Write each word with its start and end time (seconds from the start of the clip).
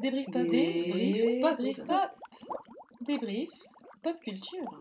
Débrief 0.00 0.26
pop, 0.32 0.46
débrief 0.50 1.40
pop, 1.40 1.56
débrief 1.58 1.84
pop, 1.86 2.10
débrief 3.06 3.50
pop 4.02 4.16
culture. 4.20 4.78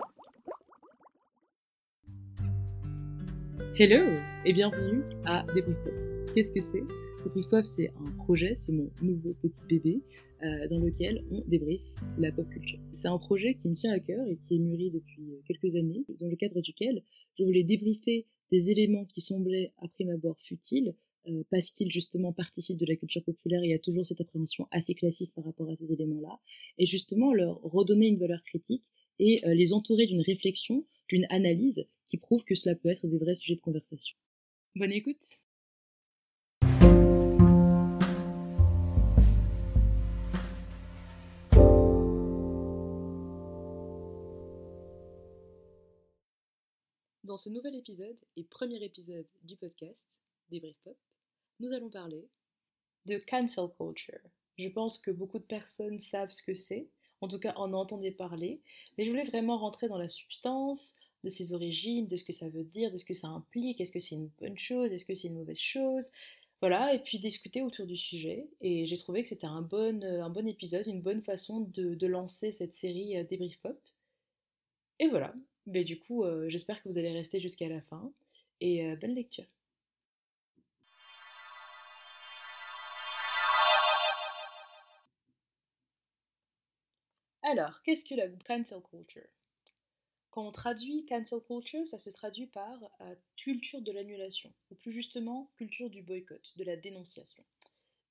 Hello 3.77 3.99
et 4.45 4.53
bienvenue 4.53 5.03
à 5.25 5.45
Débrief 5.53 5.77
Pop. 5.83 5.93
Qu'est-ce 6.33 6.53
que 6.53 6.61
c'est? 6.61 6.83
Débrief 7.25 7.49
Pop, 7.49 7.65
c'est 7.65 7.89
un 7.89 8.11
projet, 8.11 8.53
c'est 8.55 8.71
mon 8.71 8.89
nouveau 9.01 9.33
petit 9.41 9.65
bébé 9.65 10.01
euh, 10.41 10.67
dans 10.69 10.79
lequel 10.79 11.25
on 11.31 11.41
débriefe 11.47 11.83
la 12.17 12.31
pop 12.31 12.47
culture. 12.49 12.79
C'est 12.91 13.09
un 13.09 13.17
projet 13.17 13.55
qui 13.55 13.67
me 13.67 13.73
tient 13.73 13.91
à 13.91 13.99
cœur 13.99 14.25
et 14.25 14.37
qui 14.37 14.55
est 14.55 14.59
mûri 14.59 14.89
depuis 14.89 15.41
quelques 15.45 15.75
années, 15.75 16.05
dans 16.21 16.27
le 16.27 16.37
cadre 16.37 16.61
duquel 16.61 17.03
je 17.37 17.43
voulais 17.43 17.63
débriefer 17.63 18.25
des 18.51 18.69
éléments 18.69 19.03
qui 19.03 19.19
semblaient 19.19 19.73
à 19.81 19.89
prime 19.89 20.11
abord 20.11 20.37
futiles, 20.39 20.95
euh, 21.27 21.43
parce 21.51 21.71
qu'ils 21.71 21.91
justement 21.91 22.31
participent 22.31 22.77
de 22.77 22.85
la 22.85 22.95
culture 22.95 23.23
populaire, 23.23 23.63
il 23.63 23.71
y 23.71 23.73
a 23.73 23.79
toujours 23.79 24.05
cette 24.05 24.21
appréhension 24.21 24.67
assez 24.71 24.95
classiste 24.95 25.35
par 25.35 25.43
rapport 25.43 25.69
à 25.69 25.75
ces 25.75 25.91
éléments-là, 25.91 26.39
et 26.77 26.85
justement 26.85 27.33
leur 27.33 27.61
redonner 27.61 28.07
une 28.07 28.19
valeur 28.19 28.41
critique 28.43 28.83
et 29.19 29.45
euh, 29.45 29.53
les 29.53 29.73
entourer 29.73 30.07
d'une 30.07 30.21
réflexion, 30.21 30.85
d'une 31.09 31.27
analyse 31.29 31.85
qui 32.07 32.17
prouve 32.17 32.43
que 32.43 32.55
cela 32.55 32.75
peut 32.75 32.89
être 32.89 33.05
des 33.05 33.17
vrais 33.17 33.35
sujets 33.35 33.55
de 33.55 33.61
conversation. 33.61 34.15
Bonne 34.75 34.93
écoute 34.93 35.17
Dans 47.23 47.37
ce 47.37 47.49
nouvel 47.49 47.75
épisode 47.75 48.17
et 48.37 48.43
premier 48.43 48.83
épisode 48.83 49.27
du 49.43 49.55
podcast 49.55 50.07
Débrief 50.49 50.77
Pop, 50.83 50.97
nous 51.59 51.71
allons 51.73 51.89
parler 51.89 52.27
de 53.05 53.17
cancel 53.17 53.65
culture. 53.77 54.19
Je 54.57 54.69
pense 54.69 54.99
que 54.99 55.11
beaucoup 55.11 55.39
de 55.39 55.43
personnes 55.43 55.99
savent 55.99 56.31
ce 56.31 56.43
que 56.43 56.53
c'est, 56.53 56.87
en 57.21 57.27
tout 57.27 57.39
cas 57.39 57.53
en 57.55 57.73
entendaient 57.73 58.11
parler, 58.11 58.61
mais 58.97 59.05
je 59.05 59.09
voulais 59.09 59.23
vraiment 59.23 59.57
rentrer 59.57 59.87
dans 59.87 59.97
la 59.97 60.09
substance 60.09 60.95
de 61.23 61.29
ses 61.29 61.53
origines, 61.53 62.07
de 62.07 62.15
ce 62.15 62.23
que 62.23 62.33
ça 62.33 62.49
veut 62.49 62.63
dire, 62.63 62.91
de 62.91 62.97
ce 62.97 63.05
que 63.05 63.13
ça 63.13 63.27
implique, 63.27 63.81
est-ce 63.81 63.91
que 63.91 63.99
c'est 63.99 64.15
une 64.15 64.31
bonne 64.39 64.57
chose, 64.57 64.93
est-ce 64.93 65.05
que 65.05 65.15
c'est 65.15 65.27
une 65.27 65.35
mauvaise 65.35 65.59
chose, 65.59 66.09
voilà, 66.61 66.93
et 66.93 66.99
puis 66.99 67.19
discuter 67.19 67.61
autour 67.61 67.85
du 67.85 67.95
sujet. 67.95 68.49
Et 68.61 68.85
j'ai 68.85 68.97
trouvé 68.97 69.21
que 69.23 69.29
c'était 69.29 69.47
un 69.47 69.61
bon, 69.61 70.03
un 70.03 70.29
bon 70.29 70.47
épisode, 70.47 70.87
une 70.87 71.01
bonne 71.01 71.21
façon 71.21 71.61
de, 71.61 72.05
lancer 72.07 72.51
cette 72.51 72.73
série 72.73 73.17
euh, 73.17 73.23
Débrief 73.23 73.57
Pop. 73.59 73.79
Et 74.99 75.07
voilà, 75.07 75.33
mais 75.65 75.83
du 75.85 75.99
coup, 75.99 76.23
euh, 76.23 76.49
j'espère 76.49 76.81
que 76.83 76.89
vous 76.89 76.97
allez 76.97 77.11
rester 77.11 77.39
jusqu'à 77.39 77.69
la 77.69 77.81
fin, 77.81 78.11
et 78.59 78.85
euh, 78.85 78.95
bonne 78.97 79.15
lecture. 79.15 79.45
Alors, 87.51 87.81
qu'est-ce 87.81 88.05
que 88.05 88.13
la 88.13 88.27
cancel 88.45 88.79
culture? 88.91 89.27
Quand 90.29 90.47
on 90.47 90.51
traduit 90.51 91.03
cancel 91.07 91.39
culture, 91.41 91.87
ça 91.87 91.97
se 91.97 92.11
traduit 92.11 92.45
par 92.45 92.77
euh, 93.01 93.15
culture 93.37 93.81
de 93.81 93.91
l'annulation, 93.91 94.53
ou 94.69 94.75
plus 94.75 94.91
justement 94.91 95.49
culture 95.57 95.89
du 95.89 96.03
boycott, 96.03 96.53
de 96.57 96.63
la 96.63 96.75
dénonciation. 96.75 97.43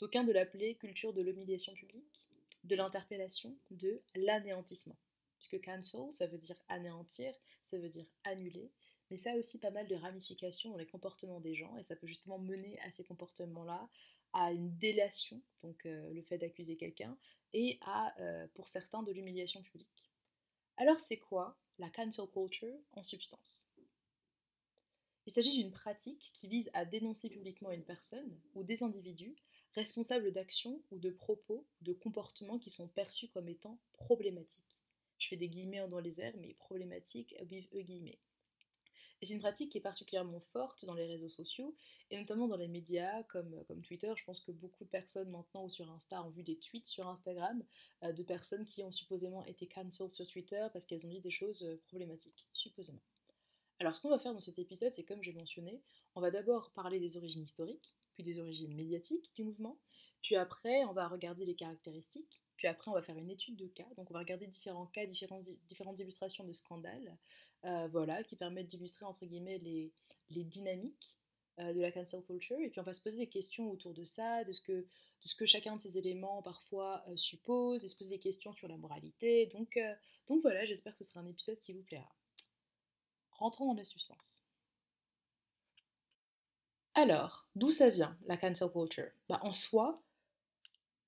D'aucuns 0.00 0.24
de 0.24 0.32
l'appeler 0.32 0.74
culture 0.74 1.12
de 1.12 1.22
l'humiliation 1.22 1.72
publique, 1.74 2.20
de 2.64 2.74
l'interpellation, 2.74 3.56
de 3.70 4.02
l'anéantissement. 4.16 4.96
Puisque 5.38 5.64
cancel, 5.64 6.12
ça 6.12 6.26
veut 6.26 6.38
dire 6.38 6.56
anéantir, 6.68 7.32
ça 7.62 7.78
veut 7.78 7.88
dire 7.88 8.06
annuler, 8.24 8.72
mais 9.08 9.16
ça 9.16 9.34
a 9.34 9.36
aussi 9.36 9.60
pas 9.60 9.70
mal 9.70 9.86
de 9.86 9.94
ramifications 9.94 10.72
dans 10.72 10.78
les 10.78 10.86
comportements 10.86 11.38
des 11.38 11.54
gens, 11.54 11.76
et 11.76 11.84
ça 11.84 11.94
peut 11.94 12.08
justement 12.08 12.40
mener 12.40 12.76
à 12.80 12.90
ces 12.90 13.04
comportements-là, 13.04 13.88
à 14.32 14.52
une 14.52 14.76
délation, 14.78 15.40
donc 15.62 15.86
euh, 15.86 16.12
le 16.12 16.22
fait 16.22 16.38
d'accuser 16.38 16.76
quelqu'un, 16.76 17.16
et 17.52 17.78
à, 17.82 18.14
euh, 18.20 18.46
pour 18.54 18.68
certains, 18.68 19.02
de 19.02 19.12
l'humiliation 19.12 19.62
publique. 19.62 20.10
Alors 20.76 21.00
c'est 21.00 21.18
quoi 21.18 21.56
la 21.78 21.90
cancel 21.90 22.26
culture 22.28 22.78
en 22.92 23.02
substance? 23.02 23.68
Il 25.26 25.32
s'agit 25.32 25.58
d'une 25.58 25.72
pratique 25.72 26.30
qui 26.32 26.48
vise 26.48 26.70
à 26.72 26.84
dénoncer 26.84 27.28
publiquement 27.28 27.70
une 27.70 27.84
personne 27.84 28.40
ou 28.54 28.62
des 28.62 28.82
individus 28.82 29.36
responsables 29.74 30.32
d'actions 30.32 30.80
ou 30.90 30.98
de 30.98 31.10
propos, 31.10 31.66
de 31.82 31.92
comportements 31.92 32.58
qui 32.58 32.70
sont 32.70 32.88
perçus 32.88 33.28
comme 33.28 33.48
étant 33.48 33.78
problématiques. 33.92 34.78
Je 35.18 35.28
fais 35.28 35.36
des 35.36 35.48
guillemets 35.48 35.86
dans 35.88 35.98
les 35.98 36.20
airs, 36.20 36.36
mais 36.38 36.54
problématiques, 36.54 37.34
vive 37.42 37.68
eux 37.74 37.82
guillemets. 37.82 38.18
Et 39.20 39.26
c'est 39.26 39.34
une 39.34 39.40
pratique 39.40 39.72
qui 39.72 39.78
est 39.78 39.82
particulièrement 39.82 40.40
forte 40.40 40.84
dans 40.84 40.94
les 40.94 41.06
réseaux 41.06 41.28
sociaux, 41.28 41.74
et 42.10 42.16
notamment 42.16 42.46
dans 42.46 42.56
les 42.56 42.68
médias 42.68 43.22
comme, 43.24 43.52
euh, 43.54 43.64
comme 43.64 43.82
Twitter. 43.82 44.12
Je 44.16 44.24
pense 44.24 44.40
que 44.40 44.52
beaucoup 44.52 44.84
de 44.84 44.88
personnes 44.88 45.30
maintenant 45.30 45.64
ou 45.64 45.70
sur 45.70 45.90
Insta 45.90 46.22
ont 46.22 46.30
vu 46.30 46.42
des 46.42 46.56
tweets 46.56 46.86
sur 46.86 47.08
Instagram 47.08 47.62
euh, 48.04 48.12
de 48.12 48.22
personnes 48.22 48.64
qui 48.64 48.82
ont 48.82 48.92
supposément 48.92 49.44
été 49.44 49.66
cancelled 49.66 50.12
sur 50.12 50.26
Twitter 50.26 50.66
parce 50.72 50.86
qu'elles 50.86 51.04
ont 51.06 51.10
dit 51.10 51.20
des 51.20 51.30
choses 51.30 51.62
euh, 51.62 51.80
problématiques, 51.88 52.46
supposément. 52.52 53.02
Alors 53.80 53.94
ce 53.94 54.00
qu'on 54.00 54.10
va 54.10 54.18
faire 54.18 54.34
dans 54.34 54.40
cet 54.40 54.58
épisode, 54.58 54.92
c'est 54.92 55.04
comme 55.04 55.22
j'ai 55.22 55.32
mentionné, 55.32 55.82
on 56.14 56.20
va 56.20 56.30
d'abord 56.30 56.70
parler 56.72 56.98
des 56.98 57.16
origines 57.16 57.42
historiques, 57.42 57.94
puis 58.14 58.24
des 58.24 58.40
origines 58.40 58.74
médiatiques 58.74 59.30
du 59.36 59.44
mouvement, 59.44 59.78
puis 60.22 60.34
après 60.34 60.84
on 60.84 60.92
va 60.92 61.06
regarder 61.06 61.44
les 61.44 61.54
caractéristiques, 61.54 62.40
puis 62.56 62.66
après 62.66 62.90
on 62.90 62.94
va 62.94 63.02
faire 63.02 63.16
une 63.16 63.30
étude 63.30 63.54
de 63.54 63.68
cas, 63.68 63.86
donc 63.96 64.10
on 64.10 64.14
va 64.14 64.18
regarder 64.18 64.48
différents 64.48 64.86
cas, 64.86 65.06
différentes, 65.06 65.46
illustrations 66.00 66.42
de 66.42 66.52
scandales, 66.52 67.16
voilà, 67.62 68.22
qui 68.24 68.36
permettent 68.36 68.68
d'illustrer 68.68 69.04
entre 69.04 69.26
guillemets 69.26 69.58
les, 69.58 69.92
les 70.30 70.44
dynamiques 70.44 71.14
euh, 71.58 71.72
de 71.72 71.80
la 71.80 71.90
cancel 71.90 72.22
culture. 72.22 72.58
Et 72.60 72.70
puis 72.70 72.80
on 72.80 72.84
va 72.84 72.94
se 72.94 73.00
poser 73.00 73.16
des 73.16 73.28
questions 73.28 73.70
autour 73.70 73.94
de 73.94 74.04
ça, 74.04 74.44
de 74.44 74.52
ce 74.52 74.60
que, 74.62 74.72
de 74.72 74.86
ce 75.20 75.34
que 75.34 75.46
chacun 75.46 75.76
de 75.76 75.80
ces 75.80 75.98
éléments 75.98 76.40
parfois 76.42 77.02
euh, 77.08 77.16
suppose, 77.16 77.84
et 77.84 77.88
se 77.88 77.96
poser 77.96 78.10
des 78.10 78.20
questions 78.20 78.52
sur 78.52 78.68
la 78.68 78.76
moralité. 78.76 79.46
Donc, 79.46 79.78
donc 80.26 80.40
voilà, 80.42 80.64
j'espère 80.66 80.92
que 80.92 81.04
ce 81.04 81.10
sera 81.10 81.20
un 81.20 81.26
épisode 81.26 81.60
qui 81.60 81.72
vous 81.72 81.82
plaira. 81.82 82.14
Rentrons 83.32 83.66
dans 83.66 83.74
la 83.74 83.84
substance. 83.84 84.42
Alors, 86.94 87.48
d'où 87.54 87.70
ça 87.70 87.90
vient, 87.90 88.16
la 88.26 88.36
cancel 88.36 88.70
culture? 88.70 89.10
Bah, 89.28 89.40
En 89.42 89.52
soi, 89.52 90.02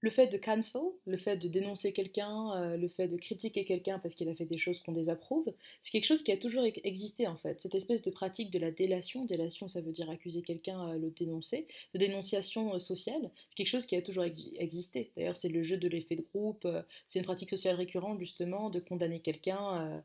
le 0.01 0.11
fait 0.11 0.27
de 0.29 0.39
cancel, 0.39 0.83
le 1.07 1.17
fait 1.17 1.37
de 1.37 1.49
dénoncer 1.49 1.93
quelqu'un, 1.93 2.55
euh, 2.57 2.77
le 2.77 2.89
fait 2.89 3.09
de 3.09 3.17
critiquer 3.17 3.65
quelqu'un 3.65 3.99
parce 3.99 4.15
qu'il 4.15 4.29
a 4.29 4.35
fait 4.35 4.47
des 4.47 4.59
choses 4.59 4.81
qu'on 4.81 4.93
désapprouve, 4.93 5.53
c'est 5.81 5.91
quelque 5.91 6.05
chose 6.07 6.23
qui 6.23 6.33
a 6.33 6.37
toujours 6.37 6.65
existé 6.85 7.27
en 7.27 7.37
fait. 7.37 7.61
Cette 7.61 7.75
espèce 7.75 8.03
de 8.03 8.11
pratique 8.11 8.51
de 8.51 8.59
la 8.59 8.71
délation, 8.71 9.25
délation 9.25 9.69
ça 9.69 9.81
veut 9.81 9.93
dire 9.93 10.09
accuser 10.11 10.43
quelqu'un, 10.43 10.89
euh, 10.89 10.99
le 10.99 11.11
dénoncer, 11.11 11.67
de 11.95 11.99
dénonciation 11.99 12.75
euh, 12.75 12.79
sociale, 12.79 13.31
c'est 13.51 13.57
quelque 13.57 13.67
chose 13.67 13.87
qui 13.87 13.97
a 13.97 14.03
toujours 14.03 14.25
existé. 14.25 15.11
D'ailleurs 15.17 15.37
c'est 15.37 15.49
le 15.49 15.63
jeu 15.63 15.77
de 15.77 15.89
l'effet 15.89 16.17
de 16.17 16.25
groupe, 16.35 16.67
c'est 17.07 17.19
une 17.19 17.25
pratique 17.25 17.51
sociale 17.51 17.77
récurrente 17.77 18.19
justement 18.19 18.71
de 18.71 18.81
condamner 18.81 19.21
quelqu'un 19.21 20.03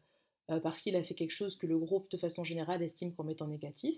parce 0.61 0.81
qu'il 0.81 0.95
a 0.95 1.03
fait 1.03 1.15
quelque 1.15 1.31
chose 1.31 1.55
que 1.55 1.65
le 1.65 1.77
groupe 1.77 2.09
de 2.11 2.17
façon 2.17 2.43
générale 2.43 2.83
estime 2.83 3.13
comme 3.13 3.29
étant 3.29 3.47
négatif. 3.47 3.97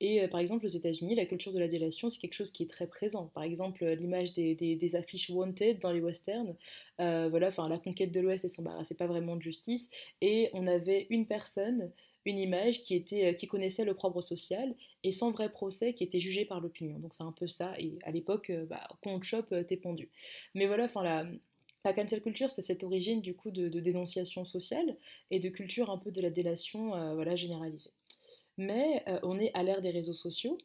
Et 0.00 0.22
euh, 0.22 0.28
par 0.28 0.40
exemple 0.40 0.64
aux 0.64 0.68
États-Unis, 0.68 1.14
la 1.14 1.26
culture 1.26 1.52
de 1.52 1.58
la 1.58 1.68
délation, 1.68 2.10
c'est 2.10 2.18
quelque 2.18 2.34
chose 2.34 2.50
qui 2.50 2.64
est 2.64 2.70
très 2.70 2.86
présent. 2.86 3.30
Par 3.34 3.42
exemple, 3.42 3.84
euh, 3.84 3.94
l'image 3.94 4.34
des, 4.34 4.96
affiches 4.96 5.30
wanted 5.30 5.78
dans 5.80 5.92
les 5.92 6.00
westerns, 6.00 6.54
voilà, 6.98 7.48
enfin 7.48 7.68
la 7.68 7.78
conquête 7.78 8.12
de 8.12 8.20
l'Ouest, 8.20 8.44
et 8.44 8.48
c'est 8.48 8.98
pas 8.98 9.06
vraiment 9.06 9.36
de 9.36 9.42
justice. 9.42 9.90
Et 10.20 10.50
on 10.52 10.66
avait 10.66 11.06
une 11.10 11.26
personne 11.26 11.90
une 12.26 12.38
image 12.38 12.84
qui, 12.84 12.94
était, 12.94 13.34
qui 13.34 13.46
connaissait 13.46 13.84
l'opprobre 13.84 14.22
social 14.22 14.74
et 15.02 15.12
sans 15.12 15.30
vrai 15.30 15.50
procès 15.50 15.92
qui 15.92 16.04
était 16.04 16.20
jugé 16.20 16.46
par 16.46 16.60
l'opinion. 16.60 16.98
Donc 16.98 17.12
c'est 17.12 17.22
un 17.22 17.32
peu 17.32 17.46
ça. 17.46 17.74
Et 17.78 17.98
à 18.02 18.10
l'époque, 18.12 18.50
bah, 18.66 18.88
quand 19.02 19.20
t'es 19.66 19.76
pendu. 19.76 20.08
Mais 20.54 20.66
voilà, 20.66 20.84
enfin 20.84 21.02
la, 21.02 21.26
la 21.84 21.92
cancel 21.92 22.22
culture, 22.22 22.50
c'est 22.50 22.62
cette 22.62 22.82
origine 22.82 23.20
du 23.20 23.34
coup 23.34 23.50
de, 23.50 23.68
dénonciation 23.68 24.44
sociale 24.44 24.96
et 25.30 25.38
de 25.38 25.48
culture 25.48 25.90
un 25.90 25.98
peu 25.98 26.10
de 26.10 26.20
la 26.20 26.30
délation 26.30 26.94
euh, 26.94 27.14
voilà, 27.14 27.36
généralisée. 27.36 27.90
Mais 28.56 29.02
euh, 29.08 29.18
on 29.22 29.38
est 29.38 29.50
à 29.54 29.62
l'ère 29.62 29.80
des 29.80 29.90
réseaux 29.90 30.14
sociaux 30.14 30.56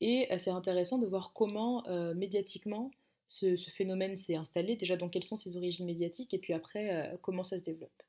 et 0.00 0.30
euh, 0.32 0.38
c'est 0.38 0.50
intéressant 0.50 0.98
de 0.98 1.06
voir 1.06 1.32
comment 1.32 1.84
médiatiquement 2.14 2.90
ce, 3.26 3.56
phénomène 3.56 4.16
s'est 4.16 4.36
installé, 4.36 4.76
déjà 4.76 4.96
dans 4.96 5.08
quelles 5.08 5.24
sont 5.24 5.36
ses 5.36 5.56
origines 5.56 5.86
médiatiques 5.86 6.34
et 6.34 6.38
puis 6.38 6.52
après 6.52 7.16
comment 7.22 7.42
ça 7.42 7.58
se 7.58 7.64
développe. 7.64 8.02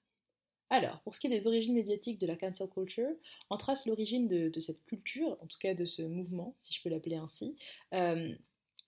Alors, 0.70 1.00
pour 1.00 1.16
ce 1.16 1.22
qui 1.22 1.28
est 1.28 1.30
des 1.30 1.48
origines 1.48 1.74
médiatiques 1.74 2.20
de 2.20 2.28
la 2.28 2.36
cancel 2.36 2.68
culture, 2.68 3.10
on 3.50 3.56
trace 3.56 3.86
l'origine 3.86 4.28
de, 4.28 4.50
de, 4.50 4.60
cette 4.60 4.84
culture, 4.84 5.38
en 5.42 5.48
tout 5.48 5.58
cas 5.60 5.74
de 5.74 5.86
ce 5.86 6.02
mouvement, 6.02 6.54
si 6.58 6.74
je 6.74 6.84
peux 6.84 6.90
l'appeler 6.90 7.16
ainsi, 7.16 7.56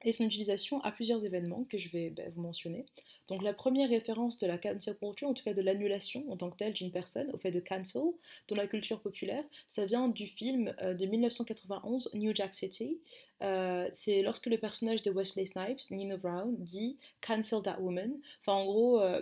et 0.03 0.11
son 0.11 0.25
utilisation 0.25 0.81
à 0.81 0.91
plusieurs 0.91 1.25
événements 1.25 1.65
que 1.69 1.77
je 1.77 1.89
vais 1.89 2.09
bah, 2.09 2.23
vous 2.31 2.41
mentionner. 2.41 2.85
Donc 3.27 3.43
la 3.43 3.53
première 3.53 3.89
référence 3.89 4.37
de 4.37 4.47
la 4.47 4.57
cancel 4.57 4.97
culture, 4.97 5.27
en 5.27 5.33
tout 5.33 5.43
cas 5.43 5.53
de 5.53 5.61
l'annulation 5.61 6.25
en 6.31 6.37
tant 6.37 6.49
que 6.49 6.57
telle 6.57 6.73
d'une 6.73 6.91
personne, 6.91 7.29
au 7.31 7.37
fait 7.37 7.51
de 7.51 7.59
cancel, 7.59 8.01
dans 8.47 8.55
la 8.55 8.67
culture 8.67 9.01
populaire, 9.01 9.43
ça 9.67 9.85
vient 9.85 10.07
du 10.07 10.25
film 10.25 10.73
euh, 10.81 10.93
de 10.93 11.05
1991, 11.05 12.09
New 12.13 12.33
Jack 12.33 12.53
City. 12.53 12.99
Euh, 13.41 13.87
c'est 13.91 14.21
lorsque 14.23 14.47
le 14.47 14.57
personnage 14.57 15.01
de 15.03 15.11
Wesley 15.11 15.45
Snipes, 15.45 15.91
Nina 15.91 16.17
Brown, 16.17 16.55
dit 16.57 16.97
«cancel 17.21 17.61
that 17.61 17.79
woman». 17.79 18.15
Enfin 18.41 18.53
en 18.53 18.65
gros, 18.65 18.99
euh, 19.01 19.21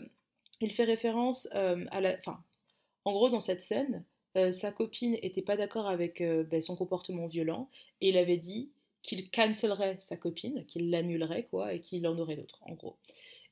il 0.61 0.71
fait 0.71 0.85
référence 0.85 1.47
à 1.51 2.01
la... 2.01 2.17
Enfin, 2.17 2.41
en 3.05 3.11
gros 3.11 3.29
dans 3.29 3.39
cette 3.39 3.61
scène, 3.61 4.03
sa 4.51 4.71
copine 4.71 5.13
n'était 5.13 5.41
pas 5.41 5.55
d'accord 5.55 5.87
avec 5.87 6.21
bah, 6.21 6.61
son 6.61 6.75
comportement 6.75 7.25
violent 7.25 7.69
et 8.01 8.09
il 8.09 8.17
avait 8.17 8.37
dit 8.37 8.69
qu'il 9.03 9.29
cancellerait 9.29 9.97
sa 9.99 10.17
copine, 10.17 10.65
qu'il 10.65 10.89
l'annulerait, 10.89 11.47
quoi, 11.49 11.73
et 11.73 11.79
qu'il 11.79 12.05
en 12.07 12.17
aurait 12.17 12.35
d'autres, 12.35 12.59
en 12.63 12.73
gros. 12.73 12.97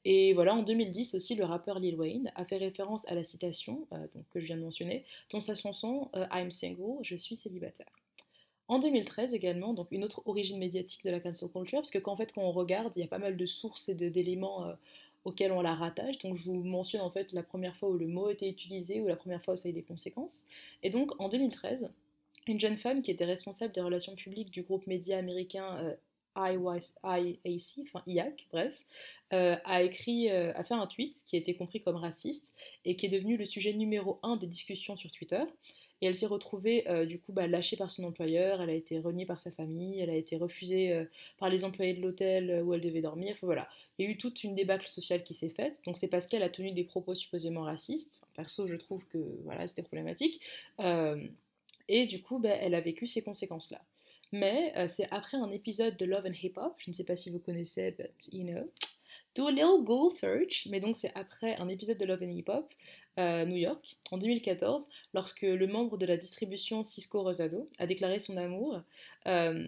Et 0.03 0.33
voilà, 0.33 0.53
en 0.53 0.61
2010 0.61 1.15
aussi, 1.15 1.35
le 1.35 1.45
rappeur 1.45 1.79
Lil 1.79 1.95
Wayne 1.95 2.31
a 2.35 2.45
fait 2.45 2.57
référence 2.57 3.07
à 3.07 3.15
la 3.15 3.23
citation 3.23 3.87
euh, 3.91 4.07
que 4.29 4.39
je 4.39 4.45
viens 4.45 4.57
de 4.57 4.61
mentionner 4.61 5.03
dans 5.31 5.41
sa 5.41 5.55
chanson 5.55 6.09
euh, 6.15 6.27
I'm 6.31 6.51
single, 6.51 6.99
je 7.01 7.15
suis 7.15 7.35
célibataire. 7.35 7.89
En 8.67 8.79
2013 8.79 9.33
également, 9.33 9.73
donc 9.73 9.87
une 9.91 10.03
autre 10.03 10.21
origine 10.25 10.57
médiatique 10.57 11.03
de 11.03 11.09
la 11.09 11.19
cancel 11.19 11.49
culture, 11.49 11.79
parce 11.79 11.91
que 11.91 11.97
quand, 11.97 12.13
en 12.13 12.15
fait, 12.15 12.33
quand 12.33 12.41
on 12.41 12.51
regarde, 12.51 12.93
il 12.95 13.01
y 13.01 13.03
a 13.03 13.07
pas 13.07 13.19
mal 13.19 13.35
de 13.35 13.45
sources 13.45 13.89
et 13.89 13.95
d'éléments 13.95 14.65
euh, 14.65 14.73
auxquels 15.25 15.51
on 15.51 15.61
la 15.61 15.75
rattache. 15.75 16.19
Donc 16.19 16.37
je 16.37 16.43
vous 16.45 16.63
mentionne 16.63 17.01
en 17.01 17.09
fait 17.09 17.33
la 17.33 17.43
première 17.43 17.75
fois 17.75 17.89
où 17.89 17.97
le 17.97 18.07
mot 18.07 18.27
a 18.27 18.31
été 18.31 18.47
utilisé 18.47 19.01
ou 19.01 19.07
la 19.07 19.15
première 19.15 19.43
fois 19.43 19.55
où 19.55 19.57
ça 19.57 19.67
a 19.67 19.71
eu 19.71 19.73
des 19.73 19.83
conséquences. 19.83 20.45
Et 20.83 20.89
donc 20.89 21.19
en 21.19 21.29
2013, 21.29 21.89
une 22.47 22.59
jeune 22.59 22.77
femme 22.77 23.01
qui 23.01 23.11
était 23.11 23.25
responsable 23.25 23.73
des 23.73 23.81
relations 23.81 24.15
publiques 24.15 24.51
du 24.51 24.63
groupe 24.63 24.87
média 24.87 25.17
américain 25.17 25.95
IAC, 26.35 26.93
enfin 27.87 28.03
IAC, 28.07 28.47
bref, 28.51 28.85
euh, 29.33 29.55
a 29.63 29.81
écrit, 29.81 30.29
euh, 30.29 30.51
a 30.55 30.63
fait 30.63 30.73
un 30.73 30.87
tweet 30.87 31.23
qui 31.25 31.35
a 31.35 31.39
été 31.39 31.55
compris 31.55 31.81
comme 31.81 31.95
raciste 31.95 32.53
et 32.83 32.95
qui 32.95 33.05
est 33.05 33.09
devenu 33.09 33.37
le 33.37 33.45
sujet 33.45 33.73
numéro 33.73 34.19
un 34.21 34.35
des 34.35 34.47
discussions 34.47 34.95
sur 34.95 35.11
Twitter. 35.11 35.41
Et 36.01 36.07
elle 36.07 36.15
s'est 36.15 36.25
retrouvée 36.25 36.87
euh, 36.89 37.05
du 37.05 37.19
coup 37.19 37.31
bah, 37.31 37.47
lâchée 37.47 37.77
par 37.77 37.89
son 37.89 38.03
employeur, 38.03 38.61
elle 38.61 38.69
a 38.69 38.73
été 38.73 38.99
reniée 38.99 39.25
par 39.25 39.39
sa 39.39 39.49
famille, 39.49 40.01
elle 40.01 40.09
a 40.09 40.15
été 40.15 40.35
refusée 40.35 41.05
par 41.39 41.49
les 41.49 41.63
employés 41.63 41.93
de 41.93 42.01
l'hôtel 42.01 42.61
où 42.63 42.73
elle 42.73 42.81
devait 42.81 43.01
dormir. 43.01 43.35
Voilà, 43.41 43.69
il 43.97 44.05
y 44.05 44.07
a 44.09 44.11
eu 44.11 44.17
toute 44.17 44.43
une 44.43 44.55
débâcle 44.55 44.87
sociale 44.87 45.23
qui 45.23 45.33
s'est 45.33 45.49
faite. 45.49 45.79
Donc 45.85 45.97
c'est 45.97 46.09
parce 46.09 46.27
qu'elle 46.27 46.43
a 46.43 46.49
tenu 46.49 46.71
des 46.71 46.83
propos 46.83 47.15
supposément 47.15 47.61
racistes. 47.61 48.19
perso, 48.35 48.67
je 48.67 48.75
trouve 48.75 49.07
que 49.07 49.17
voilà, 49.45 49.65
c'était 49.67 49.83
problématique. 49.83 50.41
Et 51.87 52.05
du 52.05 52.21
coup, 52.21 52.39
bah, 52.39 52.49
elle 52.49 52.75
a 52.75 52.81
vécu 52.81 53.07
ces 53.07 53.21
conséquences-là. 53.21 53.81
Mais 54.31 54.73
euh, 54.77 54.87
c'est 54.87 55.07
après 55.11 55.37
un 55.37 55.51
épisode 55.51 55.97
de 55.97 56.05
Love 56.05 56.25
and 56.25 56.33
Hip 56.41 56.53
Hop, 56.57 56.73
je 56.77 56.89
ne 56.89 56.95
sais 56.95 57.03
pas 57.03 57.15
si 57.15 57.29
vous 57.29 57.39
connaissez, 57.39 57.91
but 57.91 58.29
you 58.33 58.43
know, 58.43 58.69
do 59.35 59.47
a 59.47 59.51
little 59.51 59.83
Google 59.83 60.11
search, 60.11 60.67
mais 60.69 60.79
donc 60.79 60.95
c'est 60.95 61.11
après 61.15 61.55
un 61.57 61.69
épisode 61.69 61.97
de 61.97 62.05
Love 62.05 62.23
and 62.23 62.31
Hip 62.31 62.45
Hop, 62.47 62.73
euh, 63.19 63.45
New 63.45 63.55
York, 63.55 63.97
en 64.11 64.17
2014, 64.17 64.87
lorsque 65.13 65.43
le 65.43 65.67
membre 65.67 65.97
de 65.97 66.05
la 66.05 66.17
distribution 66.17 66.83
Cisco 66.83 67.21
Rosado 67.21 67.65
a 67.77 67.87
déclaré 67.87 68.19
son 68.19 68.35
amour. 68.35 68.81
Euh, 69.27 69.67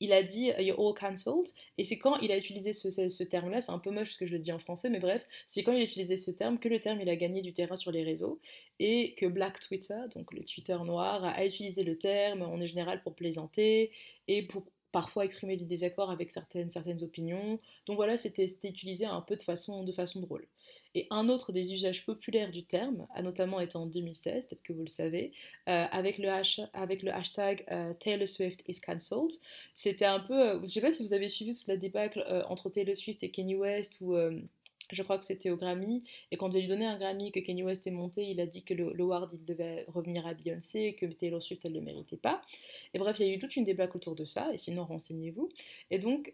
il 0.00 0.12
a 0.12 0.22
dit 0.22 0.50
You're 0.58 0.78
all 0.78 0.94
cancelled. 0.94 1.48
Et 1.76 1.84
c'est 1.84 1.98
quand 1.98 2.16
il 2.20 2.32
a 2.32 2.38
utilisé 2.38 2.72
ce, 2.72 3.22
terme-là, 3.24 3.60
c'est 3.60 3.72
un 3.72 3.78
peu 3.78 3.90
moche 3.90 4.12
ce 4.12 4.18
que 4.18 4.26
je 4.26 4.32
le 4.32 4.38
dis 4.38 4.52
en 4.52 4.58
français, 4.58 4.90
mais 4.90 5.00
bref, 5.00 5.26
c'est 5.46 5.62
quand 5.62 5.72
il 5.72 5.80
a 5.80 5.84
utilisé 5.84 6.16
ce 6.16 6.30
terme 6.30 6.58
que 6.58 6.68
le 6.68 6.80
terme 6.80 7.00
il 7.00 7.08
a 7.08 7.16
gagné 7.16 7.42
du 7.42 7.52
terrain 7.52 7.76
sur 7.76 7.90
les 7.90 8.02
réseaux 8.02 8.40
et 8.78 9.14
que 9.14 9.26
Black 9.26 9.60
Twitter, 9.60 10.00
donc 10.14 10.32
le 10.32 10.44
Twitter 10.44 10.76
noir, 10.84 11.24
a 11.24 11.44
utilisé 11.44 11.84
le 11.84 11.98
terme 11.98 12.42
en 12.42 12.64
général 12.64 13.02
pour 13.02 13.14
plaisanter 13.14 13.92
et 14.28 14.42
pour 14.42 14.64
parfois 14.92 15.24
exprimer 15.24 15.56
du 15.56 15.64
désaccord 15.64 16.10
avec 16.10 16.30
certaines, 16.30 16.70
certaines 16.70 17.02
opinions. 17.02 17.58
Donc 17.86 17.96
voilà, 17.96 18.16
c'était 18.16 18.46
utilisé 18.64 19.04
un 19.04 19.20
peu 19.20 19.36
de 19.36 19.42
façon, 19.42 19.84
de 19.84 19.92
façon 19.92 20.20
drôle. 20.20 20.46
Et 20.94 21.06
un 21.10 21.28
autre 21.28 21.52
des 21.52 21.74
usages 21.74 22.04
populaires 22.06 22.50
du 22.50 22.64
terme 22.64 23.06
a 23.14 23.22
notamment 23.22 23.60
été 23.60 23.76
en 23.76 23.86
2016, 23.86 24.46
peut-être 24.46 24.62
que 24.62 24.72
vous 24.72 24.82
le 24.82 24.88
savez, 24.88 25.32
euh, 25.68 25.84
avec, 25.92 26.18
le 26.18 26.28
avec, 26.72 27.02
le 27.02 27.12
hashtag 27.12 27.64
euh, 27.70 27.92
Taylor 27.94 28.26
Swift 28.26 28.64
is 28.66 28.80
cancelled. 28.80 29.32
C'était 29.74 30.06
un 30.06 30.20
peu, 30.20 30.34
euh, 30.34 30.54
je 30.58 30.62
ne 30.62 30.66
sais 30.66 30.80
pas 30.80 30.90
si 30.90 31.02
vous 31.04 31.12
avez 31.12 31.28
suivi 31.28 31.54
toute 31.54 31.68
la 31.68 31.76
débâcle 31.76 32.24
entre 32.48 32.70
Taylor 32.70 32.96
Swift 32.96 33.22
et 33.22 33.30
Kanye 33.30 33.54
West, 33.54 33.98
ou 34.00 34.16
je 34.92 35.02
crois 35.02 35.18
que 35.18 35.24
c'était 35.24 35.50
au 35.50 35.56
Grammy, 35.56 36.04
et 36.30 36.36
quand 36.36 36.54
on 36.54 36.58
lui 36.58 36.68
donnait 36.68 36.86
un 36.86 36.98
Grammy, 36.98 37.32
que 37.32 37.40
Kanye 37.40 37.62
West 37.62 37.86
est 37.86 37.92
monté, 37.92 38.24
il 38.24 38.40
a 38.40 38.46
dit 38.46 38.62
que 38.62 38.74
le, 38.74 38.92
devait 39.46 39.84
revenir 39.88 40.26
à 40.26 40.34
Beyoncé, 40.34 40.94
que 40.94 41.06
Taylor 41.06 41.42
Swift 41.42 41.64
elle 41.64 41.72
ne 41.72 41.78
le 41.78 41.84
méritait 41.84 42.16
pas. 42.16 42.40
Et 42.94 42.98
bref, 42.98 43.18
il 43.20 43.26
y 43.26 43.30
a 43.30 43.34
eu 43.34 43.38
toute 43.38 43.56
une 43.56 43.64
débâcle 43.64 43.96
autour 43.96 44.14
de 44.14 44.24
ça, 44.24 44.52
et 44.52 44.56
sinon 44.56 44.84
renseignez-vous. 44.84 45.48
Et 45.90 45.98
donc, 45.98 46.32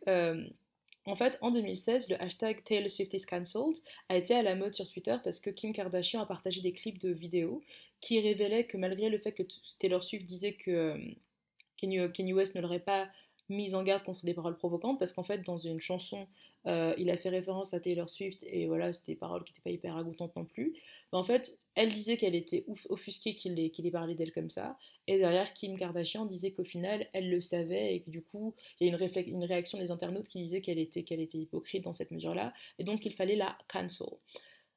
en 1.06 1.16
fait, 1.16 1.38
en 1.42 1.50
2016, 1.50 2.08
le 2.08 2.22
hashtag 2.22 2.64
Taylor 2.64 2.88
Swift 2.88 3.12
is 3.12 3.26
cancelled 3.26 3.76
a 4.08 4.16
été 4.16 4.34
à 4.34 4.42
la 4.42 4.54
mode 4.54 4.74
sur 4.74 4.90
Twitter 4.90 5.16
parce 5.22 5.38
que 5.38 5.50
Kim 5.50 5.72
Kardashian 5.72 6.22
a 6.22 6.26
partagé 6.26 6.62
des 6.62 6.72
clips 6.72 6.98
de 6.98 7.10
vidéos 7.10 7.62
qui 8.00 8.20
révélaient 8.20 8.64
que 8.64 8.78
malgré 8.78 9.10
le 9.10 9.18
fait 9.18 9.32
que 9.32 9.42
Taylor 9.78 10.02
Swift 10.02 10.24
disait 10.24 10.54
que 10.54 10.70
euh, 10.70 12.08
Kanye 12.08 12.32
West 12.32 12.54
ne 12.54 12.62
l'aurait 12.62 12.80
pas 12.80 13.08
mise 13.48 13.74
en 13.74 13.82
garde 13.82 14.02
contre 14.02 14.24
des 14.24 14.34
paroles 14.34 14.56
provocantes 14.56 14.98
parce 14.98 15.12
qu'en 15.12 15.22
fait 15.22 15.44
dans 15.44 15.58
une 15.58 15.80
chanson 15.80 16.26
euh, 16.66 16.94
il 16.96 17.10
a 17.10 17.16
fait 17.16 17.28
référence 17.28 17.74
à 17.74 17.80
Taylor 17.80 18.08
Swift 18.08 18.44
et 18.48 18.66
voilà 18.66 18.92
c'était 18.92 19.12
des 19.12 19.18
paroles 19.18 19.44
qui 19.44 19.52
n'étaient 19.52 19.62
pas 19.62 19.70
hyper 19.70 19.94
ragoûtantes 19.94 20.34
non 20.36 20.44
plus 20.44 20.72
mais 21.12 21.18
en 21.18 21.24
fait 21.24 21.58
elle 21.74 21.90
disait 21.90 22.16
qu'elle 22.16 22.34
était 22.34 22.64
offusquée 22.88 23.34
qu'il 23.34 23.58
ait, 23.58 23.90
parlé 23.90 24.14
d'elle 24.14 24.32
comme 24.32 24.50
ça 24.50 24.78
et 25.06 25.18
derrière 25.18 25.52
Kim 25.52 25.76
Kardashian 25.76 26.24
disait 26.24 26.52
qu'au 26.52 26.64
final 26.64 27.06
elle 27.12 27.30
le 27.30 27.40
savait 27.40 27.94
et 27.94 28.00
que 28.00 28.10
du 28.10 28.22
coup 28.22 28.54
il 28.80 28.88
y 28.88 28.90
a 28.90 28.96
une, 28.96 29.28
une 29.28 29.44
réaction 29.44 29.78
des 29.78 29.90
internautes 29.90 30.28
qui 30.28 30.38
disait 30.38 30.60
qu'elle 30.60 30.78
était, 30.78 31.02
qu'elle 31.02 31.20
était 31.20 31.38
hypocrite 31.38 31.84
dans 31.84 31.92
cette 31.92 32.10
mesure 32.10 32.34
là 32.34 32.54
et 32.78 32.84
donc 32.84 33.04
il 33.04 33.12
fallait 33.12 33.36
la 33.36 33.58
cancel 33.68 34.08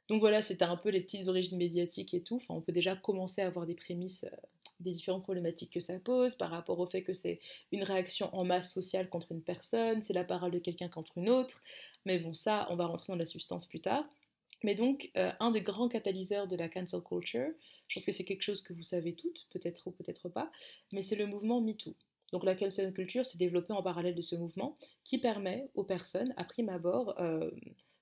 donc 0.08 0.22
voilà, 0.22 0.42
c'était 0.42 0.64
un 0.64 0.78
peu 0.78 0.90
les 0.90 1.02
petites 1.02 1.28
origines 1.28 1.58
médiatiques 1.58 2.14
et 2.14 2.22
tout. 2.22 2.38
Enfin, 2.38 2.54
on 2.54 2.62
peut 2.62 2.72
déjà 2.72 2.96
commencer 2.96 3.42
à 3.42 3.48
avoir 3.48 3.66
des 3.66 3.76
prémices 3.76 4.24
euh, 4.24 4.36
des 4.80 4.92
différentes 4.92 5.24
problématiques 5.24 5.74
que 5.74 5.80
ça 5.80 5.98
pose 6.00 6.36
par 6.36 6.52
rapport 6.52 6.80
au 6.80 6.86
fait 6.86 7.04
que 7.04 7.14
c'est 7.14 7.40
une 7.72 7.84
réaction 7.84 8.34
en 8.36 8.46
masse 8.46 8.74
sociale 8.74 9.10
contre 9.10 9.32
une 9.32 9.42
personne, 9.42 10.02
c'est 10.02 10.14
la 10.14 10.24
parole 10.24 10.52
de 10.52 10.60
quelqu'un 10.60 10.90
contre 10.90 11.18
une 11.18 11.30
autre. 11.30 11.62
Mais 12.06 12.20
bon, 12.20 12.34
ça, 12.34 12.68
on 12.70 12.76
va 12.76 12.86
rentrer 12.86 13.14
dans 13.14 13.18
la 13.18 13.26
substance 13.26 13.66
plus 13.66 13.82
tard. 13.82 14.08
Mais 14.64 14.76
donc, 14.76 15.12
euh, 15.18 15.32
un 15.40 15.52
des 15.52 15.62
grands 15.62 15.88
catalyseurs 15.88 16.48
de 16.48 16.56
la 16.56 16.68
cancel 16.68 17.02
culture, 17.02 17.52
je 17.88 17.96
pense 17.96 18.06
que 18.06 18.12
c'est 18.12 18.24
quelque 18.24 18.42
chose 18.42 18.62
que 18.62 18.74
vous 18.74 18.82
savez 18.82 19.14
toutes, 19.14 19.48
peut-être 19.52 19.88
ou 19.88 19.92
peut-être 19.92 20.30
pas, 20.30 20.52
mais 20.92 21.02
c'est 21.02 21.16
le 21.16 21.28
mouvement 21.28 21.62
MeToo. 21.62 21.96
Donc 22.32 22.44
la 22.44 22.56
cancel 22.56 22.92
culture 22.94 23.26
s'est 23.26 23.38
développée 23.38 23.74
en 23.74 23.84
parallèle 23.84 24.16
de 24.16 24.22
ce 24.22 24.36
mouvement 24.36 24.76
qui 25.04 25.18
permet 25.18 25.70
aux 25.76 25.84
personnes, 25.84 26.34
à 26.38 26.44
prime 26.44 26.70
abord, 26.70 27.20
euh, 27.22 27.52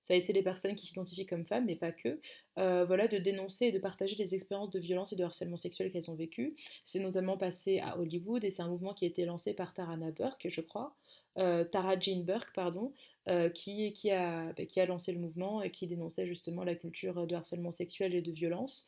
ça 0.06 0.14
a 0.14 0.18
été 0.18 0.34
les 0.34 0.44
personnes 0.44 0.76
qui 0.76 0.86
s'identifient 0.86 1.26
comme 1.26 1.48
femmes, 1.48 1.66
mais 1.66 1.76
pas 1.76 1.92
que, 1.92 2.20
euh, 2.60 2.86
voilà, 2.86 3.08
de 3.08 3.18
dénoncer 3.18 3.66
et 3.66 3.72
de 3.72 3.80
partager 3.80 4.16
des 4.16 4.36
expériences 4.36 4.70
de 4.70 4.78
violence 4.78 5.14
et 5.14 5.16
de 5.16 5.24
harcèlement 5.24 5.58
sexuel 5.58 5.92
qu'elles 5.92 6.12
ont 6.12 6.16
vécues. 6.16 6.54
C'est 6.84 7.00
notamment 7.00 7.38
passé 7.40 7.80
à 7.80 7.98
Hollywood 7.98 8.44
et 8.44 8.52
c'est 8.52 8.62
un 8.62 8.68
mouvement 8.68 8.94
qui 8.94 9.06
a 9.06 9.08
été 9.08 9.26
lancé 9.26 9.56
par 9.56 9.74
Tarana 9.74 10.12
Burke, 10.12 10.48
je 10.52 10.62
crois, 10.62 10.96
euh, 11.40 11.64
Tara 11.64 12.00
Jean 12.00 12.24
Burke, 12.24 12.54
pardon, 12.54 12.94
euh, 13.30 13.50
qui, 13.50 13.94
qui, 13.94 14.12
a, 14.12 14.54
bah, 14.54 14.66
qui 14.68 14.80
a 14.80 14.86
lancé 14.86 15.12
le 15.12 15.18
mouvement 15.18 15.64
et 15.64 15.72
qui 15.72 15.88
dénonçait 15.88 16.28
justement 16.28 16.64
la 16.64 16.76
culture 16.76 17.26
de 17.26 17.34
harcèlement 17.34 17.72
sexuel 17.72 18.14
et 18.14 18.22
de 18.22 18.32
violence 18.32 18.86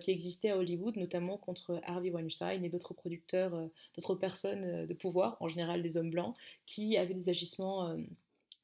qui 0.00 0.10
existait 0.10 0.50
à 0.50 0.58
Hollywood, 0.58 0.96
notamment 0.96 1.36
contre 1.38 1.80
Harvey 1.86 2.10
Weinstein 2.10 2.64
et 2.64 2.68
d'autres 2.68 2.94
producteurs, 2.94 3.70
d'autres 3.94 4.16
personnes 4.16 4.86
de 4.86 4.94
pouvoir, 4.94 5.36
en 5.38 5.46
général 5.46 5.82
des 5.82 5.96
hommes 5.96 6.10
blancs, 6.10 6.34
qui 6.66 6.96
avaient 6.96 7.14
des 7.14 7.28
agissements 7.28 7.96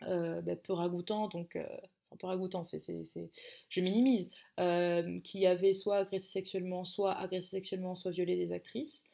bah, 0.01 0.57
peu 0.57 0.73
ragoûtant, 0.73 1.29
donc 1.29 1.57
euh, 1.57 1.67
peu 2.19 2.27
ragoûtant, 2.27 2.63
c'est, 2.63 2.79
je 3.69 3.81
minimise, 3.81 4.31
euh, 4.61 5.21
qui 5.21 5.47
avait 5.47 5.73
soit 5.73 5.99
agressé 5.99 6.29
sexuellement, 6.29 6.85
soit 6.85 7.13
agressé 7.13 7.51
sexuellement, 7.51 7.95
soit 7.95 8.13
violé 8.13 8.37
des 8.37 8.53
actrices. 8.53 9.05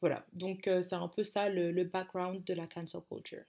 Voilà, 0.00 0.26
donc 0.32 0.68
c'est 0.82 0.94
un 0.94 1.08
peu 1.08 1.22
ça 1.22 1.48
le, 1.48 1.84
background 1.84 2.44
de 2.44 2.54
la 2.54 2.66
cancel 2.66 3.00
culture. 3.08 3.44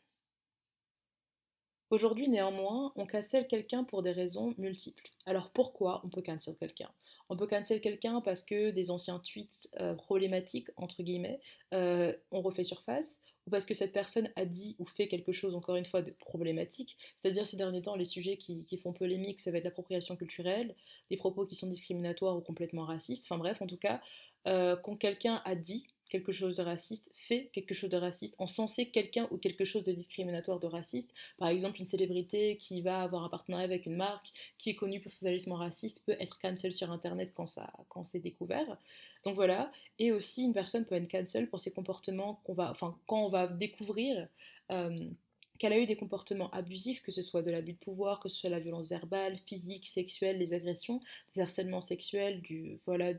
Aujourd'hui, 1.89 2.29
néanmoins, 2.29 2.93
on 2.95 3.05
cancel 3.05 3.45
quelqu'un 3.47 3.83
pour 3.83 4.01
des 4.01 4.11
raisons 4.11 4.55
multiples. 4.57 5.09
Alors 5.25 5.51
pourquoi 5.51 6.01
on 6.05 6.09
peut 6.09 6.21
cancel 6.21 6.55
quelqu'un? 6.55 6.89
On 7.29 7.35
peut 7.35 7.47
cancel 7.47 7.81
quelqu'un 7.81 8.21
parce 8.21 8.41
que 8.41 8.71
des 8.71 8.89
anciens 8.89 9.19
tweets 9.19 9.69
problématiques, 9.97 10.69
entre 10.77 11.03
guillemets, 11.03 11.39
ont 11.71 12.41
refait 12.41 12.63
surface 12.63 13.19
ou 13.47 13.51
parce 13.51 13.65
que 13.65 13.73
cette 13.73 13.93
personne 13.93 14.29
a 14.35 14.45
dit 14.45 14.75
ou 14.79 14.85
fait 14.85 15.07
quelque 15.07 15.31
chose, 15.31 15.55
encore 15.55 15.75
une 15.75 15.85
fois, 15.85 16.01
de 16.01 16.11
problématique. 16.11 16.97
C'est-à-dire, 17.17 17.45
ces 17.45 17.57
derniers 17.57 17.81
temps, 17.81 17.95
les 17.95 18.05
sujets 18.05 18.37
qui, 18.37 18.65
font 18.77 18.93
polémique, 18.93 19.39
ça 19.39 19.51
va 19.51 19.57
être 19.57 19.63
l'appropriation 19.63 20.15
culturelle, 20.15 20.75
des 21.09 21.17
propos 21.17 21.45
qui 21.45 21.55
sont 21.55 21.67
discriminatoires 21.67 22.35
ou 22.35 22.41
complètement 22.41 22.85
racistes. 22.85 23.25
Enfin 23.25 23.37
bref, 23.37 23.61
en 23.61 23.67
tout 23.67 23.77
cas, 23.77 24.01
euh, 24.47 24.75
quand 24.75 24.95
quelqu'un 24.95 25.41
a 25.45 25.55
dit 25.55 25.87
quelque 26.09 26.31
chose 26.31 26.55
de 26.55 26.63
raciste, 26.63 27.11
fait 27.13 27.49
quelque 27.53 27.73
chose 27.73 27.89
de 27.89 27.97
raciste, 27.97 28.35
en 28.39 28.47
sensé 28.47 28.89
quelqu'un 28.89 29.27
ou 29.31 29.37
quelque 29.37 29.65
chose 29.65 29.83
de 29.83 29.91
discriminatoire 29.91 30.59
de 30.59 30.67
raciste. 30.67 31.13
Par 31.37 31.49
exemple, 31.49 31.79
une 31.79 31.85
célébrité 31.85 32.57
qui 32.57 32.81
va 32.81 33.01
avoir 33.01 33.23
un 33.23 33.29
partenariat 33.29 33.65
avec 33.65 33.85
une 33.85 33.95
marque 33.95 34.31
qui 34.57 34.69
est 34.69 34.75
connue 34.75 35.01
pour 35.01 35.11
ses 35.11 35.27
agissements 35.27 35.55
racistes 35.55 36.03
peut 36.05 36.15
être 36.19 36.39
cancel 36.39 36.73
sur 36.73 36.91
Internet 36.91 37.31
quand, 37.35 37.45
quand 37.89 38.03
c'est 38.03 38.19
découvert. 38.19 38.77
Donc 39.23 39.35
voilà. 39.35 39.71
Et 39.99 40.11
aussi, 40.11 40.43
une 40.43 40.53
personne 40.53 40.85
peut 40.85 40.95
être 40.95 41.09
cancel 41.09 41.49
pour 41.49 41.59
ses 41.59 41.71
comportements 41.71 42.41
qu'on 42.43 42.53
va, 42.53 42.71
enfin, 42.71 42.97
quand 43.07 43.25
on 43.25 43.29
va 43.29 43.47
découvrir. 43.47 44.27
Euh, 44.71 45.09
qu'elle 45.57 45.73
a 45.73 45.79
eu 45.79 45.85
des 45.85 45.95
comportements 45.95 46.51
abusifs, 46.51 47.01
que 47.01 47.11
ce 47.11 47.21
soit 47.21 47.41
de 47.41 47.51
l'abus 47.51 47.73
de 47.73 47.77
pouvoir, 47.77 48.19
que 48.19 48.29
ce 48.29 48.37
soit 48.37 48.49
la 48.49 48.59
violence 48.59 48.87
verbale, 48.87 49.37
physique, 49.45 49.87
sexuelle, 49.87 50.37
les 50.37 50.53
agressions, 50.53 50.99
des 51.33 51.41
harcèlements 51.41 51.81
sexuels, 51.81 52.41
du, 52.41 52.77
voilà, 52.85 53.13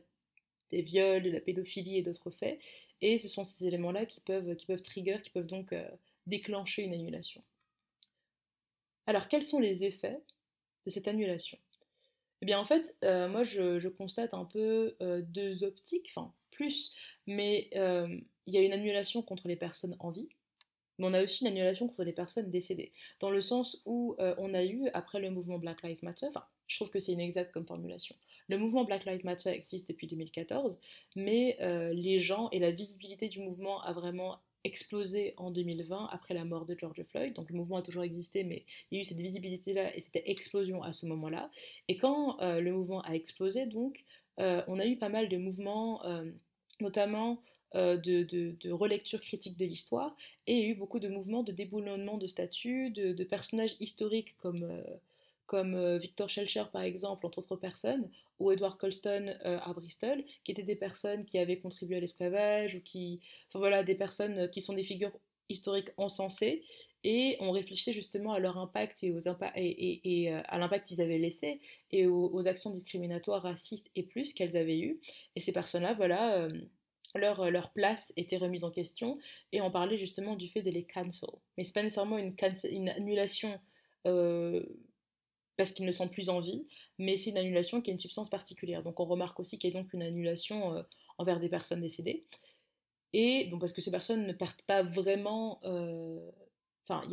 des 0.70 0.82
viols, 0.82 1.26
la 1.28 1.40
pédophilie 1.40 1.98
et 1.98 2.02
d'autres 2.02 2.30
faits. 2.30 2.60
Et 3.00 3.18
ce 3.18 3.28
sont 3.28 3.44
ces 3.44 3.66
éléments-là 3.66 4.06
qui 4.06 4.20
peuvent, 4.20 4.56
qui 4.56 4.66
peuvent 4.66 4.82
trigger, 4.82 5.18
qui 5.22 5.30
peuvent 5.30 5.46
donc 5.46 5.72
euh, 5.72 5.88
déclencher 6.26 6.82
une 6.82 6.94
annulation. 6.94 7.42
Alors, 9.06 9.28
quels 9.28 9.42
sont 9.42 9.60
les 9.60 9.84
effets 9.84 10.20
de 10.84 10.90
cette 10.90 11.08
annulation? 11.08 11.58
Eh 12.42 12.46
bien, 12.46 12.58
en 12.58 12.64
fait, 12.64 12.96
euh, 13.04 13.28
moi, 13.28 13.44
je, 13.44 13.88
constate 13.88 14.34
un 14.34 14.44
peu 14.44 14.96
euh, 15.00 15.22
deux 15.22 15.64
optiques, 15.64 16.08
enfin, 16.10 16.32
plus, 16.50 16.92
mais 17.26 17.68
il 17.72 18.54
y 18.54 18.58
a 18.58 18.62
une 18.62 18.72
annulation 18.72 19.22
contre 19.22 19.48
les 19.48 19.56
personnes 19.56 19.96
en 19.98 20.10
vie, 20.10 20.28
mais 20.98 21.06
on 21.06 21.14
a 21.14 21.22
aussi 21.22 21.44
une 21.44 21.48
annulation 21.48 21.88
contre 21.88 22.04
les 22.04 22.12
personnes 22.12 22.50
décédées, 22.50 22.92
dans 23.20 23.30
le 23.30 23.40
sens 23.40 23.82
où 23.84 24.16
euh, 24.20 24.34
on 24.38 24.54
a 24.54 24.64
eu, 24.64 24.88
après 24.94 25.20
le 25.20 25.30
mouvement 25.30 25.58
Black 25.58 25.82
Lives 25.82 26.02
Matter, 26.02 26.26
enfin, 26.28 26.44
je 26.66 26.76
trouve 26.76 26.90
que 26.90 26.98
c'est 26.98 27.12
inexact 27.12 27.52
comme 27.52 27.66
formulation, 27.66 28.16
le 28.48 28.58
mouvement 28.58 28.84
Black 28.84 29.04
Lives 29.04 29.24
Matter 29.24 29.50
existe 29.50 29.88
depuis 29.88 30.06
2014, 30.06 30.78
mais 31.14 31.56
euh, 31.60 31.92
les 31.92 32.18
gens 32.18 32.48
et 32.50 32.58
la 32.58 32.70
visibilité 32.70 33.28
du 33.28 33.40
mouvement 33.40 33.82
a 33.82 33.92
vraiment 33.92 34.40
explosé 34.64 35.34
en 35.36 35.52
2020 35.52 36.08
après 36.10 36.34
la 36.34 36.44
mort 36.44 36.66
de 36.66 36.76
George 36.76 37.00
Floyd. 37.04 37.34
Donc 37.34 37.50
le 37.50 37.56
mouvement 37.56 37.76
a 37.76 37.82
toujours 37.82 38.02
existé, 38.02 38.42
mais 38.42 38.64
il 38.90 38.96
y 38.96 38.98
a 38.98 39.02
eu 39.02 39.04
cette 39.04 39.18
visibilité-là 39.18 39.94
et 39.94 40.00
cette 40.00 40.22
explosion 40.26 40.82
à 40.82 40.90
ce 40.90 41.06
moment-là. 41.06 41.50
Et 41.86 41.96
quand 41.96 42.40
euh, 42.40 42.60
le 42.60 42.72
mouvement 42.72 43.00
a 43.02 43.12
explosé, 43.12 43.66
donc, 43.66 44.04
on 44.38 44.78
a 44.78 44.86
eu 44.86 44.98
pas 44.98 45.08
mal 45.08 45.30
de 45.30 45.38
mouvements, 45.38 46.02
notamment 46.80 47.42
euh, 47.76 47.98
de, 47.98 48.72
relecture 48.72 49.20
critique 49.20 49.58
de 49.58 49.66
l'histoire, 49.66 50.16
et 50.46 50.54
il 50.54 50.60
y 50.60 50.64
a 50.64 50.68
eu 50.68 50.74
beaucoup 50.74 50.98
de 50.98 51.08
mouvements 51.08 51.42
de 51.42 51.52
déboulonnement 51.52 52.16
de 52.16 52.26
statuts, 52.26 52.90
de, 52.90 53.24
personnages 53.24 53.76
historiques 53.80 54.34
comme, 54.38 54.62
euh, 54.62 54.82
euh, 55.52 55.98
Victor 55.98 56.30
Schellcher 56.30 56.64
par 56.72 56.82
exemple, 56.82 57.26
entre 57.26 57.38
autres 57.40 57.56
personnes, 57.56 58.08
ou 58.38 58.50
Edward 58.50 58.78
Colston 58.78 59.34
à 59.44 59.72
Bristol, 59.74 60.24
qui 60.44 60.52
étaient 60.52 60.62
des 60.62 60.76
personnes 60.76 61.26
qui 61.26 61.38
avaient 61.38 61.58
contribué 61.58 61.96
à 61.96 62.00
l'esclavage, 62.00 62.76
ou 62.76 62.80
qui... 62.80 63.20
Enfin 63.48 63.58
voilà, 63.58 63.82
des 63.82 63.94
personnes 63.94 64.48
qui 64.50 64.60
sont 64.62 64.72
des 64.72 64.84
figures 64.84 65.12
historiques 65.50 65.90
encensées, 65.98 66.62
et 67.04 67.36
on 67.40 67.50
réfléchissait 67.50 67.92
justement 67.92 68.32
à 68.32 68.38
leur 68.40 68.56
impact 68.58 69.04
et, 69.04 69.10
aux 69.10 69.20
et, 69.54 70.32
à 70.32 70.58
l'impact 70.58 70.86
qu'ils 70.86 71.02
avaient 71.02 71.18
laissé, 71.18 71.60
et 71.92 72.06
aux, 72.06 72.48
actions 72.48 72.70
discriminatoires, 72.70 73.42
racistes 73.42 73.90
et 73.96 74.02
plus 74.02 74.32
qu'elles 74.32 74.56
avaient 74.56 74.78
eues. 74.78 74.98
Et 75.34 75.40
ces 75.40 75.52
personnes-là, 75.52 75.94
voilà 75.94 76.48
leur, 77.16 77.70
place 77.72 78.12
était 78.16 78.36
remise 78.36 78.64
en 78.64 78.70
question 78.70 79.18
et 79.52 79.60
on 79.60 79.70
parlait 79.70 79.96
justement 79.96 80.36
du 80.36 80.48
fait 80.48 80.62
de 80.62 80.70
les 80.70 80.84
cancel. 80.84 81.30
Mais 81.56 81.64
c'est 81.64 81.72
pas 81.72 81.82
nécessairement 81.82 82.18
une, 82.18 82.88
annulation 82.88 83.58
euh, 84.06 84.64
parce 85.56 85.72
qu'ils 85.72 85.86
ne 85.86 85.92
sont 85.92 86.08
plus 86.08 86.28
en 86.28 86.40
vie, 86.40 86.66
mais 86.98 87.16
c'est 87.16 87.30
une 87.30 87.38
annulation 87.38 87.80
qui 87.80 87.90
a 87.90 87.92
une 87.92 87.98
substance 87.98 88.30
particulière. 88.30 88.82
Donc 88.82 89.00
on 89.00 89.04
remarque 89.04 89.40
aussi 89.40 89.58
qu'il 89.58 89.72
y 89.72 89.76
a 89.76 89.80
donc 89.80 89.92
une 89.92 90.02
annulation 90.02 90.76
euh, 90.76 90.82
envers 91.18 91.40
des 91.40 91.48
personnes 91.48 91.80
décédées. 91.80 92.24
Et 93.12 93.46
donc 93.46 93.60
parce 93.60 93.72
que 93.72 93.80
ces 93.80 93.90
personnes 93.90 94.26
ne 94.26 94.32
perdent 94.32 94.62
pas 94.66 94.82
vraiment 94.82 95.60
enfin, 96.88 97.08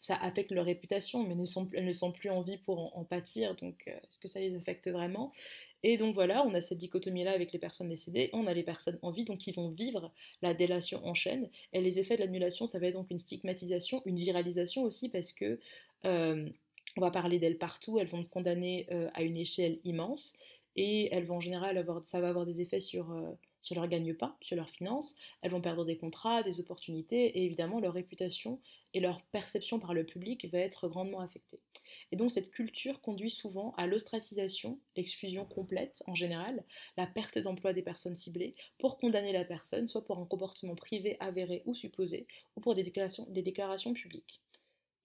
ça 0.00 0.16
affecte 0.16 0.52
leur 0.52 0.66
réputation, 0.66 1.24
mais 1.24 1.34
ne 1.34 1.46
sont, 1.46 1.68
elles 1.72 1.86
ne 1.86 1.92
sont 1.92 2.12
plus 2.12 2.30
en 2.30 2.42
vie 2.42 2.58
pour 2.58 2.96
en, 2.96 3.04
pâtir, 3.04 3.54
donc 3.56 3.84
euh, 3.88 3.92
est-ce 3.92 4.18
que 4.18 4.28
ça 4.28 4.40
les 4.40 4.54
affecte 4.54 4.88
vraiment? 4.88 5.32
Et 5.82 5.96
donc 5.96 6.14
voilà, 6.14 6.44
on 6.44 6.54
a 6.54 6.60
cette 6.60 6.78
dichotomie-là 6.78 7.32
avec 7.32 7.52
les 7.52 7.58
personnes 7.58 7.88
décédées, 7.88 8.30
on 8.32 8.46
a 8.46 8.54
les 8.54 8.62
personnes 8.62 8.98
en 9.02 9.10
vie, 9.10 9.24
donc 9.24 9.38
qui 9.38 9.52
vont 9.52 9.68
vivre 9.68 10.12
la 10.42 10.54
délation 10.54 11.04
en 11.06 11.14
chaîne, 11.14 11.48
et 11.72 11.80
les 11.80 12.00
effets 12.00 12.16
de 12.16 12.20
l'annulation, 12.20 12.66
ça 12.66 12.78
va 12.78 12.88
être 12.88 12.94
donc 12.94 13.10
une 13.10 13.18
stigmatisation, 13.18 14.02
une 14.04 14.18
viralisation 14.18 14.82
aussi, 14.82 15.08
parce 15.08 15.32
que 15.32 15.58
euh, 16.04 16.48
on 16.96 17.00
va 17.00 17.10
parler 17.10 17.38
d'elles 17.38 17.58
partout, 17.58 17.98
elles 17.98 18.08
vont 18.08 18.24
condamner 18.24 18.86
euh, 18.90 19.08
à 19.14 19.22
une 19.22 19.36
échelle 19.36 19.78
immense, 19.84 20.34
et 20.74 21.08
elles 21.12 21.24
vont 21.24 21.36
en 21.36 21.40
général 21.40 21.78
avoir, 21.78 22.04
ça 22.06 22.20
va 22.20 22.28
avoir 22.28 22.44
des 22.44 22.60
effets 22.60 22.80
sur 22.80 23.12
sur 23.68 23.76
leur 23.76 23.86
gagne-pain, 23.86 24.34
sur 24.40 24.56
leurs 24.56 24.70
finances, 24.70 25.14
elles 25.42 25.50
vont 25.50 25.60
perdre 25.60 25.84
des 25.84 25.98
contrats, 25.98 26.42
des 26.42 26.58
opportunités, 26.58 27.26
et 27.38 27.44
évidemment 27.44 27.80
leur 27.80 27.92
réputation 27.92 28.60
et 28.94 29.00
leur 29.00 29.20
perception 29.26 29.78
par 29.78 29.92
le 29.92 30.04
public 30.04 30.46
va 30.50 30.58
être 30.60 30.88
grandement 30.88 31.20
affectée. 31.20 31.60
Et 32.10 32.16
donc 32.16 32.30
cette 32.30 32.50
culture 32.50 33.02
conduit 33.02 33.28
souvent 33.28 33.74
à 33.76 33.86
l'ostracisation, 33.86 34.78
l'exclusion 34.96 35.44
complète 35.44 36.02
en 36.06 36.14
général, 36.14 36.64
la 36.96 37.06
perte 37.06 37.38
d'emploi 37.38 37.74
des 37.74 37.82
personnes 37.82 38.16
ciblées, 38.16 38.54
pour 38.78 38.96
condamner 38.96 39.32
la 39.32 39.44
personne, 39.44 39.86
soit 39.86 40.06
pour 40.06 40.18
un 40.18 40.24
comportement 40.24 40.74
privé 40.74 41.18
avéré 41.20 41.62
ou 41.66 41.74
supposé, 41.74 42.26
ou 42.56 42.60
pour 42.62 42.74
des 42.74 42.82
déclarations 42.82 43.92
publiques. 43.92 44.40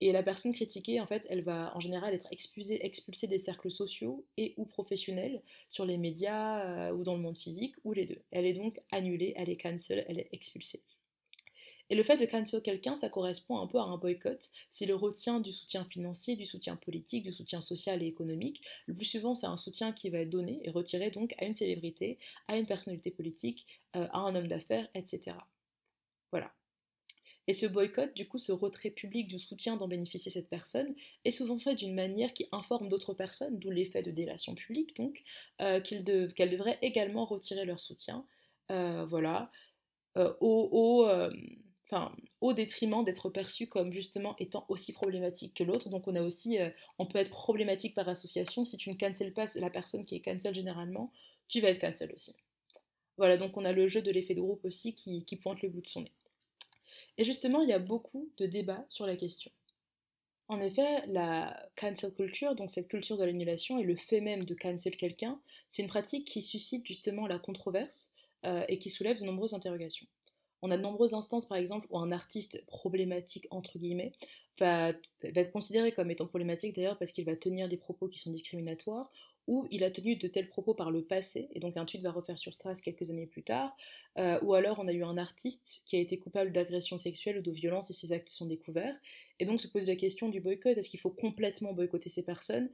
Et 0.04 0.12
la 0.12 0.22
personne 0.22 0.52
critiquée, 0.52 1.00
en 1.00 1.08
fait, 1.08 1.26
elle 1.30 1.44
va 1.44 1.72
en 1.78 1.80
général 1.80 2.14
être 2.14 2.28
expulsée, 2.30 3.28
des 3.28 3.38
cercles 3.38 3.72
sociaux 3.72 4.26
et 4.36 4.54
ou 4.58 4.66
professionnels, 4.66 5.42
sur 5.70 5.86
les 5.86 5.98
médias 5.98 6.60
euh, 6.60 6.92
ou 6.92 7.04
dans 7.04 7.16
le 7.16 7.22
monde 7.22 7.38
physique, 7.38 7.76
ou 7.86 7.94
les 7.94 8.06
deux. 8.06 8.22
Elle 8.32 8.46
est 8.46 8.52
donc 8.52 8.82
annulée, 8.92 9.34
elle 9.38 9.50
est 9.50 9.56
cancel, 9.56 10.04
elle 10.10 10.20
est 10.20 10.28
expulsée. 10.34 10.84
Et 11.90 11.96
le 11.96 12.04
fait 12.04 12.18
de 12.18 12.26
cancel 12.26 12.62
quelqu'un, 12.62 12.98
ça 12.98 13.08
correspond 13.08 13.60
un 13.60 13.68
peu 13.68 13.78
à 13.78 13.84
un 13.84 13.98
boycott. 13.98 14.50
C'est 14.72 14.86
le 14.86 14.96
retient 14.96 15.40
du 15.40 15.54
soutien 15.54 15.86
financier, 15.86 16.36
du 16.36 16.44
soutien 16.44 16.76
politique, 16.76 17.24
du 17.24 17.32
soutien 17.32 17.62
social 17.62 18.04
et 18.04 18.08
économique. 18.08 18.62
Le 18.88 18.94
plus 18.94 19.06
souvent, 19.06 19.36
c'est 19.36 19.48
un 19.48 19.56
soutien 19.56 19.94
qui 19.94 20.10
va 20.10 20.18
être 20.18 20.30
donné 20.30 20.60
et 20.64 20.70
retiré 20.70 21.12
donc 21.12 21.34
à 21.38 21.46
une 21.46 21.56
célébrité, 21.56 22.20
à 22.50 22.58
une 22.58 22.66
personnalité 22.66 23.10
politique, 23.10 23.66
euh, 23.96 24.06
à 24.12 24.20
un 24.20 24.36
homme 24.36 24.48
d'affaires, 24.48 24.90
etc. 24.96 25.38
Voilà. 26.30 26.52
Et 27.48 27.54
ce 27.54 27.66
boycott, 27.66 28.14
du 28.16 28.28
coup, 28.28 28.38
ce 28.38 28.52
retrait 28.52 28.90
public 28.90 29.28
du 29.28 29.40
soutien 29.40 29.76
dont 29.76 29.88
bénéficie 29.88 30.32
cette 30.32 30.50
personne, 30.50 30.96
est 31.26 31.32
souvent 31.32 31.58
fait 31.58 31.76
d'une 31.76 31.94
manière 31.94 32.34
qui 32.34 32.48
informe 32.52 32.88
d'autres 32.88 33.14
personnes, 33.14 33.60
d'où 33.60 33.70
l'effet 33.70 34.02
de 34.02 34.12
délation 34.12 34.56
publique, 34.56 34.96
donc, 34.96 35.24
euh, 35.62 35.82
qu'elles 35.82 36.04
devraient 36.50 36.80
également 36.82 37.26
retirer 37.26 37.66
leur 37.66 37.80
soutien, 37.80 38.26
euh, 38.72 39.06
voilà, 39.06 39.52
euh, 40.18 40.34
au, 40.40 41.06
détriment 42.54 43.04
d'être 43.04 43.30
perçu 43.30 43.68
comme 43.68 43.92
justement 43.92 44.36
étant 44.40 44.66
aussi 44.70 44.94
problématique 44.94 45.54
que 45.54 45.64
l'autre. 45.64 45.90
Donc 45.90 46.08
on 46.08 46.16
a 46.16 46.22
aussi, 46.22 46.58
on 46.98 47.06
peut 47.06 47.20
être 47.20 47.30
problématique 47.30 47.94
par 47.94 48.10
association. 48.10 48.66
Si 48.66 48.78
tu 48.78 48.90
ne 48.90 48.96
cancels 48.96 49.34
pas 49.34 49.46
la 49.56 49.70
personne 49.70 50.06
qui 50.06 50.16
est 50.16 50.22
cancel 50.22 50.56
généralement, 50.56 51.12
tu 51.50 51.62
vas 51.62 51.70
être 51.70 51.80
cancel 51.80 52.12
aussi. 52.14 52.36
Voilà, 53.18 53.38
donc 53.38 53.58
on 53.58 53.66
a 53.66 53.72
le 53.74 53.88
jeu 53.88 54.02
de 54.02 54.12
l'effet 54.12 54.34
de 54.34 54.42
groupe 54.42 54.66
aussi 54.66 54.96
qui 54.96 55.36
pointe 55.38 55.62
le 55.62 55.70
bout 55.70 55.82
de 55.82 55.88
son 55.88 56.02
nez. 56.02 56.12
Et 57.18 57.24
justement, 57.24 57.62
il 57.62 57.70
y 57.70 57.74
a 57.74 57.80
beaucoup 57.80 58.30
de 58.38 58.46
débats 58.46 58.86
sur 58.90 59.06
la 59.06 59.16
question. 59.16 59.52
En 60.48 60.60
effet, 60.62 61.06
la 61.08 61.70
cancel 61.76 62.14
culture, 62.14 62.56
donc 62.56 62.70
cette 62.70 62.88
culture 62.88 63.18
de 63.18 63.24
l'annulation 63.24 63.80
et 63.80 63.84
le 63.84 63.96
fait 63.96 64.22
même 64.22 64.44
de 64.44 64.54
cancel 64.54 64.98
quelqu'un, 64.98 65.40
c'est 65.70 65.82
une 65.82 65.88
pratique 65.88 66.28
qui 66.28 66.42
suscite 66.42 66.86
justement 66.86 67.28
la 67.28 67.40
controverse 67.40 68.12
euh, 68.46 68.64
et 68.68 68.78
qui 68.78 68.90
soulève 68.90 69.20
de 69.20 69.26
nombreuses 69.26 69.54
interrogations. 69.54 70.06
On 70.62 70.72
a 70.72 70.78
de 70.78 70.82
nombreuses 70.82 71.14
instances, 71.14 71.46
par 71.46 71.58
exemple, 71.58 71.88
où 71.90 71.98
un 71.98 72.12
artiste 72.12 72.66
problématique, 72.66 73.48
entre 73.52 73.78
guillemets, 73.78 74.12
va, 74.60 74.92
va 74.92 75.42
être 75.42 75.52
considéré 75.52 75.92
comme 75.92 76.12
étant 76.12 76.28
problématique 76.28 76.76
d'ailleurs 76.76 76.98
parce 76.98 77.12
qu'il 77.12 77.26
va 77.26 77.36
tenir 77.36 77.68
des 77.68 77.78
propos 77.78 78.08
qui 78.08 78.20
sont 78.20 78.32
discriminatoires, 78.32 79.10
ou 79.48 79.68
il 79.72 79.84
a 79.84 79.92
tenu 79.92 80.16
de 80.16 80.28
tels 80.28 80.48
propos 80.48 80.74
par 80.74 80.92
le 80.92 81.04
passé, 81.04 81.50
et 81.54 81.60
donc 81.60 81.78
un 81.78 81.86
tweet 81.86 82.02
va 82.02 82.12
refaire 82.12 82.38
sur 82.38 82.54
Strass 82.54 82.82
quelques 82.82 83.10
années 83.10 83.28
plus 83.28 83.44
tard, 83.44 83.76
euh, 84.18 84.40
ou 84.42 84.54
alors 84.54 84.80
on 84.80 84.88
a 84.88 84.94
eu 84.94 85.04
un 85.04 85.18
artiste 85.18 85.82
qui 85.86 85.96
a 85.96 86.00
été 86.00 86.18
coupable 86.18 86.52
d'agression 86.52 86.98
sexuelle 86.98 87.38
ou 87.40 87.42
de 87.42 87.52
violence 87.52 87.90
et 87.90 87.94
ses 87.94 88.14
actes 88.14 88.30
sont 88.30 88.46
découverts, 88.46 88.96
et 89.40 89.46
donc 89.46 89.60
se 89.62 89.68
pose 89.68 89.88
la 89.88 89.96
question 89.96 90.30
du 90.30 90.40
boycott, 90.40 90.78
est-ce 90.78 90.90
qu'il 90.90 91.00
faut 91.00 91.10
complètement 91.10 91.74
boycotter 91.74 92.10
ces 92.10 92.24
personnes? 92.24 92.70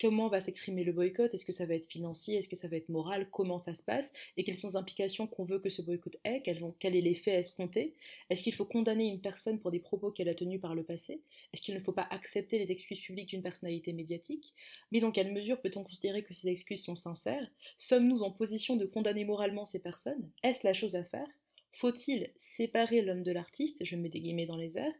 Comment 0.00 0.28
va 0.28 0.40
s'exprimer 0.40 0.82
le 0.82 0.92
boycott? 0.92 1.32
Est-ce 1.32 1.44
que 1.44 1.52
ça 1.52 1.66
va 1.66 1.74
être 1.74 1.88
financier? 1.88 2.36
Est-ce 2.36 2.48
que 2.48 2.56
ça 2.56 2.66
va 2.66 2.76
être 2.76 2.88
moral? 2.88 3.28
Comment 3.30 3.58
ça 3.58 3.74
se 3.74 3.82
passe? 3.82 4.12
Et 4.36 4.42
quelles 4.42 4.56
sont 4.56 4.68
les 4.68 4.76
implications 4.76 5.28
qu'on 5.28 5.44
veut 5.44 5.60
que 5.60 5.70
ce 5.70 5.82
boycott 5.82 6.16
ait? 6.24 6.42
Quel 6.42 6.96
est 6.96 7.00
l'effet 7.00 7.34
escompté 7.34 7.94
Est-ce 8.28 8.42
qu'il 8.42 8.54
faut 8.54 8.64
condamner 8.64 9.06
une 9.06 9.20
personne 9.20 9.60
pour 9.60 9.70
des 9.70 9.78
propos 9.78 10.10
qu'elle 10.10 10.28
a 10.28 10.34
tenus 10.34 10.60
par 10.60 10.74
le 10.74 10.82
passé? 10.82 11.22
Est-ce 11.52 11.62
qu'il 11.62 11.74
ne 11.74 11.80
faut 11.80 11.92
pas 11.92 12.08
accepter 12.10 12.58
les 12.58 12.72
excuses 12.72 13.00
publiques 13.00 13.28
d'une 13.28 13.42
personnalité 13.42 13.92
médiatique? 13.92 14.52
Mais 14.90 15.00
dans 15.00 15.12
quelle 15.12 15.32
mesure 15.32 15.60
peut-on 15.60 15.84
considérer 15.84 16.24
que 16.24 16.34
ces 16.34 16.48
excuses 16.48 16.82
sont 16.82 16.96
sincères? 16.96 17.48
Sommes-nous 17.78 18.24
en 18.24 18.32
position 18.32 18.74
de 18.74 18.86
condamner 18.86 19.24
moralement 19.24 19.64
ces 19.64 19.78
personnes? 19.78 20.28
Est-ce 20.42 20.66
la 20.66 20.72
chose 20.72 20.96
à 20.96 21.04
faire? 21.04 21.28
Faut-il 21.72 22.32
séparer 22.36 23.02
l'homme 23.02 23.22
de 23.22 23.32
l'artiste? 23.32 23.84
Je 23.84 23.96
mets 23.96 24.08
des 24.08 24.20
guillemets 24.20 24.46
dans 24.46 24.56
les 24.56 24.76
airs 24.76 24.94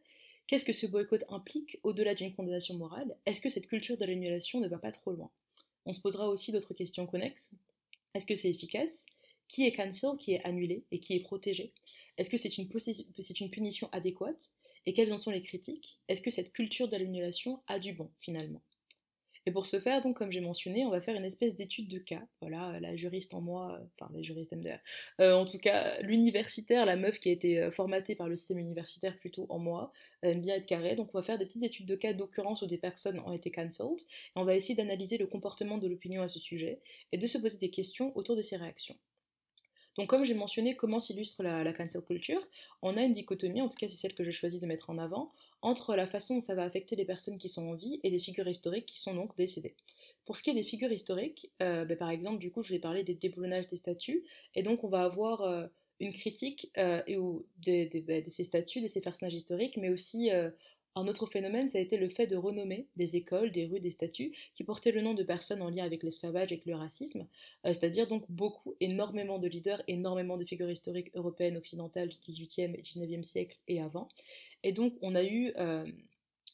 Qu'est-ce 0.47 0.67
que 0.67 0.75
ce 0.75 0.87
boycott 0.87 1.25
implique 1.29 1.79
au-delà 1.83 2.15
d'une 2.15 2.35
condamnation 2.35 2.75
morale? 2.77 3.17
Est-ce 3.25 3.41
que 3.41 3.49
cette 3.49 3.67
culture 3.67 3.97
de 3.97 4.05
l'annulation 4.05 4.61
ne 4.61 4.69
va 4.69 4.79
pas 4.79 4.93
trop 4.93 5.13
loin? 5.13 5.31
On 5.87 5.93
se 5.95 6.01
posera 6.01 6.29
aussi 6.29 6.53
d'autres 6.53 6.75
questions 6.75 7.07
connexes. 7.07 7.51
Est-ce 8.15 8.27
que 8.27 8.35
c'est 8.35 8.51
efficace? 8.51 9.07
Qui 9.49 9.67
est 9.67 9.73
cancel, 9.73 10.17
qui 10.19 10.33
est 10.33 10.45
annulé 10.45 10.85
et 10.91 11.01
qui 11.01 11.15
est 11.15 11.21
protégé? 11.21 11.73
Est-ce 12.19 12.29
que 12.29 12.37
c'est 12.37 12.59
une, 12.59 12.69
une, 13.41 13.51
punition 13.51 13.89
adéquate? 13.93 14.53
Et 14.87 14.93
quelles 14.93 15.13
en 15.15 15.19
sont 15.19 15.31
les 15.31 15.41
critiques? 15.41 15.99
Est-ce 16.09 16.21
que 16.21 16.31
cette 16.31 16.53
culture 16.53 16.89
de 16.89 16.97
l'annulation 16.97 17.61
a 17.67 17.79
du 17.79 17.95
bon 17.95 18.11
finalement? 18.21 18.61
Et 19.47 19.53
pour 19.53 19.67
ce 19.67 19.79
faire, 19.79 20.01
donc, 20.01 20.17
comme 20.17 20.33
j'ai 20.33 20.41
mentionné, 20.41 20.87
on 20.87 20.91
va 20.91 21.03
faire 21.03 21.15
une 21.15 21.25
espèce 21.25 21.55
d'étude 21.55 21.89
de 21.89 21.99
cas. 21.99 22.23
Voilà, 22.41 22.81
la 22.81 22.97
juriste 22.97 23.35
en 23.35 23.43
moi, 23.43 23.79
euh, 23.79 23.85
enfin, 23.99 24.11
la 24.15 24.23
juriste 24.23 24.53
MDR, 24.53 24.79
euh, 25.21 25.35
en 25.35 25.45
tout 25.45 25.59
cas, 25.59 26.01
l'universitaire, 26.01 26.87
la 26.87 26.97
meuf 26.97 27.21
qui 27.21 27.29
a 27.29 27.33
été 27.33 27.61
euh, 27.61 27.71
formatée 27.71 28.15
par 28.15 28.29
le 28.29 28.37
système 28.37 28.59
universitaire 28.59 29.19
plutôt 29.19 29.47
en 29.51 29.59
moi, 29.59 29.93
aime 30.23 30.41
bien 30.41 30.55
être 30.55 30.67
carré. 30.67 30.97
Donc, 30.97 31.11
on 31.15 31.19
va 31.19 31.23
faire 31.23 31.39
des 31.39 31.45
petites 31.45 31.63
études 31.63 31.87
de 31.87 31.95
cas 31.95 32.15
d'occurrence 32.15 32.63
où 32.63 32.67
des 32.67 32.79
personnes 32.79 33.21
ont 33.21 33.33
été 33.33 33.51
cancelled. 33.51 34.01
Et 34.01 34.37
on 34.37 34.45
va 34.45 34.55
essayer 34.55 34.75
d'analyser 34.75 35.19
le 35.19 35.27
comportement 35.27 35.77
de 35.77 35.89
l'opinion 35.89 36.23
à 36.23 36.29
ce 36.29 36.39
sujet 36.39 36.81
et 37.13 37.19
de 37.19 37.27
se 37.27 37.37
poser 37.37 37.59
des 37.59 37.71
questions 37.71 38.17
autour 38.17 38.37
de 38.37 38.43
ces 38.43 38.57
réactions. 38.57 38.97
Donc 39.97 40.09
comme 40.09 40.25
j'ai 40.25 40.35
mentionné 40.35 40.75
comment 40.75 40.99
s'illustre 40.99 41.45
la, 41.45 41.63
la, 41.63 41.73
cancel 41.73 42.03
culture, 42.03 42.41
on 42.83 42.97
a 42.97 43.03
une 43.03 43.13
dichotomie, 43.13 43.63
en 43.63 43.69
tout 43.69 43.77
cas 43.77 43.87
c'est 43.87 43.95
celle 43.95 44.15
que 44.15 44.25
je 44.25 44.33
choisis 44.33 44.59
de 44.59 44.67
mettre 44.67 44.91
en 44.91 44.99
avant, 44.99 45.31
entre 45.65 45.97
la 45.97 46.07
façon 46.07 46.37
dont 46.37 46.41
ça 46.41 46.55
va 46.55 46.63
affecter 46.63 46.95
les 46.95 47.05
personnes 47.05 47.39
qui 47.39 47.49
sont 47.49 47.67
en 47.67 47.75
vie 47.75 47.99
et 48.03 48.11
des 48.11 48.19
figures 48.19 48.47
historiques 48.47 48.87
qui 48.87 48.99
sont 48.99 49.15
donc 49.15 49.37
décédées. 49.37 49.75
Pour 50.27 50.37
ce 50.37 50.43
qui 50.43 50.51
est 50.51 50.55
des 50.55 50.63
figures 50.63 50.93
historiques, 50.93 51.51
euh, 51.63 51.85
ben, 51.85 51.97
par 51.97 52.11
exemple, 52.11 52.39
du 52.39 52.51
coup, 52.51 52.63
je 52.63 52.73
vais 52.73 52.79
parler 52.79 53.03
des 53.03 53.15
déboulonnages 53.15 53.67
des 53.67 53.79
statues, 53.79 54.25
et 54.55 54.63
donc 54.63 54.85
on 54.85 54.89
va 54.89 55.03
avoir 55.03 55.41
euh, 55.41 55.67
une 56.01 56.13
critique 56.13 56.71
où, 57.09 57.47
bah, 57.67 58.21
de, 58.21 58.29
ces 58.29 58.45
statues, 58.45 58.83
de 58.83 58.89
ces 58.89 59.01
personnages 59.01 59.35
historiques, 59.35 59.79
mais 59.79 59.89
aussi 59.89 60.31
un 60.97 61.09
autre 61.09 61.27
phénomène, 61.27 61.69
ça 61.69 61.79
a 61.79 61.81
été 61.81 61.97
le 61.97 62.09
fait 62.09 62.27
de 62.27 62.37
renommer 62.37 62.87
des 62.97 63.17
écoles, 63.17 63.51
des 63.51 63.67
rues, 63.67 63.81
des 63.81 63.91
statues 63.91 64.33
qui 64.55 64.65
portaient 64.65 64.93
le 64.93 65.03
nom 65.03 65.15
de 65.15 65.23
personnes 65.23 65.63
en 65.63 65.71
lien 65.71 65.85
avec 65.85 66.03
l'esclavage 66.03 66.53
et 66.53 66.55
avec 66.55 66.67
le 66.67 66.75
racisme, 66.75 67.27
euh, 67.67 67.73
c'est-à-dire 67.73 68.07
donc 68.07 68.25
beaucoup, 68.31 68.75
énormément 68.81 69.39
de 69.39 69.49
leaders, 69.49 69.83
énormément 69.89 70.37
de 70.37 70.45
figures 70.45 70.71
historiques 70.71 71.11
européennes, 71.15 71.57
occidentales 71.57 72.09
du 72.09 72.19
XVIIIe 72.19 72.75
et 72.75 72.83
XIXe 72.83 73.27
siècle 73.27 73.59
et 73.69 73.81
avant. 73.81 74.09
Et 74.63 74.73
donc 74.73 74.95
on 75.03 75.15
a 75.15 75.25
eu 75.25 75.53
euh, 75.59 75.85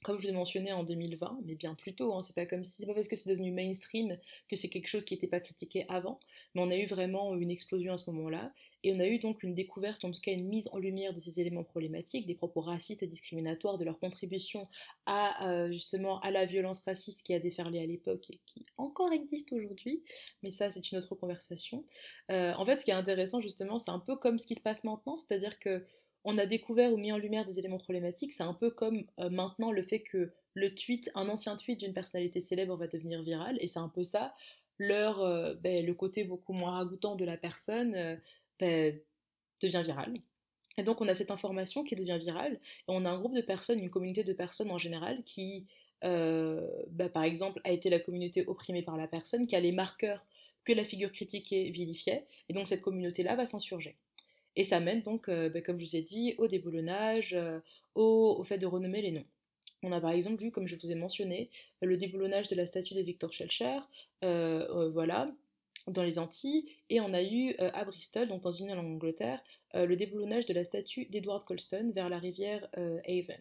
comme 0.02 0.18
je 0.18 0.26
l'ai 0.26 0.32
mentionné 0.32 0.72
en 0.72 0.82
2020, 0.82 1.40
mais 1.44 1.54
bien 1.54 1.74
plus 1.74 1.94
tôt, 1.94 2.14
hein, 2.14 2.22
c'est 2.22 2.34
pas 2.34 2.46
comme 2.46 2.64
si 2.64 2.82
c'est 2.82 2.86
parce 2.86 3.08
que 3.08 3.16
c'est 3.16 3.28
devenu 3.28 3.52
mainstream 3.52 4.16
que 4.48 4.56
c'est 4.56 4.68
quelque 4.68 4.88
chose 4.88 5.04
qui 5.04 5.14
n'était 5.14 5.26
pas 5.26 5.40
critiqué 5.40 5.84
avant, 5.88 6.18
mais 6.54 6.62
on 6.62 6.70
a 6.70 6.76
eu 6.76 6.86
vraiment 6.86 7.34
une 7.36 7.50
explosion 7.50 7.92
à 7.92 7.96
ce 7.98 8.08
moment-là, 8.10 8.52
et 8.82 8.94
on 8.94 9.00
a 9.00 9.06
eu 9.06 9.18
donc 9.18 9.42
une 9.42 9.54
découverte, 9.54 10.04
en 10.04 10.10
tout 10.10 10.20
cas 10.20 10.32
une 10.32 10.48
mise 10.48 10.70
en 10.72 10.78
lumière 10.78 11.12
de 11.12 11.20
ces 11.20 11.40
éléments 11.40 11.64
problématiques, 11.64 12.26
des 12.26 12.34
propos 12.34 12.62
racistes 12.62 13.02
et 13.02 13.06
discriminatoires, 13.06 13.76
de 13.76 13.84
leur 13.84 13.98
contribution 13.98 14.62
à 15.04 15.46
euh, 15.48 15.70
justement 15.70 16.18
à 16.20 16.30
la 16.30 16.46
violence 16.46 16.80
raciste 16.80 17.22
qui 17.22 17.34
a 17.34 17.40
déferlé 17.40 17.80
à 17.80 17.86
l'époque 17.86 18.30
et 18.30 18.40
qui 18.46 18.64
encore 18.78 19.12
existe 19.12 19.52
aujourd'hui, 19.52 20.02
mais 20.42 20.50
ça 20.50 20.70
c'est 20.70 20.90
une 20.90 20.98
autre 20.98 21.14
conversation. 21.14 21.84
Euh, 22.30 22.54
en 22.54 22.64
fait, 22.64 22.78
ce 22.78 22.86
qui 22.86 22.90
est 22.90 22.94
intéressant 22.94 23.42
justement, 23.42 23.78
c'est 23.78 23.90
un 23.90 23.98
peu 23.98 24.16
comme 24.16 24.38
ce 24.38 24.46
qui 24.46 24.54
se 24.54 24.62
passe 24.62 24.82
maintenant, 24.82 25.18
c'est-à-dire 25.18 25.58
que 25.58 25.84
on 26.24 26.38
a 26.38 26.46
découvert 26.46 26.92
ou 26.92 26.96
mis 26.96 27.12
en 27.12 27.18
lumière 27.18 27.46
des 27.46 27.58
éléments 27.58 27.78
problématiques. 27.78 28.32
C'est 28.32 28.42
un 28.42 28.54
peu 28.54 28.70
comme 28.70 29.04
euh, 29.18 29.30
maintenant 29.30 29.72
le 29.72 29.82
fait 29.82 30.00
que 30.00 30.32
le 30.54 30.74
tweet, 30.74 31.10
un 31.14 31.28
ancien 31.28 31.56
tweet 31.56 31.80
d'une 31.80 31.92
personnalité 31.92 32.40
célèbre 32.40 32.76
va 32.76 32.86
devenir 32.86 33.22
viral, 33.22 33.56
et 33.60 33.66
c'est 33.66 33.78
un 33.78 33.88
peu 33.88 34.04
ça. 34.04 34.34
Euh, 34.80 35.54
ben, 35.56 35.84
le 35.84 35.94
côté 35.94 36.24
beaucoup 36.24 36.52
moins 36.52 36.72
ragoûtant 36.72 37.14
de 37.14 37.24
la 37.24 37.36
personne 37.36 37.94
euh, 37.94 38.16
ben, 38.58 38.98
devient 39.62 39.82
viral. 39.84 40.14
Et 40.78 40.82
donc 40.82 41.00
on 41.00 41.08
a 41.08 41.14
cette 41.14 41.30
information 41.30 41.84
qui 41.84 41.94
devient 41.94 42.18
virale, 42.18 42.54
et 42.54 42.88
on 42.88 43.04
a 43.04 43.10
un 43.10 43.18
groupe 43.18 43.34
de 43.34 43.42
personnes, 43.42 43.78
une 43.78 43.90
communauté 43.90 44.24
de 44.24 44.32
personnes 44.32 44.70
en 44.70 44.78
général, 44.78 45.22
qui, 45.24 45.66
ben, 46.02 47.10
par 47.12 47.24
exemple, 47.24 47.60
a 47.64 47.72
été 47.72 47.90
la 47.90 48.00
communauté 48.00 48.46
opprimée 48.46 48.82
par 48.82 48.96
la 48.96 49.06
personne, 49.06 49.46
qui 49.46 49.54
a 49.56 49.60
les 49.60 49.72
marqueurs 49.72 50.24
que 50.64 50.72
la 50.72 50.84
figure 50.84 51.12
critiquée 51.12 51.70
vilifiait, 51.70 52.26
et 52.48 52.54
donc 52.54 52.68
cette 52.68 52.80
communauté-là 52.80 53.36
va 53.36 53.46
s'insurger. 53.46 53.96
Et 54.56 54.64
ça 54.64 54.80
mène 54.80 55.02
donc, 55.02 55.28
euh, 55.28 55.48
bah, 55.48 55.60
comme 55.60 55.78
je 55.78 55.84
vous 55.84 55.96
ai 55.96 56.02
dit, 56.02 56.34
au 56.38 56.46
déboulonnage, 56.46 57.34
euh, 57.34 57.60
au, 57.94 58.42
fait 58.44 58.58
de 58.58 58.66
renommer 58.66 59.02
les 59.02 59.12
noms. 59.12 59.26
On 59.82 59.92
a 59.92 60.00
par 60.00 60.10
exemple 60.10 60.42
vu, 60.42 60.50
comme 60.50 60.66
je 60.66 60.76
vous 60.76 60.90
ai 60.90 60.94
mentionné, 60.94 61.50
le 61.80 61.96
déboulonnage 61.96 62.48
de 62.48 62.54
la 62.54 62.66
statue 62.66 62.94
de 62.94 63.00
Victor 63.00 63.32
Schellcher, 63.32 63.78
euh, 64.24 64.90
voilà, 64.90 65.26
dans 65.86 66.02
les 66.02 66.18
Antilles, 66.18 66.66
et 66.90 67.00
on 67.00 67.14
a 67.14 67.22
eu 67.22 67.54
à 67.58 67.84
Bristol, 67.86 68.28
donc 68.28 68.42
dans 68.42 68.52
une 68.52 68.68
île 68.68 68.78
en 68.78 68.84
Angleterre, 68.84 69.42
le 69.72 69.94
déboulonnage 69.96 70.44
de 70.44 70.52
la 70.52 70.64
statue 70.64 71.06
d'Edward 71.06 71.44
Colston 71.44 71.92
vers 71.94 72.10
la 72.10 72.18
rivière 72.18 72.68
Avon 72.74 73.40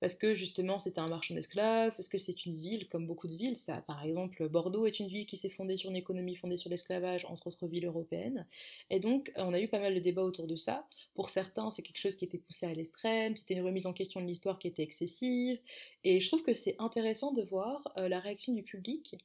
parce 0.00 0.14
que 0.14 0.34
justement 0.34 0.78
c'était 0.78 1.00
un 1.00 1.08
marchand 1.08 1.34
d'esclaves, 1.34 1.94
parce 1.94 2.08
que 2.08 2.18
c'est 2.18 2.46
une 2.46 2.54
ville 2.54 2.88
comme 2.88 3.06
beaucoup 3.06 3.28
de 3.28 3.34
villes. 3.34 3.56
Ça, 3.56 3.82
par 3.82 4.02
exemple, 4.04 4.48
Bordeaux 4.48 4.86
est 4.86 5.00
une 5.00 5.08
ville 5.08 5.26
qui 5.26 5.36
s'est 5.36 5.48
fondée 5.48 5.76
sur 5.76 5.90
une 5.90 5.96
économie 5.96 6.36
fondée 6.36 6.56
sur 6.56 6.70
l'esclavage, 6.70 7.24
entre 7.26 7.48
autres 7.48 7.66
villes 7.66 7.86
européennes. 7.86 8.46
Et 8.90 9.00
donc 9.00 9.32
on 9.36 9.52
a 9.54 9.60
eu 9.60 9.68
pas 9.68 9.80
mal 9.80 9.94
de 9.94 10.00
débats 10.00 10.24
autour 10.24 10.46
de 10.46 10.56
ça. 10.56 10.84
Pour 11.14 11.28
certains, 11.28 11.70
c'est 11.70 11.82
quelque 11.82 12.00
chose 12.00 12.16
qui 12.16 12.24
était 12.24 12.38
poussé 12.38 12.66
à 12.66 12.74
l'extrême, 12.74 13.36
c'était 13.36 13.54
une 13.54 13.64
remise 13.64 13.86
en 13.86 13.92
question 13.92 14.20
de 14.20 14.26
l'histoire 14.26 14.58
qui 14.58 14.68
était 14.68 14.82
excessive. 14.82 15.58
Et 16.04 16.20
je 16.20 16.28
trouve 16.28 16.42
que 16.42 16.52
c'est 16.52 16.76
intéressant 16.78 17.32
de 17.32 17.42
voir 17.42 17.92
euh, 17.96 18.08
la 18.08 18.20
réaction 18.20 18.52
du 18.52 18.62
public, 18.62 19.16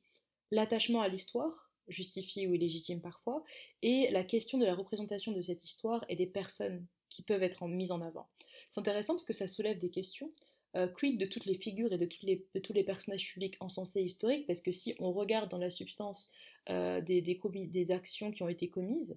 l'attachement 0.52 1.02
à 1.02 1.08
l'histoire 1.08 1.70
justifié 1.88 2.48
ou 2.48 2.54
illégitime 2.54 3.02
parfois, 3.02 3.44
et 3.82 4.10
la 4.12 4.24
question 4.24 4.58
de 4.58 4.66
la 4.66 4.76
représentation 4.76 5.32
de 5.32 5.42
cette 5.42 5.64
histoire 5.64 6.06
et 6.10 6.16
des 6.16 6.26
personnes 6.26 6.86
qui 7.10 7.22
peuvent 7.22 7.44
être 7.44 7.68
mises 7.68 7.92
en 7.92 8.02
avant. 8.02 8.28
C'est 8.70 8.80
intéressant 8.80 9.14
parce 9.14 9.26
que 9.26 9.34
ça 9.34 9.48
soulève 9.48 9.78
des 9.78 9.90
questions 9.90 10.30
euh, 10.76 10.88
quid 10.88 11.20
de 11.20 11.28
toutes 11.28 11.46
les 11.46 11.54
figures 11.54 11.94
et 11.94 11.98
de, 12.00 12.06
tous 12.06 12.74
les 12.74 12.84
personnages 12.84 13.32
publics 13.32 13.58
encensés 13.60 14.02
historiques, 14.02 14.48
parce 14.48 14.60
que 14.60 14.72
si 14.72 14.96
on 14.98 15.12
regarde 15.12 15.52
dans 15.52 15.60
la 15.60 15.70
substance 15.70 16.32
euh, 16.72 17.00
des, 17.00 17.92
actions 17.92 18.32
qui 18.32 18.42
ont 18.42 18.50
été 18.50 18.70
commises, 18.70 19.16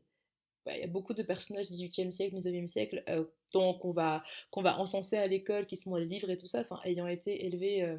bah, 0.67 0.77
il 0.77 0.81
y 0.81 0.85
a 0.85 0.87
beaucoup 0.87 1.15
de 1.15 1.23
personnages 1.23 1.69
du 1.69 1.73
XVIIIe 1.73 2.13
siècle, 2.13 2.37
XIXe 2.37 2.71
siècle, 2.71 3.03
euh, 3.09 3.25
qu'on 3.53 3.93
va, 3.93 4.23
encenser 4.79 5.17
à 5.17 5.27
l'école, 5.27 5.65
qui 5.65 5.77
sont 5.77 5.93
dans 5.93 5.97
les 5.97 6.05
livres 6.05 6.29
et 6.29 6.37
tout 6.37 6.47
ça, 6.47 6.63
ayant 6.85 7.07
été 7.07 7.47
élevés 7.47 7.97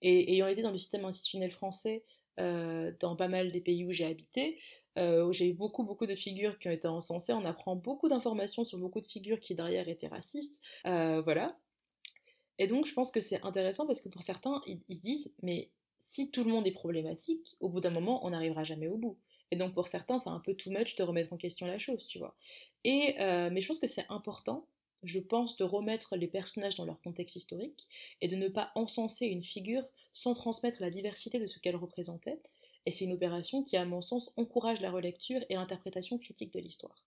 et 0.00 0.32
ayant 0.34 0.46
été 0.46 0.62
dans 0.62 0.70
le 0.70 0.78
système 0.78 1.04
institutionnel 1.04 1.50
français 1.50 2.04
dans 2.38 3.16
pas 3.16 3.26
mal 3.26 3.50
des 3.50 3.60
pays 3.60 3.84
où 3.84 3.90
j'ai 3.90 4.04
habité, 4.04 4.58
où 4.96 5.32
j'ai 5.32 5.48
eu 5.48 5.54
beaucoup 5.54 5.82
beaucoup 5.82 6.06
de 6.06 6.14
figures 6.14 6.56
qui 6.60 6.68
ont 6.68 6.72
été 6.72 6.86
encensées, 6.86 7.32
on 7.32 7.44
apprend 7.44 7.74
beaucoup 7.74 8.08
d'informations 8.08 8.64
sur 8.64 8.78
beaucoup 8.78 9.00
de 9.00 9.06
figures 9.06 9.40
qui 9.40 9.56
derrière 9.56 9.88
étaient 9.88 10.06
racistes, 10.06 10.62
voilà. 10.84 11.58
Et 12.60 12.66
donc, 12.66 12.84
je 12.84 12.92
pense 12.92 13.10
que 13.10 13.20
c'est 13.20 13.42
intéressant 13.42 13.86
parce 13.86 14.02
que 14.02 14.10
pour 14.10 14.22
certains, 14.22 14.60
ils, 14.66 14.94
se 14.94 15.00
disent, 15.00 15.34
mais 15.42 15.70
si 15.98 16.30
tout 16.30 16.44
le 16.44 16.50
monde 16.50 16.66
est 16.66 16.72
problématique, 16.72 17.56
au 17.58 17.70
bout 17.70 17.80
d'un 17.80 17.88
moment, 17.88 18.24
on 18.26 18.30
n'arrivera 18.30 18.64
jamais 18.64 18.86
au 18.86 18.98
bout. 18.98 19.16
Et 19.50 19.56
donc, 19.56 19.72
pour 19.72 19.88
certains, 19.88 20.18
c'est 20.18 20.28
un 20.28 20.40
peu 20.40 20.52
too 20.52 20.70
much 20.70 20.94
de 20.94 21.02
remettre 21.02 21.32
en 21.32 21.38
question 21.38 21.66
la 21.66 21.78
chose, 21.78 22.06
tu 22.06 22.18
vois. 22.18 22.36
Et, 22.84 23.16
euh, 23.18 23.48
mais 23.50 23.62
je 23.62 23.66
pense 23.66 23.78
que 23.78 23.86
c'est 23.86 24.04
important, 24.10 24.66
je 25.04 25.20
pense, 25.20 25.56
de 25.56 25.64
remettre 25.64 26.16
les 26.16 26.28
personnages 26.28 26.74
dans 26.74 26.84
leur 26.84 27.00
contexte 27.00 27.36
historique 27.36 27.88
et 28.20 28.28
de 28.28 28.36
ne 28.36 28.48
pas 28.48 28.72
encenser 28.74 29.24
une 29.24 29.42
figure 29.42 29.84
sans 30.12 30.34
transmettre 30.34 30.82
la 30.82 30.90
diversité 30.90 31.40
de 31.40 31.46
ce 31.46 31.58
qu'elle 31.60 31.76
représentait. 31.76 32.42
Et 32.84 32.90
c'est 32.90 33.06
une 33.06 33.14
opération 33.14 33.62
qui, 33.62 33.78
à 33.78 33.86
mon 33.86 34.02
sens, 34.02 34.34
encourage 34.36 34.82
la 34.82 34.90
relecture 34.90 35.40
et 35.48 35.54
l'interprétation 35.54 36.18
critique 36.18 36.52
de 36.52 36.60
l'histoire. 36.60 37.02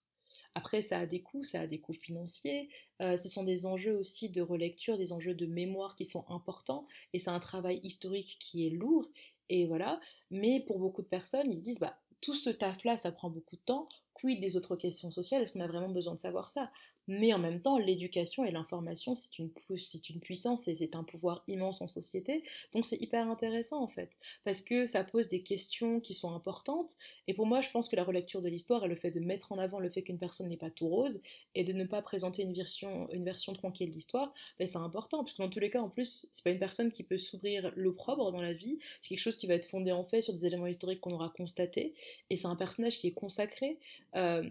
Après, 0.55 0.81
ça 0.81 0.99
a 0.99 1.05
des 1.05 1.21
coûts, 1.21 1.43
ça 1.43 1.61
a 1.61 1.67
des 1.67 1.79
coûts 1.79 1.93
financiers. 1.93 2.69
Euh, 3.01 3.17
ce 3.17 3.27
sont 3.29 3.43
des 3.43 3.65
enjeux 3.65 3.95
aussi 3.97 4.29
de 4.29 4.41
relecture, 4.41 4.97
des 4.97 5.11
enjeux 5.11 5.33
de 5.33 5.45
mémoire 5.45 5.95
qui 5.95 6.05
sont 6.05 6.25
importants. 6.29 6.87
Et 7.13 7.19
c'est 7.19 7.31
un 7.31 7.39
travail 7.39 7.79
historique 7.83 8.37
qui 8.39 8.67
est 8.67 8.69
lourd. 8.69 9.07
Et 9.49 9.65
voilà. 9.65 9.99
Mais 10.31 10.63
pour 10.65 10.79
beaucoup 10.79 11.01
de 11.01 11.07
personnes, 11.07 11.51
ils 11.51 11.57
se 11.57 11.63
disent, 11.63 11.79
bah, 11.79 11.97
tout 12.21 12.35
ce 12.35 12.49
taf-là, 12.49 12.97
ça 12.97 13.11
prend 13.11 13.29
beaucoup 13.29 13.55
de 13.55 13.61
temps. 13.61 13.89
Quid 14.13 14.39
des 14.39 14.55
autres 14.57 14.75
questions 14.75 15.11
sociales? 15.11 15.41
Est-ce 15.41 15.51
qu'on 15.53 15.59
a 15.59 15.67
vraiment 15.67 15.89
besoin 15.89 16.15
de 16.15 16.19
savoir 16.19 16.49
ça? 16.49 16.71
Mais 17.07 17.33
en 17.33 17.39
même 17.39 17.61
temps, 17.61 17.77
l'éducation 17.77 18.45
et 18.45 18.51
l'information, 18.51 19.15
c'est 19.15 19.37
une, 19.39 19.49
une 19.69 20.19
puissance 20.19 20.67
et 20.67 20.73
c'est 20.73 20.95
un 20.95 21.03
pouvoir 21.03 21.43
immense 21.47 21.81
en 21.81 21.87
société. 21.87 22.43
Donc 22.73 22.85
c'est 22.85 23.01
hyper 23.01 23.29
intéressant 23.29 23.81
en 23.81 23.87
fait, 23.87 24.17
parce 24.43 24.61
que 24.61 24.85
ça 24.85 25.03
pose 25.03 25.27
des 25.27 25.41
questions 25.41 25.99
qui 25.99 26.13
sont 26.13 26.31
importantes. 26.31 26.97
Et 27.27 27.33
pour 27.33 27.45
moi, 27.45 27.61
je 27.61 27.69
pense 27.69 27.89
que 27.89 27.95
la 27.95 28.03
relecture 28.03 28.41
de 28.41 28.49
l'histoire 28.49 28.85
et 28.85 28.87
le 28.87 28.95
fait 28.95 29.11
de 29.11 29.19
mettre 29.19 29.51
en 29.51 29.57
avant 29.57 29.79
le 29.79 29.89
fait 29.89 30.03
qu'une 30.03 30.19
personne 30.19 30.47
n'est 30.47 30.57
pas 30.57 30.69
tout 30.69 30.87
rose 30.87 31.21
et 31.55 31.63
de 31.63 31.73
ne 31.73 31.83
pas 31.83 32.01
présenter 32.01 32.43
une 32.43 32.53
version, 32.53 33.09
une 33.11 33.23
version 33.23 33.53
tranquille 33.53 33.89
de 33.89 33.95
l'histoire, 33.95 34.33
ben, 34.59 34.67
c'est 34.67 34.77
important, 34.77 35.23
parce 35.23 35.33
que 35.33 35.41
dans 35.41 35.49
tous 35.49 35.59
les 35.59 35.69
cas, 35.69 35.81
en 35.81 35.89
plus, 35.89 36.27
c'est 36.31 36.43
pas 36.43 36.51
une 36.51 36.59
personne 36.59 36.91
qui 36.91 37.03
peut 37.03 37.17
s'ouvrir 37.17 37.71
l'opprobre 37.75 38.31
dans 38.31 38.41
la 38.41 38.53
vie, 38.53 38.79
c'est 39.01 39.09
quelque 39.09 39.19
chose 39.19 39.37
qui 39.37 39.47
va 39.47 39.55
être 39.55 39.65
fondé 39.65 39.91
en 39.91 40.03
fait 40.03 40.21
sur 40.21 40.33
des 40.33 40.45
éléments 40.45 40.67
historiques 40.67 41.01
qu'on 41.01 41.13
aura 41.13 41.29
constatés, 41.35 41.93
et 42.29 42.37
c'est 42.37 42.47
un 42.47 42.55
personnage 42.55 42.99
qui 42.99 43.07
est 43.07 43.13
consacré. 43.13 43.77
Euh, 44.15 44.47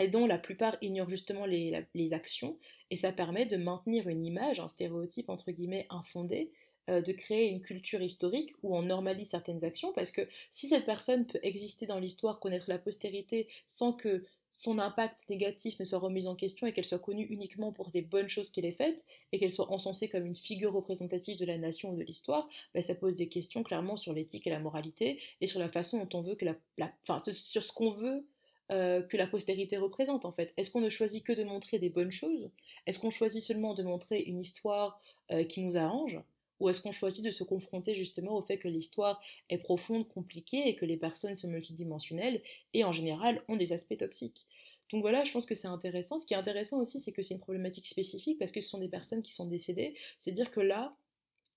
et 0.00 0.08
dont 0.08 0.26
la 0.26 0.38
plupart 0.38 0.76
ignorent 0.80 1.10
justement 1.10 1.46
les, 1.46 2.12
actions, 2.12 2.56
et 2.90 2.96
ça 2.96 3.12
permet 3.12 3.46
de 3.46 3.56
maintenir 3.56 4.08
une 4.08 4.24
image, 4.24 4.58
un 4.58 4.68
stéréotype 4.68 5.28
entre 5.28 5.50
guillemets 5.52 5.86
infondé, 5.90 6.50
euh, 6.88 7.02
de 7.02 7.12
créer 7.12 7.48
une 7.48 7.60
culture 7.60 8.02
historique 8.02 8.52
où 8.62 8.76
on 8.76 8.82
normalise 8.82 9.28
certaines 9.28 9.64
actions, 9.64 9.92
parce 9.92 10.10
que 10.10 10.22
si 10.50 10.66
cette 10.66 10.86
personne 10.86 11.26
peut 11.26 11.38
exister 11.42 11.86
dans 11.86 11.98
l'histoire, 11.98 12.40
connaître 12.40 12.68
la 12.68 12.78
postérité, 12.78 13.48
sans 13.66 13.92
que 13.92 14.24
son 14.52 14.78
impact 14.78 15.28
négatif 15.28 15.78
ne 15.78 15.84
soit 15.84 15.98
remis 15.98 16.26
en 16.26 16.34
question 16.34 16.66
et 16.66 16.72
qu'elle 16.72 16.84
soit 16.84 16.98
connue 16.98 17.26
uniquement 17.26 17.72
pour 17.72 17.90
des 17.90 18.02
bonnes 18.02 18.28
choses 18.28 18.50
qu'elle 18.50 18.64
ait 18.64 18.72
faites 18.72 19.06
et 19.30 19.38
qu'elle 19.38 19.50
soit 19.50 19.70
encensée 19.70 20.08
comme 20.08 20.26
une 20.26 20.34
figure 20.34 20.72
représentative 20.72 21.38
de 21.38 21.44
la 21.44 21.58
nation 21.58 21.90
ou 21.90 21.96
de 21.96 22.02
l'histoire, 22.02 22.48
ben, 22.74 22.82
ça 22.82 22.94
pose 22.94 23.14
des 23.14 23.28
questions 23.28 23.62
clairement 23.62 23.96
sur 23.96 24.12
l'éthique 24.12 24.46
et 24.46 24.50
la 24.50 24.58
moralité 24.58 25.20
et 25.40 25.46
sur 25.46 25.60
la 25.60 25.68
façon 25.68 25.98
dont 25.98 26.18
on 26.18 26.22
veut 26.22 26.34
que 26.34 26.44
la, 26.44 26.90
enfin, 27.06 27.18
sur 27.18 27.62
ce 27.62 27.72
qu'on 27.72 27.90
veut 27.90 28.26
euh, 28.70 29.02
que 29.02 29.16
la 29.16 29.26
postérité 29.26 29.76
représente 29.76 30.24
en 30.24 30.32
fait. 30.32 30.52
Est-ce 30.56 30.70
qu'on 30.70 30.80
ne 30.80 30.90
choisit 30.90 31.24
que 31.24 31.32
de 31.32 31.44
montrer 31.44 31.78
des 31.78 31.88
bonnes 31.88 32.10
choses? 32.10 32.50
Est-ce 32.86 33.00
qu'on 33.00 33.10
choisit 33.10 33.42
seulement 33.42 33.74
de 33.74 33.82
montrer 33.82 34.20
une 34.20 34.40
histoire 34.40 35.00
euh, 35.30 35.44
qui 35.44 35.60
nous 35.60 35.76
arrange? 35.76 36.18
Ou 36.60 36.68
est-ce 36.68 36.80
qu'on 36.80 36.92
choisit 36.92 37.24
de 37.24 37.30
se 37.30 37.42
confronter 37.42 37.94
justement 37.94 38.36
au 38.36 38.42
fait 38.42 38.58
que 38.58 38.68
l'histoire 38.68 39.20
est 39.48 39.58
profonde, 39.58 40.06
compliquée 40.08 40.68
et 40.68 40.76
que 40.76 40.84
les 40.84 40.98
personnes 40.98 41.34
sont 41.34 41.48
multidimensionnelles 41.48 42.42
et 42.74 42.84
en 42.84 42.92
général 42.92 43.42
ont 43.48 43.56
des 43.56 43.72
aspects 43.72 43.96
toxiques? 43.96 44.46
Donc 44.92 45.02
voilà, 45.02 45.24
je 45.24 45.32
pense 45.32 45.46
que 45.46 45.54
c'est 45.54 45.68
intéressant. 45.68 46.18
Ce 46.18 46.26
qui 46.26 46.34
est 46.34 46.38
intéressant 46.38 46.80
aussi, 46.80 46.98
c'est 46.98 47.12
que 47.12 47.22
c'est 47.22 47.34
une 47.34 47.40
problématique 47.40 47.86
spécifique 47.86 48.38
parce 48.38 48.52
que 48.52 48.60
ce 48.60 48.68
sont 48.68 48.78
des 48.78 48.88
personnes 48.88 49.22
qui 49.22 49.32
sont 49.32 49.46
décédées. 49.46 49.94
C'est-à-dire 50.18 50.50
que 50.50 50.60
là, 50.60 50.92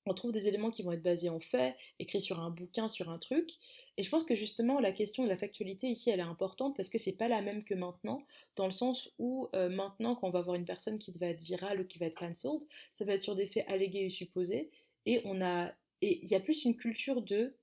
on 0.05 0.13
trouve 0.13 0.31
des 0.31 0.47
éléments 0.47 0.71
qui 0.71 0.83
vont 0.83 0.91
être 0.91 1.03
basés 1.03 1.29
en 1.29 1.39
faits, 1.39 1.75
écrits 1.99 2.21
sur 2.21 2.39
un 2.39 2.49
bouquin, 2.49 2.89
sur 2.89 3.09
un 3.09 3.17
truc. 3.17 3.51
Et 3.97 4.03
je 4.03 4.09
pense 4.09 4.23
que 4.23 4.35
justement 4.35 4.79
la 4.79 4.91
question 4.91 5.23
de 5.23 5.29
la 5.29 5.37
factualité 5.37 5.87
ici, 5.87 6.09
elle 6.09 6.19
est 6.19 6.23
importante 6.23 6.75
parce 6.75 6.89
que 6.89 6.97
c'est 6.97 7.13
pas 7.13 7.27
la 7.27 7.41
même 7.41 7.63
que 7.63 7.73
maintenant, 7.73 8.19
dans 8.55 8.65
le 8.65 8.71
sens 8.71 9.11
où 9.19 9.49
euh, 9.55 9.69
maintenant, 9.69 10.15
quand 10.15 10.27
on 10.27 10.31
va 10.31 10.41
voir 10.41 10.55
une 10.55 10.65
personne 10.65 10.99
qui 10.99 11.11
va 11.17 11.27
être 11.27 11.41
virale 11.41 11.81
ou 11.81 11.85
qui 11.85 11.99
va 11.99 12.07
être 12.07 12.17
cancelled, 12.17 12.61
ça 12.91 13.05
va 13.05 13.13
être 13.13 13.21
sur 13.21 13.35
des 13.35 13.47
faits 13.47 13.65
allégués 13.67 14.05
et 14.05 14.09
supposés. 14.09 14.71
Et 15.05 15.21
on 15.25 15.41
a, 15.41 15.71
et 16.01 16.19
il 16.23 16.29
y 16.29 16.35
a 16.35 16.39
plus 16.39 16.65
une 16.65 16.75
culture 16.75 17.21
de, 17.21 17.55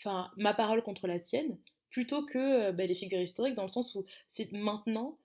enfin, 0.00 0.30
ma 0.36 0.54
parole 0.54 0.82
contre 0.82 1.06
la 1.06 1.18
tienne, 1.18 1.58
plutôt 1.90 2.24
que 2.24 2.38
euh, 2.68 2.72
bah, 2.72 2.86
les 2.86 2.94
figures 2.94 3.20
historiques, 3.20 3.54
dans 3.54 3.62
le 3.62 3.68
sens 3.68 3.94
où 3.94 4.04
c'est 4.28 4.50
maintenant 4.52 5.18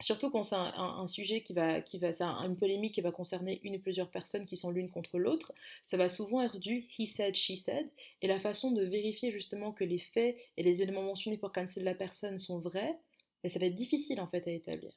Surtout 0.00 0.30
quand 0.30 0.42
c'est 0.42 0.56
un, 0.56 1.06
sujet 1.06 1.42
qui 1.42 1.52
va, 1.52 1.82
qui 1.82 1.98
va, 1.98 2.10
c'est 2.10 2.24
une 2.24 2.56
polémique 2.56 2.94
qui 2.94 3.02
va 3.02 3.12
concerner 3.12 3.60
une 3.64 3.76
ou 3.76 3.78
plusieurs 3.80 4.10
personnes 4.10 4.46
qui 4.46 4.56
sont 4.56 4.70
l'une 4.70 4.90
contre 4.90 5.18
l'autre, 5.18 5.52
ça 5.84 5.98
va 5.98 6.08
souvent 6.08 6.40
être 6.40 6.58
du 6.58 6.86
he 6.98 7.06
said, 7.06 7.34
she 7.34 7.54
said, 7.54 7.86
et 8.22 8.26
la 8.26 8.40
façon 8.40 8.70
de 8.70 8.82
vérifier 8.82 9.30
justement 9.30 9.72
que 9.72 9.84
les 9.84 9.98
faits 9.98 10.38
et 10.56 10.62
les 10.62 10.82
éléments 10.82 11.02
mentionnés 11.02 11.36
pour 11.36 11.52
cancel 11.52 11.84
la 11.84 11.94
personne 11.94 12.38
sont 12.38 12.58
vrais, 12.58 12.98
ben, 13.42 13.50
ça 13.50 13.58
va 13.58 13.66
être 13.66 13.74
difficile 13.74 14.20
en 14.20 14.26
fait 14.26 14.46
à 14.48 14.52
établir. 14.52 14.92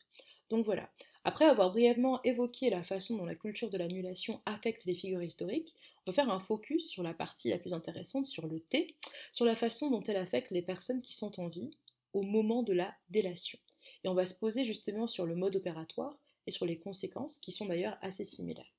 Donc 0.49 0.65
voilà. 0.65 0.89
Après 1.25 1.45
avoir 1.45 1.71
brièvement 1.71 2.21
évoqué 2.23 2.69
la 2.69 2.83
façon 2.83 3.17
dont 3.17 3.25
la 3.25 3.35
culture 3.35 3.69
de 3.69 3.77
l'annulation 3.77 4.41
affecte 4.45 4.85
les 4.85 4.93
figures 4.93 5.23
historiques, 5.23 5.73
on 6.05 6.11
va 6.11 6.15
faire 6.15 6.29
un 6.29 6.39
focus 6.39 6.89
sur 6.89 7.03
la 7.03 7.13
partie 7.13 7.49
la 7.49 7.57
plus 7.57 7.73
intéressante, 7.73 8.25
sur 8.25 8.47
le 8.47 8.59
T, 8.59 8.93
sur 9.31 9.45
la 9.45 9.55
façon 9.55 9.89
dont 9.89 10.03
elle 10.03 10.17
affecte 10.17 10.51
les 10.51 10.61
personnes 10.61 11.01
qui 11.01 11.13
sont 11.13 11.39
en 11.39 11.47
vie 11.47 11.71
au 12.13 12.21
moment 12.21 12.61
de 12.63 12.73
la 12.73 12.93
délation. 13.09 13.57
Et 14.03 14.07
on 14.07 14.13
va 14.13 14.25
se 14.25 14.33
poser 14.33 14.63
justement 14.63 15.07
sur 15.07 15.25
le 15.25 15.35
mode 15.35 15.55
opératoire 15.55 16.17
et 16.47 16.51
sur 16.51 16.65
les 16.65 16.77
conséquences 16.77 17.37
qui 17.37 17.51
sont 17.51 17.65
d'ailleurs 17.65 17.97
assez 18.01 18.25
similaires. 18.25 18.71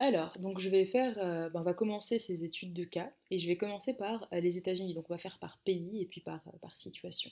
Alors, 0.00 0.36
donc 0.38 0.58
je 0.58 0.68
vais 0.68 0.84
faire, 0.84 1.16
euh, 1.18 1.48
ben, 1.48 1.60
on 1.60 1.62
va 1.62 1.72
commencer 1.72 2.18
ces 2.18 2.44
études 2.44 2.74
de 2.74 2.84
cas 2.84 3.10
et 3.30 3.38
je 3.38 3.46
vais 3.46 3.56
commencer 3.56 3.94
par 3.94 4.28
euh, 4.34 4.40
les 4.40 4.58
États-Unis. 4.58 4.92
Donc 4.92 5.06
on 5.08 5.14
va 5.14 5.18
faire 5.18 5.38
par 5.38 5.58
pays 5.64 6.02
et 6.02 6.04
puis 6.04 6.20
par, 6.20 6.42
euh, 6.48 6.58
par 6.60 6.76
situation. 6.76 7.30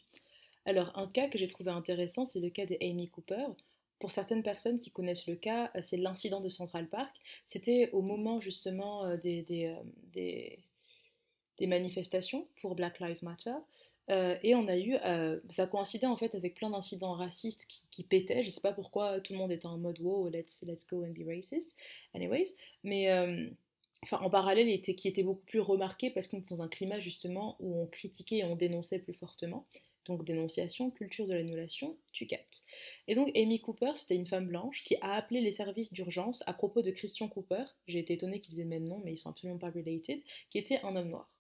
Alors 0.65 0.97
un 0.97 1.07
cas 1.07 1.29
que 1.29 1.37
j'ai 1.37 1.49
trouvé 1.49 1.71
intéressant, 1.71 2.25
c'est 2.25 2.41
le 2.41 2.49
cas 2.49 2.65
de 2.65 2.77
Amy 2.81 3.11
Cooper. 3.11 3.47
Pour 3.99 4.11
certaines 4.11 4.43
personnes 4.43 4.81
qui 4.81 4.91
connaissent 4.91 5.27
le 5.27 5.37
cas, 5.37 5.71
c'est 5.81 5.99
l'incident 5.99 6.41
de 6.41 6.49
Central 6.49 6.88
Park. 6.88 7.15
C'était 7.45 7.91
au 7.93 8.01
moment 8.01 8.41
justement 8.41 9.17
des, 9.17 9.43
des 9.43 9.77
des 10.12 10.59
manifestations 11.61 12.47
pour 12.61 12.75
Black 12.75 13.01
Lives 13.01 13.23
Matter. 13.23 13.55
Euh, 14.11 14.37
et 14.43 14.55
on 14.55 14.67
a 14.67 14.77
eu, 14.77 14.97
euh, 15.05 15.38
ça 15.49 15.67
coïncidait 15.67 16.07
en 16.07 16.17
fait 16.17 16.35
avec 16.35 16.55
plein 16.55 16.71
d'incidents 16.71 17.15
racistes 17.15 17.69
qui, 17.91 18.03
pétaient. 18.03 18.43
Je 18.43 18.51
sais 18.51 18.61
pas 18.61 18.73
pourquoi 18.73 19.21
tout 19.21 19.33
le 19.33 19.38
monde 19.38 19.53
était 19.53 19.67
en 19.67 19.79
mode 19.79 20.01
wow, 20.01 20.29
let's, 20.29 20.62
let's 20.67 20.87
go 20.87 21.05
and 21.05 21.11
be 21.11 21.25
racist. 21.27 21.77
Anyways, 22.15 22.55
mais 22.83 23.11
euh, 23.11 23.49
en 24.11 24.31
parallèle, 24.31 24.81
qui 24.81 25.09
était 25.09 25.23
beaucoup 25.23 25.45
plus 25.47 25.61
remarqué 25.61 26.11
parce 26.11 26.27
qu'on 26.27 26.38
était 26.38 26.55
dans 26.55 26.62
un 26.62 26.69
climat 26.69 26.99
justement 26.99 27.57
où 27.61 27.83
on 27.83 27.87
critiquait 27.87 28.38
et 28.38 28.45
on 28.45 28.57
dénonçait 28.57 28.99
plus 28.99 29.15
fortement. 29.15 29.65
Donc 30.07 30.25
dénonciation, 30.25 30.91
culture 30.91 31.29
de 31.29 31.35
l'annulation, 31.35 31.97
tu 32.11 32.27
captes. 32.27 32.65
Et 33.07 33.15
donc 33.15 33.31
Amy 33.37 33.61
Cooper, 33.61 33.93
c'était 33.95 34.17
une 34.17 34.27
femme 34.27 34.49
blanche 34.49 34.83
qui 34.83 34.97
a 35.01 35.12
appelé 35.12 35.41
les 35.41 35.53
services 35.53 35.93
d'urgence 35.93 36.43
à 36.47 36.55
propos 36.55 36.83
de 36.83 36.91
Christian 36.91 37.29
Cooper, 37.29 37.62
j'ai 37.87 38.01
été 38.01 38.15
étonnée 38.15 38.41
qu'ils 38.41 38.59
aient 38.59 38.65
le 38.65 38.69
même 38.69 38.88
nom 38.88 39.01
mais 39.05 39.12
ils 39.12 39.17
sont 39.17 39.31
absolument 39.31 39.61
pas 39.61 39.71
related, 39.71 40.21
qui 40.51 40.59
était 40.59 40.81
un 40.83 40.97
homme 40.97 41.11
noir. 41.11 41.31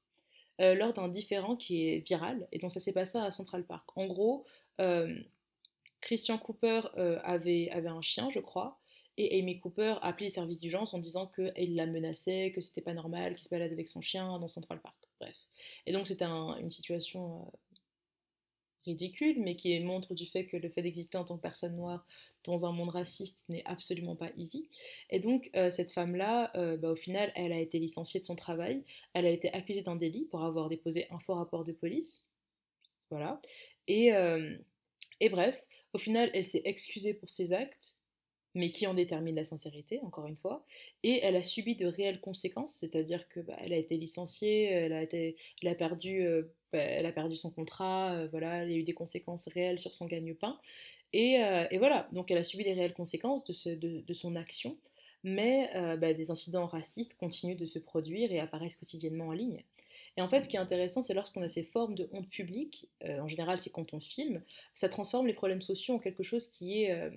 Euh, 0.62 0.74
lors 0.74 0.92
d'un 0.92 1.08
différent 1.08 1.56
qui 1.56 1.88
est 1.88 1.98
viral, 1.98 2.46
et 2.52 2.58
donc 2.58 2.70
ça 2.70 2.78
s'est 2.78 2.92
passé 2.92 3.18
à 3.18 3.32
Central 3.32 3.64
Park. 3.64 3.88
En 3.96 4.06
gros, 4.06 4.44
euh, 4.80 5.18
Christian 6.00 6.38
Cooper 6.38 6.82
euh, 6.98 7.18
avait, 7.24 7.68
avait 7.70 7.88
un 7.88 8.02
chien, 8.02 8.30
je 8.30 8.38
crois, 8.38 8.78
et 9.16 9.40
Amy 9.40 9.58
Cooper 9.58 9.96
a 10.02 10.08
appelé 10.08 10.26
les 10.26 10.30
services 10.30 10.60
d'urgence 10.60 10.94
en 10.94 10.98
disant 10.98 11.26
qu'il 11.26 11.74
la 11.74 11.86
menaçait, 11.86 12.52
que 12.52 12.60
c'était 12.60 12.80
pas 12.80 12.94
normal, 12.94 13.34
qu'il 13.34 13.42
se 13.42 13.48
balade 13.48 13.72
avec 13.72 13.88
son 13.88 14.00
chien 14.00 14.38
dans 14.38 14.46
Central 14.46 14.80
Park. 14.80 14.96
Bref. 15.20 15.36
Et 15.86 15.92
donc 15.92 16.06
c'était 16.06 16.24
une 16.24 16.70
situation 16.70 17.50
ridicule, 18.84 19.36
mais 19.40 19.56
qui 19.56 19.78
montre 19.80 20.14
du 20.14 20.26
fait 20.26 20.46
que 20.46 20.56
le 20.56 20.68
fait 20.68 20.82
d'exister 20.82 21.16
en 21.18 21.24
tant 21.24 21.36
que 21.36 21.42
personne 21.42 21.76
noire 21.76 22.06
dans 22.44 22.66
un 22.66 22.72
monde 22.72 22.90
raciste 22.90 23.44
n'est 23.48 23.64
absolument 23.64 24.16
pas 24.16 24.30
easy. 24.36 24.68
Et 25.10 25.20
donc 25.20 25.50
euh, 25.56 25.70
cette 25.70 25.90
femme-là, 25.90 26.50
euh, 26.56 26.76
bah, 26.76 26.90
au 26.90 26.96
final, 26.96 27.32
elle 27.34 27.52
a 27.52 27.60
été 27.60 27.78
licenciée 27.78 28.20
de 28.20 28.24
son 28.24 28.36
travail, 28.36 28.84
elle 29.14 29.26
a 29.26 29.30
été 29.30 29.52
accusée 29.52 29.82
d'un 29.82 29.96
délit 29.96 30.24
pour 30.24 30.44
avoir 30.44 30.68
déposé 30.68 31.06
un 31.10 31.18
faux 31.18 31.34
rapport 31.34 31.64
de 31.64 31.72
police. 31.72 32.24
Voilà. 33.10 33.40
Et, 33.88 34.12
euh, 34.14 34.56
et 35.20 35.28
bref, 35.28 35.66
au 35.92 35.98
final, 35.98 36.30
elle 36.34 36.44
s'est 36.44 36.62
excusée 36.64 37.14
pour 37.14 37.30
ses 37.30 37.52
actes, 37.52 37.98
mais 38.54 38.70
qui 38.70 38.86
en 38.86 38.94
détermine 38.94 39.36
la 39.36 39.44
sincérité, 39.44 40.00
encore 40.02 40.26
une 40.26 40.36
fois, 40.36 40.66
et 41.02 41.20
elle 41.22 41.36
a 41.36 41.42
subi 41.42 41.74
de 41.74 41.86
réelles 41.86 42.20
conséquences, 42.20 42.76
c'est-à-dire 42.80 43.28
que 43.28 43.40
bah, 43.40 43.56
elle 43.60 43.72
a 43.72 43.76
été 43.76 43.96
licenciée, 43.96 44.64
elle 44.64 44.92
a, 44.92 45.02
été, 45.02 45.36
elle 45.62 45.68
a 45.68 45.74
perdu, 45.74 46.26
elle 46.72 47.06
a 47.06 47.12
perdu 47.12 47.36
son 47.36 47.50
contrat, 47.50 48.12
euh, 48.12 48.28
voilà, 48.30 48.64
il 48.64 48.70
y 48.70 48.74
a 48.74 48.78
eu 48.78 48.82
des 48.82 48.94
conséquences 48.94 49.48
réelles 49.48 49.78
sur 49.78 49.94
son 49.94 50.06
gagne-pain, 50.06 50.58
et, 51.12 51.42
euh, 51.42 51.66
voilà, 51.78 52.08
donc 52.12 52.30
elle 52.30 52.38
a 52.38 52.44
subi 52.44 52.64
des 52.64 52.72
réelles 52.72 52.94
conséquences 52.94 53.44
de, 53.44 54.12
son 54.12 54.36
action, 54.36 54.76
mais 55.24 55.70
bah, 55.98 56.14
des 56.14 56.30
incidents 56.30 56.66
racistes 56.66 57.16
continuent 57.18 57.56
de 57.56 57.66
se 57.66 57.78
produire 57.78 58.32
et 58.32 58.40
apparaissent 58.40 58.76
quotidiennement 58.76 59.28
en 59.28 59.32
ligne. 59.32 59.62
Et 60.16 60.22
en 60.22 60.28
fait, 60.28 60.42
ce 60.42 60.48
qui 60.48 60.56
est 60.56 60.60
intéressant, 60.60 61.00
c'est 61.00 61.14
lorsqu'on 61.14 61.42
a 61.42 61.48
ces 61.48 61.62
formes 61.62 61.94
de 61.94 62.08
honte 62.12 62.28
publique, 62.28 62.88
en 63.04 63.28
général 63.28 63.58
c'est 63.58 63.70
quand 63.70 63.92
on 63.94 64.00
filme, 64.00 64.42
ça 64.74 64.88
transforme 64.88 65.26
les 65.26 65.34
problèmes 65.34 65.62
sociaux 65.62 65.94
en 65.94 65.98
quelque 65.98 66.22
chose 66.22 66.48
qui 66.48 66.82
est 66.82 67.10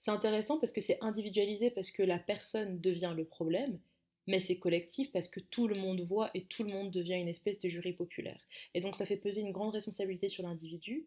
c'est 0.00 0.10
intéressant 0.10 0.58
parce 0.58 0.72
que 0.72 0.80
c'est 0.80 0.98
individualisé, 1.02 1.70
parce 1.70 1.90
que 1.90 2.02
la 2.02 2.18
personne 2.18 2.80
devient 2.80 3.14
le 3.16 3.24
problème, 3.24 3.78
mais 4.26 4.40
c'est 4.40 4.58
collectif 4.58 5.12
parce 5.12 5.28
que 5.28 5.40
tout 5.40 5.68
le 5.68 5.76
monde 5.76 6.00
voit 6.00 6.30
et 6.34 6.44
tout 6.44 6.64
le 6.64 6.72
monde 6.72 6.90
devient 6.90 7.14
une 7.14 7.28
espèce 7.28 7.58
de 7.58 7.68
jury 7.68 7.92
populaire. 7.92 8.40
Et 8.74 8.80
donc 8.80 8.96
ça 8.96 9.06
fait 9.06 9.16
peser 9.16 9.40
une 9.40 9.52
grande 9.52 9.72
responsabilité 9.72 10.28
sur 10.28 10.42
l'individu. 10.42 11.06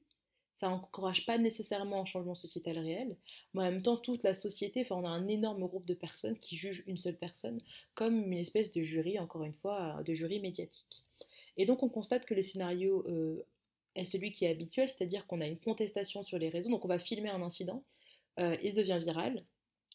Ça 0.51 0.67
n'encourage 0.67 1.25
pas 1.25 1.37
nécessairement 1.37 2.01
un 2.01 2.05
changement 2.05 2.35
sociétal 2.35 2.79
réel, 2.79 3.15
mais 3.53 3.61
en 3.61 3.71
même 3.71 3.81
temps, 3.81 3.97
toute 3.97 4.23
la 4.23 4.33
société, 4.33 4.81
enfin, 4.81 4.95
on 4.95 5.05
a 5.05 5.09
un 5.09 5.27
énorme 5.27 5.65
groupe 5.67 5.85
de 5.85 5.93
personnes 5.93 6.37
qui 6.39 6.57
jugent 6.57 6.83
une 6.87 6.97
seule 6.97 7.17
personne 7.17 7.61
comme 7.93 8.31
une 8.31 8.39
espèce 8.39 8.71
de 8.71 8.81
jury, 8.81 9.19
encore 9.19 9.43
une 9.43 9.53
fois, 9.53 10.01
de 10.03 10.13
jury 10.13 10.39
médiatique. 10.39 11.05
Et 11.55 11.65
donc, 11.65 11.83
on 11.83 11.89
constate 11.89 12.25
que 12.25 12.33
le 12.33 12.41
scénario 12.41 13.05
euh, 13.07 13.45
est 13.95 14.05
celui 14.05 14.31
qui 14.31 14.45
est 14.45 14.49
habituel, 14.49 14.89
c'est-à-dire 14.89 15.27
qu'on 15.27 15.39
a 15.39 15.45
une 15.45 15.59
contestation 15.59 16.23
sur 16.23 16.39
les 16.39 16.49
réseaux, 16.49 16.69
donc 16.69 16.83
on 16.83 16.89
va 16.89 16.99
filmer 16.99 17.29
un 17.29 17.41
incident, 17.41 17.83
euh, 18.39 18.57
il 18.63 18.73
devient 18.73 18.99
viral. 18.99 19.45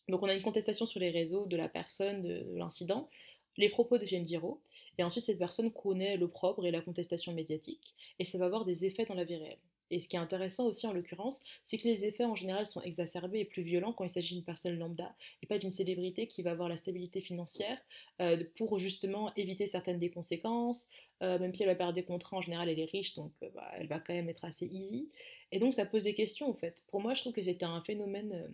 Donc 0.09 0.23
on 0.23 0.27
a 0.27 0.35
une 0.35 0.43
contestation 0.43 0.87
sur 0.87 1.01
les 1.01 1.11
réseaux 1.11 1.47
de 1.47 1.57
la 1.57 1.69
personne, 1.69 2.23
de, 2.23 2.47
l'incident, 2.55 3.09
les 3.57 3.69
propos 3.69 3.99
deviennent 3.99 4.25
viraux, 4.25 4.61
et 4.99 5.05
ensuite 5.05 5.25
cette 5.25 5.39
personne 5.39 5.71
connaît 5.71 6.17
l'opprobre 6.17 6.67
et 6.67 6.71
la 6.71 6.81
contestation 6.81 7.33
médiatique, 7.33 7.95
et 8.19 8.25
ça 8.25 8.39
va 8.39 8.47
avoir 8.47 8.65
des 8.65 8.85
effets 8.85 9.05
dans 9.05 9.15
la 9.15 9.25
vie 9.25 9.37
réelle. 9.37 9.59
Et 9.91 10.01
ce 10.01 10.09
qui 10.09 10.17
est 10.17 10.19
intéressant 10.19 10.67
aussi 10.67 10.87
en 10.87 10.93
l'occurrence, 10.93 11.41
c'est 11.63 11.77
que 11.77 11.87
les 11.87 12.07
effets 12.07 12.25
en 12.25 12.35
général 12.35 12.67
sont 12.67 12.81
exacerbés 12.83 13.41
et 13.41 13.45
plus 13.45 13.63
violents 13.63 13.93
quand 13.93 14.05
il 14.05 14.11
s'agit 14.11 14.35
d'une 14.35 14.45
personne 14.45 14.79
lambda 14.79 15.15
et 15.43 15.47
pas 15.47 15.59
d'une 15.59 15.71
célébrité 15.71 16.27
qui 16.27 16.43
va 16.43 16.53
avoir 16.53 16.69
la 16.69 16.77
stabilité 16.77 17.21
financière 17.21 17.79
euh, 18.21 18.43
pour 18.57 18.79
justement 18.79 19.33
éviter 19.37 19.67
certaines 19.67 19.99
des 19.99 20.11
conséquences. 20.11 20.89
Euh, 21.23 21.39
même 21.39 21.55
si 21.55 21.63
elle 21.63 21.69
va 21.69 21.75
perdre 21.75 21.93
des 21.93 22.03
contrats, 22.03 22.39
en 22.39 22.41
général 22.41 22.69
elle 22.71 22.81
est 22.81 22.91
riche 22.91 23.15
donc 23.15 23.33
bah, 23.55 23.71
elle 23.75 23.87
va 23.87 24.01
quand 24.01 24.15
même 24.15 24.31
être 24.31 24.45
assez 24.45 24.67
easy. 24.67 25.11
Et 25.53 25.61
donc 25.61 25.75
ça 25.75 25.87
pose 25.87 26.03
des 26.05 26.15
questions 26.15 26.51
en 26.51 26.55
fait. 26.55 26.83
Pour 26.89 27.01
moi, 27.01 27.15
je 27.15 27.21
trouve 27.21 27.33
que 27.33 27.43
c'était 27.43 27.65
un 27.65 27.81
phénomène, 27.81 28.33
euh, 28.33 28.49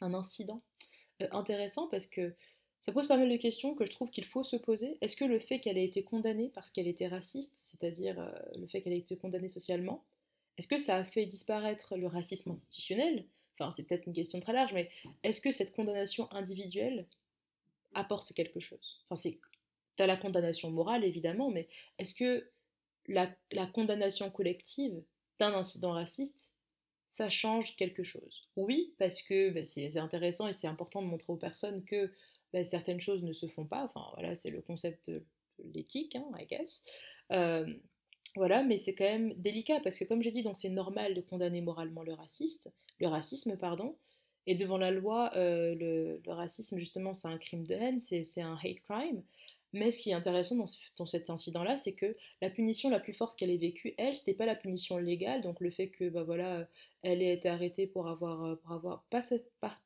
un 0.00 0.14
incident 0.14 0.62
euh, 0.62 0.67
intéressant 1.32 1.88
parce 1.88 2.06
que 2.06 2.34
ça 2.80 2.92
pose 2.92 3.08
pas 3.08 3.16
mal 3.16 3.28
de 3.28 3.36
questions 3.36 3.74
que 3.74 3.84
je 3.84 3.90
trouve 3.90 4.10
qu'il 4.10 4.24
faut 4.24 4.42
se 4.42 4.56
poser. 4.56 4.98
Est-ce 5.00 5.16
que 5.16 5.24
le 5.24 5.38
fait 5.38 5.58
qu'elle 5.60 5.78
ait 5.78 5.84
été 5.84 6.04
condamnée 6.04 6.50
parce 6.54 6.70
qu'elle 6.70 6.86
était 6.86 7.08
raciste, 7.08 7.58
c'est-à-dire 7.62 8.20
euh, 8.20 8.30
le 8.56 8.66
fait 8.66 8.82
qu'elle 8.82 8.92
ait 8.92 8.98
été 8.98 9.16
condamnée 9.16 9.48
socialement, 9.48 10.04
est-ce 10.56 10.68
que 10.68 10.78
ça 10.78 10.96
a 10.96 11.04
fait 11.04 11.26
disparaître 11.26 11.96
le 11.96 12.06
racisme 12.06 12.50
institutionnel? 12.50 13.26
Enfin, 13.54 13.70
c'est 13.70 13.82
peut-être 13.84 14.06
une 14.06 14.12
question 14.12 14.38
très 14.40 14.52
large, 14.52 14.72
mais 14.72 14.90
est-ce 15.22 15.40
que 15.40 15.50
cette 15.50 15.74
condamnation 15.74 16.30
individuelle 16.32 17.06
apporte 17.94 18.32
quelque 18.32 18.60
chose? 18.60 19.02
Enfin, 19.04 19.16
c'est 19.16 19.38
as 20.00 20.06
la 20.06 20.16
condamnation 20.16 20.70
morale 20.70 21.04
évidemment, 21.04 21.50
mais 21.50 21.68
est-ce 21.98 22.14
que 22.14 22.48
la, 23.08 23.28
la 23.50 23.66
condamnation 23.66 24.30
collective 24.30 25.02
d'un 25.40 25.54
incident 25.54 25.92
raciste, 25.92 26.54
ça 27.08 27.30
change 27.30 27.74
quelque 27.76 28.04
chose. 28.04 28.48
Oui, 28.54 28.94
parce 28.98 29.22
que 29.22 29.50
bah, 29.50 29.64
c'est 29.64 29.96
intéressant 29.98 30.46
et 30.46 30.52
c'est 30.52 30.66
important 30.68 31.02
de 31.02 31.08
montrer 31.08 31.32
aux 31.32 31.36
personnes 31.36 31.82
que 31.84 32.12
bah, 32.52 32.62
certaines 32.62 33.00
choses 33.00 33.24
ne 33.24 33.32
se 33.32 33.46
font 33.46 33.64
pas. 33.64 33.82
Enfin, 33.84 34.04
voilà, 34.14 34.34
c'est 34.34 34.50
le 34.50 34.60
concept 34.60 35.10
de 35.10 35.24
l'éthique, 35.74 36.16
hein, 36.16 36.26
I 36.38 36.46
guess. 36.46 36.84
Euh, 37.32 37.66
voilà, 38.36 38.62
mais 38.62 38.76
c'est 38.76 38.94
quand 38.94 39.04
même 39.04 39.32
délicat 39.32 39.80
parce 39.80 39.98
que, 39.98 40.04
comme 40.04 40.22
j'ai 40.22 40.30
dit, 40.30 40.42
donc 40.42 40.56
c'est 40.56 40.68
normal 40.68 41.14
de 41.14 41.22
condamner 41.22 41.62
moralement 41.62 42.02
le 42.02 42.12
raciste, 42.12 42.70
le 43.00 43.08
racisme, 43.08 43.56
pardon. 43.56 43.96
Et 44.46 44.54
devant 44.54 44.78
la 44.78 44.90
loi, 44.90 45.30
euh, 45.36 45.74
le, 45.74 46.20
le, 46.24 46.32
racisme, 46.32 46.78
justement, 46.78 47.14
c'est 47.14 47.28
un 47.28 47.38
crime 47.38 47.66
de 47.66 47.74
haine, 47.74 48.00
c'est 48.00 48.40
un 48.40 48.56
hate 48.62 48.80
crime. 48.80 49.22
Mais 49.72 49.90
ce 49.90 50.02
qui 50.02 50.10
est 50.10 50.14
intéressant 50.14 50.56
dans, 50.56 51.06
cet 51.06 51.30
incident-là, 51.30 51.76
c'est 51.76 51.92
que 51.92 52.16
la 52.40 52.48
punition 52.48 52.88
la 52.88 53.00
plus 53.00 53.12
forte 53.12 53.38
qu'elle 53.38 53.50
ait 53.50 53.58
vécue, 53.58 53.94
elle, 53.98 54.16
c'était 54.16 54.34
pas 54.34 54.46
la 54.46 54.54
punition 54.54 54.96
légale, 54.96 55.42
donc 55.42 55.60
le 55.60 55.70
fait 55.70 55.88
que, 55.88 56.08
bah 56.08 56.22
voilà, 56.22 56.66
elle 57.02 57.22
ait 57.22 57.34
été 57.34 57.48
arrêtée 57.48 57.86
pour 57.86 58.08
avoir, 58.08 58.44
euh, 58.44 58.56
pour 58.56 58.72
avoir 58.72 59.04
pas, 59.10 59.20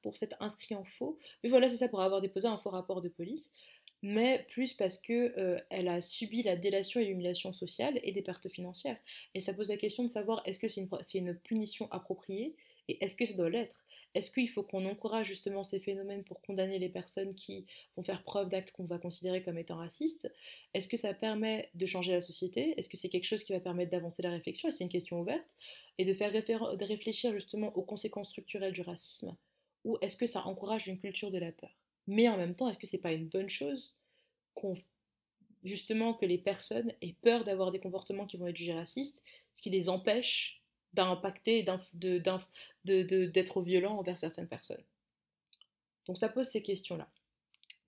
pour 0.03 0.16
s'être 0.16 0.37
inscrit 0.40 0.75
en 0.77 0.85
faux, 0.85 1.18
mais 1.42 1.51
voilà, 1.51 1.68
c'est 1.68 1.77
ça, 1.79 1.88
pour 1.88 2.03
avoir 2.03 2.21
déposé 2.21 2.47
un 2.47 2.59
faux 2.59 2.71
rapport 2.71 3.03
de 3.03 3.09
police, 3.09 3.53
mais 4.03 4.47
plus 4.51 4.73
parce 4.75 4.99
que 4.99 5.38
euh, 5.38 5.61
elle 5.71 5.88
a 5.88 6.01
subi 6.01 6.42
la 6.42 6.57
délation 6.57 7.01
et 7.01 7.05
l'humiliation 7.05 7.53
sociale 7.53 8.01
et 8.03 8.12
des 8.12 8.23
pertes 8.23 8.49
financières. 8.49 8.99
Et 9.35 9.40
ça 9.40 9.55
pose 9.55 9.71
la 9.71 9.77
question 9.77 10.03
de 10.03 10.09
savoir 10.09 10.42
est-ce 10.45 10.59
que 10.59 10.68
c'est 10.68 10.81
une, 10.81 11.27
une, 11.27 11.35
punition 11.37 11.90
appropriée 11.92 12.55
Et 12.88 13.03
est-ce 13.05 13.16
que 13.16 13.25
ça 13.25 13.35
doit 13.35 13.51
l'être? 13.51 13.85
Est-ce 14.14 14.31
qu'il 14.31 14.49
faut 14.49 14.62
qu'on 14.62 14.85
encourage 14.85 15.27
justement 15.27 15.62
ces 15.62 15.81
phénomènes 15.81 16.25
pour 16.25 16.42
condamner 16.42 16.79
les 16.79 16.90
personnes 16.90 17.35
qui 17.35 17.66
vont 17.97 18.03
faire 18.03 18.23
preuve 18.25 18.49
d'actes 18.49 18.73
qu'on 18.73 18.85
va 18.85 18.99
considérer 18.99 19.42
comme 19.42 19.57
étant 19.57 19.77
racistes? 19.77 20.31
Est-ce 20.75 20.88
que 20.88 20.97
ça 20.97 21.14
permet 21.14 21.71
de 21.75 21.87
changer 21.87 22.12
la 22.12 22.21
société? 22.21 22.75
Est-ce 22.77 22.88
que 22.88 22.97
c'est 22.97 23.09
quelque 23.09 23.25
chose 23.25 23.45
qui 23.45 23.53
va 23.53 23.61
permettre 23.61 23.90
d'avancer 23.90 24.23
la 24.23 24.31
réflexion? 24.31 24.71
C'est 24.71 24.85
une 24.85 24.90
question 24.90 25.21
ouverte? 25.21 25.57
Et 25.99 26.05
de 26.05 26.12
faire 26.12 26.33
réfléchir 26.81 27.33
justement 27.33 27.75
aux 27.77 27.83
conséquences 27.83 28.31
structurelles 28.31 28.73
du 28.73 28.83
racisme? 28.83 29.37
Ou 29.85 29.97
est-ce 30.03 30.16
que 30.16 30.27
ça 30.27 30.45
encourage 30.47 30.87
une 30.88 30.99
culture 30.99 31.31
de 31.31 31.38
la 31.38 31.53
peur? 31.53 31.75
Mais 32.07 32.29
en 32.29 32.37
même 32.37 32.55
temps, 32.55 32.68
est-ce 32.68 32.79
que 32.79 32.87
c'est 32.87 32.99
pas 32.99 33.12
une 33.12 33.29
bonne 33.29 33.49
chose 33.49 33.97
qu'on 34.55 34.75
justement 35.64 36.14
que 36.14 36.27
les 36.27 36.38
personnes 36.38 36.92
aient 37.03 37.16
peur 37.23 37.45
d'avoir 37.45 37.71
des 37.71 37.79
comportements 37.79 38.27
qui 38.27 38.37
vont 38.37 38.49
être 38.49 38.57
jugés 38.57 38.75
racistes, 38.75 39.23
ce 39.55 39.62
qui 39.62 39.71
les 39.71 39.88
empêche 39.88 40.62
d'impacter, 40.95 41.65
d'être 42.85 43.63
violent 43.63 43.99
envers 43.99 44.19
certaines 44.19 44.49
personnes. 44.49 44.83
Donc 46.07 46.19
ça 46.19 46.29
pose 46.29 46.47
ces 46.47 46.63
questions-là. 46.63 47.09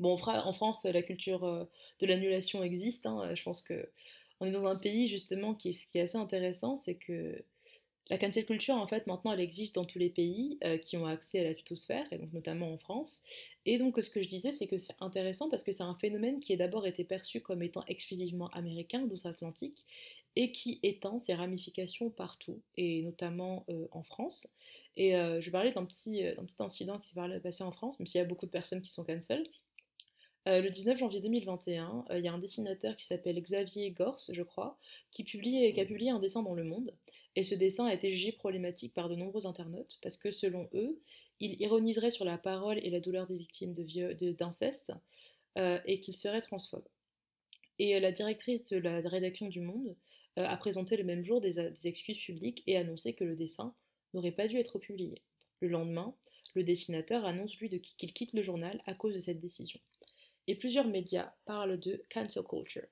Bon, 0.00 0.16
en 0.16 0.52
France, 0.52 0.84
la 0.84 1.02
culture 1.02 1.44
euh, 1.44 1.64
de 2.00 2.06
l'annulation 2.06 2.62
existe. 2.62 3.06
Hein. 3.06 3.34
Je 3.34 3.42
pense 3.42 3.62
que 3.62 3.88
on 4.40 4.46
est 4.46 4.50
dans 4.50 4.66
un 4.66 4.76
pays 4.76 5.06
justement 5.06 5.54
qui 5.54 5.68
est, 5.68 6.00
assez 6.00 6.18
intéressant, 6.18 6.76
c'est 6.76 6.96
que 6.96 7.44
la 8.10 8.18
cancel 8.18 8.44
culture, 8.44 8.74
en 8.74 8.86
fait, 8.86 9.06
maintenant, 9.06 9.32
elle 9.32 9.40
existe 9.40 9.76
dans 9.76 9.84
tous 9.84 9.98
les 9.98 10.10
pays 10.10 10.58
euh, 10.64 10.76
qui 10.76 10.96
ont 10.96 11.06
accès 11.06 11.40
à 11.40 11.44
la 11.44 11.54
tutosphère, 11.54 12.06
et 12.12 12.18
donc 12.18 12.32
notamment 12.32 12.70
en 12.70 12.76
France. 12.76 13.22
Et 13.64 13.78
donc, 13.78 13.96
ce 14.02 14.10
que 14.10 14.22
je 14.22 14.28
disais, 14.28 14.52
c'est 14.52 14.66
que 14.66 14.76
c'est 14.76 15.00
intéressant 15.00 15.48
parce 15.48 15.62
que 15.62 15.72
c'est 15.72 15.84
un 15.84 15.94
phénomène 15.94 16.40
qui 16.40 16.52
a 16.52 16.56
d'abord 16.56 16.86
été 16.86 17.04
perçu 17.04 17.40
comme 17.40 17.62
étant 17.62 17.84
exclusivement 17.86 18.48
américain, 18.48 19.06
d'outre-Atlantique, 19.06 19.86
et 20.36 20.52
qui 20.52 20.80
étend 20.82 21.18
ses 21.18 21.34
ramifications 21.34 22.10
partout, 22.10 22.60
et 22.76 23.02
notamment 23.02 23.64
euh, 23.68 23.86
en 23.92 24.02
France. 24.02 24.46
Et 24.96 25.16
euh, 25.16 25.40
je 25.40 25.50
parlais 25.50 25.72
d'un 25.72 25.84
petit, 25.84 26.24
petit 26.46 26.56
incident 26.60 26.98
qui 26.98 27.08
s'est 27.08 27.40
passé 27.40 27.64
en 27.64 27.72
France, 27.72 27.98
même 27.98 28.06
s'il 28.06 28.20
y 28.20 28.22
a 28.22 28.26
beaucoup 28.26 28.46
de 28.46 28.50
personnes 28.50 28.80
qui 28.80 28.90
sont 28.90 29.04
cancel. 29.04 29.46
le 30.46 30.68
19 30.68 30.98
janvier 30.98 31.20
2021, 31.20 32.04
il 32.12 32.24
y 32.24 32.28
a 32.28 32.32
un 32.32 32.38
dessinateur 32.38 32.96
qui 32.96 33.04
s'appelle 33.04 33.40
Xavier 33.40 33.90
Gorse, 33.90 34.30
je 34.32 34.42
crois, 34.42 34.78
qui, 35.10 35.24
publie, 35.24 35.72
qui 35.72 35.80
a 35.80 35.84
publié 35.84 36.10
un 36.10 36.20
dessin 36.20 36.42
dans 36.42 36.54
Le 36.54 36.64
Monde 36.64 36.94
et 37.36 37.42
ce 37.42 37.54
dessin 37.54 37.86
a 37.86 37.94
été 37.94 38.10
jugé 38.10 38.32
problématique 38.32 38.94
par 38.94 39.08
de 39.08 39.16
nombreux 39.16 39.46
internautes 39.46 39.98
parce 40.02 40.16
que 40.16 40.30
selon 40.30 40.68
eux, 40.74 41.00
il 41.40 41.60
ironiserait 41.60 42.10
sur 42.10 42.24
la 42.24 42.38
parole 42.38 42.78
et 42.78 42.90
la 42.90 43.00
douleur 43.00 43.26
des 43.26 43.36
victimes 43.36 43.74
d'inceste 43.74 44.92
de 45.56 45.60
euh, 45.60 45.78
et 45.84 46.00
qu'il 46.00 46.16
serait 46.16 46.40
transphobe. 46.40 46.86
Et 47.80 47.96
euh, 47.96 48.00
la 48.00 48.12
directrice 48.12 48.64
de 48.64 48.78
la 48.78 49.00
rédaction 49.00 49.48
du 49.48 49.60
Monde 49.60 49.88
euh, 49.88 49.94
a 50.36 50.56
présenté 50.56 50.96
le 50.96 51.04
même 51.04 51.24
jour 51.24 51.40
des, 51.40 51.58
excuses 51.86 52.18
publiques 52.18 52.62
et 52.66 52.76
annoncé 52.76 53.14
que 53.14 53.24
le 53.24 53.36
dessin 53.36 53.74
n'aurait 54.12 54.32
pas 54.32 54.48
dû 54.48 54.58
être 54.58 54.78
publié. 54.78 55.22
Le 55.60 55.68
lendemain, 55.68 56.14
le 56.54 56.62
dessinateur 56.62 57.24
annonce 57.24 57.56
lui 57.58 57.68
qu'il 57.80 58.12
quitte 58.12 58.32
le 58.32 58.42
journal 58.42 58.82
à 58.86 58.94
cause 58.94 59.14
de 59.14 59.18
cette 59.18 59.40
décision. 59.40 59.80
Et 60.46 60.54
plusieurs 60.54 60.86
médias 60.86 61.32
parlent 61.46 61.78
de 61.78 62.02
cancel 62.10 62.42
culture. 62.44 62.86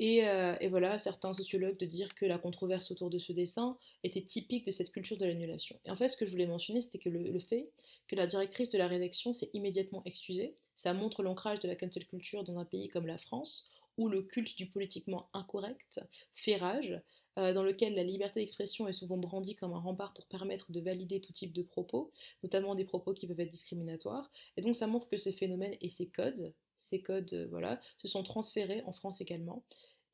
Euh, 0.00 0.56
et, 0.60 0.68
voilà, 0.68 0.98
certains 0.98 1.32
sociologues 1.32 1.78
de 1.78 1.86
dire 1.86 2.14
que 2.14 2.26
la 2.26 2.38
controverse 2.38 2.90
autour 2.90 3.08
de 3.08 3.18
ce 3.18 3.32
dessin 3.32 3.78
était 4.04 4.22
typique 4.22 4.66
de 4.66 4.70
cette 4.70 4.92
culture 4.92 5.16
de 5.16 5.24
l'annulation. 5.24 5.78
Et 5.84 5.90
en 5.90 5.96
fait, 5.96 6.08
ce 6.08 6.16
que 6.16 6.26
je 6.26 6.30
voulais 6.30 6.46
mentionner, 6.46 6.82
c'était 6.82 6.98
que 6.98 7.08
le, 7.08 7.40
fait 7.40 7.70
que 8.08 8.14
la 8.14 8.26
directrice 8.26 8.70
de 8.70 8.78
la 8.78 8.88
rédaction 8.88 9.32
s'est 9.32 9.50
immédiatement 9.54 10.02
excusée, 10.04 10.54
ça 10.76 10.92
montre 10.92 11.22
l'ancrage 11.22 11.60
de 11.60 11.68
la 11.68 11.76
cancel 11.76 12.06
culture 12.06 12.44
dans 12.44 12.58
un 12.58 12.64
pays 12.64 12.88
comme 12.88 13.06
la 13.06 13.18
France, 13.18 13.66
où 13.96 14.08
le 14.08 14.22
culte 14.22 14.56
du 14.56 14.66
politiquement 14.66 15.28
incorrect 15.32 16.00
fait 16.32 16.56
rage, 16.56 17.00
euh, 17.38 17.52
dans 17.52 17.62
lequel 17.62 17.94
la 17.94 18.02
liberté 18.02 18.40
d'expression 18.40 18.88
est 18.88 18.92
souvent 18.92 19.18
brandie 19.18 19.56
comme 19.56 19.72
un 19.72 19.78
rempart 19.78 20.14
pour 20.14 20.26
permettre 20.26 20.72
de 20.72 20.80
valider 20.80 21.20
tout 21.20 21.32
type 21.32 21.52
de 21.52 21.62
propos, 21.62 22.10
notamment 22.42 22.74
des 22.74 22.84
propos 22.84 23.12
qui 23.14 23.26
peuvent 23.26 23.40
être 23.40 23.50
discriminatoires. 23.50 24.30
Et 24.56 24.62
donc 24.62 24.74
ça 24.74 24.86
montre 24.86 25.08
que 25.08 25.16
ce 25.16 25.30
phénomène 25.32 25.76
et 25.80 25.88
ses 25.88 26.08
codes 26.08 26.54
ces 26.78 27.00
codes 27.00 27.32
euh, 27.32 27.46
voilà, 27.50 27.80
se 27.98 28.08
sont 28.08 28.22
transférés 28.22 28.82
en 28.86 28.92
France 28.92 29.20
également. 29.20 29.64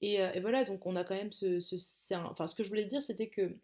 Et, 0.00 0.20
euh, 0.20 0.40
voilà, 0.40 0.64
donc 0.64 0.84
on 0.86 0.96
a 0.96 1.04
quand 1.04 1.14
même 1.14 1.32
ce... 1.32 1.60
enfin, 2.24 2.46
ce 2.46 2.54
que 2.54 2.62
je 2.62 2.68
voulais 2.68 2.84
dire, 2.84 3.02
c'était 3.02 3.28
que 3.28 3.56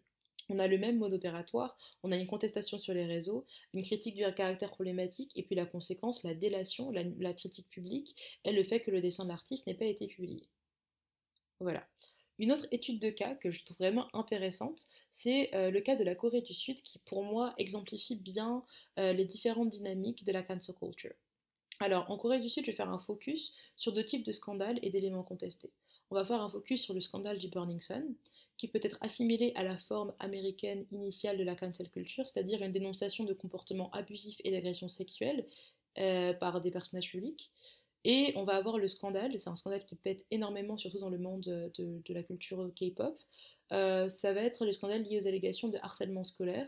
on 0.49 0.59
a 0.59 0.67
le 0.67 0.77
même 0.77 0.97
mode 0.97 1.13
opératoire, 1.13 1.77
on 2.03 2.11
a 2.11 2.17
une 2.17 2.27
contestation 2.27 2.79
sur 2.79 2.93
les 2.93 3.05
réseaux, 3.05 3.45
une 3.73 3.83
critique 3.83 4.15
du 4.15 4.23
caractère 4.33 4.71
problématique, 4.71 5.31
et 5.35 5.43
puis 5.43 5.55
la 5.55 5.65
conséquence, 5.65 6.23
la 6.23 6.33
délation, 6.33 6.91
la, 6.91 7.33
critique 7.33 7.69
publique, 7.69 8.15
et 8.43 8.51
le 8.51 8.63
fait 8.63 8.79
que 8.81 8.91
le 8.91 9.01
dessin 9.01 9.23
de 9.23 9.29
l'artiste 9.29 9.67
n'ait 9.67 9.73
pas 9.73 9.85
été 9.85 10.07
publié. 10.07 10.47
Voilà. 11.59 11.85
Une 12.39 12.53
autre 12.53 12.67
étude 12.71 12.99
de 12.99 13.09
cas 13.09 13.35
que 13.35 13.51
je 13.51 13.63
trouve 13.65 13.77
vraiment 13.77 14.07
intéressante, 14.13 14.85
c'est 15.11 15.53
euh, 15.53 15.71
le 15.71 15.81
cas 15.81 15.97
de 15.97 16.05
la 16.05 16.15
Corée 16.15 16.41
du 16.41 16.53
Sud 16.53 16.81
qui, 16.81 16.99
pour 16.99 17.23
moi, 17.23 17.53
exemplifie 17.57 18.15
bien 18.15 18.63
les 18.97 19.25
différentes 19.25 19.69
dynamiques 19.69 20.25
de 20.25 20.31
la 20.31 20.43
cancel 20.43 20.75
culture. 20.75 21.13
Alors, 21.81 22.11
en 22.11 22.17
Corée 22.17 22.39
du 22.39 22.49
Sud, 22.49 22.65
je 22.65 22.71
vais 22.71 22.77
faire 22.77 22.89
un 22.89 22.99
focus 22.99 23.53
sur 23.77 23.93
deux 23.93 24.03
types 24.03 24.25
de 24.25 24.33
scandales 24.33 24.79
et 24.81 24.89
d'éléments 24.89 25.23
contestés. 25.23 25.71
On 26.11 26.15
va 26.15 26.25
faire 26.25 26.41
un 26.41 26.49
focus 26.49 26.81
sur 26.81 26.93
le 26.93 26.99
scandale 26.99 27.37
du 27.37 27.47
Burning 27.47 27.79
Sun, 27.79 28.15
qui 28.59 28.67
peut 28.67 28.81
être 28.83 28.97
assimilé 28.99 29.53
à 29.55 29.63
la 29.63 29.77
forme 29.77 30.13
américaine 30.19 30.85
initiale 30.91 31.37
de 31.37 31.43
la 31.45 31.55
cancel 31.55 31.89
culture, 31.89 32.27
c'est-à-dire 32.27 32.61
une 32.61 32.73
dénonciation 32.73 33.23
de 33.23 33.33
comportements 33.33 33.89
abusifs 33.91 34.41
et 34.43 34.51
d'agressions 34.51 34.89
sexuelles 34.89 35.45
euh, 35.97 36.33
par 36.33 36.59
des 36.59 36.69
personnages 36.69 37.09
publics. 37.09 37.51
Et 38.03 38.33
on 38.35 38.43
va 38.43 38.57
avoir 38.57 38.77
le 38.77 38.89
scandale, 38.89 39.31
c'est 39.39 39.49
un 39.49 39.55
scandale 39.55 39.85
qui 39.85 39.95
pète 39.95 40.25
énormément, 40.29 40.75
surtout 40.75 40.99
dans 40.99 41.09
le 41.09 41.17
monde 41.17 41.41
de, 41.41 42.13
la 42.13 42.21
culture 42.21 42.69
K-pop. 42.75 43.17
Euh, 43.71 44.09
ça 44.09 44.33
va 44.33 44.41
être 44.41 44.65
le 44.65 44.73
scandale 44.73 45.03
lié 45.03 45.19
aux 45.21 45.27
allégations 45.27 45.69
de 45.69 45.77
harcèlement 45.81 46.25
scolaire, 46.25 46.67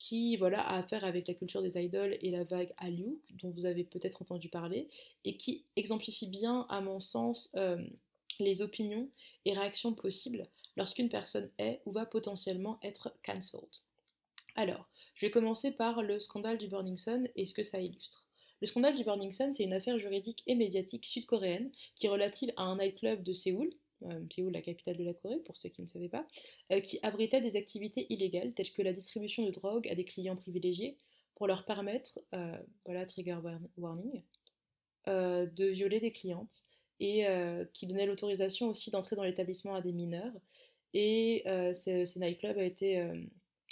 qui 0.00 0.36
voilà, 0.36 0.60
a 0.62 0.78
affaire 0.78 1.04
avec 1.04 1.28
la 1.28 1.34
culture 1.34 1.62
des 1.62 1.78
idoles 1.78 2.18
et 2.22 2.30
la 2.32 2.42
vague 2.42 2.72
Hallyu, 2.78 3.20
dont 3.40 3.50
vous 3.50 3.66
avez 3.66 3.84
peut-être 3.84 4.20
entendu 4.20 4.48
parler, 4.48 4.88
et 5.24 5.36
qui 5.36 5.64
exemplifie 5.76 6.26
bien, 6.26 6.66
à 6.70 6.80
mon 6.80 6.98
sens, 6.98 7.52
euh, 7.54 7.80
les 8.40 8.62
opinions 8.62 9.08
et 9.44 9.52
réactions 9.52 9.94
possibles 9.94 10.48
lorsqu'une 10.76 11.08
personne 11.08 11.50
est 11.58 11.80
ou 11.86 11.92
va 11.92 12.06
potentiellement 12.06 12.78
être 12.82 13.12
cancelled. 13.24 13.68
Alors, 14.56 14.88
je 15.14 15.26
vais 15.26 15.30
commencer 15.30 15.70
par 15.70 16.02
le 16.02 16.20
scandale 16.20 16.58
du 16.58 16.68
Burning 16.68 16.96
Sun 16.96 17.28
et 17.36 17.46
ce 17.46 17.54
que 17.54 17.62
ça 17.62 17.80
illustre. 17.80 18.26
Le 18.60 18.66
scandale 18.66 18.96
du 18.96 19.04
Burning 19.04 19.32
Sun, 19.32 19.52
c'est 19.52 19.64
une 19.64 19.72
affaire 19.72 19.98
juridique 19.98 20.42
et 20.46 20.54
médiatique 20.54 21.06
sud-coréenne 21.06 21.70
qui 21.94 22.06
est 22.06 22.10
relative 22.10 22.52
à 22.56 22.64
un 22.64 22.76
nightclub 22.76 23.22
de 23.22 23.32
Séoul, 23.32 23.70
euh, 24.02 24.20
Séoul, 24.30 24.52
la 24.52 24.60
capitale 24.60 24.96
de 24.96 25.04
la 25.04 25.14
Corée, 25.14 25.38
pour 25.38 25.56
ceux 25.56 25.68
qui 25.70 25.82
ne 25.82 25.86
savaient 25.86 26.08
pas, 26.08 26.26
euh, 26.72 26.80
qui 26.80 26.98
abritait 27.02 27.40
des 27.40 27.56
activités 27.56 28.06
illégales 28.10 28.52
telles 28.52 28.72
que 28.72 28.82
la 28.82 28.92
distribution 28.92 29.46
de 29.46 29.50
drogue 29.50 29.88
à 29.88 29.94
des 29.94 30.04
clients 30.04 30.36
privilégiés 30.36 30.96
pour 31.36 31.46
leur 31.46 31.64
permettre, 31.64 32.18
euh, 32.34 32.58
voilà, 32.84 33.06
trigger 33.06 33.38
warning, 33.78 34.22
de 35.06 35.64
violer 35.64 35.98
des 35.98 36.12
clientes 36.12 36.64
et 37.00 37.26
qui 37.72 37.86
donnait 37.86 38.06
l'autorisation 38.06 38.68
aussi 38.68 38.90
d'entrer 38.90 39.16
dans 39.16 39.24
l'établissement 39.24 39.74
à 39.74 39.80
des 39.80 39.92
mineurs. 39.92 40.32
Et 40.94 41.44
ces, 41.72 42.04
nightclubs 42.16 42.58
a 42.58 42.64
été, 42.64 43.02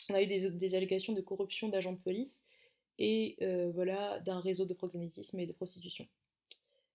on 0.09 0.15
a 0.15 0.23
eu 0.23 0.27
des, 0.27 0.51
des 0.51 0.75
allégations 0.75 1.13
de 1.13 1.21
corruption 1.21 1.69
d'agents 1.69 1.93
de 1.93 1.99
police 1.99 2.43
et 2.99 3.37
voilà 3.75 4.19
d'un 4.21 4.41
réseau 4.41 4.65
de 4.65 4.75
proxénétisme 4.75 5.39
et 5.39 5.47
de 5.47 5.53
prostitution 5.53 6.09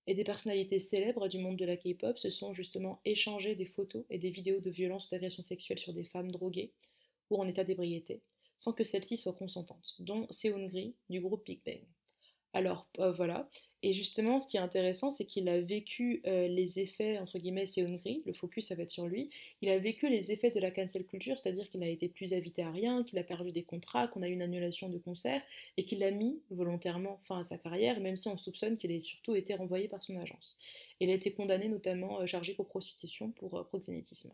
et 0.08 0.14
des 0.16 0.24
personnalités 0.24 0.80
célèbres 0.80 1.28
du 1.28 1.40
monde 1.40 1.58
de 1.58 1.66
la 1.66 1.78
K-pop 1.78 2.18
se 2.18 2.30
sont 2.30 2.54
justement 2.54 3.00
échangés 3.06 3.56
des 3.56 3.66
photos 3.66 4.04
et 4.10 4.18
des 4.18 4.32
vidéos 4.32 4.60
de 4.60 4.70
violences 4.70 5.08
ou 5.08 5.10
d'agressions 5.10 5.44
sexuelles 5.44 5.80
sur 5.80 5.94
des 5.94 6.04
femmes 6.04 6.32
droguées 6.32 6.72
ou 7.30 7.42
en 7.42 7.48
état 7.48 7.64
d'ébriété, 7.64 8.22
sans 8.58 8.74
que 8.74 8.84
celles-ci 8.84 9.18
soient 9.18 9.34
consentantes, 9.34 9.96
dont 10.00 10.28
Seungri 10.30 10.96
du 11.10 11.22
groupe 11.22 11.46
Big 11.46 11.62
Bang. 11.66 11.82
Alors 12.54 12.88
euh, 13.00 13.12
voilà, 13.12 13.50
et 13.86 13.92
justement, 13.92 14.40
ce 14.40 14.48
qui 14.48 14.56
est 14.56 14.62
intéressant, 14.62 15.12
c'est 15.12 15.26
qu'il 15.26 15.50
a 15.50 15.60
vécu 15.60 16.22
euh, 16.26 16.48
les 16.48 16.80
effets, 16.80 17.18
entre 17.18 17.38
guillemets, 17.38 17.66
c'est 17.66 17.84
Hongrie, 17.84 18.24
le 18.26 18.32
focus, 18.32 18.68
ça 18.68 18.76
va 18.76 18.84
être 18.84 18.92
sur 18.92 19.08
lui. 19.08 19.30
Il 19.62 19.70
a 19.70 19.78
vécu 19.78 20.10
les 20.10 20.32
effets 20.32 20.52
de 20.52 20.60
la 20.62 20.72
cancel 20.72 21.06
culture, 21.06 21.38
c'est-à-dire 21.38 21.68
qu'il 21.68 21.84
a 21.84 21.90
été 21.90 22.08
plus 22.08 22.34
invité 22.34 22.64
à 22.64 22.72
rien, 22.72 23.04
qu'il 23.04 23.20
a 23.20 23.26
perdu 23.26 23.52
des 23.52 23.64
contrats, 23.64 24.08
qu'on 24.08 24.22
a 24.22 24.30
eu 24.30 24.32
une 24.32 24.42
annulation 24.42 24.88
de 24.88 24.98
concerts, 24.98 25.42
et 25.76 25.84
qu'il 25.84 26.02
a 26.02 26.12
mis 26.12 26.42
volontairement 26.50 27.20
fin 27.24 27.40
à 27.40 27.44
sa 27.44 27.58
carrière, 27.58 28.00
même 28.00 28.16
si 28.16 28.30
on 28.30 28.38
soupçonne 28.38 28.78
qu'il 28.78 28.90
ait 28.90 29.02
surtout 29.02 29.36
été 29.36 29.54
renvoyé 29.54 29.90
par 29.90 30.02
son 30.02 30.16
agence. 30.16 30.58
Il 31.02 31.10
a 31.10 31.14
été 31.14 31.34
condamné 31.34 31.68
notamment, 31.68 32.22
euh, 32.22 32.26
chargé 32.26 32.54
pour 32.54 32.70
prostitution, 32.70 33.32
pour 33.32 33.68
proxénétisme. 33.68 34.32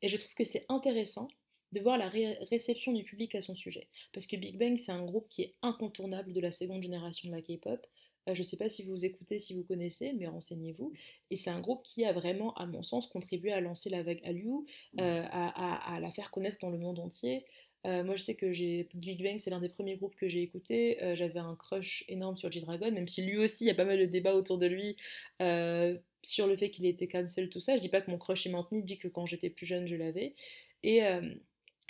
Et 0.00 0.08
je 0.08 0.16
trouve 0.16 0.32
que 0.32 0.44
c'est 0.44 0.64
intéressant 0.70 1.28
de 1.72 1.80
voir 1.80 1.98
la 1.98 2.08
réception 2.08 2.92
du 2.92 3.04
public 3.04 3.34
à 3.34 3.40
son 3.40 3.54
sujet. 3.54 3.88
Parce 4.12 4.26
que 4.26 4.36
Big 4.36 4.58
Bang, 4.58 4.76
c'est 4.78 4.92
un 4.92 5.04
groupe 5.04 5.28
qui 5.28 5.42
est 5.42 5.52
incontournable 5.62 6.32
de 6.32 6.40
la 6.40 6.50
seconde 6.50 6.82
génération 6.82 7.28
de 7.28 7.34
la 7.34 7.42
K-pop. 7.42 7.86
Euh, 8.28 8.34
je 8.34 8.40
ne 8.40 8.44
sais 8.44 8.56
pas 8.56 8.68
si 8.68 8.84
vous 8.84 9.04
écoutez, 9.04 9.38
si 9.38 9.54
vous 9.54 9.64
connaissez, 9.64 10.12
mais 10.12 10.26
renseignez-vous. 10.26 10.92
Et 11.30 11.36
c'est 11.36 11.50
un 11.50 11.60
groupe 11.60 11.82
qui 11.84 12.04
a 12.04 12.12
vraiment, 12.12 12.52
à 12.54 12.66
mon 12.66 12.82
sens, 12.82 13.06
contribué 13.06 13.52
à 13.52 13.60
lancer 13.60 13.90
la 13.90 14.02
vague 14.02 14.20
Hallyu, 14.24 14.66
euh, 14.98 15.24
à, 15.30 15.98
la 16.00 16.10
faire 16.10 16.30
connaître 16.30 16.58
dans 16.60 16.70
le 16.70 16.78
monde 16.78 16.98
entier. 16.98 17.44
Euh, 17.86 18.04
moi, 18.04 18.16
je 18.16 18.22
sais 18.22 18.34
que 18.34 18.52
j'ai 18.52 18.88
Big 18.94 19.22
Bang, 19.22 19.38
c'est 19.38 19.50
l'un 19.50 19.60
des 19.60 19.70
premiers 19.70 19.96
groupes 19.96 20.16
que 20.16 20.28
j'ai 20.28 20.42
écouté. 20.42 20.98
J'avais 21.14 21.40
un 21.40 21.56
crush 21.56 22.04
énorme 22.08 22.36
sur 22.36 22.50
G-Dragon, 22.50 22.90
même 22.92 23.08
si 23.08 23.22
lui 23.22 23.38
aussi, 23.38 23.64
il 23.64 23.68
y 23.68 23.70
a 23.70 23.74
pas 23.74 23.86
mal 23.86 23.98
de 23.98 24.06
débats 24.06 24.34
autour 24.34 24.58
de 24.58 24.66
lui 24.66 24.96
sur 26.22 26.46
le 26.46 26.54
fait 26.56 26.70
qu'il 26.70 26.84
était 26.84 27.08
cancel, 27.08 27.48
tout 27.48 27.60
ça. 27.60 27.76
Je 27.76 27.80
dis 27.80 27.88
pas 27.88 28.02
que 28.02 28.10
mon 28.10 28.18
crush 28.18 28.46
est 28.46 28.50
maintenu, 28.50 28.80
je 28.80 28.84
dis 28.84 28.98
que 28.98 29.08
quand 29.08 29.24
j'étais 29.24 29.48
plus 29.48 29.64
jeune, 29.64 29.86
je 29.86 29.96
l'avais. 29.96 30.34
Et, 30.82 31.00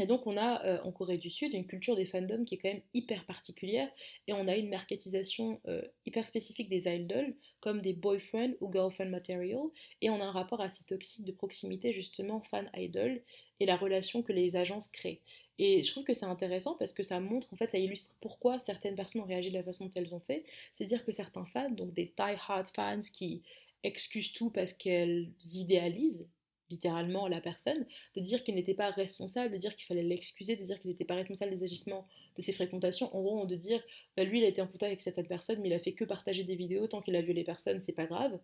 Et 0.00 0.06
donc 0.06 0.26
on 0.26 0.38
a 0.38 0.64
euh, 0.64 0.78
en 0.84 0.92
Corée 0.92 1.18
du 1.18 1.28
Sud 1.28 1.52
une 1.52 1.66
culture 1.66 1.94
des 1.94 2.06
fandoms 2.06 2.46
qui 2.46 2.54
est 2.54 2.58
quand 2.58 2.70
même 2.70 2.80
hyper 2.94 3.26
particulière 3.26 3.86
et 4.26 4.32
on 4.32 4.48
a 4.48 4.56
une 4.56 4.70
marketisation 4.70 5.60
euh, 5.68 5.82
hyper 6.06 6.26
spécifique 6.26 6.70
des 6.70 6.88
idols 6.88 7.34
comme 7.60 7.82
des 7.82 7.92
boyfriend 7.92 8.52
ou 8.62 8.72
girlfriend 8.72 9.10
material 9.10 9.60
et 10.00 10.08
on 10.08 10.18
a 10.22 10.24
un 10.24 10.30
rapport 10.30 10.62
assez 10.62 10.84
toxique 10.84 11.26
de 11.26 11.32
proximité 11.32 11.92
justement 11.92 12.40
fan-idol 12.40 13.20
et 13.60 13.66
la 13.66 13.76
relation 13.76 14.22
que 14.22 14.32
les 14.32 14.56
agences 14.56 14.88
créent. 14.88 15.20
Et 15.58 15.82
je 15.82 15.90
trouve 15.90 16.04
que 16.04 16.14
c'est 16.14 16.24
intéressant 16.24 16.76
parce 16.76 16.94
que 16.94 17.02
ça 17.02 17.20
montre, 17.20 17.52
en 17.52 17.56
fait, 17.56 17.70
ça 17.70 17.76
illustre 17.76 18.16
pourquoi 18.22 18.58
certaines 18.58 18.94
personnes 18.94 19.20
ont 19.20 19.26
réagi 19.26 19.50
de 19.50 19.58
la 19.58 19.62
façon 19.62 19.84
dont 19.84 19.90
elles 19.96 20.14
ont 20.14 20.20
fait. 20.20 20.44
C'est-à-dire 20.72 21.04
que 21.04 21.12
certains 21.12 21.44
fans, 21.44 21.68
donc 21.68 21.92
des 21.92 22.14
die-hard 22.16 22.68
fans 22.74 23.00
qui 23.12 23.42
excusent 23.82 24.32
tout 24.32 24.48
parce 24.48 24.72
qu'elles 24.72 25.30
idéalisent 25.54 26.26
littéralement 26.70 27.28
la 27.28 27.40
personne, 27.40 27.86
de 28.16 28.20
dire 28.20 28.44
qu'il 28.44 28.54
n'était 28.54 28.74
pas 28.74 28.90
responsable, 28.90 29.52
de 29.52 29.58
dire 29.58 29.76
qu'il 29.76 29.86
fallait 29.86 30.02
l'excuser, 30.02 30.56
de 30.56 30.64
dire 30.64 30.78
qu'il 30.78 30.90
n'était 30.90 31.04
pas 31.04 31.14
responsable 31.14 31.50
des 31.50 31.64
agissements 31.64 32.06
de 32.36 32.42
ses 32.42 32.52
fréquentations. 32.52 33.14
En 33.14 33.22
gros, 33.22 33.46
de 33.46 33.56
dire, 33.56 33.82
bah, 34.16 34.24
lui, 34.24 34.38
il 34.38 34.44
a 34.44 34.48
été 34.48 34.62
en 34.62 34.66
contact 34.66 34.84
avec 34.84 35.00
cette 35.00 35.28
personne, 35.28 35.60
mais 35.60 35.68
il 35.68 35.74
a 35.74 35.80
fait 35.80 35.92
que 35.92 36.04
partager 36.04 36.44
des 36.44 36.56
vidéos, 36.56 36.86
tant 36.86 37.00
qu'il 37.00 37.16
a 37.16 37.22
vu 37.22 37.32
les 37.32 37.44
personnes, 37.44 37.80
c'est 37.80 37.92
pas 37.92 38.06
grave. 38.06 38.38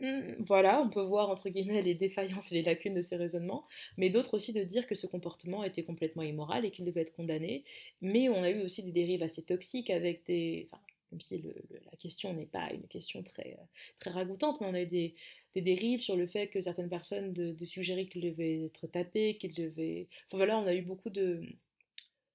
Hmm, 0.00 0.34
voilà, 0.40 0.82
on 0.82 0.90
peut 0.90 1.00
voir 1.00 1.30
entre 1.30 1.48
guillemets 1.48 1.80
les 1.80 1.94
défaillances 1.94 2.52
et 2.52 2.56
les 2.56 2.62
lacunes 2.62 2.92
de 2.94 3.00
ces 3.00 3.16
raisonnements, 3.16 3.66
mais 3.96 4.10
d'autres 4.10 4.34
aussi 4.34 4.52
de 4.52 4.62
dire 4.62 4.86
que 4.86 4.94
ce 4.94 5.06
comportement 5.06 5.64
était 5.64 5.84
complètement 5.84 6.22
immoral 6.22 6.66
et 6.66 6.70
qu'il 6.70 6.84
devait 6.84 7.00
être 7.00 7.14
condamné. 7.16 7.64
Mais 8.02 8.28
on 8.28 8.42
a 8.42 8.50
eu 8.50 8.62
aussi 8.62 8.82
des 8.82 8.92
dérives 8.92 9.22
assez 9.22 9.42
toxiques 9.42 9.88
avec 9.88 10.24
des. 10.26 10.68
Enfin, 10.70 10.82
même 11.12 11.20
si 11.20 11.42
la 11.90 11.96
question 11.98 12.34
n'est 12.34 12.46
pas 12.46 12.70
une 12.72 12.86
question 12.88 13.22
très, 13.22 13.56
très 13.98 14.10
ragoûtante, 14.10 14.60
mais 14.60 14.66
on 14.66 14.74
a 14.74 14.82
eu 14.82 14.86
des, 14.86 15.14
des 15.56 15.62
dérives 15.62 16.02
sur 16.02 16.16
le 16.16 16.26
fait 16.26 16.48
que 16.48 16.60
certaines 16.60 16.90
personnes 16.90 17.32
de, 17.32 17.64
suggérer 17.64 18.06
qu'il 18.06 18.20
devait 18.20 18.66
être 18.66 18.86
tapé, 18.88 19.38
qu'il 19.38 19.54
devait. 19.54 20.06
Enfin 20.26 20.36
voilà, 20.36 20.58
on 20.58 20.66
a 20.66 20.74
eu 20.74 20.82
beaucoup 20.82 21.08
de, 21.08 21.40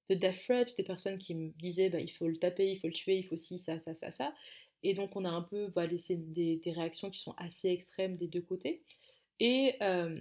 de 0.10 0.16
death 0.16 0.42
threats, 0.42 0.74
des 0.76 0.84
personnes 0.84 1.20
qui 1.20 1.36
me 1.36 1.52
disaient 1.60 1.92
bah, 1.92 2.00
il 2.00 2.10
faut 2.10 2.28
le 2.28 2.38
taper, 2.38 2.72
il 2.72 2.80
faut 2.80 2.88
le 2.88 2.94
tuer, 2.94 3.18
il 3.18 3.24
faut 3.24 3.36
ci, 3.36 3.60
ça, 3.60 3.78
ça, 3.78 3.94
ça, 3.94 4.10
ça. 4.10 4.34
Et 4.82 4.96
donc 4.96 5.16
on 5.16 5.24
a 5.24 5.30
un 5.30 5.44
peu 5.44 5.68
bah, 5.68 5.86
laissé 5.86 6.16
des, 6.16 6.56
des, 6.56 6.72
réactions 6.72 7.12
qui 7.12 7.20
sont 7.20 7.36
assez 7.38 7.70
extrêmes 7.70 8.16
des 8.16 8.28
deux 8.28 8.42
côtés. 8.42 8.82
Et 9.40 9.76
euh, 9.84 10.20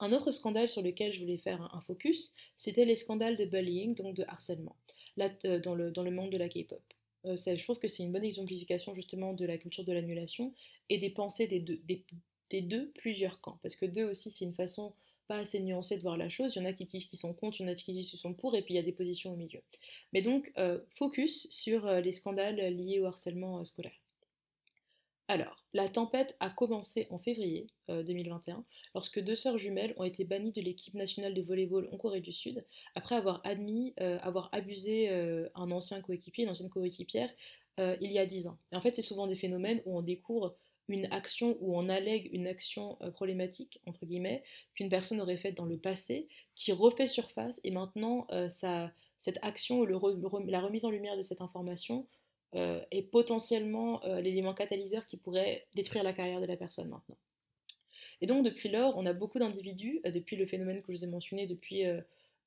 un 0.00 0.12
autre 0.12 0.30
scandale 0.30 0.68
sur 0.68 0.80
lequel 0.80 1.12
je 1.12 1.20
voulais 1.20 1.36
faire 1.36 1.60
un, 1.74 1.80
focus, 1.82 2.32
c'était 2.56 2.86
les 2.86 2.96
scandales 2.96 3.36
de 3.36 3.44
bullying, 3.44 3.94
donc 3.94 4.16
de 4.16 4.24
harcèlement, 4.26 4.76
là, 5.18 5.28
euh, 5.44 5.60
dans, 5.60 5.74
le, 5.74 5.90
dans 5.90 6.02
le 6.02 6.10
monde 6.10 6.30
de 6.30 6.38
la 6.38 6.48
K-pop. 6.48 6.82
Euh, 7.26 7.36
je 7.36 7.62
trouve 7.62 7.78
que 7.78 7.88
c'est 7.88 8.02
une 8.02 8.12
bonne 8.12 8.24
exemplification 8.24 8.94
justement 8.94 9.32
de 9.32 9.44
la 9.44 9.58
culture 9.58 9.84
de 9.84 9.92
l'annulation 9.92 10.54
et 10.88 10.98
des 10.98 11.10
pensées 11.10 11.46
des 11.46 12.62
deux, 12.62 12.92
plusieurs 12.92 13.40
camps. 13.40 13.58
Parce 13.62 13.76
que 13.76 13.86
deux 13.86 14.04
aussi, 14.04 14.30
c'est 14.30 14.44
une 14.44 14.54
façon 14.54 14.94
pas 15.28 15.38
assez 15.38 15.60
nuancée 15.60 15.96
de 15.96 16.02
voir 16.02 16.16
la 16.16 16.28
chose. 16.28 16.54
Il 16.54 16.58
y 16.58 16.62
en 16.62 16.68
a 16.68 16.72
qui 16.72 16.84
disent 16.84 17.06
qu'ils 17.06 17.18
sont 17.18 17.32
contre, 17.32 17.60
il 17.60 17.64
y 17.64 17.68
en 17.68 17.72
a 17.72 17.74
qui 17.74 17.92
disent 17.92 18.10
qu'ils 18.10 18.18
sont 18.18 18.34
pour, 18.34 18.56
et 18.56 18.62
puis 18.62 18.74
il 18.74 18.76
y 18.76 18.80
a 18.80 18.82
des 18.82 18.92
positions 18.92 19.32
au 19.32 19.36
milieu. 19.36 19.62
Mais 20.12 20.22
donc, 20.22 20.52
euh, 20.58 20.80
focus 20.90 21.48
sur 21.50 21.86
euh, 21.86 22.00
les 22.00 22.12
scandales 22.12 22.56
liés 22.56 23.00
au 23.00 23.06
harcèlement 23.06 23.64
scolaire. 23.64 24.01
Alors, 25.32 25.64
la 25.72 25.88
tempête 25.88 26.36
a 26.40 26.50
commencé 26.50 27.06
en 27.08 27.16
février 27.16 27.66
2021, 27.88 28.54
euh, 28.54 28.60
lorsque 28.94 29.18
deux 29.18 29.34
sœurs 29.34 29.56
jumelles 29.56 29.94
ont 29.96 30.04
été 30.04 30.24
bannies 30.24 30.52
de 30.52 30.60
l'équipe 30.60 30.92
nationale 30.92 31.32
de 31.32 31.40
volleyball 31.40 31.88
en 31.90 31.96
Corée 31.96 32.20
du 32.20 32.34
Sud, 32.34 32.66
après 32.94 33.14
avoir 33.14 33.40
admis 33.42 33.94
euh, 34.02 34.18
avoir 34.20 34.50
abusé 34.52 35.08
euh, 35.08 35.48
un 35.54 35.70
ancien 35.70 36.02
coéquipier, 36.02 36.44
une 36.44 36.50
ancienne 36.50 36.68
coéquipière, 36.68 37.30
il 37.78 38.12
y 38.12 38.18
a 38.18 38.26
dix 38.26 38.46
ans. 38.46 38.58
En 38.72 38.82
fait, 38.82 38.94
c'est 38.94 39.00
souvent 39.00 39.26
des 39.26 39.34
phénomènes 39.34 39.80
où 39.86 39.96
on 39.96 40.02
découvre 40.02 40.54
une 40.88 41.06
action 41.10 41.56
ou 41.62 41.78
on 41.78 41.88
allègue 41.88 42.28
une 42.30 42.46
action 42.46 42.98
problématique, 43.14 43.80
entre 43.86 44.04
guillemets, 44.04 44.44
qu'une 44.74 44.90
personne 44.90 45.18
aurait 45.22 45.38
faite 45.38 45.56
dans 45.56 45.64
le 45.64 45.78
passé, 45.78 46.28
qui 46.54 46.72
refait 46.72 47.08
surface, 47.08 47.58
et 47.64 47.70
maintenant, 47.70 48.26
cette 49.16 49.38
action 49.40 49.78
ou 49.78 49.86
la 49.86 50.60
remise 50.60 50.84
en 50.84 50.90
lumière 50.90 51.16
de 51.16 51.22
cette 51.22 51.40
information 51.40 52.06
euh, 52.54 52.80
est 52.90 53.02
potentiellement 53.02 54.04
euh, 54.04 54.20
l'élément 54.20 54.52
catalyseur 54.52 55.06
qui 55.06 55.16
pourrait 55.16 55.66
détruire 55.74 56.04
la 56.04 56.12
carrière 56.12 56.40
de 56.40 56.46
la 56.46 56.56
personne 56.56 56.88
maintenant. 56.88 57.16
Et 58.20 58.26
donc 58.26 58.44
depuis 58.44 58.68
lors, 58.68 58.96
on 58.98 59.06
a 59.06 59.14
beaucoup 59.14 59.38
d'individus, 59.38 60.00
euh, 60.06 60.10
depuis 60.10 60.36
le 60.36 60.44
phénomène 60.44 60.82
que 60.82 60.92
je 60.92 60.98
vous 60.98 61.04
ai 61.04 61.08
mentionné, 61.08 61.46
depuis 61.46 61.84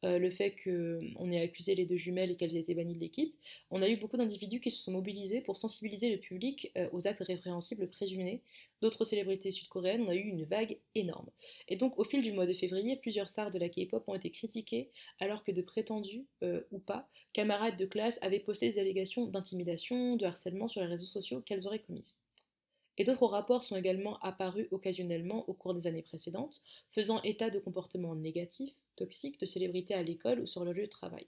euh, 0.04 0.20
le 0.20 0.30
fait 0.30 0.56
qu'on 0.64 1.32
ait 1.32 1.42
accusé 1.42 1.74
les 1.76 1.86
deux 1.86 1.98
jumelles 1.98 2.32
et 2.32 2.36
qu'elles 2.36 2.56
aient 2.56 2.62
été 2.62 2.76
bannies 2.76 2.96
de 2.96 3.00
l'équipe, 3.00 3.36
on 3.72 3.82
a 3.82 3.90
eu 3.90 3.98
beaucoup 3.98 4.18
d'individus 4.18 4.60
qui 4.60 4.72
se 4.72 4.84
sont 4.84 4.92
mobilisés 4.92 5.42
pour 5.42 5.58
sensibiliser 5.58 6.12
le 6.12 6.18
public 6.18 6.72
euh, 6.78 6.88
aux 6.92 7.08
actes 7.08 7.24
répréhensibles 7.24 7.88
présumés 7.88 8.42
d'autres 8.82 9.06
célébrités 9.06 9.52
sud-coréennes. 9.52 10.02
On 10.02 10.10
a 10.10 10.16
eu 10.16 10.28
une 10.28 10.44
vague 10.44 10.78
énorme. 10.96 11.30
Et 11.70 11.76
donc, 11.76 11.98
au 11.98 12.04
fil 12.04 12.22
du 12.22 12.34
mois 12.34 12.46
de 12.46 12.54
février, 12.54 12.98
plusieurs 12.98 13.30
stars 13.30 13.52
de 13.52 13.60
la 13.60 13.70
K-pop 13.70 14.04
ont 14.08 14.16
été 14.16 14.30
critiquées 14.32 14.90
alors 15.20 15.44
que 15.44 15.52
de 15.52 15.62
prétendus, 15.62 16.26
euh, 16.44 16.62
ou 16.72 16.80
pas, 16.80 17.08
camarades 17.34 17.78
de 17.78 17.86
classe 17.86 18.20
avaient 18.22 18.40
posté 18.40 18.70
des 18.70 18.80
allégations 18.80 19.26
d'intimidation, 19.26 20.18
de 20.18 20.26
harcèlement 20.26 20.68
sur 20.68 20.82
les 20.82 20.88
réseaux 20.88 21.06
sociaux 21.06 21.42
qu'elles 21.42 21.68
auraient 21.68 21.80
commises. 21.80 22.20
Et 22.98 23.04
d'autres 23.04 23.28
rapports 23.28 23.64
sont 23.64 23.76
également 23.76 24.18
apparus 24.20 24.68
occasionnellement 24.72 25.48
au 25.50 25.54
cours 25.54 25.74
des 25.74 25.88
années 25.88 26.02
précédentes, 26.02 26.62
faisant 26.90 27.22
état 27.24 27.50
de 27.50 27.60
comportements 27.60 28.16
négatifs, 28.16 28.76
toxiques 28.96 29.40
de 29.40 29.46
célébrités 29.46 29.94
à 29.94 30.04
l'école 30.04 30.40
ou 30.40 30.46
sur 30.46 30.64
le 30.64 30.74
lieu 30.74 30.84
de 30.84 30.90
travail. 30.90 31.28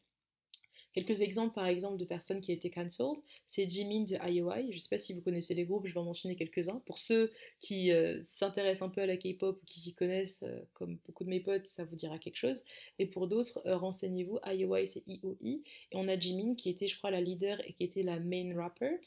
Quelques 0.98 1.22
exemples, 1.22 1.54
par 1.54 1.68
exemple, 1.68 1.98
de 1.98 2.06
personnes 2.06 2.42
qui 2.42 2.52
ont 2.52 2.56
été 2.56 2.72
cancelled, 2.72 3.20
c'est 3.46 3.70
Jimin 3.70 4.04
de 4.06 4.16
IOI. 4.32 4.72
Je 4.72 4.74
ne 4.74 4.80
sais 4.80 4.90
pas 4.90 4.98
si 4.98 5.14
vous 5.14 5.22
connaissez 5.22 5.54
les 5.54 5.64
groupes, 5.64 5.86
je 5.86 5.94
vais 5.94 6.00
en 6.00 6.06
mentionner 6.06 6.36
quelques-uns. 6.36 6.82
Pour 6.88 6.98
ceux 6.98 7.32
qui 7.62 7.92
euh, 7.92 8.20
s'intéressent 8.24 8.88
un 8.88 8.90
peu 8.90 9.02
à 9.02 9.06
la 9.06 9.16
K-pop 9.16 9.60
ou 9.62 9.66
qui 9.68 9.80
s'y 9.80 9.94
connaissent, 9.94 10.42
euh, 10.42 10.60
comme 10.74 10.98
beaucoup 11.06 11.24
de 11.24 11.30
mes 11.30 11.40
potes, 11.40 11.68
ça 11.68 11.86
vous 11.86 11.96
dira 11.96 12.18
quelque 12.18 12.38
chose. 12.38 12.64
Et 12.98 13.06
pour 13.06 13.28
d'autres, 13.28 13.62
euh, 13.68 13.78
renseignez-vous. 13.78 14.40
IOI, 14.44 14.88
c'est 14.88 15.04
IOI. 15.06 15.38
Et 15.40 15.62
on 15.94 16.08
a 16.08 16.20
Jimin, 16.20 16.56
qui 16.56 16.68
était, 16.72 16.88
je 16.88 16.98
crois, 16.98 17.12
la 17.12 17.22
leader 17.22 17.62
et 17.68 17.74
qui 17.74 17.84
était 17.84 18.02
la 18.02 18.20
main 18.20 18.56
rapper, 18.56 18.98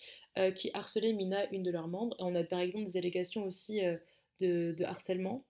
qui 0.54 0.70
harcelait 0.72 1.12
Mina, 1.12 1.50
une 1.50 1.64
de 1.64 1.72
leurs 1.72 1.88
membres. 1.88 2.14
Et 2.20 2.22
on 2.22 2.36
a 2.36 2.44
par 2.44 2.60
exemple 2.60 2.84
des 2.84 2.98
allégations 2.98 3.44
aussi 3.48 3.80
de, 4.38 4.76
harcèlement 4.84 5.44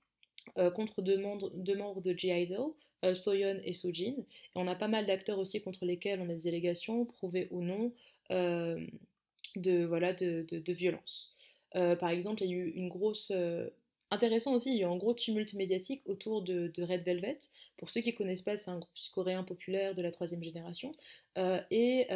contre 0.75 1.03
deux 1.03 1.19
membres, 1.19 1.51
deux 1.55 1.77
membres 1.77 2.01
de 2.01 2.17
G-Idol, 2.17 2.73
Soyeon 3.15 3.61
et 3.65 3.73
Sojin. 3.73 4.15
On 4.55 4.67
a 4.69 4.75
pas 4.75 4.89
mal 4.89 5.07
d'acteurs 5.07 5.39
aussi 5.39 5.61
contre 5.63 5.85
lesquels 5.85 6.21
on 6.21 6.29
a 6.29 6.35
des 6.35 6.49
allégations, 6.49 7.05
prouvées 7.05 7.49
ou 7.51 7.63
non, 7.63 7.93
euh, 8.31 8.85
de, 9.57 9.85
voilà, 9.85 10.13
de, 10.13 10.47
de, 10.49 10.73
violence. 10.73 11.33
Euh, 11.77 11.97
par 11.97 12.11
exemple, 12.11 12.43
il 12.43 12.51
y 12.51 12.55
a 12.55 12.57
eu 12.57 12.71
une 12.71 12.89
grosse... 12.89 13.33
Intéressant 14.13 14.55
aussi, 14.55 14.73
il 14.73 14.79
y 14.79 14.83
a 14.83 14.89
eu 14.89 14.91
un 14.91 14.97
gros 14.97 15.15
tumulte 15.15 15.55
médiatique 15.55 16.03
autour 16.05 16.43
de, 16.43 16.73
Red 16.79 17.05
Velvet. 17.05 17.39
Pour 17.77 17.91
ceux 17.91 18.01
qui 18.01 18.11
ne 18.11 18.17
connaissent 18.17 18.43
pas, 18.43 18.57
c'est 18.57 18.71
un 18.71 18.79
groupe 18.79 18.91
coréen 19.13 19.45
populaire 19.45 19.95
de 19.95 20.03
la 20.03 20.11
troisième 20.11 20.43
génération. 20.43 20.93
et 21.71 22.09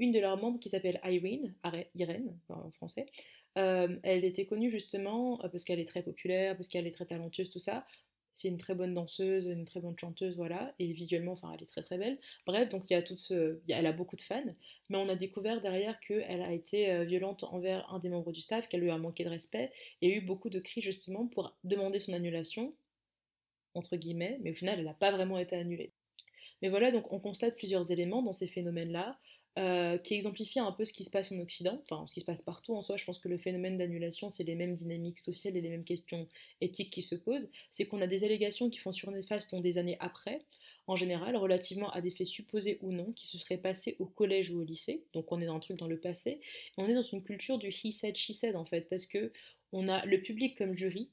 une 0.00 0.12
de 0.12 0.18
leurs 0.18 0.36
membres 0.36 0.58
qui 0.58 0.68
s'appelle 0.68 1.00
Irene 1.04 2.38
en 2.50 2.70
français, 2.72 3.06
elle 3.54 4.24
était 4.24 4.44
connue 4.44 4.70
justement 4.70 5.38
parce 5.38 5.64
qu'elle 5.64 5.80
est 5.80 5.88
très 5.88 6.02
populaire, 6.02 6.56
parce 6.56 6.68
qu'elle 6.68 6.86
est 6.86 6.94
très 6.94 7.06
talentueuse, 7.06 7.48
tout 7.48 7.58
ça, 7.58 7.86
c'est 8.34 8.48
une 8.48 8.58
très 8.58 8.74
bonne 8.74 8.94
danseuse, 8.94 9.46
une 9.46 9.64
très 9.64 9.80
bonne 9.80 9.98
chanteuse, 9.98 10.36
voilà, 10.36 10.74
et 10.78 10.92
visuellement, 10.92 11.32
enfin, 11.32 11.52
elle 11.54 11.62
est 11.62 11.66
très 11.66 11.82
très 11.82 11.98
belle. 11.98 12.18
Bref, 12.46 12.68
donc 12.68 12.90
elle 12.90 13.86
a 13.86 13.92
beaucoup 13.92 14.16
de 14.16 14.22
fans, 14.22 14.42
mais 14.90 14.98
on 14.98 15.08
a 15.08 15.14
découvert 15.14 15.60
derrière 15.60 15.98
qu'elle 16.00 16.42
a 16.42 16.52
été 16.52 16.90
euh, 16.90 17.04
violente 17.04 17.44
envers 17.44 17.90
un 17.92 18.00
des 18.00 18.08
membres 18.08 18.32
du 18.32 18.40
staff, 18.40 18.68
qu'elle 18.68 18.80
lui 18.80 18.90
a 18.90 18.98
manqué 18.98 19.24
de 19.24 19.30
respect, 19.30 19.72
et 20.02 20.16
eu 20.16 20.20
beaucoup 20.20 20.50
de 20.50 20.58
cris 20.58 20.82
justement 20.82 21.26
pour 21.26 21.56
demander 21.64 21.98
son 21.98 22.12
annulation, 22.12 22.70
entre 23.74 23.96
guillemets, 23.96 24.38
mais 24.42 24.50
au 24.50 24.54
final, 24.54 24.78
elle 24.78 24.84
n'a 24.84 24.94
pas 24.94 25.12
vraiment 25.12 25.38
été 25.38 25.56
annulée. 25.56 25.92
Mais 26.62 26.68
voilà, 26.68 26.90
donc 26.90 27.12
on 27.12 27.20
constate 27.20 27.56
plusieurs 27.56 27.92
éléments 27.92 28.22
dans 28.22 28.32
ces 28.32 28.46
phénomènes-là. 28.46 29.18
Euh, 29.56 29.98
qui 29.98 30.14
exemplifie 30.14 30.58
un 30.58 30.72
peu 30.72 30.84
ce 30.84 30.92
qui 30.92 31.04
se 31.04 31.10
passe 31.10 31.30
en 31.30 31.38
Occident, 31.38 31.80
enfin 31.88 32.08
ce 32.08 32.14
qui 32.14 32.18
se 32.18 32.24
passe 32.24 32.42
partout 32.42 32.74
en 32.74 32.82
soi. 32.82 32.96
Je 32.96 33.04
pense 33.04 33.20
que 33.20 33.28
le 33.28 33.38
phénomène 33.38 33.78
d'annulation, 33.78 34.28
c'est 34.28 34.42
les 34.42 34.56
mêmes 34.56 34.74
dynamiques 34.74 35.20
sociales 35.20 35.56
et 35.56 35.60
les 35.60 35.68
mêmes 35.68 35.84
questions 35.84 36.26
éthiques 36.60 36.90
qui 36.90 37.02
se 37.02 37.14
posent. 37.14 37.48
C'est 37.68 37.86
qu'on 37.86 38.00
a 38.00 38.08
des 38.08 38.24
allégations 38.24 38.68
qui 38.68 38.80
font 38.80 38.90
surface 38.90 39.54
des 39.54 39.78
années 39.78 39.96
après, 40.00 40.42
en 40.88 40.96
général, 40.96 41.36
relativement 41.36 41.88
à 41.92 42.00
des 42.00 42.10
faits 42.10 42.26
supposés 42.26 42.78
ou 42.82 42.90
non 42.90 43.12
qui 43.12 43.28
se 43.28 43.38
seraient 43.38 43.56
passés 43.56 43.94
au 44.00 44.06
collège 44.06 44.50
ou 44.50 44.58
au 44.58 44.64
lycée. 44.64 45.04
Donc 45.12 45.30
on 45.30 45.40
est 45.40 45.46
dans 45.46 45.54
un 45.54 45.60
truc 45.60 45.78
dans 45.78 45.86
le 45.86 46.00
passé. 46.00 46.30
Et 46.30 46.40
on 46.78 46.88
est 46.88 46.94
dans 46.94 47.00
une 47.02 47.22
culture 47.22 47.56
du 47.56 47.68
he 47.68 47.92
said, 47.92 48.16
she 48.16 48.32
said 48.32 48.56
en 48.56 48.64
fait, 48.64 48.88
parce 48.90 49.06
que 49.06 49.30
on 49.72 49.88
a 49.88 50.04
le 50.04 50.20
public 50.20 50.58
comme 50.58 50.76
jury, 50.76 51.10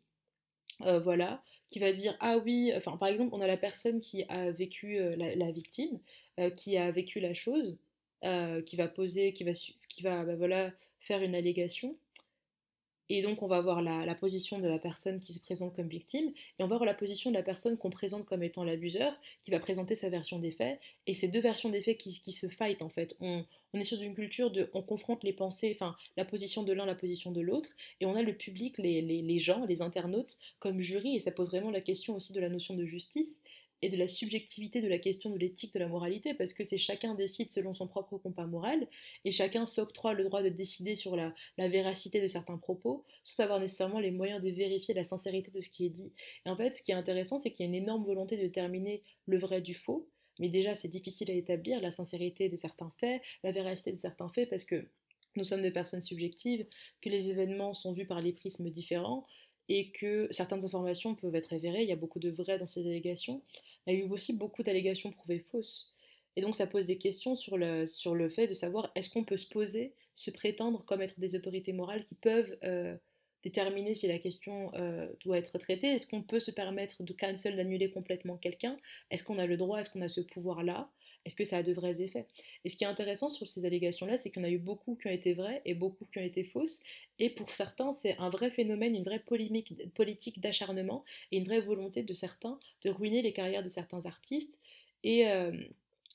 euh, 0.81 0.99
voilà, 0.99 1.43
qui 1.69 1.77
va 1.77 1.93
dire 1.93 2.17
ah 2.21 2.39
oui, 2.39 2.71
enfin 2.75 2.97
par 2.97 3.09
exemple 3.09 3.35
on 3.35 3.41
a 3.41 3.47
la 3.47 3.57
personne 3.57 4.01
qui 4.01 4.23
a 4.29 4.49
vécu 4.49 4.97
euh, 4.97 5.15
la, 5.15 5.51
victime, 5.51 5.99
qui 6.57 6.77
a 6.77 6.89
vécu 6.89 7.19
la 7.19 7.35
chose, 7.35 7.77
euh, 8.23 8.61
qui 8.61 8.75
va 8.75 8.87
poser, 8.87 9.33
qui 9.33 9.43
va, 9.43 9.51
qui 9.51 10.03
va 10.03 10.23
bah, 10.23 10.35
voilà, 10.35 10.71
faire 10.99 11.21
une 11.21 11.35
allégation. 11.35 11.95
Et 13.13 13.21
donc 13.21 13.41
on 13.41 13.47
va 13.47 13.59
voir 13.59 13.81
la, 13.81 14.15
position 14.15 14.59
de 14.59 14.69
la 14.69 14.79
personne 14.79 15.19
qui 15.19 15.33
se 15.33 15.39
présente 15.39 15.75
comme 15.75 15.89
victime, 15.89 16.31
et 16.57 16.63
on 16.63 16.67
va 16.67 16.77
voir 16.77 16.85
la 16.85 16.93
position 16.93 17.29
de 17.29 17.35
la 17.35 17.43
personne 17.43 17.77
qu'on 17.77 17.89
présente 17.89 18.25
comme 18.25 18.41
étant 18.41 18.63
l'abuseur, 18.63 19.13
qui 19.43 19.51
va 19.51 19.59
présenter 19.59 19.95
sa 19.95 20.07
version 20.07 20.39
des 20.39 20.51
faits, 20.51 20.79
et 21.07 21.13
ces 21.13 21.27
deux 21.27 21.41
versions 21.41 21.67
des 21.67 21.81
faits 21.81 21.97
qui, 21.97 22.31
se 22.31 22.47
fight 22.47 22.81
en 22.81 22.87
fait. 22.87 23.17
On, 23.19 23.43
est 23.73 23.83
sur 23.83 24.01
une 24.01 24.13
culture 24.13 24.49
de, 24.49 24.69
on 24.73 24.81
confronte 24.81 25.25
les 25.25 25.33
pensées, 25.33 25.73
enfin 25.75 25.97
la 26.15 26.23
position 26.23 26.63
de 26.63 26.71
l'un, 26.71 26.85
la 26.85 26.95
position 26.95 27.31
de 27.31 27.41
l'autre, 27.41 27.71
et 27.99 28.05
on 28.05 28.15
a 28.15 28.21
le 28.21 28.33
public, 28.33 28.77
les 28.77 29.39
gens, 29.39 29.65
les 29.65 29.81
internautes 29.81 30.37
comme 30.59 30.79
jury, 30.79 31.17
et 31.17 31.19
ça 31.19 31.31
pose 31.31 31.49
vraiment 31.49 31.71
la 31.71 31.81
question 31.81 32.15
aussi 32.15 32.31
de 32.31 32.39
la 32.39 32.47
notion 32.47 32.75
de 32.75 32.85
justice, 32.85 33.41
et 33.81 33.89
de 33.89 33.97
la 33.97 34.07
subjectivité 34.07 34.81
de 34.81 34.87
la 34.87 34.99
question 34.99 35.29
de 35.31 35.37
l'éthique 35.37 35.73
de 35.73 35.79
la 35.79 35.87
moralité, 35.87 36.33
parce 36.33 36.53
que 36.53 36.63
c'est 36.63 36.77
chacun 36.77 37.15
décide 37.15 37.51
selon 37.51 37.73
son 37.73 37.87
propre 37.87 38.17
compas 38.17 38.45
moral, 38.45 38.87
et 39.25 39.31
chacun 39.31 39.65
s'octroie 39.65 40.13
le 40.13 40.23
droit 40.23 40.43
de 40.43 40.49
décider 40.49 40.95
sur 40.95 41.15
la, 41.15 41.33
véracité 41.57 42.21
de 42.21 42.27
certains 42.27 42.57
propos, 42.57 43.05
sans 43.23 43.43
avoir 43.43 43.59
nécessairement 43.59 43.99
les 43.99 44.11
moyens 44.11 44.43
de 44.43 44.49
vérifier 44.49 44.93
la 44.93 45.03
sincérité 45.03 45.51
de 45.51 45.61
ce 45.61 45.69
qui 45.69 45.85
est 45.85 45.89
dit. 45.89 46.11
Et 46.45 46.49
en 46.49 46.55
fait, 46.55 46.73
ce 46.73 46.83
qui 46.83 46.91
est 46.91 46.95
intéressant, 46.95 47.39
c'est 47.39 47.51
qu'il 47.51 47.65
y 47.65 47.67
a 47.67 47.69
une 47.69 47.75
énorme 47.75 48.03
volonté 48.03 48.35
de 48.37 48.41
déterminer 48.41 49.01
le 49.25 49.37
vrai 49.37 49.61
du 49.61 49.73
faux, 49.73 50.07
mais 50.39 50.49
déjà 50.49 50.75
c'est 50.75 50.87
difficile 50.87 51.31
à 51.31 51.33
établir, 51.33 51.81
la 51.81 51.91
sincérité 51.91 52.49
de 52.49 52.55
certains 52.55 52.91
faits, 52.99 53.21
la 53.43 53.51
véracité 53.51 53.91
de 53.91 53.97
certains 53.97 54.29
faits, 54.29 54.49
parce 54.49 54.65
que 54.65 54.87
nous 55.35 55.43
sommes 55.43 55.61
des 55.61 55.71
personnes 55.71 56.01
subjectives, 56.01 56.65
que 57.01 57.09
les 57.09 57.29
événements 57.29 57.73
sont 57.73 57.93
vus 57.93 58.05
par 58.05 58.21
les 58.21 58.33
prismes 58.33 58.69
différents, 58.69 59.25
et 59.69 59.91
que 59.91 60.27
certaines 60.31 60.65
informations 60.65 61.15
peuvent 61.15 61.35
être 61.35 61.53
avérées, 61.53 61.83
il 61.83 61.89
y 61.89 61.93
a 61.93 61.97
beaucoup 61.97 62.19
de 62.19 62.29
vrai 62.29 62.59
dans 62.59 62.65
ces 62.65 62.85
allégations, 62.85 63.41
il 63.87 63.93
y 63.93 63.97
a 63.97 64.05
eu 64.05 64.09
aussi 64.09 64.33
beaucoup 64.33 64.63
d'allégations 64.63 65.11
prouvées 65.11 65.39
fausses. 65.39 65.93
Et 66.35 66.41
donc 66.41 66.55
ça 66.55 66.67
pose 66.67 66.85
des 66.85 66.97
questions 66.97 67.35
sur 67.35 67.57
le, 67.57 67.85
fait 68.29 68.47
de 68.47 68.53
savoir 68.53 68.91
est-ce 68.95 69.09
qu'on 69.09 69.23
peut 69.23 69.37
se 69.37 69.47
poser, 69.47 69.93
se 70.15 70.31
prétendre 70.31 70.85
comme 70.85 71.01
être 71.01 71.19
des 71.19 71.35
autorités 71.35 71.73
morales 71.73 72.05
qui 72.05 72.15
peuvent 72.15 72.57
euh, 72.63 72.95
déterminer 73.43 73.93
si 73.93 74.07
la 74.07 74.17
question 74.17 74.73
euh, 74.75 75.11
doit 75.25 75.37
être 75.37 75.57
traitée? 75.57 75.87
Est-ce 75.87 76.07
qu'on 76.07 76.21
peut 76.21 76.39
se 76.39 76.51
permettre 76.51 77.03
de 77.03 77.13
cancel, 77.13 77.57
d'annuler 77.57 77.91
complètement 77.91 78.37
quelqu'un? 78.37 78.77
Est-ce 79.09 79.23
qu'on 79.23 79.39
a 79.39 79.45
le 79.45 79.57
droit? 79.57 79.79
Est-ce 79.79 79.89
qu'on 79.89 80.01
a 80.01 80.07
ce 80.07 80.21
pouvoir-là? 80.21 80.89
Est-ce 81.25 81.35
que 81.35 81.45
ça 81.45 81.57
a 81.57 81.63
de 81.63 81.73
vrais 81.73 82.01
effets? 82.01 82.27
Et 82.65 82.69
ce 82.69 82.75
qui 82.75 82.83
est 82.83 82.87
intéressant 82.87 83.29
sur 83.29 83.47
ces 83.47 83.65
allégations-là, 83.65 84.17
c'est 84.17 84.35
en 84.37 84.43
a 84.43 84.49
eu 84.49 84.57
beaucoup 84.57 84.95
qui 84.95 85.07
ont 85.07 85.11
été 85.11 85.33
vraies 85.33 85.61
et 85.65 85.73
beaucoup 85.75 86.05
qui 86.05 86.19
ont 86.19 86.23
été 86.23 86.43
fausses. 86.43 86.81
Et 87.19 87.29
pour 87.29 87.53
certains, 87.53 87.91
c'est 87.91 88.17
un 88.17 88.29
vrai 88.29 88.49
phénomène, 88.49 88.95
une 88.95 89.03
vraie 89.03 89.19
polémique, 89.19 89.73
politique 89.93 90.39
d'acharnement 90.41 91.03
et 91.31 91.37
une 91.37 91.45
vraie 91.45 91.61
volonté 91.61 92.03
de 92.03 92.13
certains 92.13 92.59
de 92.83 92.89
ruiner 92.89 93.21
les 93.21 93.33
carrières 93.33 93.63
de 93.63 93.69
certains 93.69 94.05
artistes. 94.05 94.59
Et, 95.03 95.27
euh, 95.29 95.51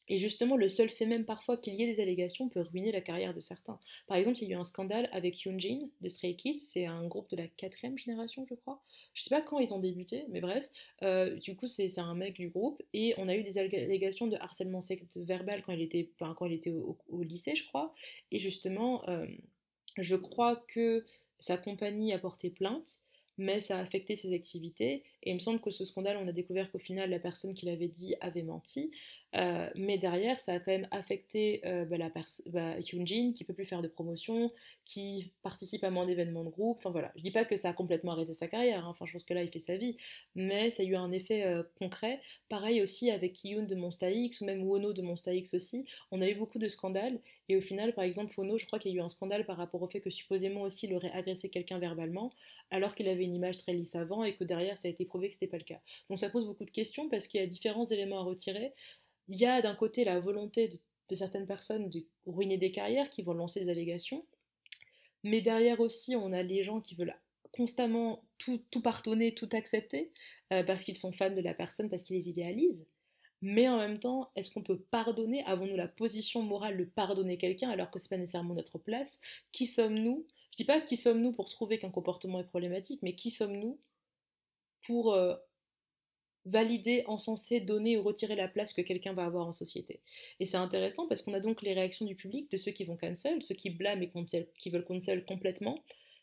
et 0.09 0.19
justement, 0.19 0.57
le 0.57 0.69
seul 0.69 0.89
fait 0.89 1.07
même 1.07 1.25
parfois 1.25 1.57
qu'il 1.57 1.75
y 1.75 1.83
ait 1.83 1.87
des 1.87 2.01
allégations 2.01 2.49
peut 2.49 2.61
ruiner 2.61 2.93
la 2.93 3.01
carrière 3.01 3.35
de 3.35 3.41
certains. 3.41 3.79
Par 4.07 4.17
exemple, 4.17 4.39
il 4.41 4.49
y 4.49 4.53
a 4.53 4.57
eu 4.57 4.59
un 4.59 4.65
scandale 4.65 5.09
avec 5.13 5.45
Hyunjin 5.45 5.89
de 6.01 6.09
Stray 6.09 6.37
Kids, 6.37 6.59
c'est 6.59 6.87
un 6.87 7.07
groupe 7.07 7.29
de 7.31 7.37
la 7.37 7.49
quatrième 7.49 7.99
génération, 7.99 8.47
je 8.49 8.55
crois. 8.55 8.83
Je 9.15 9.23
sais 9.23 9.31
pas 9.31 9.43
quand 9.43 9.59
ils 9.59 9.75
ont 9.75 9.81
débuté, 9.81 10.25
mais 10.29 10.41
bref. 10.41 10.71
Euh, 11.03 11.37
du 11.37 11.57
coup, 11.57 11.67
c'est 11.67 11.99
un 11.99 12.15
mec 12.15 12.35
du 12.35 12.49
groupe 12.49 12.83
et 12.93 13.15
on 13.19 13.29
a 13.29 13.37
eu 13.37 13.43
des 13.43 13.59
allégations 13.59 14.27
de 14.27 14.37
harcèlement 14.37 14.81
verbal 15.17 15.63
quand 15.63 15.73
il 15.73 15.83
était, 15.83 16.11
quand 16.19 16.47
il 16.47 16.53
était 16.53 16.71
au, 16.71 17.23
lycée, 17.23 17.57
je 17.57 17.67
crois. 17.67 17.95
Et 18.31 18.39
justement, 18.39 19.09
euh, 19.09 19.27
je 19.99 20.17
crois 20.17 20.57
que 20.69 21.05
sa 21.39 21.57
compagnie 21.57 22.13
a 22.13 22.19
porté 22.19 22.51
plainte 22.51 23.01
mais 23.39 23.61
ça 23.61 23.79
a 23.79 23.81
affecté 23.81 24.17
ses 24.17 24.33
activités. 24.35 25.03
Et 25.27 25.31
il 25.31 25.35
me 25.35 25.41
semble 25.41 25.61
que 25.61 25.71
ce 25.71 25.85
scandale, 25.85 26.17
on 26.23 26.29
a 26.29 26.33
découvert 26.33 26.71
qu'au 26.71 26.79
final, 26.79 27.11
la 27.11 27.19
personne 27.19 27.53
qui 27.53 27.67
l'avait 27.67 27.89
dit 27.89 28.15
avait 28.21 28.45
menti. 28.45 28.93
Euh, 29.35 29.69
mais 29.75 29.99
derrière, 29.99 30.41
ça 30.41 30.55
a 30.55 30.61
quand 30.61 30.71
même 30.71 30.89
affecté 30.93 31.61
euh, 31.67 31.85
bah, 31.85 31.99
la 31.99 32.11
bah, 32.47 32.79
Hyunjin, 32.79 33.33
qui 33.35 33.45
peut 33.45 33.53
plus 33.53 33.67
faire 33.67 33.83
de 33.83 33.89
promotion, 33.89 34.51
qui 34.87 35.33
participe 35.43 35.85
à 35.85 35.91
moins 35.91 36.07
d'événements 36.07 36.45
de 36.45 36.49
groupe. 36.49 36.79
Enfin 36.79 36.91
voilà, 36.91 37.13
je 37.17 37.23
dis 37.23 37.33
pas 37.33 37.45
que 37.45 37.57
ça 37.57 37.71
a 37.71 37.73
complètement 37.73 38.13
arrêté 38.13 38.33
sa 38.33 38.47
carrière, 38.47 38.87
hein. 38.87 38.91
enfin 38.91 39.05
je 39.05 39.13
pense 39.13 39.25
que 39.25 39.35
là 39.35 39.43
il 39.43 39.51
fait 39.51 39.59
sa 39.59 39.77
vie, 39.77 39.97
mais 40.37 40.71
ça 40.71 40.85
a 40.85 40.87
eu 40.87 40.95
un 40.95 41.11
effet 41.13 41.45
euh, 41.45 41.65
concret. 41.79 42.21
Pareil 42.49 42.81
aussi 42.81 43.11
avec 43.11 43.35
Kiyun 43.35 43.65
de 43.65 43.75
Monsta 43.75 44.11
X, 44.11 44.41
ou 44.41 44.45
même 44.45 44.63
Wono 44.63 44.93
de 44.93 45.03
Monsta 45.03 45.35
X 45.35 45.55
aussi, 45.55 45.87
on 46.13 46.23
a 46.23 46.31
eu 46.31 46.37
beaucoup 46.37 46.59
de 46.59 46.69
scandales, 46.69 47.19
et 47.49 47.57
au 47.57 47.61
final, 47.61 47.95
par 47.95 48.05
exemple, 48.05 48.35
Wono, 48.39 48.59
je 48.59 48.67
crois 48.67 48.79
qu'il 48.79 48.93
y 48.93 48.95
a 48.95 48.99
eu 48.99 49.01
un 49.03 49.09
scandale 49.09 49.45
par 49.45 49.57
rapport 49.57 49.83
au 49.83 49.87
fait 49.87 50.01
que 50.01 50.11
supposément 50.11 50.63
aussi 50.63 50.87
il 50.87 50.95
aurait 50.95 51.13
agressé 51.13 51.49
quelqu'un 51.49 51.79
verbalement, 51.79 52.33
alors 52.71 52.95
qu'il 52.95 53.09
avait 53.09 53.25
une 53.25 53.35
image 53.35 53.59
très 53.59 53.73
lisse 53.73 53.97
avant, 53.97 54.25
et 54.25 54.35
que 54.35 54.45
derrière 54.45 54.79
ça 54.79 54.89
a 54.89 54.91
été 54.91 55.05
que 55.19 55.35
c'était 55.35 55.47
pas 55.47 55.59
le 55.59 55.65
cas. 55.65 55.81
Donc 56.09 56.19
ça 56.19 56.31
pose 56.31 56.47
beaucoup 56.47 56.65
de 56.65 56.71
questions 56.71 57.09
parce 57.09 57.27
qu'il 57.27 57.41
y 57.41 57.43
a 57.43 57.47
différents 57.47 57.87
éléments 57.87 58.21
à 58.21 58.23
retirer. 58.23 58.73
Il 59.29 59.37
y 59.37 59.47
a 59.47 59.61
d'un 59.63 59.75
côté 59.75 60.05
la 60.05 60.21
volonté 60.21 60.69
de, 61.09 61.15
certaines 61.15 61.47
personnes 61.47 61.89
de 61.91 62.05
ruiner 62.27 62.59
des 62.59 62.71
carrières, 62.71 63.09
qui 63.09 63.23
vont 63.23 63.35
lancer 63.35 63.61
des 63.61 63.71
allégations, 63.71 64.25
mais 65.23 65.41
derrière 65.41 65.81
aussi, 65.81 66.15
on 66.15 66.33
a 66.33 66.43
les 66.43 66.63
gens 66.63 66.81
qui 66.81 66.95
veulent 66.95 67.17
constamment 67.53 68.23
tout, 68.39 68.61
pardonner, 68.83 69.35
tout 69.35 69.49
accepter, 69.53 70.13
euh, 70.53 70.63
parce 70.63 70.85
qu'ils 70.85 70.97
sont 70.97 71.11
fans 71.11 71.31
de 71.31 71.41
la 71.41 71.55
personne, 71.55 71.89
parce 71.89 72.03
qu'ils 72.03 72.17
les 72.17 72.29
idéalisent. 72.29 72.87
Mais 73.43 73.69
en 73.69 73.77
même 73.77 73.99
temps, 73.99 74.31
est-ce 74.37 74.51
qu'on 74.51 74.63
peut 74.63 74.79
pardonner? 74.79 75.43
Avons-nous 75.45 75.77
la 75.77 75.89
position 75.89 76.43
morale 76.43 76.77
de 76.77 76.85
pardonner 76.85 77.39
quelqu'un 77.39 77.71
alors 77.71 77.91
que 77.91 77.99
ce 77.99 78.05
n'est 78.05 78.09
pas 78.11 78.19
nécessairement 78.19 78.55
notre 78.55 78.79
place? 78.79 79.21
Qui 79.53 79.67
sommes-nous? 79.67 80.27
Je 80.53 80.57
dis 80.57 80.65
pas 80.65 80.81
qui 80.81 80.97
sommes-nous 80.97 81.33
pour 81.33 81.49
trouver 81.49 81.79
qu'un 81.79 81.91
comportement 81.91 82.41
est 82.41 82.45
problématique, 82.45 83.01
mais 83.03 83.15
qui 83.15 83.31
sommes-nous 83.31 83.79
pour 84.87 85.15
euh, 85.15 85.35
valider, 86.47 87.03
encenser, 87.07 87.61
donner 87.61 87.97
ou 87.97 88.03
retirer 88.03 88.37
la 88.37 88.49
place 88.49 88.73
que 88.73 88.81
quelqu'un 88.81 89.13
va 89.13 89.25
avoir 89.25 89.47
en 89.47 89.53
société. 89.53 90.01
Et 90.41 90.47
c'est 90.47 90.57
intéressant 90.57 91.07
parce 91.07 91.23
qu'on 91.23 91.35
a 91.35 91.41
donc 91.41 91.63
les 91.63 91.75
réactions 91.75 92.07
du 92.07 92.15
public, 92.15 92.51
de 92.51 92.57
ceux 92.57 92.71
qui 92.71 92.85
vont 92.85 92.97
cancel, 92.97 93.43
ceux 93.43 93.55
qui 93.55 93.71
blâment 93.71 94.03
et 94.03 94.13
qui 94.59 94.71
veulent 94.71 94.85
cancel 94.85 95.25
complètement, 95.25 95.83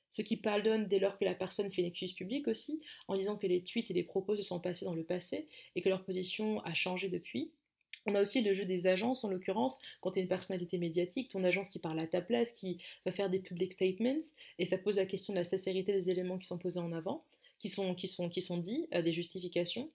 ceux 0.10 0.24
qui 0.24 0.38
pardonnent 0.38 0.88
dès 0.88 1.00
lors 1.00 1.18
que 1.18 1.26
la 1.26 1.34
personne 1.34 1.70
fait 1.70 1.82
une 1.82 1.88
excuse 1.88 2.14
publique 2.14 2.48
aussi, 2.48 2.80
en 3.08 3.18
disant 3.18 3.36
que 3.36 3.48
les 3.48 3.64
tweets 3.64 3.92
et 3.92 3.94
les 3.94 4.04
propos 4.04 4.36
se 4.36 4.44
sont 4.44 4.60
passés 4.60 4.86
dans 4.86 4.94
le 4.94 5.04
passé 5.04 5.48
et 5.76 5.82
que 5.82 5.90
leur 5.90 6.04
position 6.04 6.60
a 6.62 6.74
changé 6.74 7.10
depuis. 7.10 7.52
On 8.06 8.16
a 8.16 8.22
aussi 8.22 8.42
le 8.42 8.54
jeu 8.54 8.66
des 8.66 8.86
agences, 8.86 9.24
en 9.24 9.30
l'occurrence, 9.30 9.80
quand 10.02 10.12
tu 10.12 10.20
es 10.20 10.22
une 10.22 10.28
personnalité 10.28 10.78
médiatique, 10.78 11.30
ton 11.30 11.44
agence 11.44 11.70
qui 11.70 11.80
parle 11.80 12.00
à 12.00 12.08
ta 12.08 12.22
place, 12.22 12.52
qui 12.52 12.78
va 13.06 13.12
faire 13.12 13.30
des 13.30 13.40
public 13.40 13.72
statements, 13.72 14.20
et 14.60 14.66
ça 14.66 14.78
pose 14.78 14.98
la 14.98 15.06
question 15.06 15.34
de 15.34 15.40
la 15.40 15.44
sincérité 15.44 15.94
des 15.94 16.10
éléments 16.10 16.38
qui 16.38 16.48
sont 16.48 16.58
posés 16.58 16.80
en 16.80 16.92
avant, 16.92 17.20
qui 17.64 17.70
sont, 17.70 17.96
qui 17.96 18.10
sont, 18.10 18.28
qui 18.28 18.42
sont 18.42 18.58
dits, 18.58 18.90
euh, 18.94 19.02
des 19.02 19.14
justifications. 19.14 19.88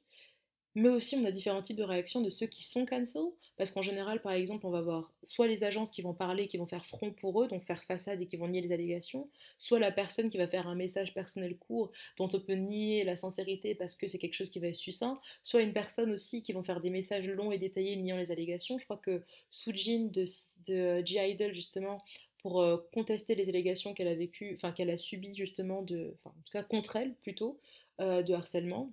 Mais 0.75 0.89
aussi, 0.89 1.17
on 1.17 1.25
a 1.27 1.31
différents 1.31 1.61
types 1.61 1.77
de 1.77 1.83
réactions 1.85 2.23
de 2.23 2.31
ceux 2.31 2.47
qui 2.47 2.63
sont 2.63 2.87
cancel, 2.87 3.21
parce 3.59 3.71
qu'en 3.71 3.83
général, 3.83 4.23
par 4.23 4.33
exemple, 4.33 4.67
on 4.67 4.71
va 4.71 4.81
voir 4.81 5.13
soit 5.23 5.47
les 5.47 5.65
agences 5.65 5.91
qui 5.91 6.01
vont 6.01 6.15
parler, 6.15 6.49
qui 6.49 6.57
vont 6.57 6.67
faire 6.67 6.87
front 6.87 7.11
pour 7.13 7.43
eux, 7.43 7.49
donc 7.49 7.63
faire 7.65 7.85
façade 7.85 8.23
et 8.23 8.27
qui 8.27 8.39
vont 8.39 8.49
nier 8.49 8.63
les 8.63 8.73
allégations, 8.73 9.29
soit 9.59 9.81
la 9.81 9.93
personne 9.93 10.31
qui 10.31 10.39
va 10.39 10.49
faire 10.49 10.67
un 10.67 10.77
message 10.77 11.13
personnel 11.13 11.59
court 11.59 11.93
dont 12.17 12.29
on 12.33 12.41
peut 12.41 12.55
nier 12.55 13.05
la 13.05 13.17
sincérité 13.17 13.75
parce 13.75 13.97
que 13.97 14.07
c'est 14.07 14.19
quelque 14.19 14.35
chose 14.35 14.49
qui 14.49 14.61
va 14.61 14.69
être 14.69 14.77
succinct, 14.77 15.21
soit 15.43 15.61
une 15.61 15.75
personne 15.75 16.13
aussi 16.13 16.43
qui 16.43 16.55
vont 16.55 16.63
faire 16.63 16.81
des 16.81 16.91
messages 16.91 17.29
longs 17.29 17.53
et 17.53 17.59
détaillés 17.59 17.97
niant 17.97 18.17
les 18.17 18.33
allégations. 18.33 18.79
Je 18.79 18.85
crois 18.85 18.99
que 18.99 19.23
Sujin 19.51 20.09
de, 20.11 20.25
de 20.69 21.05
G-Idol, 21.05 21.53
justement, 21.53 22.01
pour 22.43 22.61
euh, 22.61 22.79
contester 22.93 23.35
les 23.35 23.49
allégations 23.49 23.95
qu'elle 23.95 24.09
a 24.09 24.15
vécues, 24.15 24.55
enfin 24.55 24.73
qu'elle 24.73 24.91
a 24.91 24.97
subies 24.97 25.37
justement 25.37 25.83
de, 25.83 26.17
en 26.25 26.31
tout 26.31 26.53
cas 26.53 26.63
contre 26.63 26.97
elle 26.97 27.15
plutôt, 27.15 27.59
euh, 28.01 28.23
de 28.23 28.33
harcèlement, 28.33 28.93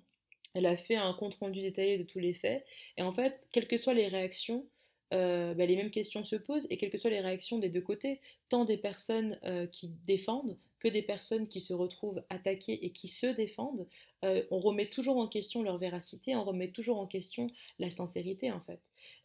elle 0.54 0.66
a 0.66 0.76
fait 0.76 0.96
un 0.96 1.12
compte 1.12 1.36
rendu 1.36 1.60
détaillé 1.60 1.98
de 1.98 2.02
tous 2.02 2.18
les 2.18 2.34
faits. 2.34 2.64
Et 2.96 3.02
en 3.02 3.12
fait, 3.12 3.46
quelles 3.52 3.68
que 3.68 3.76
soient 3.76 3.94
les 3.94 4.08
réactions, 4.08 4.66
euh, 5.14 5.54
bah, 5.54 5.66
les 5.66 5.76
mêmes 5.76 5.90
questions 5.90 6.24
se 6.24 6.36
posent 6.36 6.66
et 6.70 6.76
quelles 6.76 6.90
que 6.90 6.98
soient 6.98 7.10
les 7.10 7.20
réactions 7.20 7.58
des 7.58 7.68
deux 7.68 7.82
côtés, 7.82 8.20
tant 8.48 8.64
des 8.64 8.78
personnes 8.78 9.38
qui 9.70 9.92
défendent 10.06 10.56
que 10.80 10.88
des 10.88 11.02
personnes 11.02 11.48
qui 11.48 11.60
se 11.60 11.72
retrouvent 11.72 12.22
attaquées 12.30 12.84
et 12.84 12.90
qui 12.90 13.08
se 13.08 13.26
défendent, 13.26 13.86
on 14.22 14.58
remet 14.58 14.86
toujours 14.86 15.18
en 15.18 15.28
question 15.28 15.62
leur 15.62 15.78
véracité, 15.78 16.34
on 16.34 16.44
remet 16.44 16.70
toujours 16.70 16.98
en 16.98 17.06
question 17.06 17.48
la 17.78 17.90
sincérité 17.90 18.50
en 18.50 18.60
fait. 18.60 18.80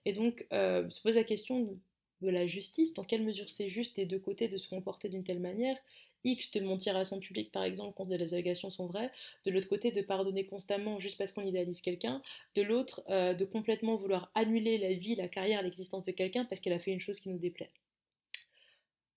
Et 0.05 0.13
donc 0.13 0.45
se 0.51 1.01
pose 1.01 1.15
la 1.15 1.24
question 1.24 1.78
de 2.22 2.30
la 2.30 2.47
justice, 2.47 2.93
dans 2.93 3.03
quelle 3.03 3.24
mesure 3.24 3.49
c'est 3.49 3.69
juste 3.69 3.95
des 3.95 4.05
deux 4.05 4.19
côtés 4.19 4.47
de 4.47 4.57
se 4.57 4.69
comporter 4.69 5.09
d'une 5.09 5.24
telle 5.24 5.39
manière 5.39 5.78
X 6.24 6.51
de 6.51 6.61
mentir 6.61 6.95
à 6.95 7.05
son 7.05 7.19
public, 7.19 7.51
par 7.51 7.63
exemple, 7.63 7.93
quand 7.95 8.07
les 8.07 8.34
allégations 8.34 8.69
sont 8.69 8.86
vraies, 8.86 9.11
de 9.45 9.51
l'autre 9.51 9.67
côté, 9.67 9.91
de 9.91 10.01
pardonner 10.01 10.45
constamment 10.45 10.99
juste 10.99 11.17
parce 11.17 11.32
qu'on 11.32 11.45
idéalise 11.45 11.82
quelqu'un, 11.82 12.22
de 12.55 12.61
l'autre, 12.61 13.01
euh, 13.09 13.34
de 13.34 13.45
complètement 13.45 13.95
vouloir 13.95 14.32
annuler 14.36 14.78
la 14.78 14.93
vie, 14.93 15.15
la 15.15 15.28
carrière, 15.28 15.63
l'existence 15.63 16.03
de 16.03 16.11
quelqu'un 16.11 16.45
parce 16.45 16.61
qu'elle 16.61 16.74
a 16.74 16.80
fait 16.80 16.91
une 16.91 17.01
chose 17.01 17.19
qui 17.19 17.30
nous 17.30 17.39
déplaît. 17.39 17.72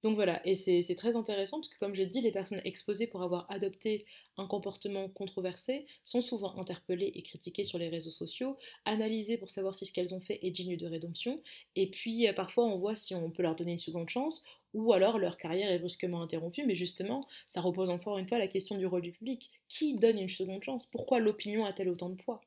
Donc 0.04 0.16
voilà, 0.16 0.46
et 0.46 0.54
c'est 0.54 0.94
très 0.96 1.16
intéressant 1.16 1.58
parce 1.60 1.70
que 1.70 1.78
comme 1.78 1.94
j'ai 1.94 2.04
dit, 2.04 2.20
les 2.20 2.30
personnes 2.30 2.60
exposées 2.64 3.06
pour 3.06 3.22
avoir 3.22 3.50
adopté 3.50 4.04
un 4.36 4.46
comportement 4.46 5.08
controversé 5.08 5.86
sont 6.04 6.20
souvent 6.20 6.58
interpellées 6.58 7.10
et 7.14 7.22
critiquées 7.22 7.64
sur 7.64 7.78
les 7.78 7.88
réseaux 7.88 8.10
sociaux, 8.10 8.58
analysées 8.84 9.38
pour 9.38 9.50
savoir 9.50 9.74
si 9.74 9.86
ce 9.86 9.94
qu'elles 9.94 10.14
ont 10.14 10.20
fait 10.20 10.38
est 10.42 10.50
digne 10.50 10.76
de 10.76 10.86
rédemption, 10.86 11.42
et 11.74 11.90
puis 11.90 12.28
euh, 12.28 12.34
parfois 12.34 12.66
on 12.66 12.76
voit 12.76 12.94
si 12.94 13.14
on 13.14 13.30
peut 13.30 13.42
leur 13.42 13.56
donner 13.56 13.72
une 13.72 13.78
seconde 13.78 14.10
chance, 14.10 14.42
ou 14.74 14.92
alors 14.92 15.18
leur 15.18 15.38
carrière 15.38 15.72
est 15.72 15.78
brusquement 15.78 16.20
interrompue, 16.20 16.66
mais 16.66 16.76
justement, 16.76 17.26
ça 17.48 17.62
repose 17.62 17.88
encore 17.88 18.18
une 18.18 18.28
fois 18.28 18.38
la 18.38 18.48
question 18.48 18.76
du 18.76 18.84
rôle 18.86 19.02
du 19.02 19.12
public. 19.12 19.50
Qui 19.68 19.94
donne 19.94 20.18
une 20.18 20.28
seconde 20.28 20.62
chance? 20.62 20.86
Pourquoi 20.86 21.18
l'opinion 21.18 21.64
a-t-elle 21.64 21.88
autant 21.88 22.10
de 22.10 22.16
poids? 22.16 22.42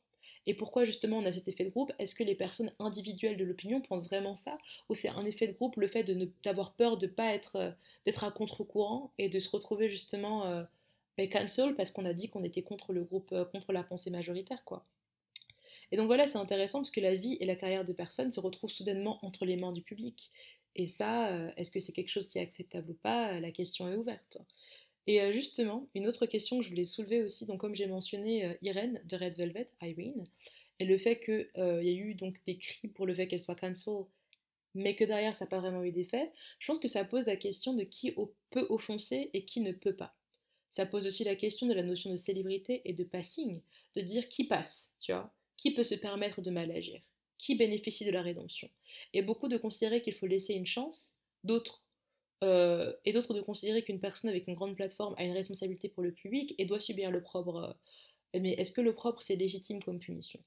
Et 0.48 0.54
pourquoi 0.54 0.86
justement 0.86 1.18
on 1.18 1.26
a 1.26 1.32
cet 1.32 1.48
effet 1.48 1.66
de 1.66 1.70
groupe? 1.70 1.92
Est-ce 2.00 2.16
que 2.16 2.24
les 2.24 2.34
personnes 2.34 2.72
individuelles 2.80 3.38
de 3.38 3.44
l'opinion 3.44 3.82
pensent 3.82 4.08
vraiment 4.08 4.36
ça? 4.36 4.58
Ou 4.90 4.96
c'est 4.96 5.10
un 5.10 5.26
effet 5.26 5.48
de 5.48 5.54
groupe, 5.54 5.76
le 5.76 5.88
fait 5.88 6.04
d'avoir 6.44 6.74
peur 6.74 6.98
de 6.98 7.06
pas 7.06 7.34
être 7.34 7.58
euh, 7.58 7.72
d'être 8.06 8.24
à 8.24 8.32
contre-courant 8.32 9.12
et 9.18 9.30
de 9.30 9.40
se 9.40 9.50
retrouver 9.50 9.90
justement 9.90 10.48
euh, 10.48 10.64
ben, 11.18 11.30
cancel 11.30 11.76
parce 11.76 11.92
qu'on 11.92 12.06
a 12.06 12.14
dit 12.14 12.30
qu'on 12.30 12.44
était 12.44 12.64
contre 12.64 12.94
le 12.94 13.04
groupe, 13.04 13.32
euh, 13.34 13.46
contre 13.46 13.74
la 13.74 13.84
pensée 13.84 14.10
majoritaire 14.10 14.64
quoi? 14.64 14.86
Et 15.92 15.98
donc 15.98 16.08
voilà, 16.08 16.28
c'est 16.28 16.38
intéressant 16.38 16.80
parce 16.80 16.92
que 16.92 17.00
la 17.00 17.16
vie 17.16 17.38
et 17.40 17.46
la 17.46 17.56
carrière 17.56 17.86
de 17.86 17.94
personnes 17.94 18.32
se 18.32 18.40
retrouvent 18.40 18.72
soudainement 18.72 19.20
entre 19.22 19.46
les 19.46 19.56
mains 19.56 19.72
du 19.72 19.82
public. 19.82 20.32
Et 20.76 20.86
ça, 20.86 21.30
euh, 21.30 21.50
est-ce 21.58 21.72
que 21.72 21.80
c'est 21.80 21.92
quelque 21.92 22.10
chose 22.10 22.28
qui 22.28 22.38
est 22.38 22.42
acceptable 22.42 22.92
ou 22.92 22.94
pas? 22.94 23.40
La 23.40 23.52
question 23.52 23.92
est 23.92 23.96
ouverte. 23.96 24.38
Et 25.08 25.22
euh, 25.22 25.32
justement, 25.32 25.88
une 25.96 26.06
autre 26.06 26.26
question 26.26 26.60
que 26.60 26.66
je 26.66 26.70
voulais 26.70 26.84
soulever 26.84 27.24
aussi, 27.24 27.46
donc 27.46 27.62
comme 27.62 27.76
j'ai 27.76 27.88
mentionné 27.88 28.46
euh, 28.46 28.54
Irène 28.62 29.02
de 29.06 29.16
Red 29.16 29.38
Velvet, 29.38 29.70
Irene, 29.82 30.26
et 30.80 30.86
le 30.86 30.98
fait 30.98 31.20
qu'il 31.20 31.50
euh, 31.58 31.82
y 31.82 31.90
a 31.90 31.94
eu 31.94 32.14
donc 32.14 32.36
des 32.46 32.58
cris 32.58 32.90
pour 32.90 33.06
le 33.06 33.16
fait 33.16 33.28
qu'elle 33.28 33.40
soit 33.40 33.56
cancel, 33.56 34.04
mais 34.76 34.96
que 34.96 35.06
derrière 35.06 35.36
ça 35.36 35.46
n'a 35.46 35.50
pas 35.50 35.60
vraiment 35.60 35.84
eu 35.84 35.92
d'effet, 35.92 36.32
je 36.60 36.68
pense 36.68 36.78
que 36.78 36.90
ça 36.90 37.06
pose 37.06 37.26
la 37.26 37.38
question 37.38 37.74
de 37.74 37.84
qui 37.84 38.14
peut 38.50 38.68
offenser 38.70 39.32
et 39.34 39.46
qui 39.46 39.62
ne 39.62 39.72
peut 39.72 39.96
pas. 39.96 40.14
Ça 40.70 40.86
pose 40.86 41.08
aussi 41.08 41.24
la 41.24 41.36
question 41.36 41.66
de 41.66 41.74
la 41.74 41.84
notion 41.84 42.12
de 42.12 42.18
célébrité 42.18 42.82
et 42.84 42.94
de 42.94 43.06
passing, 43.06 43.62
de 43.96 44.02
dire 44.02 44.28
qui 44.28 44.44
passe, 44.44 44.94
tu 45.00 45.14
vois, 45.14 45.34
qui 45.56 45.74
peut 45.74 45.86
se 45.86 45.96
permettre 45.96 46.42
de 46.42 46.52
mal 46.52 46.70
agir, 46.70 47.02
qui 47.38 47.56
bénéficie 47.56 48.06
de 48.06 48.12
la 48.12 48.22
rédemption. 48.22 48.70
Et 49.14 49.22
beaucoup 49.22 49.48
de 49.48 49.58
considérer 49.58 50.02
qu'il 50.02 50.14
faut 50.14 50.28
laisser 50.28 50.54
une 50.54 50.68
chance, 50.68 51.16
d'autres 51.46 51.82
euh, 52.44 52.94
et 53.06 53.14
d'autres 53.14 53.34
de 53.34 53.42
considérer 53.42 53.84
qu'une 53.84 54.00
personne 54.00 54.30
avec 54.30 54.48
une 54.48 54.54
grande 54.54 54.76
plateforme 54.76 55.16
a 55.18 55.24
une 55.24 55.34
responsabilité 55.34 55.90
pour 55.90 56.04
le 56.04 56.12
public 56.12 56.54
et 56.58 56.66
doit 56.66 56.80
subir 56.80 57.12
le 57.12 57.22
propre. 57.22 57.76
Euh, 58.36 58.40
mais 58.40 58.52
est-ce 58.54 58.72
que 58.72 58.82
le 58.82 58.94
propre 58.94 59.22
c'est 59.22 59.36
légitime 59.36 59.82
comme 59.82 60.00
punition? 60.00 60.40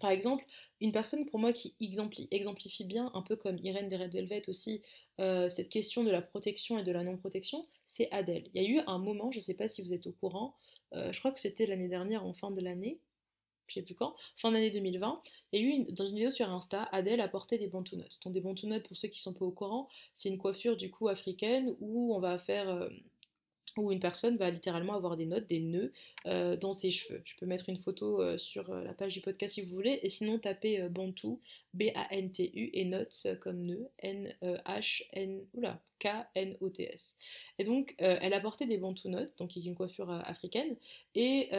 Par 0.00 0.10
exemple, 0.10 0.44
une 0.80 0.92
personne 0.92 1.26
pour 1.26 1.40
moi 1.40 1.52
qui 1.52 1.74
exemplifie 1.80 2.84
bien, 2.84 3.10
un 3.14 3.22
peu 3.22 3.36
comme 3.36 3.58
Irène 3.58 3.88
des 3.88 3.96
Red 3.96 4.12
Velvet 4.12 4.48
aussi, 4.48 4.82
euh, 5.20 5.48
cette 5.48 5.68
question 5.70 6.04
de 6.04 6.10
la 6.10 6.22
protection 6.22 6.78
et 6.78 6.84
de 6.84 6.92
la 6.92 7.02
non-protection, 7.02 7.66
c'est 7.84 8.10
Adèle. 8.12 8.44
Il 8.54 8.62
y 8.62 8.66
a 8.66 8.68
eu 8.68 8.80
un 8.86 8.98
moment, 8.98 9.32
je 9.32 9.38
ne 9.38 9.42
sais 9.42 9.54
pas 9.54 9.66
si 9.66 9.82
vous 9.82 9.92
êtes 9.92 10.06
au 10.06 10.12
courant, 10.12 10.54
je 10.92 11.18
crois 11.18 11.32
que 11.32 11.40
c'était 11.40 11.66
l'année 11.66 11.88
dernière, 11.88 12.24
en 12.24 12.32
fin 12.32 12.50
de 12.50 12.60
l'année, 12.62 12.98
je 13.68 13.74
sais 13.74 13.82
plus 13.82 13.94
quand, 13.94 14.14
fin 14.36 14.50
d'année 14.50 14.70
2020, 14.70 15.22
il 15.52 15.60
y 15.60 15.64
a 15.64 15.66
eu 15.66 15.70
une, 15.70 15.84
dans 15.86 16.06
une 16.06 16.14
vidéo 16.14 16.30
sur 16.30 16.50
Insta, 16.50 16.88
Adèle 16.92 17.20
a 17.20 17.28
porté 17.28 17.58
des 17.58 17.68
bantou 17.68 17.96
notes. 17.96 18.18
Donc 18.24 18.32
des 18.32 18.40
bantou 18.40 18.66
notes, 18.66 18.86
pour 18.86 18.96
ceux 18.96 19.08
qui 19.08 19.20
sont 19.20 19.34
pas 19.34 19.44
au 19.44 19.50
courant, 19.50 19.88
c'est 20.14 20.28
une 20.28 20.38
coiffure 20.38 20.76
du 20.76 20.90
coup 20.90 21.08
africaine 21.08 21.74
où 21.80 22.14
on 22.14 22.20
va 22.20 22.38
faire, 22.38 22.68
euh, 22.68 22.88
où 23.76 23.92
une 23.92 24.00
personne 24.00 24.36
va 24.36 24.50
littéralement 24.50 24.94
avoir 24.94 25.16
des 25.16 25.26
notes, 25.26 25.46
des 25.46 25.60
nœuds 25.60 25.92
euh, 26.26 26.56
dans 26.56 26.72
ses 26.72 26.90
cheveux. 26.90 27.22
Je 27.24 27.34
peux 27.36 27.46
mettre 27.46 27.68
une 27.68 27.78
photo 27.78 28.20
euh, 28.20 28.36
sur 28.36 28.74
la 28.74 28.92
page 28.92 29.14
du 29.14 29.20
podcast 29.20 29.54
si 29.54 29.62
vous 29.62 29.74
voulez, 29.74 30.00
et 30.02 30.10
sinon 30.10 30.38
tapez 30.38 30.82
bantou, 30.88 31.40
B-A-N-T-U, 31.74 32.70
et 32.72 32.84
notes 32.84 33.26
comme 33.40 33.62
nœud, 33.62 33.88
N-H-N, 34.00 35.40
oula, 35.54 35.80
K-N-O-T-S. 35.98 37.16
Et 37.58 37.64
donc 37.64 37.94
elle 37.98 38.34
a 38.34 38.40
porté 38.40 38.66
des 38.66 38.78
bantou 38.78 39.08
notes, 39.08 39.32
donc 39.38 39.54
une 39.56 39.74
coiffure 39.74 40.10
africaine, 40.10 40.76
et 41.14 41.50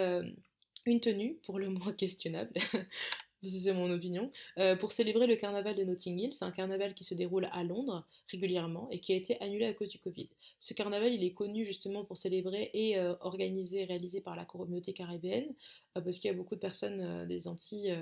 une 0.89 0.99
tenue, 0.99 1.35
pour 1.43 1.59
le 1.59 1.69
moins 1.69 1.93
questionnable, 1.93 2.51
c'est 3.43 3.73
mon 3.73 3.89
opinion, 3.91 4.31
euh, 4.57 4.75
pour 4.75 4.91
célébrer 4.91 5.27
le 5.27 5.35
carnaval 5.35 5.75
de 5.75 5.83
Notting 5.83 6.19
Hill. 6.19 6.33
C'est 6.33 6.45
un 6.45 6.51
carnaval 6.51 6.93
qui 6.93 7.03
se 7.03 7.13
déroule 7.13 7.47
à 7.51 7.63
Londres 7.63 8.05
régulièrement 8.29 8.89
et 8.91 8.99
qui 8.99 9.13
a 9.13 9.15
été 9.15 9.39
annulé 9.41 9.65
à 9.65 9.73
cause 9.73 9.89
du 9.89 9.99
Covid. 9.99 10.29
Ce 10.59 10.73
carnaval, 10.73 11.13
il 11.13 11.23
est 11.23 11.33
connu 11.33 11.65
justement 11.65 12.03
pour 12.03 12.17
célébrer 12.17 12.69
et 12.73 12.97
euh, 12.97 13.15
organisé, 13.21 13.85
réalisé 13.85 14.21
par 14.21 14.35
la 14.35 14.45
communauté 14.45 14.93
caribéenne, 14.93 15.53
euh, 15.97 16.01
parce 16.01 16.19
qu'il 16.19 16.29
y 16.29 16.33
a 16.33 16.37
beaucoup 16.37 16.55
de 16.55 16.59
personnes 16.59 17.27
des 17.27 17.47
Antilles 17.47 17.97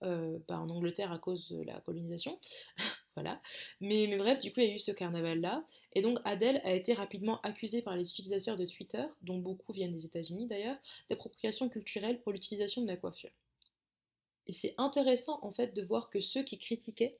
bah, 0.00 0.58
en 0.58 0.68
Angleterre 0.68 1.12
à 1.12 1.18
cause 1.18 1.50
de 1.50 1.62
la 1.62 1.80
colonisation. 1.80 2.38
voilà. 3.16 3.40
Mais, 3.80 4.06
bref, 4.16 4.38
du 4.40 4.52
coup, 4.52 4.60
il 4.60 4.68
y 4.68 4.70
a 4.70 4.74
eu 4.74 4.78
ce 4.78 4.92
carnaval-là. 4.92 5.64
Et 5.94 6.02
donc, 6.02 6.18
Adèle 6.24 6.60
a 6.64 6.74
été 6.74 6.92
rapidement 6.92 7.40
accusée 7.40 7.80
par 7.80 7.96
les 7.96 8.08
utilisateurs 8.08 8.58
de 8.58 8.66
Twitter, 8.66 9.04
dont 9.22 9.38
beaucoup 9.38 9.72
viennent 9.72 9.94
des 9.94 10.04
États-Unis 10.04 10.46
d'ailleurs, 10.46 10.76
d'appropriation 11.08 11.68
culturelle 11.70 12.20
pour 12.20 12.32
l'utilisation 12.32 12.82
de 12.82 12.86
la 12.86 12.96
coiffure. 12.96 13.30
Et 14.46 14.52
c'est 14.52 14.74
intéressant, 14.78 15.38
en 15.42 15.50
fait, 15.50 15.74
de 15.74 15.82
voir 15.82 16.10
que 16.10 16.20
ceux 16.20 16.42
qui 16.42 16.58
critiquaient 16.58 17.16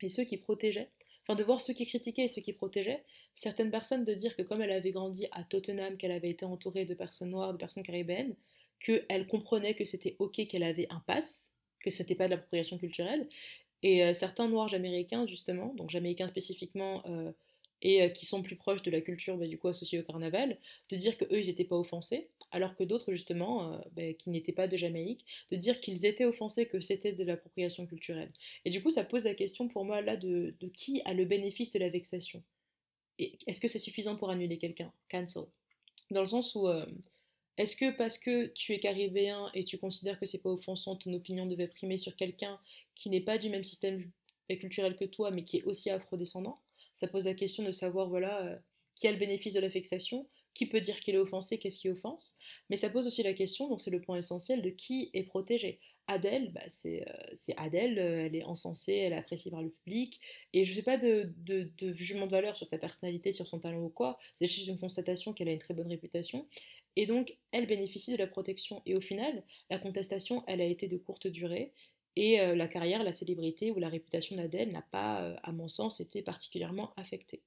et 0.00 0.08
ceux 0.08 0.24
qui 0.24 0.38
protégeaient, 0.38 0.90
enfin, 1.22 1.34
de 1.34 1.44
voir 1.44 1.60
ceux 1.60 1.74
qui 1.74 1.86
critiquaient 1.86 2.24
et 2.24 2.28
ceux 2.28 2.42
qui 2.42 2.54
protégeaient, 2.54 3.04
certaines 3.34 3.70
personnes 3.70 4.04
de 4.04 4.14
dire 4.14 4.34
que 4.36 4.42
comme 4.42 4.62
elle 4.62 4.72
avait 4.72 4.90
grandi 4.90 5.26
à 5.32 5.44
Tottenham, 5.44 5.98
qu'elle 5.98 6.12
avait 6.12 6.30
été 6.30 6.46
entourée 6.46 6.86
de 6.86 6.94
personnes 6.94 7.30
noires, 7.30 7.52
de 7.52 7.58
personnes 7.58 7.82
caribéennes, 7.82 8.34
qu'elle 8.80 9.26
comprenait 9.26 9.74
que 9.74 9.84
c'était 9.84 10.16
ok 10.18 10.46
qu'elle 10.48 10.62
avait 10.62 10.86
un 10.90 11.00
pass, 11.00 11.52
que 11.80 11.90
c'était 11.90 12.14
pas 12.14 12.26
de 12.26 12.30
l'appropriation 12.30 12.78
culturelle, 12.78 13.28
et 13.82 14.14
certains 14.14 14.48
noirs 14.48 14.68
jamaïcains, 14.68 15.26
justement, 15.26 15.74
donc 15.74 15.90
jamaïcains 15.90 16.28
spécifiquement, 16.28 17.02
et 17.82 18.12
qui 18.14 18.24
sont 18.24 18.42
plus 18.42 18.56
proches 18.56 18.82
de 18.82 18.90
la 18.90 19.02
culture 19.02 19.36
bah, 19.36 19.46
du 19.46 19.58
coup 19.58 19.68
associée 19.68 19.98
au 19.98 20.02
carnaval, 20.02 20.58
de 20.88 20.96
dire 20.96 21.16
qu'eux, 21.18 21.38
ils 21.38 21.46
n'étaient 21.46 21.64
pas 21.64 21.76
offensés, 21.76 22.30
alors 22.50 22.74
que 22.74 22.84
d'autres, 22.84 23.12
justement, 23.12 23.80
bah, 23.94 24.14
qui 24.14 24.30
n'étaient 24.30 24.52
pas 24.52 24.66
de 24.66 24.76
Jamaïque, 24.76 25.24
de 25.50 25.56
dire 25.56 25.78
qu'ils 25.80 26.06
étaient 26.06 26.24
offensés, 26.24 26.66
que 26.66 26.80
c'était 26.80 27.12
de 27.12 27.22
l'appropriation 27.22 27.86
culturelle. 27.86 28.32
Et 28.64 28.70
du 28.70 28.82
coup, 28.82 28.90
ça 28.90 29.04
pose 29.04 29.24
la 29.24 29.34
question 29.34 29.68
pour 29.68 29.84
moi 29.84 30.00
là 30.00 30.16
de, 30.16 30.54
qui 30.74 31.02
a 31.04 31.12
le 31.12 31.26
bénéfice 31.26 31.70
de 31.70 31.78
la 31.78 31.90
vexation. 31.90 32.42
Est-ce 33.18 33.60
que 33.60 33.68
c'est 33.68 33.78
suffisant 33.78 34.16
pour 34.16 34.30
annuler 34.30 34.58
quelqu'un? 34.58 34.92
Cancel. 35.10 35.44
Dans 36.10 36.22
le 36.22 36.26
sens 36.26 36.54
où 36.54 36.68
est-ce 37.58 37.76
que 37.76 37.90
parce 37.90 38.18
que 38.18 38.46
tu 38.48 38.72
es 38.72 38.80
caribéen 38.80 39.50
et 39.54 39.64
tu 39.64 39.78
considères 39.78 40.18
que 40.18 40.26
c'est 40.26 40.42
pas 40.42 40.50
offensant, 40.50 40.96
ton 40.96 41.12
opinion 41.14 41.46
devait 41.46 41.68
primer 41.68 41.98
sur 41.98 42.14
quelqu'un 42.16 42.58
qui 42.94 43.08
n'est 43.10 43.20
pas 43.20 43.38
du 43.38 43.48
même 43.48 43.64
système 43.64 44.10
culturel 44.54 44.94
que 44.94 45.04
toi, 45.04 45.30
mais 45.30 45.42
qui 45.42 45.58
est 45.58 45.64
aussi 45.64 45.90
afrodescendant 45.90 46.60
Ça 46.94 47.08
pose 47.08 47.24
la 47.24 47.34
question 47.34 47.64
de 47.64 47.72
savoir, 47.72 48.08
voilà, 48.08 48.44
euh, 48.44 48.56
qui 48.94 49.08
a 49.08 49.12
le 49.12 49.18
bénéfice 49.18 49.54
de 49.54 49.60
la 49.60 49.70
fixation, 49.70 50.26
qui 50.54 50.66
peut 50.66 50.80
dire 50.80 51.00
qu'il 51.00 51.14
est 51.14 51.18
offensé, 51.18 51.58
qu'est-ce 51.58 51.78
qui 51.78 51.88
offense. 51.88 52.36
Mais 52.70 52.76
ça 52.76 52.88
pose 52.88 53.06
aussi 53.06 53.22
la 53.22 53.34
question, 53.34 53.68
donc 53.68 53.80
c'est 53.80 53.90
le 53.90 54.00
point 54.00 54.16
essentiel, 54.16 54.62
de 54.62 54.70
qui 54.70 55.10
est 55.12 55.24
protégé. 55.24 55.80
Adèle, 56.08 56.52
bah 56.52 56.62
c'est 56.68 57.04
euh, 57.08 57.54
Adèle, 57.56 57.98
euh, 57.98 58.26
elle 58.26 58.36
est 58.36 58.44
encensée, 58.44 58.92
elle 58.92 59.12
est 59.12 59.16
appréciée 59.16 59.50
par 59.50 59.60
le 59.60 59.70
public, 59.70 60.20
et 60.52 60.64
je 60.64 60.70
ne 60.70 60.76
fais 60.76 60.82
pas 60.82 60.98
de, 60.98 61.32
de, 61.38 61.68
de, 61.78 61.92
jugement 61.92 62.26
de 62.26 62.30
valeur 62.30 62.56
sur 62.56 62.64
sa 62.64 62.78
personnalité, 62.78 63.32
sur 63.32 63.48
son 63.48 63.58
talent 63.58 63.82
ou 63.82 63.88
quoi, 63.88 64.18
c'est 64.36 64.46
juste 64.46 64.68
une 64.68 64.78
constatation 64.78 65.32
qu'elle 65.32 65.48
a 65.48 65.52
une 65.52 65.58
très 65.58 65.74
bonne 65.74 65.88
réputation, 65.88 66.46
et 66.96 67.06
donc, 67.06 67.36
elle 67.52 67.66
bénéficie 67.66 68.12
de 68.12 68.16
la 68.16 68.26
protection. 68.26 68.82
Et 68.86 68.96
au 68.96 69.00
final, 69.00 69.44
la 69.70 69.78
contestation, 69.78 70.42
elle 70.46 70.62
a 70.62 70.64
été 70.64 70.88
de 70.88 70.96
courte 70.96 71.26
durée. 71.26 71.72
Et 72.16 72.40
euh, 72.40 72.54
la 72.54 72.66
carrière, 72.66 73.02
la 73.02 73.12
célébrité 73.12 73.70
ou 73.70 73.78
la 73.78 73.90
réputation 73.90 74.36
d'Adèle 74.36 74.72
n'a 74.72 74.82
pas, 74.90 75.22
euh, 75.22 75.36
à 75.42 75.52
mon 75.52 75.68
sens, 75.68 76.00
été 76.00 76.22
particulièrement 76.22 76.92
affectée. 76.96 77.42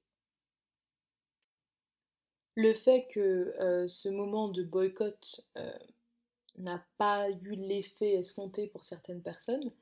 Le 2.54 2.74
fait 2.74 3.08
que 3.10 3.54
euh, 3.60 3.88
ce 3.88 4.08
moment 4.08 4.48
de 4.48 4.62
boycott 4.62 5.40
n'a 6.58 6.84
pas 6.98 7.30
eu 7.30 7.52
l'effet 7.52 8.14
escompté 8.14 8.66
pour 8.68 8.84
certaines 8.84 9.22
personnes, 9.22 9.72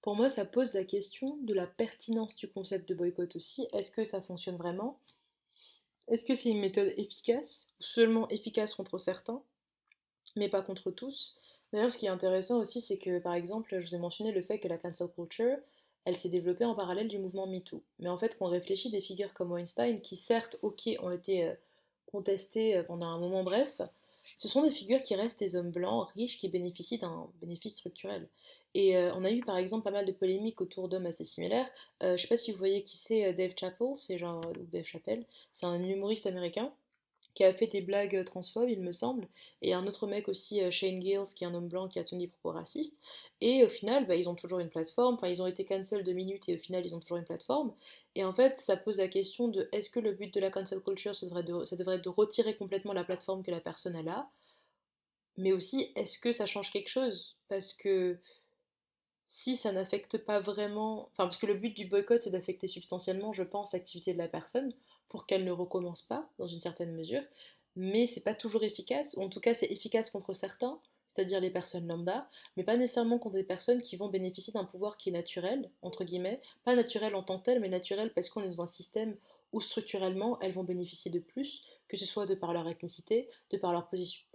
pour 0.00 0.14
moi, 0.14 0.28
ça 0.28 0.44
pose 0.44 0.72
la 0.72 0.84
question 0.84 1.36
de 1.42 1.52
la 1.52 1.66
pertinence 1.66 2.36
du 2.36 2.48
concept 2.48 2.88
de 2.88 2.94
boycott 2.94 3.34
aussi. 3.36 3.66
Est-ce 3.72 3.90
que 3.90 4.04
ça 4.04 4.22
fonctionne 4.22 4.56
vraiment? 4.56 4.98
Est-ce 6.10 6.24
que 6.24 6.34
c'est 6.34 6.50
une 6.50 6.60
méthode 6.60 6.92
efficace, 6.96 7.68
seulement 7.80 8.28
efficace 8.28 8.74
contre 8.74 8.98
certains, 8.98 9.42
mais 10.36 10.48
pas 10.48 10.62
contre 10.62 10.90
tous 10.90 11.36
D'ailleurs, 11.72 11.90
ce 11.90 11.98
qui 11.98 12.06
est 12.06 12.10
intéressant 12.10 12.58
aussi, 12.58 12.80
c'est 12.80 12.98
que, 12.98 13.18
par 13.18 13.34
exemple, 13.34 13.78
je 13.78 13.86
vous 13.86 13.94
ai 13.94 13.98
mentionné 13.98 14.32
le 14.32 14.42
fait 14.42 14.58
que 14.58 14.68
la 14.68 14.78
cancel 14.78 15.08
culture, 15.08 15.58
elle 16.04 16.16
s'est 16.16 16.30
développée 16.30 16.64
en 16.64 16.74
parallèle 16.74 17.08
du 17.08 17.18
mouvement 17.18 17.46
MeToo. 17.46 17.82
Mais 17.98 18.08
en 18.08 18.16
fait, 18.16 18.38
qu'on 18.38 18.46
réfléchit 18.46 18.90
des 18.90 19.02
figures 19.02 19.34
comme 19.34 19.52
Weinstein, 19.52 20.00
qui 20.00 20.16
certes, 20.16 20.58
ok, 20.62 20.88
ont 21.00 21.10
été 21.10 21.44
euh, 21.44 21.54
contestées 22.06 22.76
euh, 22.76 22.82
pendant 22.82 23.08
un 23.08 23.18
moment 23.18 23.44
bref, 23.44 23.82
ce 24.36 24.48
sont 24.48 24.62
des 24.62 24.70
figures 24.70 25.02
qui 25.02 25.14
restent 25.14 25.40
des 25.40 25.56
hommes 25.56 25.70
blancs, 25.70 26.08
riches, 26.14 26.38
qui 26.38 26.48
bénéficient 26.48 26.98
d'un 26.98 27.28
bénéfice 27.40 27.74
structurel. 27.74 28.28
Et 28.74 28.96
euh, 28.96 29.12
on 29.14 29.24
a 29.24 29.30
eu 29.30 29.40
par 29.40 29.56
exemple 29.56 29.84
pas 29.84 29.90
mal 29.90 30.04
de 30.06 30.12
polémiques 30.12 30.60
autour 30.60 30.88
d'hommes 30.88 31.06
assez 31.06 31.24
similaires. 31.24 31.68
Euh, 32.02 32.16
je 32.16 32.22
sais 32.22 32.28
pas 32.28 32.36
si 32.36 32.52
vous 32.52 32.58
voyez 32.58 32.82
qui 32.82 32.96
c'est 32.96 33.26
euh, 33.26 33.32
Dave 33.32 33.54
Chappelle, 33.58 33.96
c'est 33.96 34.18
genre 34.18 34.42
Dave 34.72 34.84
Chappelle, 34.84 35.24
c'est 35.52 35.66
un 35.66 35.82
humoriste 35.82 36.26
américain 36.26 36.72
qui 37.38 37.44
a 37.44 37.52
fait 37.52 37.68
des 37.68 37.82
blagues 37.82 38.24
transphobes, 38.24 38.68
il 38.68 38.80
me 38.80 38.90
semble, 38.90 39.28
et 39.62 39.72
un 39.72 39.86
autre 39.86 40.08
mec 40.08 40.26
aussi, 40.26 40.60
Shane 40.72 41.00
Gills, 41.00 41.34
qui 41.36 41.44
est 41.44 41.46
un 41.46 41.54
homme 41.54 41.68
blanc 41.68 41.86
qui 41.86 42.00
a 42.00 42.04
tenu 42.04 42.22
des 42.22 42.26
propos 42.26 42.50
racistes. 42.50 42.98
Et 43.40 43.64
au 43.64 43.68
final, 43.68 44.08
bah, 44.08 44.16
ils 44.16 44.28
ont 44.28 44.34
toujours 44.34 44.58
une 44.58 44.70
plateforme, 44.70 45.14
enfin 45.14 45.28
ils 45.28 45.40
ont 45.40 45.46
été 45.46 45.64
cancel 45.64 46.02
deux 46.02 46.14
minutes 46.14 46.48
et 46.48 46.56
au 46.56 46.58
final 46.58 46.84
ils 46.84 46.96
ont 46.96 46.98
toujours 46.98 47.18
une 47.18 47.24
plateforme. 47.24 47.72
Et 48.16 48.24
en 48.24 48.32
fait, 48.32 48.56
ça 48.56 48.76
pose 48.76 48.98
la 48.98 49.06
question 49.06 49.46
de 49.46 49.68
est-ce 49.70 49.88
que 49.88 50.00
le 50.00 50.14
but 50.14 50.34
de 50.34 50.40
la 50.40 50.50
cancel 50.50 50.80
culture, 50.80 51.14
ça 51.14 51.26
devrait, 51.26 51.44
de, 51.44 51.64
ça 51.64 51.76
devrait 51.76 51.94
être 51.94 52.04
de 52.04 52.08
retirer 52.08 52.56
complètement 52.56 52.92
la 52.92 53.04
plateforme 53.04 53.44
que 53.44 53.52
la 53.52 53.60
personne 53.60 53.94
a? 53.94 54.02
Là, 54.02 54.26
mais 55.36 55.52
aussi 55.52 55.92
est-ce 55.94 56.18
que 56.18 56.32
ça 56.32 56.46
change 56.46 56.72
quelque 56.72 56.88
chose? 56.90 57.36
Parce 57.48 57.72
que 57.72 58.18
si 59.26 59.56
ça 59.56 59.70
n'affecte 59.70 60.18
pas 60.18 60.40
vraiment, 60.40 61.10
enfin 61.12 61.24
parce 61.24 61.36
que 61.36 61.46
le 61.46 61.54
but 61.54 61.76
du 61.76 61.86
boycott 61.86 62.20
c'est 62.20 62.30
d'affecter 62.30 62.66
substantiellement, 62.66 63.32
je 63.32 63.44
pense, 63.44 63.72
l'activité 63.72 64.12
de 64.12 64.18
la 64.18 64.26
personne 64.26 64.72
pour 65.08 65.26
qu'elle 65.26 65.44
ne 65.44 65.52
recommence 65.52 66.02
pas 66.02 66.28
dans 66.38 66.46
une 66.46 66.60
certaine 66.60 66.94
mesure, 66.94 67.22
mais 67.76 68.06
c'est 68.06 68.24
pas 68.24 68.34
toujours 68.34 68.64
efficace, 68.64 69.14
ou 69.16 69.22
en 69.22 69.28
tout 69.28 69.40
cas 69.40 69.54
c'est 69.54 69.70
efficace 69.70 70.10
contre 70.10 70.34
certains, 70.34 70.80
c'est-à-dire 71.06 71.40
les 71.40 71.50
personnes 71.50 71.86
lambda, 71.86 72.28
mais 72.56 72.64
pas 72.64 72.76
nécessairement 72.76 73.18
contre 73.18 73.36
des 73.36 73.44
personnes 73.44 73.82
qui 73.82 73.96
vont 73.96 74.08
bénéficier 74.08 74.52
d'un 74.52 74.64
pouvoir 74.64 74.96
qui 74.96 75.08
est 75.08 75.12
naturel, 75.12 75.70
entre 75.82 76.04
guillemets, 76.04 76.40
pas 76.64 76.76
naturel 76.76 77.14
en 77.14 77.22
tant 77.22 77.38
que 77.38 77.44
tel, 77.44 77.60
mais 77.60 77.68
naturel 77.68 78.12
parce 78.12 78.28
qu'on 78.28 78.42
est 78.42 78.48
dans 78.48 78.62
un 78.62 78.66
système 78.66 79.16
où 79.52 79.60
structurellement 79.60 80.38
elles 80.40 80.52
vont 80.52 80.64
bénéficier 80.64 81.10
de 81.10 81.18
plus, 81.18 81.64
que 81.88 81.96
ce 81.96 82.04
soit 82.04 82.26
de 82.26 82.34
par 82.34 82.52
leur 82.52 82.68
ethnicité, 82.68 83.28
de 83.50 83.56
par 83.56 83.72
leur 83.72 83.88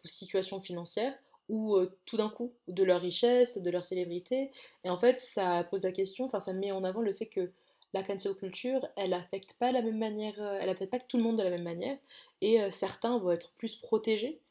situation 0.03 0.59
financière, 0.59 1.13
ou 1.49 1.75
euh, 1.75 1.95
tout 2.05 2.17
d'un 2.17 2.29
coup 2.29 2.53
de 2.67 2.83
leur 2.83 3.01
richesse, 3.01 3.57
de 3.57 3.69
leur 3.69 3.83
célébrité. 3.83 4.51
Et 4.83 4.89
en 4.89 4.97
fait, 4.97 5.19
ça 5.19 5.63
pose 5.69 5.83
la 5.83 5.91
question, 5.91 6.25
enfin, 6.25 6.39
ça 6.39 6.53
met 6.53 6.71
en 6.71 6.83
avant 6.83 7.01
le 7.01 7.13
fait 7.13 7.27
que 7.27 7.51
la 7.93 8.03
cancel 8.03 8.33
culture, 8.35 8.87
elle 8.95 9.13
affecte 9.13 9.53
pas 9.53 9.71
la 9.71 9.81
même 9.81 9.97
manière, 9.97 10.33
euh, 10.39 10.57
elle 10.59 10.69
affecte 10.69 10.91
pas 10.91 10.99
tout 10.99 11.17
le 11.17 11.23
monde 11.23 11.37
de 11.37 11.43
la 11.43 11.51
même 11.51 11.63
manière, 11.63 11.97
et 12.41 12.61
euh, 12.61 12.71
certains 12.71 13.17
vont 13.19 13.31
être 13.31 13.51
plus 13.53 13.75
protégés, 13.75 14.41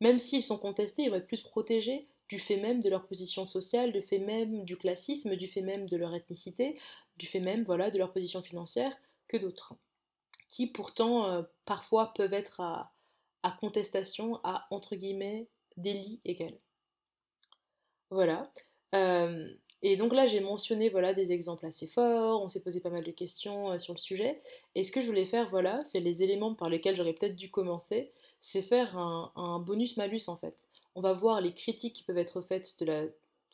même 0.00 0.18
s'ils 0.18 0.42
sont 0.42 0.58
contestés, 0.58 1.02
ils 1.02 1.10
vont 1.10 1.16
être 1.16 1.26
plus 1.26 1.42
protégés 1.42 2.08
du 2.28 2.38
fait 2.38 2.56
même 2.56 2.80
de 2.80 2.88
leur 2.88 3.06
position 3.06 3.44
sociale, 3.44 3.92
du 3.92 4.02
fait 4.02 4.18
même 4.18 4.64
du 4.64 4.76
classisme, 4.76 5.36
du 5.36 5.46
fait 5.46 5.62
même 5.62 5.88
de 5.88 5.96
leur 5.96 6.14
ethnicité, 6.14 6.78
du 7.18 7.26
fait 7.26 7.40
même 7.40 7.64
voilà, 7.64 7.90
de 7.90 7.98
leur 7.98 8.12
position 8.12 8.40
financière 8.40 8.96
que 9.28 9.36
d'autres, 9.36 9.74
qui 10.48 10.66
pourtant 10.66 11.28
euh, 11.28 11.42
parfois 11.66 12.14
peuvent 12.14 12.32
être 12.32 12.60
à, 12.60 12.92
contestation, 13.60 14.40
à 14.44 14.66
entre 14.70 14.96
guillemets 14.96 15.48
délit 15.76 16.20
égal. 16.24 16.54
Voilà. 18.10 18.48
Et 19.82 19.96
donc 19.96 20.12
là, 20.12 20.26
j'ai 20.26 20.40
mentionné 20.40 20.88
voilà, 20.88 21.14
des 21.14 21.32
exemples 21.32 21.66
assez 21.66 21.86
forts, 21.86 22.42
on 22.42 22.48
s'est 22.48 22.62
posé 22.62 22.80
pas 22.80 22.90
mal 22.90 23.04
de 23.04 23.10
questions 23.10 23.72
euh, 23.72 23.78
sur 23.78 23.94
le 23.94 23.98
sujet. 23.98 24.42
Et 24.74 24.84
ce 24.84 24.92
que 24.92 25.00
je 25.00 25.06
voulais 25.06 25.24
faire, 25.24 25.48
voilà, 25.50 25.80
c'est 25.84 26.00
les 26.00 26.22
éléments 26.22 26.54
par 26.54 26.68
lesquels 26.68 26.96
j'aurais 26.96 27.14
peut-être 27.14 27.36
dû 27.36 27.50
commencer, 27.50 28.12
c'est 28.40 28.62
faire 28.62 28.96
un 28.96 29.58
bonus-malus 29.60 30.28
en 30.28 30.36
fait 30.36 30.66
on 30.94 31.00
va 31.00 31.12
voir 31.12 31.40
les 31.40 31.54
critiques 31.54 31.94
qui 31.94 32.02
peuvent 32.02 32.18
être 32.18 32.42
faites 32.42 32.78
de 32.80 32.84
la 32.84 33.06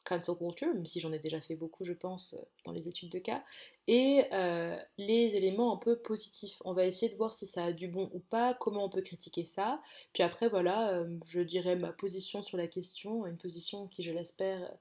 cancel 0.05 0.37
culture, 0.37 0.72
même 0.72 0.87
si 0.87 1.01
j'en 1.01 1.12
ai 1.12 1.18
déjà 1.18 1.41
fait 1.41 1.57
beaucoup, 1.57 1.85
je 1.85 1.93
pense, 1.93 2.35
euh, 2.35 2.43
dans 2.64 2.72
les 2.72 2.89
études 2.89 3.11
de 3.11 3.18
cas, 3.18 3.43
et 3.89 4.24
euh, 4.33 4.77
les 4.99 5.35
éléments 5.35 5.74
un 5.74 5.79
peu 5.79 5.97
positifs. 5.97 6.62
On 6.64 6.74
va 6.74 6.87
essayer 6.87 7.11
de 7.11 7.16
voir 7.16 7.35
si 7.35 7.45
ça 7.45 7.64
a 7.64 7.72
du 7.72 7.89
bon 7.89 8.09
ou 8.12 8.20
pas, 8.20 8.55
comment 8.55 8.85
on 8.85 8.89
peut 8.89 9.03
critiquer 9.03 9.45
ça. 9.45 9.83
Puis 10.12 10.22
après, 10.22 10.49
voilà, 10.49 11.05
je 11.24 11.41
dirais 11.41 11.77
ma 11.77 11.93
position 11.93 12.43
sur 12.43 12.57
la 12.57 12.68
question, 12.68 13.27
une 13.27 13.37
position 13.37 13.89
qui, 13.89 14.03
je 14.03 14.12
l'espère, 14.12 14.72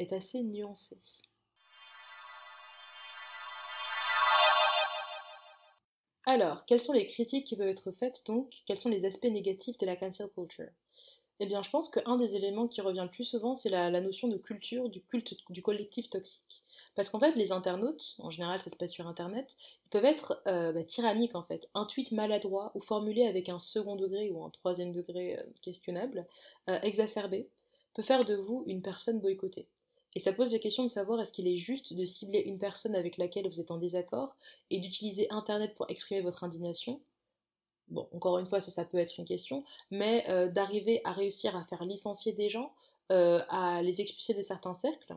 est 0.00 0.12
assez 0.12 0.42
nuancée. 0.42 0.98
Alors, 6.26 6.64
quelles 6.64 6.80
sont 6.80 6.92
les 6.92 7.06
critiques 7.06 7.46
qui 7.46 7.56
peuvent 7.56 7.68
être 7.68 7.92
faites 7.92 8.22
donc? 8.26 8.62
Quels 8.66 8.78
sont 8.78 8.88
les 8.88 9.04
aspects 9.04 9.24
négatifs 9.24 9.78
de 9.78 9.86
la 9.86 9.96
cancel 9.96 10.28
culture? 10.28 10.68
Eh 11.42 11.46
bien, 11.46 11.62
je 11.62 11.70
pense 11.70 11.88
qu'un 11.88 12.16
des 12.16 12.36
éléments 12.36 12.68
qui 12.68 12.82
revient 12.82 13.02
le 13.02 13.10
plus 13.10 13.24
souvent, 13.24 13.54
c'est 13.54 13.70
la, 13.70 13.90
notion 14.02 14.28
de 14.28 14.36
culture, 14.36 14.90
du 14.90 15.00
culte 15.00 15.34
du 15.48 15.62
collectif 15.62 16.10
toxique. 16.10 16.62
Parce 16.94 17.08
qu'en 17.08 17.18
fait, 17.18 17.34
les 17.34 17.50
internautes, 17.50 18.16
en 18.18 18.28
général 18.28 18.60
ça 18.60 18.68
se 18.68 18.76
passe 18.76 18.92
sur 18.92 19.06
Internet, 19.06 19.56
ils 19.86 19.88
peuvent 19.88 20.04
être 20.04 20.42
euh, 20.46 20.70
bah, 20.72 20.84
tyranniques 20.84 21.34
en 21.34 21.42
fait, 21.42 21.66
un 21.74 21.86
tweet 21.86 22.12
maladroit 22.12 22.72
ou 22.74 22.80
formulé 22.80 23.26
avec 23.26 23.48
un 23.48 23.58
second 23.58 23.96
degré 23.96 24.30
ou 24.30 24.44
un 24.44 24.50
troisième 24.50 24.92
degré 24.92 25.38
euh, 25.38 25.42
questionnable, 25.62 26.26
euh, 26.68 26.78
exacerbé, 26.82 27.48
peut 27.94 28.02
faire 28.02 28.24
de 28.24 28.34
vous 28.34 28.64
une 28.66 28.82
personne 28.82 29.18
boycottée. 29.18 29.66
Et 30.16 30.18
ça 30.18 30.32
pose 30.32 30.52
la 30.52 30.58
question 30.58 30.82
de 30.82 30.88
savoir 30.88 31.20
est-ce 31.20 31.32
qu'il 31.32 31.46
est 31.46 31.56
juste 31.56 31.94
de 31.94 32.04
cibler 32.04 32.40
une 32.40 32.58
personne 32.58 32.94
avec 32.94 33.16
laquelle 33.16 33.48
vous 33.48 33.60
êtes 33.60 33.70
en 33.70 33.78
désaccord 33.78 34.36
et 34.70 34.80
d'utiliser 34.80 35.28
Internet 35.30 35.74
pour 35.76 35.88
exprimer 35.88 36.20
votre 36.20 36.42
indignation, 36.42 37.00
bon, 37.88 38.08
encore 38.12 38.38
une 38.38 38.46
fois, 38.46 38.60
ça, 38.60 38.84
peut 38.84 38.98
être 38.98 39.18
une 39.18 39.24
question, 39.24 39.64
mais 39.90 40.24
euh, 40.28 40.48
d'arriver 40.48 41.00
à 41.04 41.12
réussir 41.12 41.56
à 41.56 41.62
faire 41.62 41.84
licencier 41.84 42.32
des 42.32 42.48
gens, 42.48 42.72
euh, 43.12 43.42
à 43.48 43.82
les 43.82 44.00
expulser 44.00 44.34
de 44.34 44.42
certains 44.42 44.74
cercles? 44.74 45.14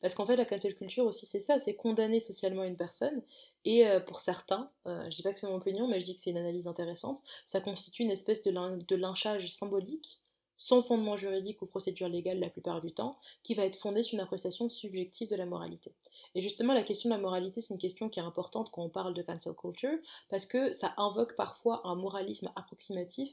Parce 0.00 0.14
qu'en 0.14 0.24
fait, 0.24 0.36
la 0.36 0.46
cancel 0.46 0.74
culture 0.74 1.04
aussi, 1.04 1.26
c'est 1.26 1.40
ça, 1.40 1.58
c'est 1.58 1.74
condamner 1.74 2.20
socialement 2.20 2.64
une 2.64 2.76
personne. 2.76 3.22
Et 3.66 3.86
euh, 3.86 4.00
pour 4.00 4.20
certains, 4.20 4.70
je 4.86 5.14
dis 5.14 5.22
pas 5.22 5.34
que 5.34 5.38
c'est 5.38 5.46
mon 5.46 5.56
opinion, 5.56 5.86
mais 5.88 6.00
je 6.00 6.06
dis 6.06 6.14
que 6.14 6.22
c'est 6.22 6.30
une 6.30 6.38
analyse 6.38 6.66
intéressante, 6.66 7.22
ça 7.44 7.60
constitue 7.60 8.04
une 8.04 8.10
espèce 8.10 8.40
de 8.40 8.96
lynchage 8.96 9.50
symbolique 9.50 10.19
sans 10.60 10.82
fondement 10.82 11.16
juridique 11.16 11.62
ou 11.62 11.66
procédure 11.66 12.06
légale 12.06 12.38
la 12.38 12.50
plupart 12.50 12.82
du 12.82 12.92
temps, 12.92 13.16
qui 13.42 13.54
va 13.54 13.64
être 13.64 13.76
fondée 13.76 14.02
sur 14.02 14.16
une 14.16 14.20
appréciation 14.20 14.68
subjective 14.68 15.30
de 15.30 15.34
la 15.34 15.46
moralité. 15.46 15.94
Et 16.34 16.42
justement, 16.42 16.74
la 16.74 16.82
question 16.82 17.08
de 17.08 17.14
la 17.14 17.20
moralité, 17.20 17.62
c'est 17.62 17.72
une 17.72 17.80
question 17.80 18.10
qui 18.10 18.20
est 18.20 18.22
importante 18.22 18.70
quand 18.70 18.82
on 18.82 18.90
parle 18.90 19.14
de 19.14 19.22
cancel 19.22 19.54
culture, 19.54 19.96
parce 20.28 20.44
que 20.44 20.74
ça 20.74 20.92
invoque 20.98 21.34
parfois 21.34 21.80
un 21.84 21.94
moralisme 21.94 22.52
approximatif 22.56 23.32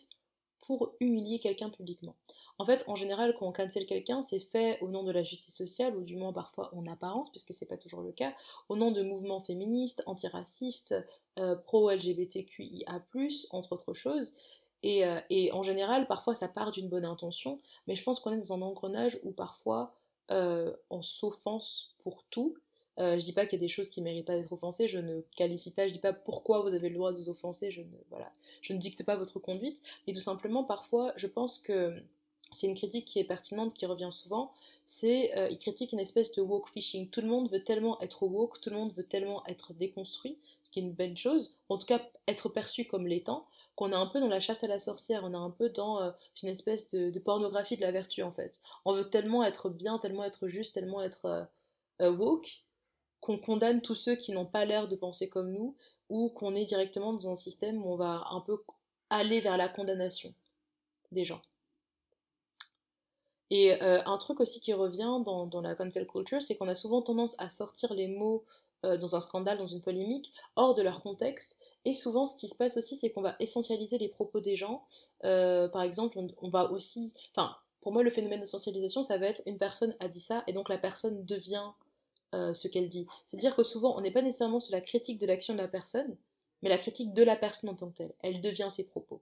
pour 0.62 0.94
humilier 1.02 1.40
quelqu'un 1.40 1.70
publiquement. 1.70 2.16
En 2.60 2.66
fait, 2.66 2.86
en 2.88 2.96
général, 2.96 3.36
quand 3.38 3.48
on 3.48 3.52
cancel 3.52 3.86
quelqu'un, 3.86 4.22
c'est 4.22 4.40
fait 4.40 4.80
au 4.80 4.88
nom 4.88 5.04
de 5.04 5.12
la 5.12 5.24
justice 5.24 5.56
sociale, 5.56 5.98
ou 5.98 6.04
du 6.04 6.16
moins 6.16 6.32
parfois 6.32 6.74
en 6.74 6.88
apparence, 6.88 7.30
puisque 7.30 7.54
c'est 7.54 7.66
pas 7.66 7.78
toujours 7.78 8.02
le 8.04 8.14
cas, 8.14 8.34
au 8.70 8.78
nom 8.78 8.92
de 8.92 9.02
mouvements 9.02 9.42
féministes, 9.42 10.02
antiracistes, 10.06 10.96
euh, 11.40 11.58
pro-LGBTQIA, 11.58 13.04
entre 13.52 13.74
autres 13.74 13.94
choses. 13.94 14.34
Euh, 14.86 15.20
et, 15.30 15.52
en 15.52 15.64
général, 15.64 16.08
parfois, 16.08 16.36
ça 16.36 16.48
part 16.48 16.72
d'une 16.72 16.90
bonne 16.90 17.06
intention, 17.06 17.60
mais 17.88 17.96
je 17.96 18.04
pense 18.04 18.20
qu'on 18.20 18.32
est 18.32 18.38
dans 18.38 18.54
un 18.54 18.62
engrenage 18.62 19.20
où 19.24 19.32
parfois 19.32 19.94
euh, 20.32 20.74
on 20.90 21.02
s'offense 21.02 21.96
pour 22.04 22.24
tout. 22.30 22.56
Euh, 23.00 23.20
je 23.20 23.26
dis 23.26 23.34
pas 23.34 23.46
qu'il 23.46 23.60
y 23.60 23.62
a 23.62 23.66
des 23.66 23.70
choses 23.70 23.92
qui 23.92 24.02
méritent 24.02 24.26
pas 24.26 24.38
d'être 24.38 24.52
offensées, 24.52 24.88
je 24.88 24.98
ne 24.98 25.22
qualifie 25.36 25.70
pas, 25.70 25.88
je 25.88 25.94
dis 25.94 26.00
pas 26.00 26.14
pourquoi 26.14 26.62
vous 26.62 26.70
avez 26.74 26.90
le 26.90 26.96
droit 26.96 27.12
de 27.12 27.18
vous 27.18 27.30
offenser, 27.30 27.70
je 27.70 27.82
ne, 27.82 27.96
voilà, 28.10 28.32
je 28.62 28.74
ne 28.74 28.80
dicte 28.80 29.04
pas 29.04 29.16
votre 29.16 29.40
conduite, 29.40 29.84
mais 30.08 30.14
tout 30.14 30.20
simplement, 30.20 30.64
parfois, 30.64 31.14
je 31.16 31.28
pense 31.28 31.60
que 31.60 32.02
c'est 32.52 32.68
une 32.68 32.76
critique 32.76 33.06
qui 33.06 33.20
est 33.20 33.24
pertinente, 33.24 33.74
qui 33.74 33.86
revient 33.86 34.10
souvent, 34.12 34.52
c'est 34.86 35.38
euh, 35.38 35.50
il 35.50 35.58
critique 35.58 35.92
une 35.92 36.00
espèce 36.00 36.32
de 36.32 36.42
woke 36.42 36.70
fishing. 36.70 37.10
Tout 37.10 37.22
le 37.22 37.28
monde 37.28 37.50
veut 37.52 37.64
tellement 37.64 38.00
être 38.02 38.24
woke, 38.24 38.62
tout 38.62 38.70
le 38.70 38.78
monde 38.78 38.94
veut 38.94 39.04
tellement 39.04 39.46
être 39.46 39.74
déconstruit, 39.74 40.38
ce 40.64 40.72
qui 40.72 40.80
est 40.80 40.84
une 40.84 40.94
belle 40.94 41.18
chose, 41.18 41.54
en 41.70 41.78
tout 41.78 41.86
cas 41.86 42.02
être 42.28 42.50
perçu 42.50 42.86
comme 42.86 43.06
l'étant, 43.06 43.46
qu'on 43.78 43.92
est 43.92 43.96
un 43.96 44.08
peu 44.08 44.20
dans 44.20 44.28
la 44.28 44.40
chasse 44.40 44.64
à 44.64 44.68
la 44.68 44.80
sorcière, 44.80 45.22
on 45.24 45.34
est 45.34 45.38
un 45.38 45.52
peu 45.52 45.70
dans 45.70 46.02
euh, 46.02 46.12
une 46.42 46.50
espèce 46.50 46.90
de, 46.90 47.20
pornographie 47.20 47.78
de 47.78 47.82
la 47.82 47.92
vertu 47.92 48.24
en 48.24 48.32
fait. 48.32 48.60
On 48.86 48.94
veut 48.94 49.08
tellement 49.08 49.44
être 49.44 49.70
bien, 49.70 50.00
tellement 50.00 50.24
être 50.24 50.48
juste, 50.48 50.74
tellement 50.74 51.04
être 51.04 51.26
euh, 51.26 51.46
euh, 52.02 52.12
woke, 52.12 52.64
qu'on 53.22 53.38
condamne 53.38 53.84
tous 53.84 53.94
ceux 53.94 54.16
qui 54.16 54.32
n'ont 54.32 54.48
pas 54.48 54.66
l'air 54.66 54.88
de 54.88 54.96
penser 54.96 55.30
comme 55.30 55.52
nous, 55.52 55.76
ou 56.10 56.30
qu'on 56.30 56.56
est 56.56 56.66
directement 56.66 57.14
dans 57.14 57.30
un 57.30 57.36
système 57.36 57.86
où 57.86 57.92
on 57.92 57.98
va 57.98 58.26
un 58.32 58.42
peu 58.42 58.64
aller 59.12 59.42
vers 59.42 59.58
la 59.58 59.70
condamnation 59.70 60.34
des 61.12 61.24
gens. 61.24 61.42
Et 63.50 63.80
un 63.82 64.18
truc 64.18 64.42
aussi 64.42 64.60
qui 64.60 64.74
revient 64.74 65.22
dans, 65.24 65.46
dans 65.46 65.62
la 65.62 65.74
cancel 65.74 66.06
culture, 66.06 66.42
c'est 66.42 66.58
qu'on 66.58 66.68
a 66.68 66.76
souvent 66.76 67.02
tendance 67.02 67.34
à 67.40 67.48
sortir 67.48 67.94
les 67.94 68.08
mots 68.08 68.44
dans 68.84 69.16
un 69.16 69.22
scandale, 69.22 69.58
dans 69.58 69.68
une 69.68 69.82
polémique, 69.82 70.32
hors 70.56 70.76
de 70.76 70.82
leur 70.82 71.02
contexte, 71.02 71.58
et 71.88 71.94
souvent, 71.94 72.26
ce 72.26 72.36
qui 72.36 72.50
se 72.50 72.56
passe 72.56 72.76
aussi, 72.76 72.98
c'est 72.98 73.12
qu'on 73.12 73.22
va 73.22 73.38
essentialiser 73.40 73.98
les 73.98 74.10
propos 74.10 74.42
des 74.42 74.58
gens. 74.58 74.84
Euh, 75.24 75.70
par 75.70 75.84
exemple, 75.84 76.20
on, 76.42 76.50
va 76.50 76.70
aussi. 76.70 77.14
Enfin, 77.32 77.56
pour 77.80 77.94
moi, 77.94 78.04
le 78.04 78.10
phénomène 78.10 78.42
d'essentialisation, 78.42 79.04
ça 79.04 79.18
va 79.18 79.28
être 79.28 79.42
une 79.46 79.58
personne 79.58 79.96
a 80.02 80.10
dit 80.10 80.20
ça, 80.20 80.44
et 80.48 80.52
donc 80.52 80.68
la 80.68 80.78
personne 80.78 81.24
devient 81.24 81.70
euh, 82.36 82.54
ce 82.54 82.68
qu'elle 82.68 82.90
dit. 82.90 83.08
C'est-à-dire 83.26 83.56
que 83.56 83.64
souvent, 83.64 83.98
on 83.98 84.02
n'est 84.02 84.12
pas 84.12 84.22
nécessairement 84.22 84.60
sur 84.60 84.74
la 84.74 84.82
critique 84.82 85.18
de 85.18 85.26
l'action 85.26 85.54
de 85.54 85.62
la 85.62 85.70
personne, 85.70 86.18
mais 86.62 86.68
la 86.68 86.78
critique 86.78 87.14
de 87.14 87.24
la 87.24 87.38
personne 87.38 87.70
en 87.70 87.76
tant 87.76 87.88
que 87.88 88.00
telle. 88.00 88.14
Elle 88.22 88.42
devient 88.42 88.68
ses 88.70 88.84
propos. 88.84 89.22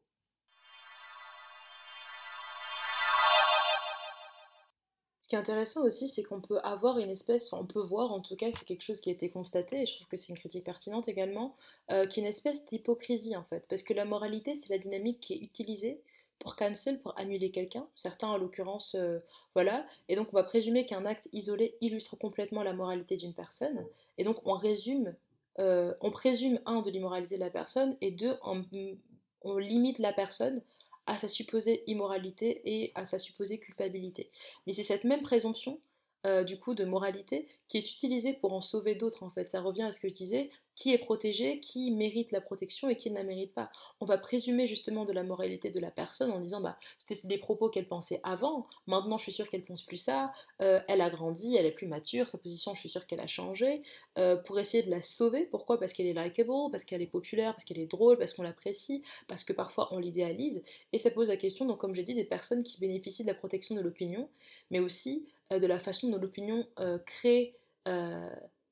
Ce 5.25 5.27
qui 5.27 5.35
est 5.35 5.39
intéressant 5.39 5.83
aussi, 5.83 6.07
c'est 6.07 6.21
qu'on 6.21 6.39
peut 6.39 6.59
avoir 6.59 6.99
une 6.99 7.09
espèce, 7.09 7.51
on 7.51 7.65
peut 7.65 7.81
voir 7.81 8.11
en 8.11 8.19
tout 8.19 8.35
cas, 8.35 8.51
c'est 8.51 8.63
quelque 8.63 8.83
chose 8.83 9.01
qui 9.01 9.09
a 9.09 9.11
été 9.11 9.27
constaté, 9.27 9.81
et 9.81 9.85
je 9.87 9.95
trouve 9.95 10.07
que 10.07 10.17
c'est 10.17 10.29
une 10.29 10.37
critique 10.37 10.63
pertinente 10.63 11.07
également, 11.07 11.55
euh, 11.89 12.05
qui 12.05 12.19
est 12.19 12.21
une 12.21 12.29
espèce 12.29 12.63
d'hypocrisie 12.67 13.35
en 13.35 13.43
fait. 13.43 13.65
Parce 13.67 13.81
que 13.81 13.95
la 13.95 14.05
moralité, 14.05 14.53
c'est 14.53 14.69
la 14.69 14.77
dynamique 14.77 15.19
qui 15.21 15.33
est 15.33 15.37
utilisée 15.37 15.99
pour 16.37 16.55
cancel, 16.55 17.01
pour 17.01 17.17
annuler 17.17 17.49
quelqu'un, 17.49 17.87
certains 17.95 18.27
en 18.27 18.37
l'occurrence, 18.37 18.93
euh, 18.93 19.17
voilà, 19.55 19.87
et 20.09 20.15
donc 20.15 20.27
on 20.31 20.35
va 20.35 20.43
présumer 20.43 20.85
qu'un 20.85 21.07
acte 21.07 21.27
isolé 21.33 21.75
illustre 21.81 22.15
complètement 22.15 22.61
la 22.61 22.73
moralité 22.73 23.17
d'une 23.17 23.33
personne, 23.33 23.83
et 24.19 24.23
donc 24.23 24.45
on 24.45 24.53
résume, 24.53 25.15
euh, 25.57 25.95
on 26.01 26.11
présume, 26.11 26.59
un, 26.67 26.83
de 26.83 26.91
l'immoralité 26.91 27.33
de 27.37 27.39
la 27.39 27.49
personne, 27.49 27.97
et 27.99 28.11
deux, 28.11 28.37
on 28.43 29.57
limite 29.57 29.97
la 29.97 30.13
personne 30.13 30.61
à 31.07 31.17
sa 31.17 31.27
supposée 31.27 31.83
immoralité 31.87 32.61
et 32.65 32.91
à 32.95 33.05
sa 33.05 33.19
supposée 33.19 33.59
culpabilité. 33.59 34.29
Mais 34.65 34.73
c'est 34.73 34.83
cette 34.83 35.03
même 35.03 35.21
présomption 35.21 35.77
euh, 36.25 36.43
du 36.43 36.57
coup 36.59 36.73
de 36.73 36.85
moralité 36.85 37.47
qui 37.67 37.77
est 37.77 37.91
utilisée 37.91 38.33
pour 38.33 38.53
en 38.53 38.61
sauver 38.61 38.95
d'autres 38.95 39.23
en 39.23 39.29
fait. 39.29 39.49
Ça 39.49 39.61
revient 39.61 39.83
à 39.83 39.91
ce 39.91 39.99
que 39.99 40.07
je 40.07 40.13
disais, 40.13 40.49
qui 40.75 40.93
est 40.93 40.97
protégé, 40.97 41.59
qui 41.59 41.89
mérite 41.91 42.31
la 42.31 42.41
protection 42.41 42.89
et 42.89 42.97
qui 42.97 43.09
ne 43.09 43.15
la 43.15 43.23
mérite 43.23 43.53
pas. 43.53 43.71
On 44.01 44.05
va 44.05 44.17
présumer 44.17 44.67
justement 44.67 45.05
de 45.05 45.13
la 45.13 45.23
moralité 45.23 45.71
de 45.71 45.79
la 45.79 45.89
personne 45.89 46.31
en 46.31 46.39
disant 46.39 46.61
bah 46.61 46.77
c'était 46.97 47.27
des 47.27 47.37
propos 47.37 47.69
qu'elle 47.69 47.87
pensait 47.87 48.19
avant, 48.23 48.67
maintenant 48.87 49.17
je 49.17 49.23
suis 49.23 49.31
sûre 49.31 49.49
qu'elle 49.49 49.63
pense 49.63 49.83
plus 49.83 49.97
ça, 49.97 50.33
euh, 50.61 50.79
elle 50.87 51.01
a 51.01 51.09
grandi, 51.09 51.55
elle 51.55 51.65
est 51.65 51.71
plus 51.71 51.87
mature, 51.87 52.27
sa 52.27 52.37
position 52.37 52.73
je 52.73 52.81
suis 52.81 52.89
sûre 52.89 53.07
qu'elle 53.07 53.21
a 53.21 53.27
changé, 53.27 53.81
euh, 54.17 54.35
pour 54.35 54.59
essayer 54.59 54.83
de 54.83 54.91
la 54.91 55.01
sauver. 55.01 55.45
Pourquoi? 55.45 55.79
Parce 55.79 55.93
qu'elle 55.93 56.07
est 56.07 56.13
likable, 56.13 56.71
parce 56.71 56.83
qu'elle 56.83 57.01
est 57.01 57.07
populaire, 57.07 57.53
parce 57.53 57.63
qu'elle 57.63 57.79
est 57.79 57.87
drôle, 57.87 58.17
parce 58.17 58.33
qu'on 58.33 58.43
l'apprécie, 58.43 59.01
parce 59.27 59.43
que 59.43 59.53
parfois 59.53 59.89
on 59.91 59.99
l'idéalise. 59.99 60.63
Et 60.93 60.97
ça 60.97 61.09
pose 61.09 61.29
la 61.29 61.37
question, 61.37 61.65
donc 61.65 61.79
comme 61.79 61.95
j'ai 61.95 62.03
dit, 62.03 62.15
des 62.15 62.25
personnes 62.25 62.63
qui 62.63 62.79
bénéficient 62.79 63.23
de 63.23 63.29
la 63.29 63.35
protection 63.35 63.75
de 63.75 63.81
l'opinion, 63.81 64.27
mais 64.71 64.79
aussi 64.79 65.25
de 65.51 65.67
la 65.67 65.79
façon 65.79 66.09
dont 66.09 66.17
l'opinion 66.17 66.65
euh, 66.79 66.97
crée, 66.99 67.55
euh, 67.87 68.29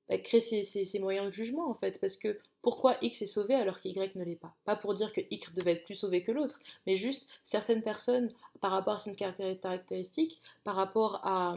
bah, 0.10 0.18
crée 0.18 0.42
ses, 0.42 1.00
moyens 1.00 1.28
de 1.28 1.32
jugement 1.32 1.70
en 1.70 1.74
fait. 1.74 2.00
Parce 2.00 2.18
que 2.18 2.40
pourquoi 2.62 2.98
X 3.02 3.22
est 3.22 3.28
sauvé 3.28 3.56
alors 3.56 3.80
qu'Y 3.80 3.98
ne 3.98 4.24
l'est 4.24 4.36
pas? 4.36 4.56
Pas 4.66 4.76
pour 4.76 4.94
dire 4.94 5.14
que 5.14 5.22
X 5.30 5.54
devait 5.54 5.74
être 5.74 5.86
plus 5.86 5.96
sauvé 5.96 6.24
que 6.24 6.32
l'autre, 6.32 6.60
mais 6.88 6.98
juste 6.98 7.28
certaines 7.44 7.84
personnes, 7.84 8.32
par 8.62 8.72
rapport 8.72 8.96
à 8.96 9.00
cette 9.00 9.18
caractéristique, 9.18 10.42
par 10.64 10.76
rapport 10.76 11.20
à, 11.24 11.56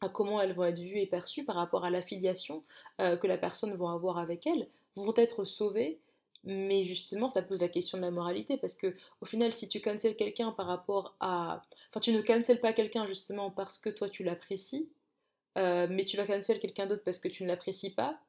à 0.00 0.08
comment 0.08 0.40
elles 0.40 0.52
vont 0.52 0.64
être 0.64 0.80
vues 0.80 1.00
et 1.00 1.06
perçues, 1.06 1.44
par 1.44 1.56
rapport 1.56 1.84
à 1.84 1.90
l'affiliation 1.90 2.62
que 2.98 3.26
la 3.26 3.38
personne 3.38 3.74
va 3.74 3.92
avoir 3.92 4.18
avec 4.18 4.46
elle, 4.46 4.68
vont 4.94 5.14
être 5.16 5.44
sauvées 5.44 5.98
Mais 6.46 6.84
justement, 6.84 7.28
ça 7.28 7.42
pose 7.42 7.60
la 7.60 7.68
question 7.68 7.98
de 7.98 8.02
la 8.02 8.12
moralité 8.12 8.56
parce 8.56 8.74
que 8.74 8.94
au 9.20 9.26
final, 9.26 9.52
si 9.52 9.68
tu 9.68 9.80
cancelles 9.80 10.14
quelqu'un 10.14 10.52
par 10.52 10.66
rapport 10.66 11.16
à, 11.18 11.60
enfin, 11.90 12.00
tu 12.00 12.12
ne 12.12 12.22
cancelles 12.22 12.60
pas 12.60 12.72
quelqu'un 12.72 13.06
justement 13.08 13.50
parce 13.50 13.78
que 13.78 13.90
toi 13.90 14.08
tu 14.08 14.22
l'apprécies, 14.22 14.88
euh, 15.58 15.88
mais 15.90 16.04
tu 16.04 16.16
vas 16.16 16.24
cancel 16.24 16.60
quelqu'un 16.60 16.86
d'autre 16.86 17.02
parce 17.04 17.18
que 17.18 17.26
tu 17.26 17.42
ne 17.42 17.48
l'apprécies 17.48 17.90
pas. 17.90 18.20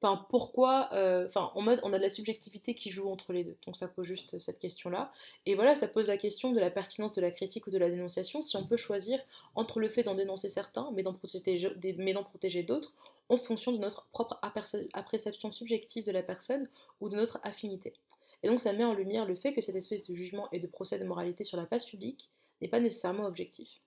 Enfin, 0.00 0.26
pourquoi 0.30 0.88
euh, 0.92 1.26
Enfin, 1.26 1.50
en 1.54 1.60
mode, 1.60 1.80
on 1.82 1.92
a 1.92 1.98
de 1.98 2.02
la 2.02 2.08
subjectivité 2.08 2.74
qui 2.74 2.90
joue 2.90 3.08
entre 3.10 3.34
les 3.34 3.44
deux. 3.44 3.56
Donc 3.66 3.76
ça 3.76 3.86
pose 3.88 4.06
juste 4.06 4.38
cette 4.38 4.58
question-là. 4.58 5.12
Et 5.44 5.54
voilà, 5.54 5.74
ça 5.76 5.88
pose 5.88 6.06
la 6.08 6.16
question 6.16 6.52
de 6.52 6.60
la 6.60 6.70
pertinence 6.70 7.12
de 7.12 7.20
la 7.20 7.30
critique 7.30 7.66
ou 7.66 7.70
de 7.70 7.78
la 7.78 7.90
dénonciation. 7.90 8.42
Si 8.42 8.56
on 8.56 8.66
peut 8.66 8.76
choisir 8.78 9.20
entre 9.54 9.78
le 9.78 9.90
fait 9.90 10.04
d'en 10.04 10.14
dénoncer 10.14 10.48
certains, 10.48 10.90
mais 10.94 11.02
d'en 11.02 11.14
protéger 11.14 12.62
d'autres, 12.62 12.94
en 13.28 13.36
fonction 13.36 13.72
de 13.72 13.78
notre 13.78 14.06
propre 14.12 14.38
appréciation 14.42 15.50
subjective 15.50 16.04
de 16.04 16.12
la 16.12 16.22
personne 16.22 16.68
ou 17.00 17.08
de 17.08 17.16
notre 17.16 17.40
affinité. 17.42 17.94
Et 18.42 18.48
donc 18.48 18.60
ça 18.60 18.72
met 18.72 18.84
en 18.84 18.92
lumière 18.92 19.24
le 19.24 19.34
fait 19.34 19.54
que 19.54 19.60
cette 19.60 19.76
espèce 19.76 20.04
de 20.04 20.14
jugement 20.14 20.48
et 20.52 20.60
de 20.60 20.66
procès 20.66 20.98
de 20.98 21.04
moralité 21.04 21.44
sur 21.44 21.56
la 21.56 21.64
place 21.64 21.86
publique 21.86 22.28
n'est 22.60 22.68
pas 22.68 22.80
nécessairement 22.80 23.24
objectif. 23.24 23.80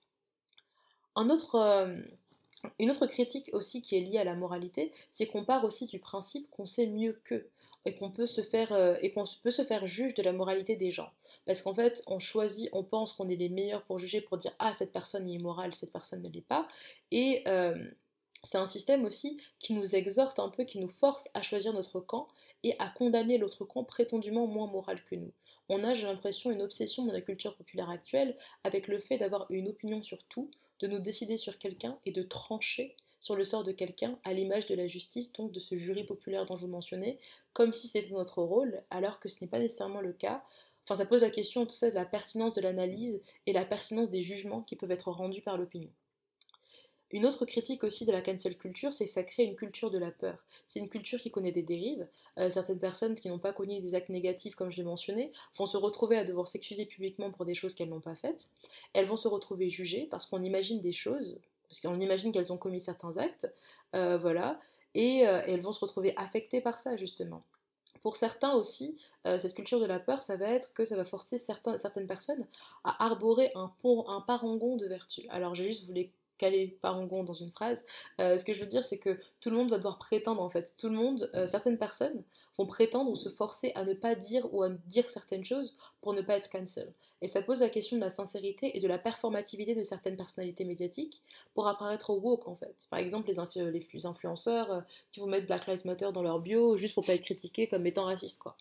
Euh, 1.54 2.02
une 2.78 2.90
autre 2.90 3.06
critique 3.06 3.50
aussi 3.52 3.82
qui 3.82 3.96
est 3.96 4.00
liée 4.00 4.18
à 4.18 4.24
la 4.24 4.34
moralité, 4.34 4.92
c'est 5.10 5.26
qu'on 5.26 5.44
part 5.44 5.64
aussi 5.64 5.86
du 5.86 5.98
principe 5.98 6.50
qu'on 6.50 6.66
sait 6.66 6.86
mieux 6.86 7.20
qu'eux 7.24 7.48
et 7.84 7.94
qu'on 7.94 8.10
peut 8.10 8.26
se 8.26 8.42
faire 8.42 8.72
euh, 8.72 8.96
et 9.00 9.12
qu'on 9.12 9.24
peut 9.42 9.50
se 9.50 9.62
faire 9.62 9.86
juge 9.86 10.14
de 10.14 10.22
la 10.22 10.32
moralité 10.32 10.76
des 10.76 10.90
gens. 10.90 11.10
Parce 11.46 11.62
qu'en 11.62 11.74
fait, 11.74 12.02
on 12.06 12.18
choisit, 12.18 12.68
on 12.72 12.82
pense 12.82 13.12
qu'on 13.12 13.28
est 13.28 13.36
les 13.36 13.48
meilleurs 13.48 13.82
pour 13.82 13.98
juger, 13.98 14.20
pour 14.20 14.38
dire 14.38 14.52
ah 14.58 14.72
cette 14.72 14.92
personne 14.92 15.28
est 15.28 15.32
immorale, 15.32 15.74
cette 15.74 15.92
personne 15.92 16.22
ne 16.22 16.28
l'est 16.28 16.40
pas. 16.40 16.66
Et 17.10 17.42
euh, 17.46 17.76
c'est 18.44 18.58
un 18.58 18.66
système 18.66 19.04
aussi 19.04 19.36
qui 19.58 19.72
nous 19.72 19.96
exhorte 19.96 20.38
un 20.38 20.48
peu, 20.48 20.64
qui 20.64 20.78
nous 20.78 20.88
force 20.88 21.28
à 21.34 21.42
choisir 21.42 21.72
notre 21.72 22.00
camp 22.00 22.28
et 22.62 22.76
à 22.78 22.88
condamner 22.88 23.38
l'autre 23.38 23.64
camp 23.64 23.84
prétendument 23.84 24.46
moins 24.46 24.66
moral 24.66 25.02
que 25.04 25.16
nous. 25.16 25.32
On 25.68 25.84
a, 25.84 25.94
j'ai 25.94 26.06
l'impression, 26.06 26.50
une 26.50 26.62
obsession 26.62 27.04
dans 27.04 27.12
la 27.12 27.20
culture 27.20 27.56
populaire 27.56 27.90
actuelle 27.90 28.36
avec 28.64 28.88
le 28.88 29.00
fait 29.00 29.18
d'avoir 29.18 29.46
une 29.50 29.68
opinion 29.68 30.02
sur 30.02 30.22
tout, 30.24 30.50
de 30.80 30.86
nous 30.86 31.00
décider 31.00 31.36
sur 31.36 31.58
quelqu'un 31.58 31.98
et 32.06 32.12
de 32.12 32.22
trancher 32.22 32.96
sur 33.20 33.34
le 33.34 33.44
sort 33.44 33.64
de 33.64 33.72
quelqu'un 33.72 34.18
à 34.24 34.32
l'image 34.32 34.66
de 34.66 34.76
la 34.76 34.86
justice, 34.86 35.32
donc 35.32 35.52
de 35.52 35.58
ce 35.58 35.74
jury 35.74 36.04
populaire 36.04 36.46
dont 36.46 36.56
je 36.56 36.66
vous 36.66 36.72
mentionnais, 36.72 37.18
comme 37.52 37.72
si 37.72 37.88
c'était 37.88 38.14
notre 38.14 38.42
rôle, 38.42 38.82
alors 38.90 39.18
que 39.18 39.28
ce 39.28 39.42
n'est 39.42 39.50
pas 39.50 39.58
nécessairement 39.58 40.00
le 40.00 40.12
cas. 40.12 40.44
Enfin, 40.84 40.94
ça 40.94 41.04
pose 41.04 41.22
la 41.22 41.30
question 41.30 41.66
tout 41.66 41.74
ça 41.74 41.90
de 41.90 41.96
la 41.96 42.04
pertinence 42.04 42.52
de 42.52 42.60
l'analyse 42.60 43.20
et 43.46 43.52
la 43.52 43.64
pertinence 43.64 44.10
des 44.10 44.22
jugements 44.22 44.62
qui 44.62 44.76
peuvent 44.76 44.92
être 44.92 45.10
rendus 45.10 45.42
par 45.42 45.58
l'opinion. 45.58 45.90
Une 47.10 47.24
autre 47.24 47.46
critique 47.46 47.84
aussi 47.84 48.04
de 48.04 48.12
la 48.12 48.20
cancel 48.20 48.56
culture, 48.56 48.92
c'est 48.92 49.06
que 49.06 49.10
ça 49.10 49.22
crée 49.22 49.44
une 49.44 49.56
culture 49.56 49.90
de 49.90 49.98
la 49.98 50.10
peur. 50.10 50.36
C'est 50.66 50.78
une 50.78 50.90
culture 50.90 51.18
qui 51.18 51.30
connaît 51.30 51.52
des 51.52 51.62
dérives. 51.62 52.06
Euh, 52.36 52.50
certaines 52.50 52.78
personnes 52.78 53.14
qui 53.14 53.28
n'ont 53.28 53.38
pas 53.38 53.54
connu 53.54 53.80
des 53.80 53.94
actes 53.94 54.10
négatifs, 54.10 54.54
comme 54.54 54.70
je 54.70 54.76
l'ai 54.76 54.82
mentionné, 54.82 55.32
vont 55.56 55.64
se 55.64 55.78
retrouver 55.78 56.18
à 56.18 56.24
devoir 56.24 56.48
s'excuser 56.48 56.84
publiquement 56.84 57.30
pour 57.30 57.46
des 57.46 57.54
choses 57.54 57.74
qu'elles 57.74 57.88
n'ont 57.88 58.00
pas 58.00 58.14
faites. 58.14 58.50
Elles 58.92 59.06
vont 59.06 59.16
se 59.16 59.28
retrouver 59.28 59.70
jugées 59.70 60.06
parce 60.10 60.26
qu'on 60.26 60.42
imagine 60.42 60.82
des 60.82 60.92
choses, 60.92 61.38
parce 61.70 61.80
qu'on 61.80 61.98
imagine 61.98 62.30
qu'elles 62.30 62.52
ont 62.52 62.58
commis 62.58 62.80
certains 62.80 63.16
actes, 63.16 63.50
euh, 63.94 64.18
voilà, 64.18 64.60
et, 64.94 65.26
euh, 65.26 65.40
elles 65.46 65.62
vont 65.62 65.72
se 65.72 65.80
retrouver 65.80 66.12
affectées 66.18 66.60
par 66.60 66.78
ça, 66.78 66.96
justement. 66.98 67.42
Pour 68.02 68.16
certains 68.16 68.52
aussi, 68.52 68.96
cette 69.24 69.54
culture 69.54 69.80
de 69.80 69.84
la 69.84 69.98
peur, 69.98 70.22
ça 70.22 70.36
va 70.36 70.48
être 70.50 70.72
que 70.72 70.84
ça 70.84 70.94
va 70.94 71.04
forcer 71.04 71.36
certaines 71.36 72.06
personnes 72.06 72.46
à 72.84 73.04
arborer 73.04 73.50
un, 73.56 73.72
un 74.06 74.20
parangon 74.20 74.76
de 74.76 74.86
vertu. 74.86 75.26
Alors 75.30 75.56
j'ai 75.56 75.66
juste 75.66 75.84
voulu 75.84 76.08
caler 76.38 76.78
parangon 76.80 77.24
dans 77.24 77.34
une 77.34 77.50
phrase. 77.50 77.84
Euh, 78.20 78.38
ce 78.38 78.44
que 78.44 78.54
je 78.54 78.60
veux 78.60 78.66
dire, 78.66 78.84
c'est 78.84 78.98
que 78.98 79.18
tout 79.40 79.50
le 79.50 79.56
monde 79.56 79.70
va 79.70 79.76
devoir 79.76 79.98
prétendre 79.98 80.40
en 80.40 80.48
fait. 80.48 80.72
Tout 80.76 80.88
le 80.88 80.94
monde, 80.94 81.30
euh, 81.34 81.46
certaines 81.46 81.78
personnes 81.78 82.22
vont 82.56 82.66
prétendre 82.66 83.10
ou 83.10 83.16
se 83.16 83.28
forcer 83.28 83.72
à 83.74 83.84
ne 83.84 83.94
pas 83.94 84.14
dire 84.14 84.52
ou 84.52 84.62
à 84.62 84.68
dire 84.68 85.10
certaines 85.10 85.44
choses 85.44 85.76
pour 86.00 86.14
ne 86.14 86.22
pas 86.22 86.36
être 86.36 86.50
cancel. 86.50 86.92
Et 87.20 87.28
ça 87.28 87.42
pose 87.42 87.60
la 87.60 87.68
question 87.68 87.96
de 87.96 88.02
la 88.02 88.10
sincérité 88.10 88.76
et 88.76 88.80
de 88.80 88.88
la 88.88 88.98
performativité 88.98 89.74
de 89.74 89.82
certaines 89.82 90.16
personnalités 90.16 90.64
médiatiques 90.64 91.20
pour 91.54 91.68
apparaître 91.68 92.10
woke 92.10 92.48
en 92.48 92.54
fait. 92.54 92.86
Par 92.90 92.98
exemple, 92.98 93.28
les, 93.28 93.86
les 93.92 94.06
influenceurs 94.06 94.72
euh, 94.72 94.80
qui 95.12 95.20
vont 95.20 95.26
mettre 95.26 95.46
Black 95.46 95.66
Lives 95.66 95.84
Matter 95.84 96.10
dans 96.12 96.22
leur 96.22 96.40
bio 96.40 96.76
juste 96.76 96.94
pour 96.94 97.04
pas 97.04 97.14
être 97.14 97.24
critiqués 97.24 97.68
comme 97.68 97.86
étant 97.86 98.04
racistes 98.04 98.40
quoi. 98.40 98.56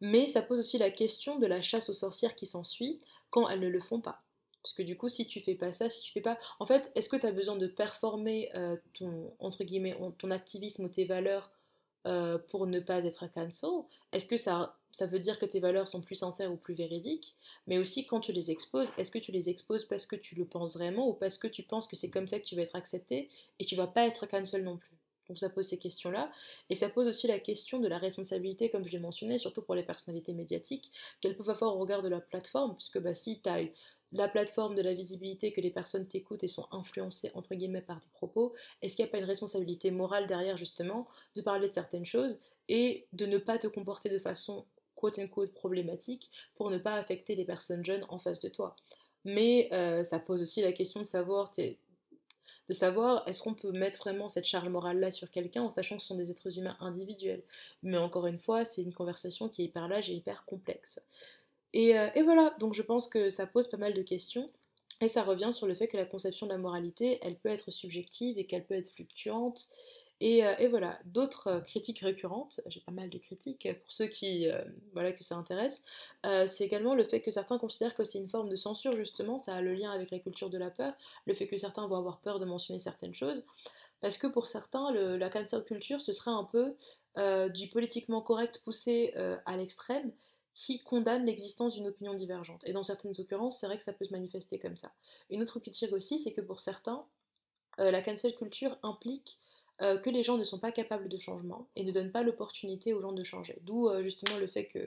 Mais 0.00 0.26
ça 0.26 0.40
pose 0.40 0.60
aussi 0.60 0.78
la 0.78 0.90
question 0.90 1.38
de 1.38 1.46
la 1.46 1.60
chasse 1.60 1.90
aux 1.90 1.94
sorcières 1.94 2.34
qui 2.34 2.46
s'ensuit 2.46 3.00
quand 3.28 3.48
elles 3.48 3.60
ne 3.60 3.68
le 3.68 3.80
font 3.80 4.00
pas. 4.00 4.22
Parce 4.62 4.74
que 4.74 4.82
du 4.82 4.96
coup, 4.96 5.08
si 5.08 5.26
tu 5.26 5.40
fais 5.40 5.54
pas 5.54 5.72
ça, 5.72 5.88
si 5.88 6.02
tu 6.02 6.12
fais 6.12 6.20
pas. 6.20 6.38
En 6.58 6.66
fait, 6.66 6.92
est-ce 6.94 7.08
que 7.08 7.16
tu 7.16 7.26
as 7.26 7.32
besoin 7.32 7.56
de 7.56 7.66
performer 7.66 8.50
euh, 8.54 8.76
ton, 8.94 9.32
entre 9.38 9.64
guillemets, 9.64 9.96
ton 10.18 10.30
activisme 10.30 10.84
ou 10.84 10.88
tes 10.88 11.04
valeurs 11.04 11.50
euh, 12.06 12.38
pour 12.50 12.66
ne 12.66 12.80
pas 12.80 13.04
être 13.04 13.26
cancel? 13.32 13.70
Est-ce 14.12 14.26
que 14.26 14.36
ça, 14.36 14.76
ça 14.90 15.06
veut 15.06 15.18
dire 15.18 15.38
que 15.38 15.46
tes 15.46 15.60
valeurs 15.60 15.88
sont 15.88 16.02
plus 16.02 16.16
sincères 16.16 16.52
ou 16.52 16.56
plus 16.56 16.74
véridiques? 16.74 17.34
Mais 17.66 17.78
aussi, 17.78 18.06
quand 18.06 18.20
tu 18.20 18.32
les 18.32 18.50
exposes, 18.50 18.92
est-ce 18.98 19.10
que 19.10 19.18
tu 19.18 19.32
les 19.32 19.48
exposes 19.48 19.84
parce 19.84 20.06
que 20.06 20.16
tu 20.16 20.34
le 20.34 20.44
penses 20.44 20.74
vraiment 20.74 21.08
ou 21.08 21.14
parce 21.14 21.38
que 21.38 21.48
tu 21.48 21.62
penses 21.62 21.86
que 21.86 21.96
c'est 21.96 22.10
comme 22.10 22.28
ça 22.28 22.38
que 22.38 22.44
tu 22.44 22.56
vas 22.56 22.62
être 22.62 22.76
accepté 22.76 23.30
et 23.58 23.64
tu 23.64 23.76
vas 23.76 23.86
pas 23.86 24.06
être 24.06 24.26
cancel 24.26 24.62
non 24.62 24.76
plus? 24.76 25.00
Donc 25.30 25.38
ça 25.38 25.48
pose 25.48 25.64
ces 25.64 25.78
questions-là. 25.78 26.28
Et 26.70 26.74
ça 26.74 26.88
pose 26.88 27.06
aussi 27.06 27.28
la 27.28 27.38
question 27.38 27.78
de 27.78 27.86
la 27.86 27.98
responsabilité, 27.98 28.68
comme 28.68 28.84
je 28.84 28.90
l'ai 28.90 28.98
mentionné, 28.98 29.38
surtout 29.38 29.62
pour 29.62 29.76
les 29.76 29.84
personnalités 29.84 30.32
médiatiques, 30.32 30.90
qu'elles 31.20 31.36
peuvent 31.36 31.50
avoir 31.50 31.76
au 31.76 31.78
regard 31.78 32.02
de 32.02 32.08
la 32.08 32.20
plateforme, 32.20 32.74
puisque 32.74 32.98
bah, 32.98 33.14
si 33.14 33.40
tu 33.40 33.48
as 33.48 33.60
la 34.12 34.28
plateforme 34.28 34.74
de 34.74 34.82
la 34.82 34.94
visibilité, 34.94 35.52
que 35.52 35.60
les 35.60 35.70
personnes 35.70 36.06
t'écoutent 36.06 36.42
et 36.42 36.48
sont 36.48 36.66
influencées 36.72 37.30
entre 37.34 37.54
guillemets 37.54 37.80
par 37.80 38.00
tes 38.00 38.08
propos, 38.10 38.54
est-ce 38.82 38.96
qu'il 38.96 39.04
n'y 39.04 39.08
a 39.08 39.12
pas 39.12 39.18
une 39.18 39.24
responsabilité 39.24 39.90
morale 39.90 40.26
derrière 40.26 40.56
justement 40.56 41.06
de 41.36 41.42
parler 41.42 41.68
de 41.68 41.72
certaines 41.72 42.06
choses 42.06 42.38
et 42.68 43.06
de 43.12 43.26
ne 43.26 43.38
pas 43.38 43.58
te 43.58 43.66
comporter 43.66 44.08
de 44.08 44.18
façon 44.18 44.64
quote 44.94 45.18
unquote 45.18 45.54
problématique 45.54 46.30
pour 46.54 46.70
ne 46.70 46.78
pas 46.78 46.94
affecter 46.94 47.34
les 47.34 47.44
personnes 47.44 47.84
jeunes 47.84 48.04
en 48.08 48.18
face 48.18 48.40
de 48.40 48.48
toi? 48.48 48.76
Mais 49.24 49.68
euh, 49.72 50.02
ça 50.04 50.18
pose 50.18 50.40
aussi 50.42 50.62
la 50.62 50.72
question 50.72 51.00
de 51.00 51.06
savoir, 51.06 51.52
de 51.56 52.72
savoir 52.72 53.26
est-ce 53.28 53.42
qu'on 53.42 53.54
peut 53.54 53.72
mettre 53.72 53.98
vraiment 53.98 54.28
cette 54.28 54.46
charge 54.46 54.68
morale 54.68 54.98
là 54.98 55.10
sur 55.10 55.30
quelqu'un 55.30 55.62
en 55.62 55.70
sachant 55.70 55.96
que 55.96 56.02
ce 56.02 56.08
sont 56.08 56.16
des 56.16 56.30
êtres 56.30 56.58
humains 56.58 56.76
individuels? 56.80 57.42
Mais 57.82 57.98
encore 57.98 58.26
une 58.26 58.38
fois, 58.38 58.64
c'est 58.64 58.82
une 58.82 58.94
conversation 58.94 59.48
qui 59.48 59.62
est 59.62 59.64
hyper 59.66 59.88
large 59.88 60.10
et 60.10 60.14
hyper 60.14 60.44
complexe. 60.46 61.00
Euh, 61.76 62.10
et, 62.14 62.22
voilà, 62.22 62.54
donc 62.58 62.74
je 62.74 62.82
pense 62.82 63.08
que 63.08 63.30
ça 63.30 63.46
pose 63.46 63.68
pas 63.68 63.76
mal 63.76 63.94
de 63.94 64.02
questions. 64.02 64.46
Et 65.02 65.08
ça 65.08 65.22
revient 65.22 65.50
sur 65.52 65.66
le 65.66 65.74
fait 65.74 65.88
que 65.88 65.96
la 65.96 66.04
conception 66.04 66.46
de 66.46 66.52
la 66.52 66.58
moralité, 66.58 67.18
elle 67.22 67.36
peut 67.36 67.48
être 67.48 67.70
subjective 67.70 68.38
et 68.38 68.44
qu'elle 68.44 68.66
peut 68.66 68.74
être 68.74 68.90
fluctuante. 68.90 69.66
Et, 70.20 70.44
euh, 70.44 70.68
voilà, 70.68 70.98
d'autres 71.06 71.46
euh, 71.46 71.60
critiques 71.60 72.00
récurrentes, 72.00 72.60
j'ai 72.66 72.80
pas 72.80 72.92
mal 72.92 73.08
de 73.08 73.16
critiques 73.16 73.66
pour 73.80 73.90
ceux 73.90 74.08
qui, 74.08 74.46
voilà, 74.92 75.12
que 75.12 75.24
ça 75.24 75.36
intéresse, 75.36 75.84
c'est 76.46 76.64
également 76.64 76.94
le 76.94 77.04
fait 77.04 77.22
que 77.22 77.30
certains 77.30 77.58
considèrent 77.58 77.94
que 77.94 78.04
c'est 78.04 78.18
une 78.18 78.28
forme 78.28 78.50
de 78.50 78.56
censure, 78.56 78.94
justement, 78.96 79.38
ça 79.38 79.54
a 79.54 79.62
le 79.62 79.72
lien 79.72 79.90
avec 79.90 80.10
la 80.10 80.18
culture 80.18 80.50
de 80.50 80.58
la 80.58 80.70
peur, 80.70 80.92
le 81.26 81.32
fait 81.32 81.46
que 81.46 81.56
certains 81.56 81.86
vont 81.86 81.96
avoir 81.96 82.18
peur 82.18 82.38
de 82.38 82.44
mentionner 82.44 82.78
certaines 82.78 83.14
choses, 83.14 83.46
parce 84.02 84.18
que 84.18 84.26
pour 84.26 84.46
certains, 84.46 84.92
la 84.92 85.30
cancel 85.30 85.64
culture, 85.64 86.02
ce 86.02 86.12
serait 86.12 86.30
un 86.30 86.44
peu 86.44 86.74
du 87.54 87.68
politiquement 87.68 88.20
correct 88.20 88.60
poussé 88.62 89.14
à 89.46 89.56
l'extrême, 89.56 90.12
qui 90.54 90.80
condamne 90.80 91.26
l'existence 91.26 91.74
d'une 91.74 91.86
opinion 91.86 92.14
divergente. 92.14 92.62
Et 92.66 92.72
dans 92.72 92.82
certaines 92.82 93.14
occurrences, 93.18 93.58
c'est 93.58 93.66
vrai 93.66 93.78
que 93.78 93.84
ça 93.84 93.92
peut 93.92 94.04
se 94.04 94.12
manifester 94.12 94.58
comme 94.58 94.76
ça. 94.76 94.92
Une 95.30 95.42
autre 95.42 95.60
critique 95.60 95.92
aussi, 95.92 96.18
c'est 96.18 96.32
que 96.32 96.40
pour 96.40 96.60
certains, 96.60 97.04
euh, 97.78 97.90
la 97.90 98.02
cancel 98.02 98.34
culture 98.34 98.76
implique 98.82 99.38
euh, 99.80 99.96
que 99.96 100.10
les 100.10 100.22
gens 100.22 100.36
ne 100.36 100.44
sont 100.44 100.58
pas 100.58 100.72
capables 100.72 101.08
de 101.08 101.18
changement 101.18 101.68
et 101.76 101.84
ne 101.84 101.92
donnent 101.92 102.12
pas 102.12 102.22
l'opportunité 102.22 102.92
aux 102.92 103.00
gens 103.00 103.12
de 103.12 103.24
changer. 103.24 103.58
D'où 103.62 103.88
euh, 103.88 104.02
justement 104.02 104.38
le 104.38 104.46
fait 104.46 104.66
que, 104.66 104.86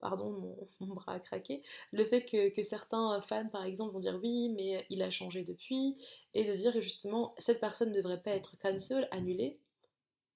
pardon, 0.00 0.56
mon, 0.80 0.86
bras 0.94 1.14
a 1.14 1.20
craqué, 1.20 1.60
le 1.92 2.04
fait 2.04 2.24
que, 2.24 2.48
que, 2.48 2.62
certains 2.62 3.20
fans, 3.20 3.48
par 3.48 3.64
exemple, 3.64 3.92
vont 3.92 4.00
dire 4.00 4.18
oui, 4.22 4.48
mais 4.48 4.86
il 4.90 5.02
a 5.02 5.10
changé 5.10 5.42
depuis, 5.42 5.96
et 6.34 6.44
de 6.44 6.54
dire 6.54 6.80
justement, 6.80 7.34
cette 7.36 7.60
personne 7.60 7.90
ne 7.90 7.96
devrait 7.96 8.22
pas 8.22 8.30
être 8.30 8.56
cancel, 8.58 9.08
annulée, 9.10 9.58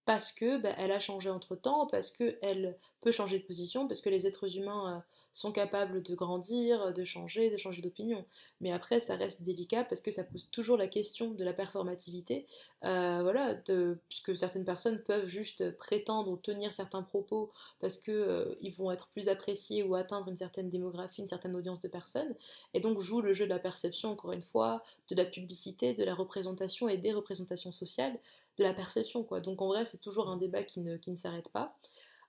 parce 0.05 0.33
que 0.33 0.59
bah, 0.59 0.75
elle 0.77 0.93
a 0.93 1.01
changé 1.01 1.31
entre 1.31 1.57
temps, 1.57 1.87
parce 1.87 2.11
qu'elle 2.11 2.77
peut 3.01 3.13
changer 3.13 3.39
de 3.39 3.45
position, 3.45 3.87
parce 3.89 4.01
que 4.01 4.11
les 4.11 4.27
êtres 4.27 4.57
humains 4.57 4.97
euh, 4.97 5.01
sont 5.33 5.51
capables 5.51 6.03
de 6.03 6.15
grandir, 6.15 6.93
de 6.93 7.05
changer, 7.05 7.51
de 7.51 7.57
changer 7.57 7.83
d'opinion. 7.83 8.25
Mais 8.61 8.71
après, 8.71 9.01
ça 9.01 9.17
reste 9.17 9.43
délicat 9.43 9.85
parce 9.85 10.01
que 10.01 10.11
ça 10.11 10.23
pose 10.25 10.49
toujours 10.51 10.77
la 10.77 10.87
question 10.87 11.31
de 11.31 11.43
la 11.43 11.53
performativité. 11.53 12.47
Euh, 12.85 13.21
voilà, 13.23 13.55
de, 13.55 13.99
puisque 14.09 14.37
certaines 14.37 14.65
personnes 14.65 15.03
peuvent 15.03 15.27
juste 15.27 15.77
prétendre 15.77 16.31
ou 16.31 16.37
tenir 16.37 16.73
certains 16.73 17.03
propos 17.03 17.51
parce 17.81 17.99
qu'ils 17.99 18.15
euh, 18.15 18.55
vont 18.77 18.93
être 18.93 19.09
plus 19.09 19.29
appréciés 19.29 19.83
ou 19.83 19.95
atteindre 19.95 20.29
une 20.29 20.37
certaine 20.37 20.71
démographie, 20.71 21.23
une 21.23 21.29
certaine 21.29 21.57
audience 21.57 21.81
de 21.81 21.89
personnes, 21.89 22.35
et 22.75 22.81
donc 22.81 23.01
jouent 23.01 23.23
le 23.23 23.33
jeu 23.33 23.47
de 23.47 23.51
la 23.51 23.59
perception, 23.59 24.11
encore 24.11 24.33
une 24.33 24.43
fois, 24.43 24.83
de 25.11 25.17
la 25.17 25.25
publicité, 25.25 25.95
de 25.95 26.05
la 26.05 26.15
représentation 26.15 26.89
et 26.89 26.97
des 26.97 27.13
représentations 27.13 27.73
sociales 27.73 28.19
de 28.59 28.65
la 28.65 28.73
perception, 28.73 29.25
quoi. 29.25 29.41
Donc 29.41 29.63
en 29.63 29.69
vrai, 29.69 29.85
c'est 29.85 30.01
toujours 30.01 30.29
un 30.29 30.37
débat 30.37 30.63
qui 30.63 30.81
ne, 30.81 30.99
s'arrête 31.17 31.49
pas. 31.51 31.73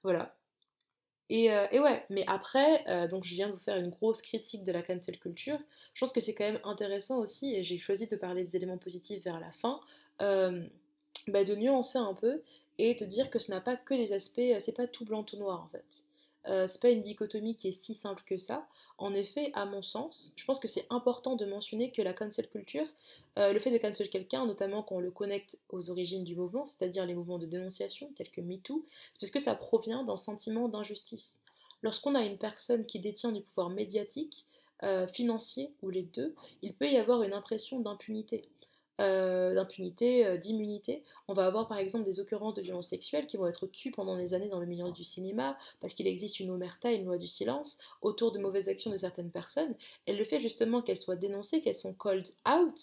Voilà. 0.04 0.36
Et, 1.30 1.52
euh, 1.52 1.66
et, 1.72 1.80
ouais, 1.80 2.06
mais 2.10 2.24
après, 2.28 2.88
euh, 2.88 3.08
donc 3.08 3.24
je 3.24 3.34
viens 3.34 3.48
de 3.48 3.54
vous 3.54 3.60
faire 3.60 3.78
une 3.78 3.90
grosse 3.90 4.22
critique 4.22 4.64
de 4.64 4.72
la 4.72 4.84
cancel 4.84 5.18
culture. 5.20 5.60
Je 5.94 6.00
pense 6.00 6.12
que 6.12 6.22
c'est 6.22 6.36
quand 6.36 6.44
même 6.44 6.60
intéressant 6.64 7.18
aussi, 7.20 7.56
et 7.56 7.64
j'ai 7.64 7.78
choisi 7.80 8.08
de 8.08 8.16
parler 8.16 8.44
des 8.44 8.56
éléments 8.56 8.78
positifs 8.78 9.24
vers 9.24 9.40
la 9.40 9.52
fin, 9.52 9.80
euh, 10.22 10.68
bah, 11.28 11.44
de 11.44 11.56
nuancer 11.56 11.98
un 11.98 12.14
peu 12.14 12.42
et 12.78 12.96
te 12.96 13.04
dire 13.04 13.30
que 13.30 13.40
ce 13.40 13.52
n'a 13.52 13.62
pas 13.62 13.76
que 13.76 13.96
des 13.96 14.14
aspects, 14.14 14.42
c'est 14.60 14.76
pas 14.76 14.86
tout 14.88 15.06
blanc 15.06 15.24
tout 15.24 15.38
noir 15.38 15.64
en 15.64 15.68
fait. 15.68 16.05
Euh, 16.48 16.68
c'est 16.68 16.82
pas 16.82 16.90
une 16.90 17.02
dichotomie 17.02 17.56
qui 17.56 17.70
est 17.70 17.72
si 17.72 17.94
simple 17.94 18.24
que 18.26 18.38
ça. 18.38 18.68
En 18.98 19.14
effet, 19.14 19.52
à 19.54 19.66
mon 19.66 19.82
sens, 19.82 20.32
je 20.36 20.46
pense 20.46 20.60
que 20.60 20.68
c'est 20.68 20.86
important 20.90 21.36
de 21.36 21.46
mentionner 21.46 21.92
que 21.92 22.02
la 22.02 22.14
cancel 22.14 22.48
culture, 22.48 22.88
euh, 23.38 23.52
le 23.52 23.60
fait 23.60 23.72
de 23.72 23.78
cancel 23.78 24.10
quelqu'un, 24.10 24.46
notamment 24.46 24.84
quand 24.84 24.96
on 24.96 25.00
le 25.00 25.12
connecte 25.12 25.58
aux 25.70 25.90
origines 25.90 26.24
du 26.24 26.36
mouvement, 26.36 26.66
c'est-à-dire 26.66 27.06
les 27.06 27.14
mouvements 27.14 27.40
de 27.40 27.46
dénonciation 27.46 28.10
tels 28.16 28.32
que 28.32 28.42
MeToo, 28.42 28.84
c'est 29.14 29.20
parce 29.20 29.32
que 29.32 29.40
ça 29.40 29.56
provient 29.56 30.04
d'un 30.04 30.18
sentiment 30.18 30.70
d'injustice. 30.70 31.38
Lorsqu'on 31.82 32.16
a 32.16 32.22
une 32.22 32.38
personne 32.38 32.86
qui 32.86 33.00
détient 33.00 33.32
du 33.32 33.42
pouvoir 33.42 33.70
médiatique, 33.70 34.46
euh, 34.84 35.08
financier 35.08 35.72
ou 35.82 35.90
les 35.90 36.04
deux, 36.04 36.36
il 36.62 36.74
peut 36.74 36.90
y 36.90 36.98
avoir 36.98 37.24
une 37.24 37.34
impression 37.34 37.80
d'impunité. 37.80 38.44
Euh, 39.02 39.54
d'impunité, 39.54 40.26
euh, 40.26 40.38
d'immunité. 40.38 41.04
On 41.28 41.34
va 41.34 41.46
avoir 41.48 41.68
par 41.68 41.80
exemple 41.80 42.06
des 42.06 42.22
occurrences 42.22 42.54
de 42.54 42.62
violences 42.62 42.88
sexuelles 42.88 43.28
qui 43.28 43.36
vont 43.36 43.46
être 43.46 43.68
tues 43.68 43.92
pendant 43.92 44.16
des 44.16 44.34
années 44.34 44.48
dans 44.48 44.62
le 44.62 44.66
milieu 44.66 44.90
du 44.94 45.04
cinéma 45.04 45.58
parce 45.82 45.94
qu'il 45.94 46.08
existe 46.08 46.40
une 46.40 46.50
omerta, 46.50 46.94
une 46.94 47.04
loi 47.04 47.18
du 47.18 47.28
silence 47.28 47.78
autour 48.02 48.32
de 48.32 48.40
mauvaises 48.40 48.70
actions 48.70 48.92
de 48.92 48.96
certaines 48.96 49.32
personnes. 49.32 49.76
Et 50.08 50.14
le 50.14 50.24
fait 50.24 50.40
justement 50.40 50.82
qu'elles 50.82 50.96
soient 50.96 51.18
dénoncées, 51.18 51.62
qu'elles 51.62 51.76
sont 51.76 51.94
called 51.94 52.26
out, 52.48 52.80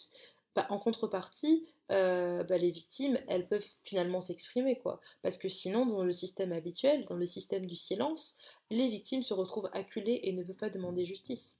bah, 0.54 0.66
en 0.68 0.78
contrepartie, 0.78 1.64
euh, 1.90 2.44
bah, 2.44 2.58
les 2.58 2.70
victimes, 2.70 3.18
elles 3.26 3.48
peuvent 3.48 3.70
finalement 3.82 4.20
s'exprimer, 4.20 4.76
quoi. 4.76 5.00
Parce 5.22 5.38
que 5.38 5.48
sinon, 5.48 5.86
dans 5.86 6.04
le 6.04 6.12
système 6.12 6.52
habituel, 6.52 7.06
dans 7.06 7.16
le 7.16 7.24
système 7.24 7.64
du 7.64 7.74
silence, 7.74 8.36
les 8.70 8.90
victimes 8.90 9.22
se 9.22 9.32
retrouvent 9.32 9.70
acculées 9.72 10.20
et 10.24 10.34
ne 10.34 10.42
peuvent 10.42 10.56
pas 10.56 10.68
demander 10.68 11.06
justice. 11.06 11.58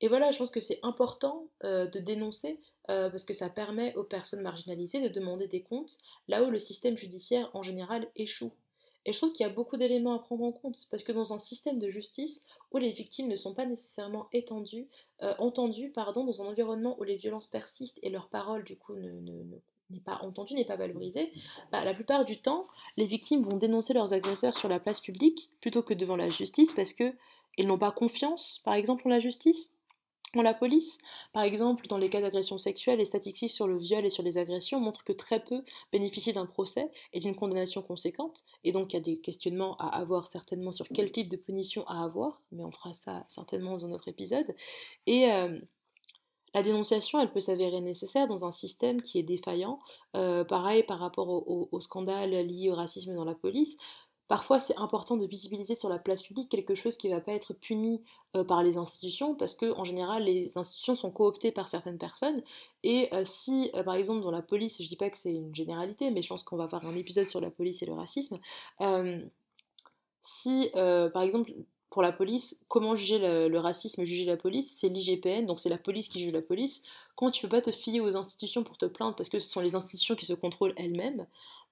Et 0.00 0.08
voilà, 0.08 0.30
je 0.30 0.38
pense 0.38 0.50
que 0.50 0.60
c'est 0.60 0.80
important 0.82 1.46
de 1.62 1.98
dénoncer 1.98 2.58
euh, 2.90 3.08
parce 3.08 3.24
que 3.24 3.32
ça 3.32 3.48
permet 3.48 3.94
aux 3.94 4.02
personnes 4.02 4.42
marginalisées 4.42 5.00
de 5.00 5.08
demander 5.08 5.46
des 5.46 5.62
comptes 5.62 5.98
là 6.26 6.42
où 6.42 6.50
le 6.50 6.58
système 6.58 6.96
judiciaire 6.96 7.48
en 7.54 7.62
général 7.62 8.08
échoue. 8.16 8.50
Et 9.06 9.12
je 9.12 9.18
trouve 9.18 9.32
qu'il 9.32 9.46
y 9.46 9.48
a 9.48 9.52
beaucoup 9.52 9.76
d'éléments 9.76 10.14
à 10.14 10.18
prendre 10.18 10.44
en 10.44 10.50
compte, 10.50 10.76
parce 10.90 11.04
que 11.04 11.12
dans 11.12 11.32
un 11.32 11.38
système 11.38 11.78
de 11.78 11.88
justice 11.88 12.44
où 12.72 12.78
les 12.78 12.90
victimes 12.90 13.28
ne 13.28 13.36
sont 13.36 13.54
pas 13.54 13.64
nécessairement 13.64 14.28
étendues, 14.32 14.88
euh, 15.22 15.34
entendues 15.38 15.90
pardon, 15.90 16.24
dans 16.24 16.42
un 16.42 16.46
environnement 16.46 16.96
où 16.98 17.04
les 17.04 17.14
violences 17.14 17.46
persistent 17.46 18.00
et 18.02 18.10
leur 18.10 18.28
parole 18.28 18.64
du 18.64 18.76
coup 18.76 18.94
n'est 18.94 20.00
pas 20.00 20.18
entendue, 20.22 20.54
n'est 20.54 20.64
pas 20.64 20.76
valorisée, 20.76 21.32
bah, 21.70 21.84
la 21.84 21.94
plupart 21.94 22.24
du 22.24 22.40
temps, 22.40 22.66
les 22.96 23.06
victimes 23.06 23.42
vont 23.42 23.56
dénoncer 23.56 23.94
leurs 23.94 24.12
agresseurs 24.12 24.56
sur 24.56 24.68
la 24.68 24.80
place 24.80 25.00
publique 25.00 25.50
plutôt 25.60 25.82
que 25.82 25.94
devant 25.94 26.16
la 26.16 26.30
justice 26.30 26.72
parce 26.72 26.92
qu'ils 26.92 27.66
n'ont 27.66 27.78
pas 27.78 27.92
confiance, 27.92 28.60
par 28.64 28.74
exemple, 28.74 29.06
en 29.06 29.10
la 29.10 29.20
justice 29.20 29.74
la 30.34 30.54
police, 30.54 30.98
par 31.32 31.42
exemple, 31.42 31.86
dans 31.88 31.98
les 31.98 32.08
cas 32.08 32.20
d'agression 32.20 32.58
sexuelle, 32.58 32.98
les 32.98 33.04
statistiques 33.04 33.50
sur 33.50 33.66
le 33.66 33.78
viol 33.78 34.04
et 34.04 34.10
sur 34.10 34.22
les 34.22 34.38
agressions 34.38 34.80
montrent 34.80 35.04
que 35.04 35.12
très 35.12 35.40
peu 35.40 35.62
bénéficient 35.92 36.32
d'un 36.32 36.46
procès 36.46 36.90
et 37.12 37.20
d'une 37.20 37.34
condamnation 37.34 37.82
conséquente, 37.82 38.44
et 38.64 38.72
donc 38.72 38.92
il 38.92 38.96
y 38.96 38.98
a 38.98 39.02
des 39.02 39.18
questionnements 39.18 39.76
à 39.78 39.88
avoir 39.88 40.28
certainement 40.28 40.72
sur 40.72 40.86
quel 40.88 41.10
type 41.10 41.28
de 41.28 41.36
punition 41.36 41.86
à 41.88 42.04
avoir, 42.04 42.40
mais 42.52 42.64
on 42.64 42.70
fera 42.70 42.92
ça 42.92 43.24
certainement 43.28 43.72
dans 43.72 43.86
un 43.86 43.92
autre 43.92 44.08
épisode. 44.08 44.54
Et 45.06 45.32
euh, 45.32 45.58
la 46.54 46.62
dénonciation, 46.62 47.20
elle 47.20 47.30
peut 47.32 47.40
s'avérer 47.40 47.80
nécessaire 47.80 48.26
dans 48.26 48.44
un 48.44 48.52
système 48.52 49.02
qui 49.02 49.18
est 49.18 49.22
défaillant. 49.22 49.78
Euh, 50.16 50.44
pareil 50.44 50.82
par 50.82 50.98
rapport 50.98 51.28
au, 51.28 51.68
au 51.70 51.80
scandale 51.80 52.30
lié 52.30 52.70
au 52.70 52.74
racisme 52.74 53.14
dans 53.14 53.24
la 53.24 53.34
police. 53.34 53.76
Parfois, 54.30 54.60
c'est 54.60 54.76
important 54.76 55.16
de 55.16 55.26
visibiliser 55.26 55.74
sur 55.74 55.88
la 55.88 55.98
place 55.98 56.22
publique 56.22 56.48
quelque 56.48 56.76
chose 56.76 56.96
qui 56.96 57.08
ne 57.08 57.16
va 57.16 57.20
pas 57.20 57.32
être 57.32 57.52
puni 57.52 58.00
euh, 58.36 58.44
par 58.44 58.62
les 58.62 58.76
institutions, 58.76 59.34
parce 59.34 59.56
que 59.56 59.72
en 59.72 59.82
général, 59.82 60.22
les 60.22 60.56
institutions 60.56 60.94
sont 60.94 61.10
cooptées 61.10 61.50
par 61.50 61.66
certaines 61.66 61.98
personnes. 61.98 62.40
Et 62.84 63.12
euh, 63.12 63.24
si, 63.24 63.72
euh, 63.74 63.82
par 63.82 63.96
exemple, 63.96 64.20
dans 64.20 64.30
la 64.30 64.40
police, 64.40 64.80
je 64.80 64.86
dis 64.86 64.94
pas 64.94 65.10
que 65.10 65.16
c'est 65.16 65.32
une 65.32 65.52
généralité, 65.52 66.12
mais 66.12 66.22
je 66.22 66.28
pense 66.28 66.44
qu'on 66.44 66.54
va 66.54 66.68
faire 66.68 66.86
un 66.86 66.94
épisode 66.94 67.28
sur 67.28 67.40
la 67.40 67.50
police 67.50 67.82
et 67.82 67.86
le 67.86 67.92
racisme. 67.92 68.38
si, 70.20 70.70
par 70.72 71.22
exemple, 71.22 71.52
pour 71.90 72.02
la 72.02 72.12
police, 72.12 72.60
comment 72.68 72.94
juger 72.94 73.18
le, 73.18 73.58
racisme, 73.58 74.04
juger 74.04 74.26
la 74.26 74.36
police, 74.36 74.76
c'est 74.76 74.88
l'IGPN, 74.88 75.44
donc 75.44 75.58
c'est 75.58 75.68
la 75.68 75.76
police 75.76 76.06
qui 76.06 76.20
juge 76.20 76.32
la 76.32 76.40
police. 76.40 76.84
Quand 77.16 77.32
tu 77.32 77.42
peux 77.42 77.48
pas 77.48 77.62
te 77.62 77.72
fier 77.72 78.00
aux 78.00 78.16
institutions 78.16 78.62
pour 78.62 78.78
te 78.78 78.86
plaindre 78.86 79.16
parce 79.16 79.28
que 79.28 79.40
ce 79.40 79.48
sont 79.48 79.60
les 79.60 79.74
institutions 79.74 80.14
qui 80.14 80.24
se 80.24 80.34
contrôlent 80.34 80.74
elles-mêmes, 80.76 81.26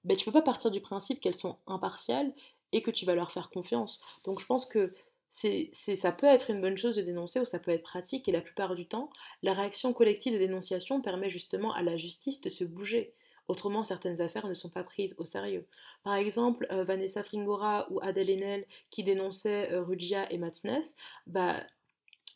ben, 0.04 0.16
tu 0.16 0.24
peux 0.24 0.32
pas 0.32 0.42
partir 0.42 0.70
du 0.70 0.80
principe 0.80 1.20
qu'elles 1.20 1.34
sont 1.34 1.56
impartiales 1.66 2.32
et 2.72 2.82
que 2.82 2.90
tu 2.90 3.04
vas 3.04 3.14
leur 3.14 3.32
faire 3.32 3.50
confiance. 3.50 4.00
Donc 4.24 4.40
je 4.40 4.46
pense 4.46 4.66
que 4.66 4.92
c'est, 5.30 5.70
ça 5.72 6.12
peut 6.12 6.26
être 6.26 6.50
une 6.50 6.60
bonne 6.60 6.76
chose 6.76 6.96
de 6.96 7.02
dénoncer 7.02 7.40
ou 7.40 7.44
ça 7.44 7.58
peut 7.58 7.70
être 7.70 7.82
pratique 7.82 8.28
et 8.28 8.32
la 8.32 8.40
plupart 8.40 8.74
du 8.74 8.86
temps, 8.86 9.10
la 9.42 9.52
réaction 9.52 9.92
collective 9.92 10.32
de 10.32 10.38
dénonciation 10.38 11.00
permet 11.02 11.30
justement 11.30 11.72
à 11.74 11.82
la 11.82 11.96
justice 11.96 12.40
de 12.40 12.48
se 12.48 12.64
bouger. 12.64 13.14
Autrement, 13.46 13.82
certaines 13.82 14.20
affaires 14.20 14.46
ne 14.46 14.54
sont 14.54 14.68
pas 14.68 14.84
prises 14.84 15.14
au 15.18 15.24
sérieux. 15.24 15.66
Par 16.02 16.14
exemple, 16.14 16.66
euh, 16.70 16.84
Vanessa 16.84 17.22
Fringora 17.22 17.86
ou 17.90 17.98
Adèle 18.02 18.30
Haenel 18.30 18.66
qui 18.90 19.04
dénonçaient 19.04 19.72
euh, 19.72 19.82
Rugia 19.82 20.30
et 20.30 20.36
Matzneff, 20.36 20.86
bah, 21.26 21.62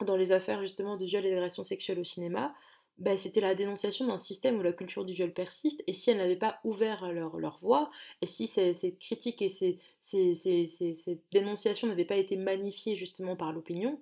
dans 0.01 0.17
les 0.17 0.33
affaires 0.33 0.63
justement 0.63 0.97
de 0.97 1.05
viol 1.05 1.25
et 1.27 1.31
d'agression 1.31 1.63
sexuelle 1.65 1.99
au 1.99 2.05
cinéma, 2.05 2.55
bah, 3.03 3.17
c'était 3.17 3.41
la 3.41 3.57
dénonciation 3.57 4.07
d'un 4.07 4.17
système 4.19 4.59
où 4.59 4.63
la 4.63 4.73
culture 4.73 5.05
du 5.05 5.13
viol 5.13 5.33
persiste, 5.33 5.83
et 5.89 5.93
si 5.93 6.11
elles 6.11 6.19
n'avaient 6.19 6.37
pas 6.37 6.61
ouvert 6.63 7.13
leur, 7.13 7.37
leur 7.39 7.59
voix, 7.59 7.91
et 8.21 8.27
si 8.27 8.47
ces, 8.47 8.97
critiques 9.01 9.43
et 9.43 9.49
ces, 9.49 9.81
ces, 10.01 10.35
ces 10.35 11.21
dénonciations 11.33 11.89
n'avaient 11.89 12.05
pas 12.05 12.17
été 12.17 12.37
magnifiées 12.37 12.95
justement 12.95 13.35
par 13.35 13.53
l'opinion, 13.53 14.01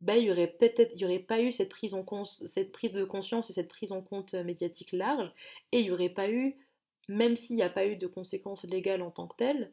bah, 0.00 0.16
il 0.16 0.24
n'y 0.24 0.32
aurait 0.32 0.48
peut-être 0.48 1.26
pas 1.28 1.40
eu 1.40 1.52
cette 1.52 1.68
prise, 1.68 1.94
en 1.94 2.24
cette 2.24 2.72
prise 2.72 2.92
de 2.92 3.04
conscience 3.04 3.48
et 3.48 3.52
cette 3.52 3.68
prise 3.68 3.92
en 3.92 4.02
compte 4.02 4.34
médiatique 4.34 4.90
large, 4.90 5.30
et 5.70 5.78
il 5.78 5.84
n'y 5.84 5.92
aurait 5.92 6.08
pas 6.08 6.28
eu, 6.28 6.56
même 7.08 7.36
s'il 7.36 7.54
n'y 7.54 7.62
a 7.62 7.70
pas 7.70 7.86
eu 7.86 7.94
de 7.94 8.08
conséquences 8.08 8.64
légales 8.64 9.02
en 9.02 9.12
tant 9.12 9.28
que 9.28 9.36
telles, 9.36 9.72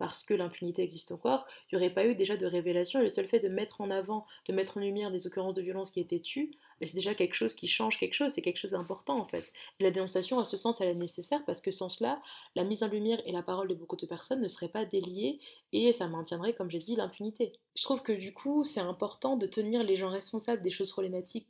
parce 0.00 0.22
que 0.22 0.32
l'impunité 0.32 0.82
existe 0.82 1.12
encore, 1.12 1.46
il 1.70 1.76
n'y 1.76 1.84
aurait 1.84 1.92
pas 1.92 2.06
eu 2.06 2.14
déjà 2.14 2.38
de 2.38 2.46
révélation. 2.46 3.00
Et 3.00 3.02
le 3.02 3.10
seul 3.10 3.28
fait 3.28 3.38
de 3.38 3.48
mettre 3.48 3.82
en 3.82 3.90
avant, 3.90 4.24
de 4.48 4.54
mettre 4.54 4.78
en 4.78 4.80
lumière 4.80 5.10
des 5.10 5.26
occurrences 5.26 5.52
de 5.52 5.60
violence 5.60 5.90
qui 5.90 6.00
étaient 6.00 6.20
tues, 6.20 6.52
mais 6.80 6.86
c'est 6.86 6.94
déjà 6.94 7.14
quelque 7.14 7.34
chose 7.34 7.54
qui 7.54 7.68
change 7.68 7.98
quelque 7.98 8.14
chose, 8.14 8.32
c'est 8.32 8.40
quelque 8.40 8.56
chose 8.56 8.70
d'important 8.70 9.18
en 9.18 9.26
fait. 9.26 9.52
Et 9.78 9.84
la 9.84 9.90
dénonciation, 9.90 10.40
à 10.40 10.46
ce 10.46 10.56
sens, 10.56 10.80
elle 10.80 10.88
est 10.88 10.94
nécessaire 10.94 11.44
parce 11.44 11.60
que 11.60 11.70
sans 11.70 11.90
cela, 11.90 12.22
la 12.56 12.64
mise 12.64 12.82
en 12.82 12.88
lumière 12.88 13.20
et 13.26 13.32
la 13.32 13.42
parole 13.42 13.68
de 13.68 13.74
beaucoup 13.74 13.96
de 13.96 14.06
personnes 14.06 14.40
ne 14.40 14.48
seraient 14.48 14.68
pas 14.68 14.86
déliées 14.86 15.38
et 15.74 15.92
ça 15.92 16.08
maintiendrait, 16.08 16.54
comme 16.54 16.70
j'ai 16.70 16.78
dit, 16.78 16.96
l'impunité. 16.96 17.52
Je 17.76 17.82
trouve 17.82 18.00
que 18.00 18.12
du 18.12 18.32
coup, 18.32 18.64
c'est 18.64 18.80
important 18.80 19.36
de 19.36 19.46
tenir 19.46 19.82
les 19.82 19.96
gens 19.96 20.08
responsables 20.08 20.62
des 20.62 20.70
choses 20.70 20.92
problématiques, 20.92 21.46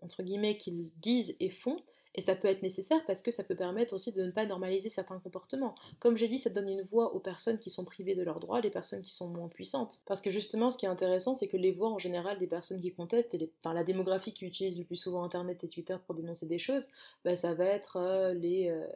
entre 0.00 0.24
guillemets, 0.24 0.56
qu'ils 0.56 0.90
disent 0.96 1.36
et 1.38 1.50
font, 1.50 1.80
et 2.14 2.20
ça 2.20 2.34
peut 2.34 2.48
être 2.48 2.62
nécessaire 2.62 3.04
parce 3.06 3.22
que 3.22 3.30
ça 3.30 3.44
peut 3.44 3.54
permettre 3.54 3.94
aussi 3.94 4.12
de 4.12 4.22
ne 4.22 4.30
pas 4.30 4.44
normaliser 4.44 4.88
certains 4.88 5.18
comportements. 5.18 5.74
Comme 5.98 6.16
j'ai 6.16 6.28
dit, 6.28 6.38
ça 6.38 6.50
donne 6.50 6.68
une 6.68 6.82
voix 6.82 7.14
aux 7.14 7.20
personnes 7.20 7.58
qui 7.58 7.70
sont 7.70 7.84
privées 7.84 8.14
de 8.14 8.22
leurs 8.22 8.40
droits, 8.40 8.60
les 8.60 8.70
personnes 8.70 9.02
qui 9.02 9.10
sont 9.10 9.28
moins 9.28 9.48
puissantes. 9.48 10.00
Parce 10.06 10.20
que 10.20 10.30
justement, 10.30 10.70
ce 10.70 10.76
qui 10.76 10.86
est 10.86 10.90
intéressant, 10.90 11.34
c'est 11.34 11.48
que 11.48 11.56
les 11.56 11.72
voix 11.72 11.90
en 11.90 11.98
général 11.98 12.38
des 12.38 12.46
personnes 12.46 12.80
qui 12.80 12.92
contestent, 12.92 13.34
et 13.34 13.50
la 13.64 13.84
démographie 13.84 14.32
qui 14.32 14.44
utilise 14.44 14.78
le 14.78 14.84
plus 14.84 14.96
souvent 14.96 15.24
Internet 15.24 15.64
et 15.64 15.68
Twitter 15.68 15.96
pour 16.06 16.14
dénoncer 16.14 16.46
des 16.46 16.58
choses, 16.58 16.88
bah, 17.24 17.36
ça 17.36 17.54
va 17.54 17.64
être 17.64 17.96
euh, 17.96 18.34
les... 18.34 18.68
Euh, 18.68 18.86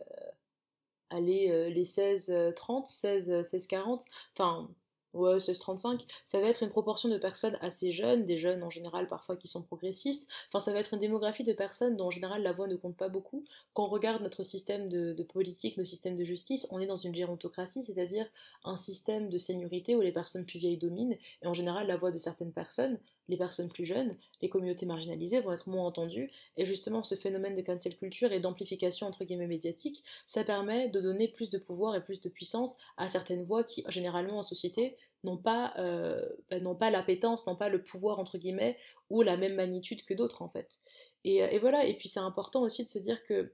allez, 1.10 1.50
euh, 1.50 1.68
les 1.68 1.84
16-30, 1.84 2.86
16-40, 2.86 4.04
enfin 4.34 4.68
ouais, 5.16 5.38
16-35, 5.38 6.06
ça 6.24 6.40
va 6.40 6.48
être 6.48 6.62
une 6.62 6.70
proportion 6.70 7.08
de 7.08 7.18
personnes 7.18 7.58
assez 7.60 7.92
jeunes, 7.92 8.24
des 8.24 8.38
jeunes 8.38 8.62
en 8.62 8.70
général 8.70 9.08
parfois 9.08 9.36
qui 9.36 9.48
sont 9.48 9.62
progressistes, 9.62 10.28
enfin 10.48 10.60
ça 10.60 10.72
va 10.72 10.78
être 10.78 10.94
une 10.94 11.00
démographie 11.00 11.44
de 11.44 11.52
personnes 11.52 11.96
dont 11.96 12.06
en 12.06 12.10
général 12.10 12.42
la 12.42 12.52
voix 12.52 12.68
ne 12.68 12.76
compte 12.76 12.96
pas 12.96 13.08
beaucoup. 13.08 13.44
Quand 13.74 13.84
on 13.84 13.88
regarde 13.88 14.22
notre 14.22 14.42
système 14.42 14.88
de, 14.88 15.22
politique, 15.22 15.76
nos 15.76 15.84
systèmes 15.84 16.16
de 16.16 16.24
justice, 16.24 16.66
on 16.70 16.80
est 16.80 16.86
dans 16.86 16.96
une 16.96 17.14
gérontocratie, 17.14 17.82
c'est-à-dire 17.82 18.26
un 18.64 18.76
système 18.76 19.28
de 19.28 19.38
seniorité 19.38 19.96
où 19.96 20.00
les 20.00 20.12
personnes 20.12 20.46
plus 20.46 20.58
vieilles 20.58 20.78
dominent, 20.78 21.16
et 21.42 21.46
en 21.46 21.52
général 21.52 21.86
la 21.86 21.96
voix 21.96 22.12
de 22.12 22.18
certaines 22.18 22.52
personnes, 22.52 22.98
les 23.28 23.36
personnes 23.36 23.68
plus 23.68 23.84
jeunes, 23.84 24.14
les 24.40 24.48
communautés 24.48 24.86
marginalisées 24.86 25.40
vont 25.40 25.52
être 25.52 25.68
moins 25.68 25.86
entendues, 25.86 26.30
et 26.56 26.66
justement 26.66 27.02
ce 27.02 27.14
phénomène 27.14 27.56
de 27.56 27.62
cancel 27.62 27.96
culture 27.96 28.32
et 28.32 28.40
d'amplification 28.40 29.06
entre 29.06 29.24
guillemets 29.24 29.46
médiatique, 29.46 30.04
ça 30.26 30.44
permet 30.44 30.88
de 30.88 31.00
donner 31.00 31.28
plus 31.28 31.50
de 31.50 31.58
pouvoir 31.58 31.94
et 31.96 32.02
plus 32.02 32.20
de 32.20 32.28
puissance 32.28 32.76
à 32.96 33.08
certaines 33.08 33.44
voix 33.44 33.64
qui 33.64 33.84
généralement 33.88 34.38
en 34.38 34.42
société 34.42 34.96
n'ont 35.24 35.36
pas, 35.36 35.74
euh, 35.78 36.24
bah, 36.50 36.58
pas 36.78 36.90
l'appétence, 36.90 37.46
n'ont 37.46 37.56
pas 37.56 37.68
le 37.68 37.82
pouvoir 37.82 38.18
entre 38.18 38.38
guillemets, 38.38 38.76
ou 39.10 39.22
la 39.22 39.36
même 39.36 39.54
magnitude 39.54 40.04
que 40.04 40.14
d'autres 40.14 40.42
en 40.42 40.48
fait. 40.48 40.78
Et, 41.24 41.42
euh, 41.42 41.58
voilà, 41.60 41.84
et 41.84 41.94
puis 41.94 42.08
c'est 42.08 42.20
important 42.20 42.62
aussi 42.62 42.84
de 42.84 42.88
se 42.88 42.98
dire 42.98 43.22
que 43.24 43.52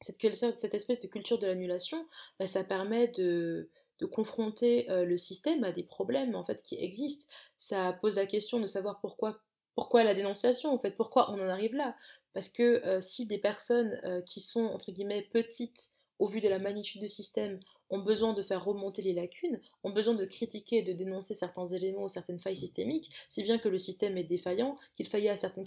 cette, 0.00 0.16
cette 0.34 0.74
espèce 0.74 1.00
de 1.00 1.08
culture 1.08 1.38
de 1.38 1.46
l'annulation, 1.46 2.06
bah, 2.38 2.46
ça 2.46 2.64
permet 2.64 3.08
de, 3.08 3.68
de 4.00 4.06
confronter 4.06 4.86
le 4.88 5.16
système 5.16 5.64
à 5.64 5.72
des 5.72 5.82
problèmes 5.82 6.34
en 6.34 6.44
fait 6.44 6.62
qui 6.62 6.76
existent. 6.76 7.30
Ça 7.58 7.96
pose 8.00 8.16
la 8.16 8.26
question 8.26 8.58
de 8.60 8.66
savoir 8.66 9.00
pourquoi 9.00 9.40
pourquoi 9.74 10.04
la 10.04 10.14
dénonciation 10.14 10.72
en 10.72 10.78
fait, 10.78 10.96
pourquoi 10.96 11.30
on 11.30 11.40
en 11.40 11.48
arrive 11.48 11.74
là? 11.74 11.94
Parce 12.32 12.48
que 12.48 13.00
si 13.00 13.26
des 13.26 13.38
personnes 13.38 14.00
qui 14.26 14.40
sont 14.40 14.64
entre 14.64 14.92
guillemets 14.92 15.28
petites 15.32 15.90
au 16.18 16.28
vu 16.28 16.40
de 16.40 16.48
la 16.48 16.58
magnitude 16.58 17.00
du 17.00 17.08
système 17.08 17.60
ont 17.90 17.98
besoin 17.98 18.32
de 18.32 18.42
faire 18.42 18.64
remonter 18.64 19.02
les 19.02 19.12
lacunes, 19.12 19.60
ont 19.82 19.90
besoin 19.90 20.14
de 20.14 20.24
critiquer 20.24 20.78
et 20.78 20.82
de 20.82 20.92
dénoncer 20.92 21.34
certains 21.34 21.66
éléments 21.66 22.04
ou 22.04 22.08
certaines 22.08 22.38
failles 22.38 22.56
systémiques, 22.56 23.10
si 23.28 23.42
bien 23.42 23.58
que 23.58 23.68
le 23.68 23.78
système 23.78 24.16
est 24.16 24.24
défaillant, 24.24 24.76
qu'il 24.96 25.08
faillit 25.08 25.28
à 25.28 25.36
certaines 25.36 25.64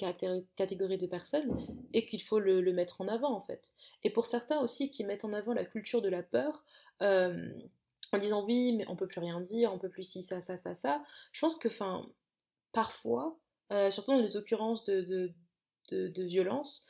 catégories 0.55 0.97
de 0.97 1.07
personnes 1.07 1.67
et 1.93 2.05
qu'il 2.05 2.21
faut 2.21 2.39
le, 2.39 2.61
mettre 2.71 3.01
en 3.01 3.07
avant 3.07 3.35
en 3.35 3.41
fait. 3.41 3.73
Et 4.03 4.09
pour 4.09 4.25
certains 4.25 4.61
aussi 4.61 4.89
qui 4.89 5.03
mettent 5.03 5.25
en 5.25 5.33
avant 5.33 5.53
la 5.53 5.65
culture 5.65 6.01
de 6.01 6.09
la 6.09 6.23
peur, 6.23 6.63
en 8.13 8.19
disant 8.19 8.45
oui, 8.45 8.73
mais 8.77 8.85
on 8.87 8.95
peut 8.95 9.07
plus 9.07 9.19
rien 9.19 9.41
dire, 9.41 9.73
on 9.73 9.79
peut 9.79 9.89
plus 9.89 10.03
ci, 10.03 10.21
ça, 10.21 10.41
ça, 10.41 10.57
ça, 10.57 10.73
ça. 10.73 11.03
Je 11.31 11.41
pense 11.41 11.55
que, 11.55 11.67
enfin, 11.67 12.07
parfois, 12.71 13.37
surtout 13.89 14.11
dans 14.11 14.19
les 14.19 14.37
occurrences 14.37 14.83
de, 14.85 15.01
de, 15.01 16.07
de 16.07 16.23
violence, 16.23 16.85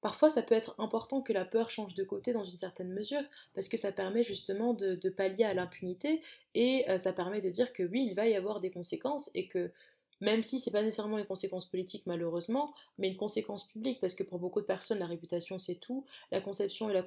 Parfois, 0.00 0.28
ça 0.28 0.42
peut 0.42 0.54
être 0.54 0.76
important 0.78 1.22
que 1.22 1.32
la 1.32 1.44
peur 1.44 1.70
change 1.70 1.94
de 1.94 2.04
côté 2.04 2.32
dans 2.32 2.44
une 2.44 2.56
certaine 2.56 2.92
mesure, 2.92 3.22
parce 3.54 3.68
que 3.68 3.76
ça 3.76 3.90
permet 3.90 4.22
justement 4.22 4.72
de, 4.72 5.08
pallier 5.10 5.44
à 5.44 5.54
l'impunité, 5.54 6.22
et 6.54 6.88
euh, 6.88 6.98
ça 6.98 7.12
permet 7.12 7.40
de 7.40 7.50
dire 7.50 7.72
que 7.72 7.82
oui, 7.82 8.06
il 8.08 8.14
va 8.14 8.26
y 8.28 8.36
avoir 8.36 8.60
des 8.60 8.70
conséquences, 8.70 9.28
et 9.34 9.48
que 9.48 9.72
même 10.20 10.42
si 10.42 10.58
c'est 10.58 10.70
pas 10.70 10.82
nécessairement 10.82 11.18
une 11.18 11.26
conséquence 11.26 11.66
politique 11.66 12.04
malheureusement, 12.06 12.74
mais 12.98 13.08
une 13.08 13.16
conséquence 13.16 13.66
publique, 13.68 14.00
parce 14.00 14.14
que 14.14 14.22
pour 14.22 14.38
beaucoup 14.38 14.60
de 14.60 14.66
personnes, 14.66 14.98
la 14.98 15.06
réputation 15.06 15.58
c'est 15.58 15.76
tout, 15.76 16.04
la 16.32 16.40
conception 16.40 16.90
et 16.90 16.92
la, 16.92 17.04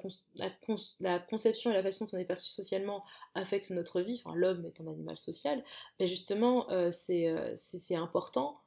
la, 1.00 1.18
conception 1.18 1.70
et 1.70 1.74
la 1.74 1.82
façon 1.82 2.04
dont 2.04 2.12
on 2.14 2.18
est 2.18 2.24
perçu 2.24 2.50
socialement 2.50 3.04
affectent 3.34 3.70
notre 3.70 4.00
vie, 4.00 4.20
enfin 4.24 4.36
l'homme 4.36 4.64
est 4.66 4.80
un 4.80 4.86
animal 4.86 5.18
social, 5.18 5.62
mais 6.00 6.08
justement 6.08 6.70
euh, 6.70 6.90
euh, 7.10 7.52
c'est 7.56 7.96
important 7.96 8.60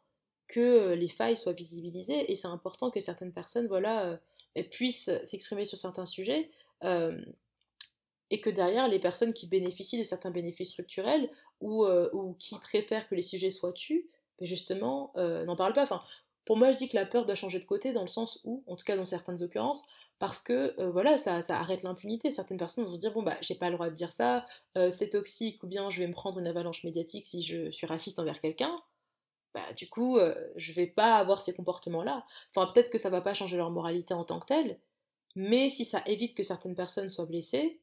que 0.48 0.60
euh, 0.60 0.96
les 0.96 1.08
failles 1.08 1.38
soient 1.38 1.54
visibilisées 1.54 2.32
et 2.32 2.36
c'est 2.36 2.48
important 2.48 2.92
que 2.92 3.00
certaines 3.00 3.34
personnes 3.34 3.68
voilà, 3.68 4.20
puissent 4.72 5.12
s'exprimer 5.24 5.66
sur 5.66 5.78
certains 5.78 6.06
sujets 6.06 6.50
et 8.32 8.42
que 8.42 8.50
derrière 8.50 8.88
les 8.88 9.00
personnes 9.00 9.34
qui 9.34 9.48
bénéficient 9.48 10.00
de 10.00 10.04
certains 10.04 10.32
bénéfices 10.32 10.72
structurels 10.72 11.30
ou, 11.62 11.86
ou 11.86 12.34
qui 12.40 12.58
préfèrent 12.60 13.08
que 13.10 13.16
les 13.16 13.22
sujets 13.22 13.50
soient 13.50 13.74
tus, 13.74 14.08
ben 14.40 14.48
justement, 14.48 15.12
n'en 15.16 15.56
parlent 15.56 15.74
pas. 15.74 15.84
Enfin, 15.84 16.02
pour 16.46 16.58
moi, 16.58 16.72
je 16.72 16.78
dis 16.78 16.90
que 16.90 16.96
la 16.96 17.06
peur 17.06 17.26
doit 17.26 17.36
changer 17.36 17.60
de 17.60 17.66
côté 17.66 17.94
dans 17.94 18.02
le 18.02 18.08
sens 18.08 18.40
où, 18.44 18.64
en 18.68 18.76
tout 18.76 18.86
cas 18.86 18.96
dans 18.98 19.06
certaines 19.06 19.42
occurrences, 19.44 19.84
parce 20.20 20.40
que 20.40 20.82
voilà, 20.92 21.18
ça, 21.18 21.42
ça 21.42 21.60
arrête 21.60 21.84
l'impunité. 21.84 22.32
Certaines 22.32 22.58
personnes 22.58 22.86
vont 22.86 22.94
se 22.96 23.00
dire 23.00 23.14
bon 23.14 23.24
bah 23.24 23.38
j'ai 23.42 23.56
pas 23.56 23.70
le 23.70 23.76
droit 23.76 23.90
de 23.90 23.96
dire 23.96 24.12
ça, 24.12 24.46
c'est 24.92 25.10
toxique 25.10 25.64
ou 25.64 25.68
bien 25.68 25.90
je 25.90 26.00
vais 26.00 26.08
me 26.08 26.14
prendre 26.14 26.40
une 26.40 26.48
avalanche 26.48 26.84
médiatique 26.84 27.28
si 27.28 27.42
je 27.42 27.72
suis 27.72 27.88
raciste 27.88 28.20
envers 28.20 28.42
quelqu'un 28.42 28.82
bah, 29.56 29.72
du 29.74 29.88
coup, 29.90 30.18
euh, 30.18 30.36
je 30.58 30.74
vais 30.74 30.86
pas 30.86 31.16
avoir 31.16 31.42
ces 31.42 31.54
comportements-là. 31.54 32.26
Enfin, 32.54 32.70
peut-être 32.72 32.90
que 32.92 32.98
ça 32.98 33.10
va 33.10 33.22
pas 33.22 33.34
changer 33.34 33.56
leur 33.56 33.72
moralité 33.72 34.14
en 34.14 34.26
tant 34.26 34.40
que 34.40 34.48
telle, 34.48 34.80
mais 35.36 35.70
si 35.70 35.86
ça 35.86 36.04
évite 36.06 36.36
que 36.36 36.44
certaines 36.44 36.76
personnes 36.76 37.10
soient 37.10 37.26
blessées, 37.26 37.80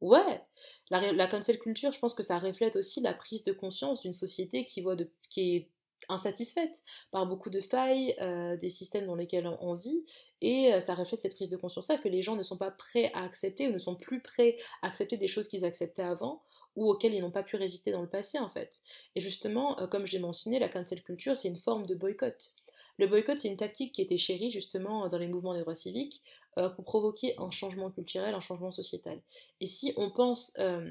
ouais. 0.00 0.42
La, 0.90 1.12
la 1.12 1.26
cancel 1.26 1.58
culture, 1.58 1.92
je 1.92 1.98
pense 1.98 2.14
que 2.14 2.22
ça 2.22 2.38
reflète 2.38 2.76
aussi 2.76 3.00
la 3.00 3.14
prise 3.14 3.42
de 3.44 3.52
conscience 3.52 4.02
d'une 4.02 4.12
société 4.12 4.64
qui, 4.64 4.82
voit 4.82 4.96
qui 5.30 5.56
est 5.56 5.70
insatisfaite 6.08 6.82
par 7.10 7.26
beaucoup 7.26 7.50
de 7.50 7.60
failles 7.60 8.14
euh, 8.20 8.56
des 8.56 8.70
systèmes 8.70 9.06
dans 9.06 9.14
lesquels 9.14 9.46
on, 9.46 9.74
vit 9.74 10.04
et 10.40 10.72
euh, 10.72 10.80
ça 10.80 10.94
reflète 10.94 11.20
cette 11.20 11.34
prise 11.34 11.48
de 11.48 11.56
conscience 11.56 11.88
là 11.88 11.98
que 11.98 12.08
les 12.08 12.22
gens 12.22 12.36
ne 12.36 12.42
sont 12.42 12.56
pas 12.56 12.70
prêts 12.70 13.10
à 13.14 13.22
accepter 13.22 13.68
ou 13.68 13.72
ne 13.72 13.78
sont 13.78 13.96
plus 13.96 14.20
prêts 14.20 14.56
à 14.82 14.88
accepter 14.88 15.16
des 15.16 15.28
choses 15.28 15.48
qu'ils 15.48 15.64
acceptaient 15.64 16.02
avant 16.02 16.42
ou 16.76 16.90
auxquels 16.90 17.14
ils 17.14 17.20
n'ont 17.20 17.30
pas 17.30 17.42
pu 17.42 17.56
résister 17.56 17.92
dans 17.92 18.02
le 18.02 18.08
passé 18.08 18.38
en 18.38 18.48
fait. 18.48 18.82
Et 19.14 19.20
justement, 19.20 19.80
euh, 19.80 19.86
comme 19.86 20.06
je 20.06 20.12
l'ai 20.12 20.18
mentionné, 20.18 20.58
la 20.58 20.68
cancel 20.68 21.02
culture, 21.02 21.36
c'est 21.36 21.48
une 21.48 21.58
forme 21.58 21.86
de 21.86 21.94
boycott. 21.94 22.54
Le 22.98 23.06
boycott, 23.06 23.38
c'est 23.38 23.48
une 23.48 23.56
tactique 23.56 23.92
qui 23.92 24.02
était 24.02 24.18
chérie 24.18 24.50
justement 24.50 25.08
dans 25.08 25.18
les 25.18 25.26
mouvements 25.26 25.54
des 25.54 25.60
droits 25.60 25.74
civiques 25.74 26.22
euh, 26.58 26.68
pour 26.68 26.84
provoquer 26.84 27.34
un 27.38 27.50
changement 27.50 27.90
culturel, 27.90 28.34
un 28.34 28.40
changement 28.40 28.70
sociétal. 28.70 29.20
Et 29.60 29.66
si 29.66 29.92
on 29.96 30.10
pense 30.10 30.52
euh, 30.58 30.86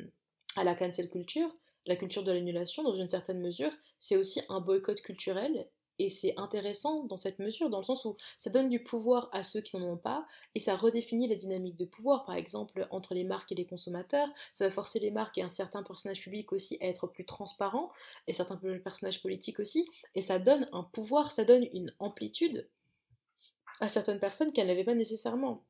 à 0.55 0.63
la 0.63 0.75
cancel 0.75 1.09
culture, 1.09 1.49
la 1.85 1.95
culture 1.95 2.23
de 2.23 2.31
l'annulation, 2.31 2.83
dans 2.83 2.95
une 2.95 3.09
certaine 3.09 3.41
mesure, 3.41 3.71
c'est 3.99 4.15
aussi 4.15 4.41
un 4.49 4.61
boycott 4.61 5.01
culturel 5.01 5.67
et 5.99 6.09
c'est 6.09 6.33
intéressant 6.37 7.03
dans 7.03 7.17
cette 7.17 7.39
mesure, 7.39 7.69
dans 7.69 7.77
le 7.77 7.83
sens 7.83 8.05
où 8.05 8.17
ça 8.37 8.49
donne 8.49 8.69
du 8.69 8.83
pouvoir 8.83 9.29
à 9.31 9.43
ceux 9.43 9.61
qui 9.61 9.77
n'en 9.77 9.93
ont 9.93 9.97
pas, 9.97 10.25
et 10.55 10.59
ça 10.59 10.75
redéfinit 10.75 11.27
la 11.27 11.35
dynamique 11.35 11.77
de 11.77 11.85
pouvoir, 11.85 12.25
par 12.25 12.35
exemple, 12.35 12.87
entre 12.89 13.13
les 13.13 13.23
marques 13.23 13.51
et 13.51 13.55
les 13.55 13.65
consommateurs. 13.65 14.27
Ça 14.53 14.65
va 14.65 14.71
forcer 14.71 14.99
les 14.99 15.11
marques 15.11 15.37
et 15.37 15.43
un 15.43 15.49
certain 15.49 15.83
personnage 15.83 16.21
public 16.21 16.51
aussi 16.51 16.77
à 16.81 16.87
être 16.87 17.07
plus 17.07 17.25
transparents, 17.25 17.91
et 18.27 18.33
certains 18.33 18.59
personnages 18.83 19.21
politiques 19.21 19.59
aussi, 19.59 19.87
et 20.15 20.21
ça 20.21 20.39
donne 20.39 20.67
un 20.71 20.83
pouvoir, 20.83 21.31
ça 21.31 21.45
donne 21.45 21.67
une 21.73 21.93
amplitude 21.99 22.67
à 23.83 23.89
certaines 23.89 24.19
personnes 24.19 24.53
qu'elles 24.53 24.67
n'avaient 24.67 24.85
pas 24.85 24.95
nécessairement. 24.95 25.65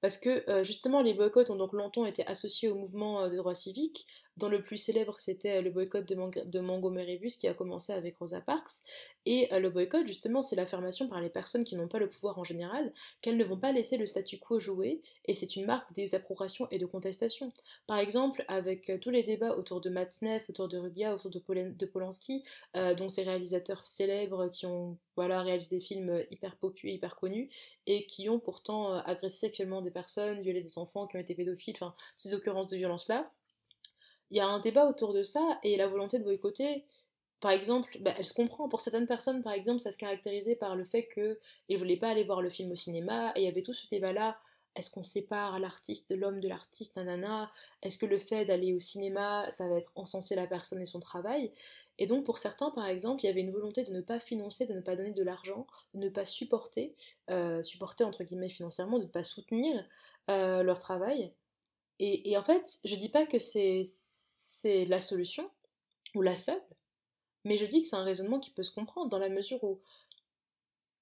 Parce 0.00 0.16
que 0.16 0.48
euh, 0.48 0.64
justement, 0.64 1.02
les 1.02 1.12
boycotts 1.12 1.50
ont 1.50 1.56
donc 1.56 1.74
longtemps 1.74 2.06
été 2.06 2.26
associés 2.26 2.70
au 2.70 2.74
mouvement 2.74 3.20
euh, 3.20 3.28
des 3.28 3.36
droits 3.36 3.54
civiques, 3.54 4.06
dont 4.36 4.48
le 4.48 4.62
plus 4.62 4.76
célèbre, 4.76 5.16
c'était 5.18 5.58
euh, 5.58 5.62
le 5.62 5.70
boycott 5.70 6.06
de, 6.06 6.44
de 6.44 6.60
Montgomery 6.60 7.18
Bus 7.18 7.36
qui 7.36 7.48
a 7.48 7.54
commencé 7.54 7.92
avec 7.92 8.16
Rosa 8.18 8.40
Parks. 8.40 8.82
Et 9.24 9.52
euh, 9.52 9.58
le 9.58 9.70
boycott, 9.70 10.06
justement, 10.06 10.42
c'est 10.42 10.56
l'affirmation 10.56 11.08
par 11.08 11.20
les 11.20 11.30
personnes 11.30 11.64
qui 11.64 11.74
n'ont 11.74 11.88
pas 11.88 11.98
le 11.98 12.08
pouvoir 12.08 12.38
en 12.38 12.44
général 12.44 12.92
qu'elles 13.22 13.38
ne 13.38 13.44
vont 13.44 13.56
pas 13.56 13.72
laisser 13.72 13.96
le 13.96 14.06
statu 14.06 14.38
quo 14.38 14.58
jouer, 14.58 15.00
et 15.24 15.34
c'est 15.34 15.56
une 15.56 15.64
marque 15.64 15.88
de 15.90 15.94
désapprobation 15.94 16.68
et 16.70 16.78
de 16.78 16.86
contestation. 16.86 17.52
Par 17.86 17.98
exemple, 17.98 18.44
avec 18.48 18.90
euh, 18.90 18.98
tous 18.98 19.10
les 19.10 19.22
débats 19.22 19.56
autour 19.56 19.80
de 19.80 19.88
Matt 19.88 20.20
Neff, 20.20 20.48
autour 20.50 20.68
de 20.68 20.76
Rugia, 20.76 21.14
autour 21.14 21.30
de, 21.30 21.40
de 21.70 21.86
Polanski, 21.86 22.44
dont 22.74 23.08
ces 23.08 23.22
réalisateurs 23.22 23.86
célèbres 23.86 24.48
qui 24.48 24.66
ont 24.66 24.98
voilà, 25.16 25.42
réalisé 25.42 25.68
des 25.70 25.80
films 25.80 26.24
hyper 26.30 26.56
populaires, 26.56 26.94
hyper 26.94 27.16
connus, 27.16 27.48
et 27.86 28.06
qui 28.06 28.28
ont 28.28 28.38
pourtant 28.38 28.94
agressé 28.94 29.38
sexuellement 29.38 29.80
des 29.82 29.90
personnes, 29.90 30.40
violé 30.42 30.60
des 30.60 30.78
enfants, 30.78 31.06
qui 31.06 31.16
ont 31.16 31.20
été 31.20 31.34
pédophiles, 31.34 31.74
enfin, 31.76 31.94
ces 32.16 32.34
occurrences 32.34 32.70
de 32.70 32.76
violence-là 32.76 33.30
il 34.30 34.36
y 34.36 34.40
a 34.40 34.46
un 34.46 34.60
débat 34.60 34.86
autour 34.86 35.12
de 35.12 35.22
ça 35.22 35.58
et 35.62 35.76
la 35.76 35.88
volonté 35.88 36.18
de 36.18 36.24
boycotter, 36.24 36.84
par 37.40 37.50
exemple, 37.50 37.96
bah, 38.00 38.14
elle 38.16 38.24
se 38.24 38.34
comprend. 38.34 38.68
Pour 38.68 38.80
certaines 38.80 39.06
personnes, 39.06 39.42
par 39.42 39.52
exemple, 39.52 39.80
ça 39.80 39.92
se 39.92 39.98
caractérisait 39.98 40.56
par 40.56 40.74
le 40.74 40.84
fait 40.84 41.08
qu'ils 41.12 41.36
ne 41.70 41.76
voulaient 41.76 41.96
pas 41.96 42.08
aller 42.08 42.24
voir 42.24 42.42
le 42.42 42.50
film 42.50 42.72
au 42.72 42.76
cinéma 42.76 43.32
et 43.36 43.42
il 43.42 43.44
y 43.44 43.48
avait 43.48 43.62
tout 43.62 43.74
ce 43.74 43.86
débat-là. 43.88 44.38
Est-ce 44.74 44.90
qu'on 44.90 45.02
sépare 45.02 45.58
l'artiste 45.58 46.10
de 46.10 46.16
l'homme 46.16 46.40
de 46.40 46.48
l'artiste, 46.48 46.96
nanana? 46.96 47.50
Est-ce 47.82 47.98
que 47.98 48.06
le 48.06 48.18
fait 48.18 48.44
d'aller 48.44 48.74
au 48.74 48.80
cinéma, 48.80 49.50
ça 49.50 49.68
va 49.68 49.78
être 49.78 49.92
encenser 49.94 50.34
la 50.34 50.46
personne 50.46 50.82
et 50.82 50.86
son 50.86 51.00
travail? 51.00 51.52
Et 51.98 52.06
donc 52.06 52.24
pour 52.24 52.38
certains, 52.38 52.70
par 52.70 52.86
exemple, 52.86 53.24
il 53.24 53.26
y 53.26 53.30
avait 53.30 53.40
une 53.40 53.52
volonté 53.52 53.84
de 53.84 53.92
ne 53.92 54.02
pas 54.02 54.20
financer, 54.20 54.66
de 54.66 54.74
ne 54.74 54.80
pas 54.80 54.96
donner 54.96 55.12
de 55.12 55.22
l'argent, 55.22 55.66
de 55.94 56.00
ne 56.00 56.08
pas 56.10 56.26
supporter, 56.26 56.94
euh, 57.30 57.62
supporter 57.62 58.04
entre 58.04 58.22
guillemets 58.22 58.50
financièrement, 58.50 58.98
de 58.98 59.04
ne 59.04 59.08
pas 59.08 59.24
soutenir 59.24 59.82
euh, 60.30 60.62
leur 60.62 60.78
travail. 60.78 61.32
Et, 61.98 62.30
et, 62.30 62.36
en 62.36 62.42
fait, 62.42 62.78
je 62.84 62.94
dis 62.96 63.08
pas 63.08 63.24
que 63.24 63.38
c'est 63.38 63.84
c'est 64.66 64.84
la 64.86 64.98
solution, 64.98 65.48
ou 66.16 66.22
la 66.22 66.34
seule, 66.34 66.60
mais 67.44 67.56
je 67.56 67.66
dis 67.66 67.82
que 67.82 67.88
c'est 67.88 67.94
un 67.94 68.02
raisonnement 68.02 68.40
qui 68.40 68.50
peut 68.50 68.64
se 68.64 68.72
comprendre 68.72 69.08
dans 69.08 69.18
la 69.20 69.28
mesure 69.28 69.62
où 69.62 69.78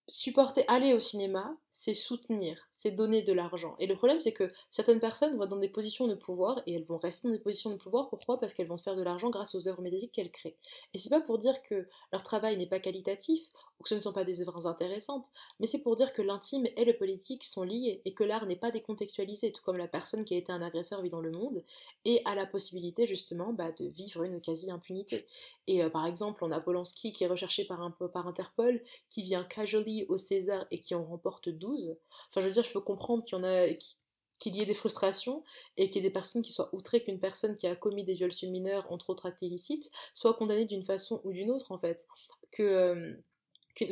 supporter, 0.07 0.69
aller 0.69 0.93
au 0.93 1.01
cinéma, 1.01 1.57
c'est 1.71 1.95
soutenir, 1.95 2.69
c'est 2.75 2.91
donner 2.91 3.22
de 3.22 3.33
l'argent. 3.33 3.77
Et 3.79 3.87
le 3.87 3.95
problème, 3.95 4.20
c'est 4.20 4.33
que 4.33 4.53
certaines 4.70 5.01
personnes 5.01 5.37
vont 5.37 5.47
dans 5.47 5.57
des 5.57 5.68
positions 5.68 6.07
de 6.07 6.14
pouvoir 6.14 6.61
et 6.66 6.75
elles 6.75 6.85
vont 6.85 6.99
rester 6.99 7.29
dans 7.29 7.35
des 7.35 7.41
positions 7.41 7.70
de 7.70 7.77
pouvoir. 7.77 8.09
Pourquoi? 8.09 8.39
Parce 8.39 8.53
qu'elles 8.55 8.66
vont 8.66 8.77
se 8.77 8.83
faire 8.83 8.97
de 8.97 9.03
l'argent 9.03 9.31
grâce 9.31 9.55
aux 9.55 9.68
œuvres 9.68 9.83
médiatiques 9.83 10.12
qu'elles 10.12 10.31
créent. 10.31 10.57
Et 10.93 10.99
c'est 10.99 11.11
pas 11.11 11.20
pour 11.20 11.39
dire 11.39 11.62
que 11.62 11.87
leur 12.12 12.22
travail 12.22 12.57
n'est 12.57 12.66
pas 12.66 12.81
qualitatif 12.81 13.51
ou 13.79 13.83
que 13.83 13.89
ce 13.89 13.95
ne 13.95 14.01
sont 14.01 14.12
pas 14.12 14.25
des 14.25 14.41
œuvres 14.41 14.66
intéressantes, 14.66 15.27
mais 15.59 15.66
c'est 15.66 15.83
pour 15.83 15.97
dire 15.97 16.12
que 16.12 16.22
l'intime 16.22 16.66
et 16.77 16.85
le 16.85 16.97
politique 16.97 17.45
sont 17.45 17.62
liés 17.62 18.03
et 18.05 18.14
que 18.14 18.25
l'art 18.25 18.47
n'est 18.47 18.57
pas 18.57 18.70
décontextualisé, 18.70 19.53
tout 19.53 19.62
comme 19.62 19.77
la 19.77 19.89
personne 19.89 20.25
qui 20.25 20.35
a 20.35 20.39
été 20.39 20.53
un 20.53 20.62
agresseur 20.62 21.03
vit 21.03 21.11
dans 21.11 21.20
le 21.20 21.31
monde 21.31 21.62
et 22.05 22.22
a 22.25 22.35
la 22.35 22.47
possibilité 22.47 23.07
justement 23.07 23.53
bah, 23.53 23.72
de 23.72 23.87
vivre 23.87 24.22
une 24.22 24.41
quasi-impunité. 24.41 25.27
Et 25.66 25.83
euh, 25.83 25.89
par 25.89 26.07
exemple, 26.07 26.45
on 26.45 26.51
a 26.51 26.61
Polanski 26.61 27.12
qui 27.12 27.25
est 27.25 27.29
recherché 27.29 27.64
par, 27.64 27.81
un, 27.81 27.91
par 27.91 28.27
Interpol, 28.27 28.83
qui 29.11 29.22
vient 29.22 29.45
casually 29.45 30.05
au 30.09 30.18
César 30.18 30.66
et 30.70 30.79
qui 30.79 30.95
en 30.95 31.05
remporte 31.05 31.49
12. 31.49 31.97
Enfin, 32.29 32.41
je 32.41 32.47
veux 32.47 32.53
dire, 32.53 32.64
je 32.65 32.73
peux 32.73 32.81
comprendre 32.81 33.25
qu'il 33.25 34.57
y 34.57 34.61
ait 34.61 34.67
des 34.67 34.75
frustrations 34.75 35.45
et 35.77 35.91
qu'il 35.91 36.03
y 36.03 36.07
ait 36.07 36.09
des 36.09 36.12
personnes 36.12 36.43
qui 36.43 36.53
soient 36.53 36.75
outrées 36.75 37.03
qu'une 37.03 37.21
personne 37.21 37.57
qui 37.57 37.67
a 37.67 37.77
commis 37.77 38.05
des 38.05 38.15
viols 38.15 38.33
sur 38.33 38.51
mineurs, 38.51 38.91
entre 38.91 39.11
autres 39.11 39.27
actes 39.27 39.43
illicites, 39.43 39.91
soit 40.15 40.35
condamnée 40.35 40.67
d'une 40.67 40.85
façon 40.85 41.21
ou 41.25 41.33
d'une 41.33 41.51
autre, 41.51 41.73
en 41.73 41.79
fait. 41.79 42.07
Que, 42.51 42.62
euh, 42.62 43.15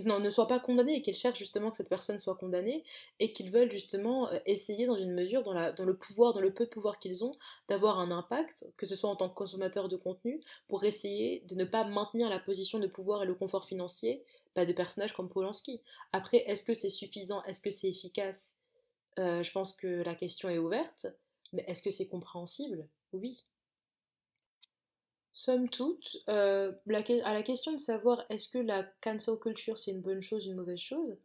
non, 0.04 0.20
ne 0.20 0.30
soit 0.30 0.46
pas 0.46 0.60
condamné 0.60 0.96
et 0.96 1.02
qu'ils 1.02 1.14
cherchent 1.14 1.38
justement 1.38 1.70
que 1.70 1.76
cette 1.76 1.88
personne 1.88 2.18
soit 2.18 2.36
condamnée 2.36 2.84
et 3.18 3.32
qu'ils 3.32 3.50
veulent 3.50 3.70
justement 3.70 4.30
euh, 4.30 4.38
essayer 4.46 4.86
dans 4.86 4.94
une 4.94 5.12
mesure, 5.12 5.42
dans 5.42 5.84
le 5.84 5.96
pouvoir, 5.96 6.32
dans 6.32 6.40
le 6.40 6.54
peu 6.54 6.66
de 6.66 6.70
pouvoir 6.70 6.98
qu'ils 6.98 7.24
ont, 7.24 7.32
d'avoir 7.68 7.98
un 7.98 8.10
impact, 8.10 8.66
que 8.76 8.86
ce 8.86 8.94
soit 8.94 9.10
en 9.10 9.16
tant 9.16 9.28
que 9.28 9.34
consommateur 9.34 9.88
de 9.88 9.96
contenu, 9.96 10.40
pour 10.68 10.84
essayer 10.84 11.40
de 11.48 11.56
ne 11.56 11.64
pas 11.64 11.84
maintenir 11.84 12.28
la 12.28 12.38
position 12.38 12.78
de 12.78 12.86
pouvoir 12.86 13.24
et 13.24 13.26
le 13.26 13.34
confort 13.34 13.64
financier 13.64 14.24
bah, 14.54 14.64
de 14.64 14.72
personnages 14.72 15.14
comme 15.14 15.28
Polanski. 15.28 15.80
Après, 16.12 16.38
est-ce 16.46 16.62
que 16.64 16.74
c'est 16.74 16.90
suffisant? 16.90 17.42
Est-ce 17.44 17.60
que 17.60 17.70
c'est 17.70 17.88
efficace? 17.88 18.61
Euh, 19.18 19.42
Je 19.42 19.52
pense 19.52 19.74
que 19.74 20.02
la 20.02 20.14
question 20.14 20.48
est 20.48 20.58
ouverte, 20.58 21.06
mais 21.52 21.64
est-ce 21.66 21.82
que 21.82 21.90
c'est 21.90 22.08
compréhensible? 22.08 22.86
Oui. 23.12 23.42
Somme 25.32 25.68
toute, 25.68 26.18
euh, 26.28 26.72
à 27.24 27.32
la 27.34 27.42
question 27.42 27.72
de 27.72 27.78
savoir 27.78 28.24
est-ce 28.28 28.48
que 28.48 28.58
la 28.58 28.84
cancel 29.00 29.38
culture 29.38 29.78
c'est 29.78 29.92
une 29.92 30.02
bonne 30.02 30.20
chose, 30.20 30.46
une 30.46 30.56
mauvaise 30.56 30.78
chose, 30.78 31.16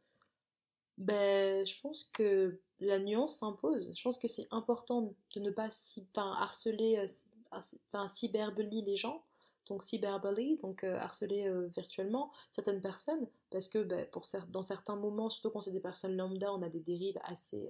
ben, 0.97 1.65
je 1.65 1.79
pense 1.81 2.05
que 2.05 2.59
la 2.79 2.99
nuance 2.99 3.37
s'impose. 3.37 3.91
Je 3.95 4.01
pense 4.01 4.17
que 4.17 4.27
c'est 4.27 4.47
important 4.51 5.13
de 5.35 5.39
ne 5.39 5.51
pas 5.51 5.69
harceler, 6.15 6.97
euh, 6.97 7.07
enfin, 7.51 8.07
cyberbully 8.07 8.81
les 8.81 8.95
gens, 8.95 9.23
donc 9.67 9.83
cyberbully, 9.83 10.57
donc 10.57 10.83
euh, 10.83 10.97
harceler 10.97 11.49
virtuellement 11.75 12.31
certaines 12.51 12.81
personnes, 12.81 13.27
parce 13.49 13.67
que 13.67 13.83
ben, 13.83 14.07
dans 14.49 14.63
certains 14.63 14.95
moments, 14.95 15.29
surtout 15.29 15.49
quand 15.49 15.61
c'est 15.61 15.71
des 15.71 15.79
personnes 15.79 16.15
lambda, 16.15 16.53
on 16.53 16.61
a 16.61 16.69
des 16.69 16.79
dérives 16.79 17.19
assez 17.23 17.69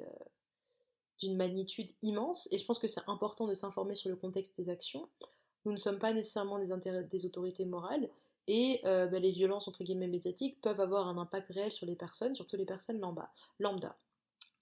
d'une 1.20 1.36
magnitude 1.36 1.92
immense, 2.04 2.48
et 2.52 2.58
je 2.58 2.66
pense 2.66 2.80
que 2.80 2.88
c'est 2.88 3.02
important 3.08 3.48
de 3.48 3.54
s'informer 3.54 3.96
sur 3.96 4.10
le 4.10 4.16
contexte 4.16 4.56
des 4.58 4.70
actions. 4.70 5.10
Nous 5.66 5.72
ne 5.72 5.78
sommes 5.78 6.00
pas 6.00 6.14
nécessairement 6.14 6.60
des, 6.60 7.04
des 7.04 7.26
autorités 7.26 7.66
morales, 7.66 8.10
et 8.48 8.80
euh, 8.86 9.08
bah, 9.08 9.20
les 9.20 9.32
violences 9.32 9.68
entre 9.68 9.84
guillemets 9.84 10.08
médiatiques 10.08 10.62
peuvent 10.62 10.80
avoir 10.80 11.08
un 11.08 11.18
impact 11.18 11.50
réel 11.52 11.72
sur 11.72 11.86
les 11.86 11.96
personnes, 11.96 12.36
surtout 12.36 12.56
les 12.56 12.66
personnes 12.66 13.02
lambda. 13.60 13.96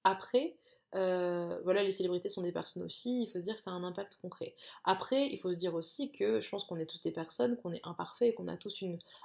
Après, 0.04 0.56
euh, 0.96 1.60
voilà, 1.64 1.84
les 1.84 1.92
célébrités 1.92 2.30
sont 2.30 2.42
des 2.42 2.52
personnes 2.52 2.84
aussi, 2.84 3.24
il 3.24 3.28
faut 3.28 3.40
se 3.40 3.44
dire 3.44 3.56
que 3.56 3.62
ça 3.62 3.72
a 3.72 3.74
un 3.74 3.84
impact 3.84 4.18
concret. 4.22 4.56
Après, 4.84 5.28
il 5.28 5.38
faut 5.38 5.52
se 5.52 5.58
dire 5.58 5.76
aussi 5.76 6.12
que 6.12 6.42
je 6.42 6.50
pense 6.50 6.64
qu'on 6.64 6.78
est 6.78 6.86
tous 6.86 7.02
des 7.02 7.12
personnes, 7.12 7.58
qu'on 7.58 7.74
est 7.74 7.82
imparfaits, 7.84 8.36
qu'on 8.36 8.48
a 8.48 8.58
tous 8.58 8.84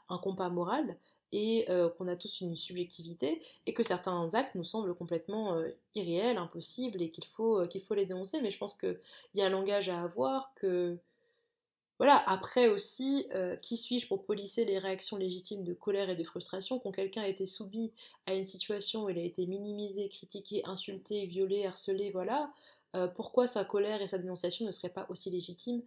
un 0.08 0.18
compas 0.18 0.48
moral 0.48 0.96
et 1.32 1.66
euh, 1.70 1.88
qu'on 1.88 2.08
a 2.08 2.16
tous 2.16 2.40
une 2.40 2.56
subjectivité 2.56 3.40
et 3.66 3.72
que 3.72 3.84
certains 3.84 4.34
actes 4.34 4.56
nous 4.56 4.64
semblent 4.64 4.94
complètement 4.94 5.54
euh, 5.54 5.68
irréels, 5.94 6.38
impossibles 6.38 7.00
et 7.00 7.10
qu'il 7.10 7.24
faut, 7.26 7.66
qu'il 7.68 7.82
faut 7.82 7.94
les 7.94 8.06
dénoncer. 8.06 8.40
Mais 8.40 8.50
je 8.50 8.58
pense 8.58 8.74
qu'il 8.74 8.98
y 9.34 9.42
a 9.42 9.46
un 9.46 9.50
langage 9.50 9.88
à 9.88 10.02
avoir, 10.02 10.52
que 10.56 10.98
voilà, 12.00 12.24
après 12.26 12.68
aussi, 12.68 13.26
euh, 13.34 13.56
qui 13.56 13.76
suis-je 13.76 14.08
pour 14.08 14.24
polisser 14.24 14.64
les 14.64 14.78
réactions 14.78 15.18
légitimes 15.18 15.64
de 15.64 15.74
colère 15.74 16.08
et 16.08 16.16
de 16.16 16.24
frustration 16.24 16.78
quand 16.78 16.92
quelqu'un 16.92 17.20
a 17.20 17.28
été 17.28 17.44
soumis 17.44 17.92
à 18.24 18.32
une 18.32 18.46
situation 18.46 19.04
où 19.04 19.10
il 19.10 19.18
a 19.18 19.22
été 19.22 19.44
minimisé, 19.44 20.08
critiqué, 20.08 20.62
insulté, 20.64 21.26
violé, 21.26 21.66
harcelé, 21.66 22.10
voilà, 22.10 22.50
euh, 22.96 23.06
pourquoi 23.06 23.46
sa 23.46 23.66
colère 23.66 24.00
et 24.00 24.06
sa 24.06 24.16
dénonciation 24.16 24.64
ne 24.64 24.70
seraient 24.70 24.88
pas 24.88 25.04
aussi 25.10 25.28
légitimes? 25.28 25.82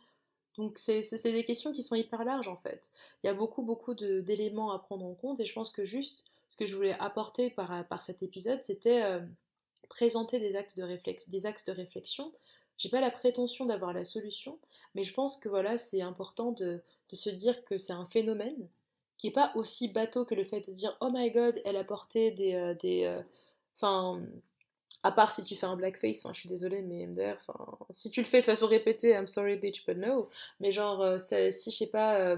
Donc 0.56 0.78
c'est 0.78 1.02
des 1.24 1.46
questions 1.46 1.74
qui 1.74 1.82
sont 1.82 1.96
hyper 1.96 2.24
larges 2.24 2.48
en 2.48 2.58
fait. 2.58 2.92
Il 3.24 3.28
y 3.28 3.30
a 3.32 3.34
beaucoup 3.34 3.64
beaucoup 3.64 3.96
d'éléments 3.96 4.72
à 4.72 4.78
prendre 4.78 5.08
en 5.08 5.16
compte 5.16 5.40
et 5.40 5.46
je 5.46 5.54
pense 5.54 5.72
que 5.72 5.84
juste 5.84 6.28
ce 6.48 6.58
que 6.58 6.68
je 6.68 6.76
voulais 6.76 6.96
apporter 7.00 7.50
par, 7.50 8.04
cet 8.04 8.22
épisode, 8.22 8.60
c'était 8.62 9.02
euh, 9.02 9.20
présenter 9.90 10.38
des, 10.38 10.56
actes 10.56 10.78
de 10.78 10.86
des 11.32 11.46
axes 11.48 11.66
de 11.66 11.72
réflexion 11.72 12.32
j'ai 12.78 12.90
pas 12.90 13.02
la 13.02 13.12
prétention 13.12 13.66
d'avoir 13.66 13.94
la 13.94 14.04
solution, 14.04 14.58
mais 14.96 15.04
je 15.04 15.14
pense 15.14 15.38
que 15.38 15.50
voilà, 15.50 15.78
c'est 15.78 16.02
important 16.02 16.52
de, 16.52 16.82
se 17.12 17.30
dire 17.30 17.64
que 17.66 17.78
c'est 17.78 17.94
un 17.94 18.06
phénomène 18.08 18.68
qui 19.18 19.28
est 19.28 19.32
pas 19.32 19.52
aussi 19.56 19.88
bateau 19.88 20.26
que 20.26 20.34
le 20.34 20.44
fait 20.44 20.68
de 20.68 20.74
dire 20.74 20.98
oh 21.00 21.10
my 21.14 21.30
god, 21.32 21.62
elle 21.64 21.78
a 21.78 21.84
porté 21.84 22.32
des. 22.32 22.56
Euh, 22.56 22.74
des 22.74 23.04
euh, 23.06 23.22
Enfin. 23.76 24.22
à 25.04 25.12
part 25.12 25.34
si 25.34 25.44
tu 25.44 25.56
fais 25.56 25.66
un 25.66 25.76
blackface, 25.76 26.24
je 26.28 26.34
suis 26.34 26.50
désolée, 26.50 26.82
mais 26.82 27.06
MDR, 27.08 27.38
si 27.90 28.12
tu 28.12 28.22
le 28.22 28.26
fais 28.26 28.40
de 28.42 28.46
façon 28.46 28.68
répétée, 28.68 29.12
I'm 29.12 29.28
sorry 29.28 29.58
bitch, 29.58 29.86
but 29.86 29.98
no. 29.98 30.30
Mais 30.60 30.72
genre, 30.72 31.02
euh, 31.02 31.18
si 31.20 31.72
je 31.72 31.76
sais 31.76 31.88
pas, 31.88 32.38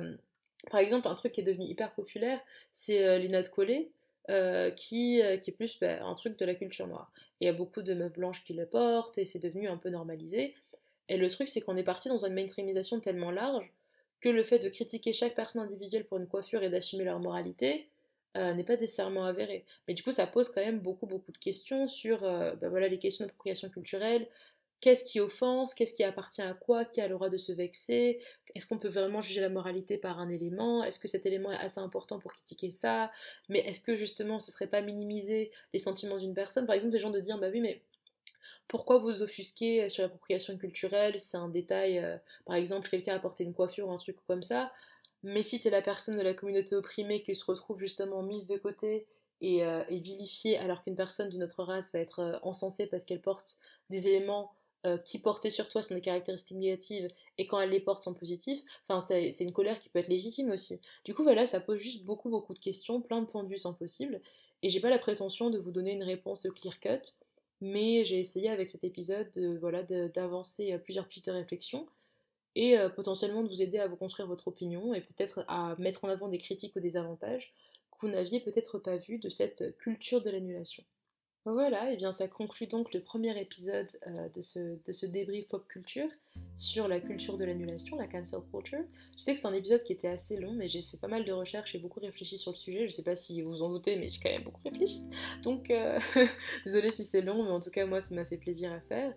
par 0.72 0.80
exemple, 0.80 1.08
un 1.08 1.16
truc 1.16 1.34
qui 1.34 1.42
est 1.42 1.44
devenu 1.44 1.66
hyper 1.66 1.94
populaire, 1.94 2.40
c'est 2.72 3.20
les 3.20 3.30
notes 3.30 3.50
collées. 3.50 3.92
Euh, 4.32 4.72
qui, 4.72 5.22
euh, 5.22 5.38
qui, 5.38 5.52
est 5.52 5.54
plus 5.54 5.78
bah, 5.80 6.04
un 6.04 6.16
truc 6.16 6.40
de 6.40 6.46
la 6.46 6.56
culture 6.56 6.88
noire. 6.88 7.12
Il 7.40 7.46
y 7.46 7.48
a 7.48 7.54
beaucoup 7.54 7.84
de 7.84 7.94
meufs 7.94 8.14
blanches 8.14 8.44
qui 8.44 8.54
le 8.54 8.66
portent 8.66 9.20
et 9.20 9.26
c'est 9.26 9.38
devenu 9.38 9.68
un 9.68 9.78
peu 9.78 9.90
normalisé. 9.90 10.56
Et 11.10 11.18
le 11.18 11.30
truc, 11.30 11.48
c'est 11.48 11.62
qu'on 11.62 11.78
est 11.78 11.84
parti 11.84 12.10
dans 12.10 12.26
une 12.26 12.34
mainstreamisation 12.34 13.00
tellement 13.00 13.30
large 13.30 13.72
que 14.22 14.30
le 14.30 14.44
fait 14.44 14.58
de 14.58 14.70
critiquer 14.70 15.14
chaque 15.14 15.36
personne 15.36 15.62
individuelle 15.62 16.06
pour 16.06 16.18
une 16.18 16.26
coiffure 16.26 16.64
et 16.64 16.72
d'assumer 16.72 17.04
leur 17.04 17.20
moralité 17.20 17.88
euh, 18.36 18.56
n'est 18.56 18.64
pas 18.64 18.78
nécessairement 18.78 19.26
avéré. 19.26 19.64
Mais 19.88 19.94
du 19.94 20.02
coup, 20.02 20.12
ça 20.12 20.26
pose 20.26 20.50
quand 20.50 20.66
même 20.66 20.80
beaucoup, 20.80 21.06
beaucoup 21.06 21.32
de 21.32 21.38
questions 21.38 21.88
sur 21.88 22.22
bah, 22.22 22.70
voilà, 22.70 22.88
les 22.88 22.98
questions 22.98 23.26
d'appropriation 23.26 23.70
culturelle, 23.70 24.28
qu'est-ce 24.82 25.04
qui 25.04 25.20
offense, 25.20 25.74
qu'est-ce 25.74 25.94
qui 25.94 26.04
appartient 26.04 26.42
à 26.42 26.54
quoi, 26.54 26.86
qui 26.86 27.02
a 27.02 27.08
le 27.08 27.16
droit 27.16 27.30
de 27.30 27.38
se 27.38 27.52
vexer, 27.52 28.22
est-ce 28.54 28.68
qu'on 28.68 28.78
peut 28.78 28.90
vraiment 28.90 29.22
juger 29.22 29.42
la 29.42 29.50
moralité 29.50 29.98
par 29.98 30.20
un 30.20 30.30
élément, 30.30 30.84
est-ce 30.84 31.00
que 31.00 31.08
cet 31.08 31.26
élément 31.26 31.52
est 31.52 31.58
assez 31.58 31.80
important 31.80 32.20
pour 32.20 32.34
critiquer 32.34 32.70
ça, 32.70 33.12
mais 33.50 33.60
est-ce 33.60 33.82
que 33.82 33.96
justement 33.96 34.40
ce 34.40 34.52
serait 34.52 34.68
pas 34.68 34.82
minimiser 34.82 35.52
les 35.74 35.80
sentiments 35.80 36.18
d'une 36.18 36.34
personne, 36.34 36.66
par 36.66 36.76
exemple 36.76 36.94
les 36.94 37.00
gens 37.00 37.10
de 37.10 37.20
dire 37.20 37.38
bah 37.40 37.50
oui 37.52 37.62
mais 37.62 37.82
pourquoi 38.68 38.98
vous 38.98 39.22
offusquez 39.22 39.90
sur 39.90 40.04
l'appropriation 40.04 40.58
culturelle, 40.58 41.20
c'est 41.20 41.38
un 41.38 41.50
détail, 41.50 42.00
euh, 42.00 42.18
par 42.46 42.56
exemple 42.56 42.90
quelqu'un 42.90 43.16
a 43.16 43.20
porté 43.20 43.44
une 43.44 43.54
coiffure 43.54 43.88
ou 43.88 43.92
un 43.92 43.98
truc 43.98 44.18
comme 44.28 44.44
ça, 44.44 44.72
mais 45.24 45.42
si 45.42 45.60
tu 45.60 45.68
es 45.68 45.72
la 45.72 45.82
personne 45.82 46.18
de 46.18 46.22
la 46.22 46.36
communauté 46.36 46.76
opprimée 46.76 47.24
qui 47.24 47.34
se 47.34 47.46
retrouve 47.46 47.80
justement 47.80 48.22
mise 48.22 48.46
de 48.46 48.58
côté 48.58 49.08
et, 49.42 49.66
euh, 49.66 49.84
vilifiée 49.90 50.58
alors 50.58 50.84
qu'une 50.84 50.96
personne 50.96 51.30
d'une 51.30 51.44
autre 51.44 51.64
race 51.64 51.92
va 51.92 52.00
être 52.00 52.20
euh, 52.20 52.38
encensée 52.44 52.88
parce 52.88 53.06
qu'elle 53.06 53.22
porte 53.22 53.58
des 53.90 54.08
éléments 54.08 54.54
euh, 54.86 54.98
qui 54.98 55.20
portaient 55.20 55.50
sur 55.50 55.68
toi 55.68 55.82
sont 55.82 55.96
des 55.96 56.02
caractéristiques 56.02 56.58
négatives 56.58 57.08
et 57.38 57.48
quand 57.48 57.60
elle 57.60 57.72
les 57.72 57.80
porte 57.80 58.04
sont 58.04 58.14
positifs, 58.14 58.62
enfin 58.88 59.00
c'est 59.00 59.44
une 59.44 59.54
colère 59.54 59.80
qui 59.80 59.90
peut 59.90 60.00
être 60.00 60.08
légitime 60.08 60.52
aussi. 60.52 60.80
Du 61.04 61.14
coup 61.14 61.24
voilà, 61.24 61.46
ça 61.46 61.60
pose 61.60 61.80
juste 61.80 62.06
beaucoup 62.06 62.30
beaucoup 62.30 62.54
de 62.54 62.60
questions, 62.60 63.02
plein 63.02 63.22
de 63.22 63.26
points 63.26 63.44
de 63.44 63.50
vue 63.50 63.58
sont 63.58 63.74
possibles, 63.74 64.22
et 64.62 64.70
j'ai 64.70 64.80
pas 64.80 64.90
la 64.90 65.00
prétention 65.00 65.50
de 65.50 65.58
vous 65.58 65.72
donner 65.72 65.94
une 65.94 66.04
réponse 66.04 66.48
clear 66.56 66.80
cut, 66.80 67.14
mais 67.62 68.04
j'ai 68.06 68.20
essayé 68.20 68.50
avec 68.50 68.70
cet 68.70 68.84
épisode 68.84 69.32
de, 69.32 69.58
voilà 69.58 69.84
d'avancer 69.84 70.74
euh, 70.74 70.78
plusieurs 70.78 71.08
pistes 71.08 71.28
de 71.28 71.32
réflexion 71.32 71.88
et 72.56 72.78
euh, 72.78 72.90
potentiellement 72.90 73.44
de 73.44 73.50
vous 73.50 73.62
aider 73.62 73.80
à 73.80 73.88
vous 73.88 73.96
construire 73.96 74.28
votre 74.28 74.48
opinion 74.48 74.94
et 74.94 75.02
peut-être 75.02 75.46
à 75.48 75.76
mettre 75.78 76.06
en 76.06 76.10
avant 76.10 76.28
des 76.28 76.38
critiques 76.38 76.76
ou 76.76 76.80
des 76.80 76.98
avantages 76.98 77.54
que 77.92 78.06
vous 78.06 78.12
n'aviez 78.12 78.40
peut-être 78.40 78.78
pas 78.78 78.98
vu 78.98 79.20
de 79.20 79.30
cette 79.30 79.78
culture 79.78 80.22
de 80.22 80.30
l'annulation. 80.30 80.84
Voilà, 81.46 81.92
et 81.92 81.96
bien 81.96 82.12
ça 82.12 82.28
conclut 82.28 82.66
donc 82.66 82.92
le 82.92 83.02
premier 83.02 83.40
épisode 83.40 83.88
euh, 84.08 84.30
de, 84.30 84.42
ce, 84.42 84.84
de 84.84 84.92
ce 84.92 85.06
débrief 85.06 85.48
pop 85.48 85.68
culture 85.68 86.10
sur 86.58 86.88
la 86.88 87.00
culture 87.00 87.38
de 87.38 87.46
l'annulation, 87.46 87.98
la 87.98 88.08
cancel 88.08 88.40
culture. 88.52 88.80
Je 89.16 89.22
sais 89.22 89.34
que 89.34 89.40
c'est 89.40 89.46
un 89.46 89.54
épisode 89.54 89.84
qui 89.84 89.94
était 89.94 90.08
assez 90.08 90.38
long, 90.38 90.54
mais 90.54 90.68
j'ai 90.68 90.82
fait 90.82 90.98
pas 90.98 91.08
mal 91.08 91.24
de 91.24 91.32
recherches 91.32 91.76
et 91.76 91.78
beaucoup 91.78 92.00
réfléchi 92.00 92.40
sur 92.40 92.52
le 92.52 92.58
sujet. 92.58 92.88
Je 92.88 92.94
sais 92.94 93.04
pas 93.04 93.16
si 93.16 93.44
vous 93.44 93.52
vous 93.52 93.62
en 93.62 93.70
doutez, 93.70 93.96
mais 93.96 94.10
j'ai 94.10 94.20
quand 94.20 94.32
même 94.32 94.44
beaucoup 94.44 94.62
réfléchi. 94.66 95.04
Donc, 95.44 95.70
euh, 95.70 96.00
désolé 96.66 96.90
si 96.90 97.04
c'est 97.04 97.22
long, 97.22 97.44
mais 97.44 97.52
en 97.52 97.60
tout 97.60 97.70
cas, 97.70 97.86
moi, 97.86 98.02
ça 98.02 98.16
m'a 98.16 98.26
fait 98.26 98.38
plaisir 98.38 98.74
à 98.74 98.80
faire. 98.80 99.14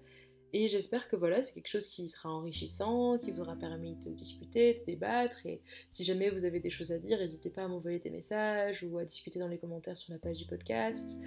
Et 0.53 0.69
j'espère 0.69 1.09
que 1.09 1.17
voilà, 1.17 1.43
c'est 1.43 1.53
quelque 1.53 1.69
chose 1.69 1.89
qui 1.89 2.09
sera 2.09 2.31
enrichissant, 2.31 3.19
qui 3.19 3.31
vous 3.31 3.41
aura 3.41 3.55
permis 3.57 3.97
de 3.97 4.11
discuter, 4.13 4.75
de 4.75 4.85
débattre. 4.85 5.45
Et 5.45 5.61
si 5.91 6.05
jamais 6.05 6.31
vous 6.31 6.45
avez 6.47 6.59
des 6.59 6.71
choses 6.71 6.91
à 6.91 6.99
dire, 6.99 7.19
n'hésitez 7.19 7.51
pas 7.51 7.65
à 7.65 7.69
m'envoyer 7.69 7.99
des 7.99 8.11
messages 8.11 8.83
ou 8.83 8.99
à 8.99 9.05
discuter 9.05 9.39
dans 9.39 9.49
les 9.49 9.59
commentaires 9.59 9.99
sur 9.99 10.13
la 10.13 10.19
page 10.19 10.39
du 10.39 10.47
podcast. 10.47 11.19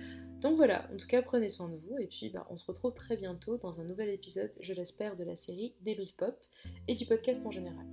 Donc 0.42 0.56
voilà, 0.56 0.90
en 0.92 0.98
tout 0.98 1.08
cas, 1.08 1.22
prenez 1.22 1.50
soin 1.50 1.70
de 1.70 1.78
vous. 1.78 2.00
Et 2.00 2.08
puis, 2.08 2.30
bah, 2.30 2.48
on 2.50 2.58
se 2.58 2.66
retrouve 2.66 2.94
très 2.94 3.16
bientôt 3.16 3.58
dans 3.58 3.80
un 3.80 3.84
nouvel 3.84 4.10
épisode, 4.10 4.52
je 4.60 4.74
l'espère, 4.74 5.16
de 5.16 5.24
la 5.24 5.36
série 5.36 5.76
Débrief 5.82 6.16
Pop 6.16 6.36
et 6.88 6.96
du 6.96 7.06
podcast 7.06 7.46
en 7.46 7.52
général. 7.52 7.86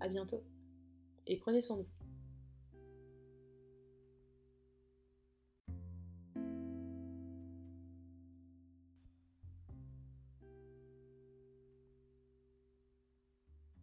À 0.00 0.08
bientôt. 0.08 0.42
Et 1.26 1.36
prenez 1.36 1.60
soin 1.60 1.76
de 1.76 1.82
vous. 1.82 1.95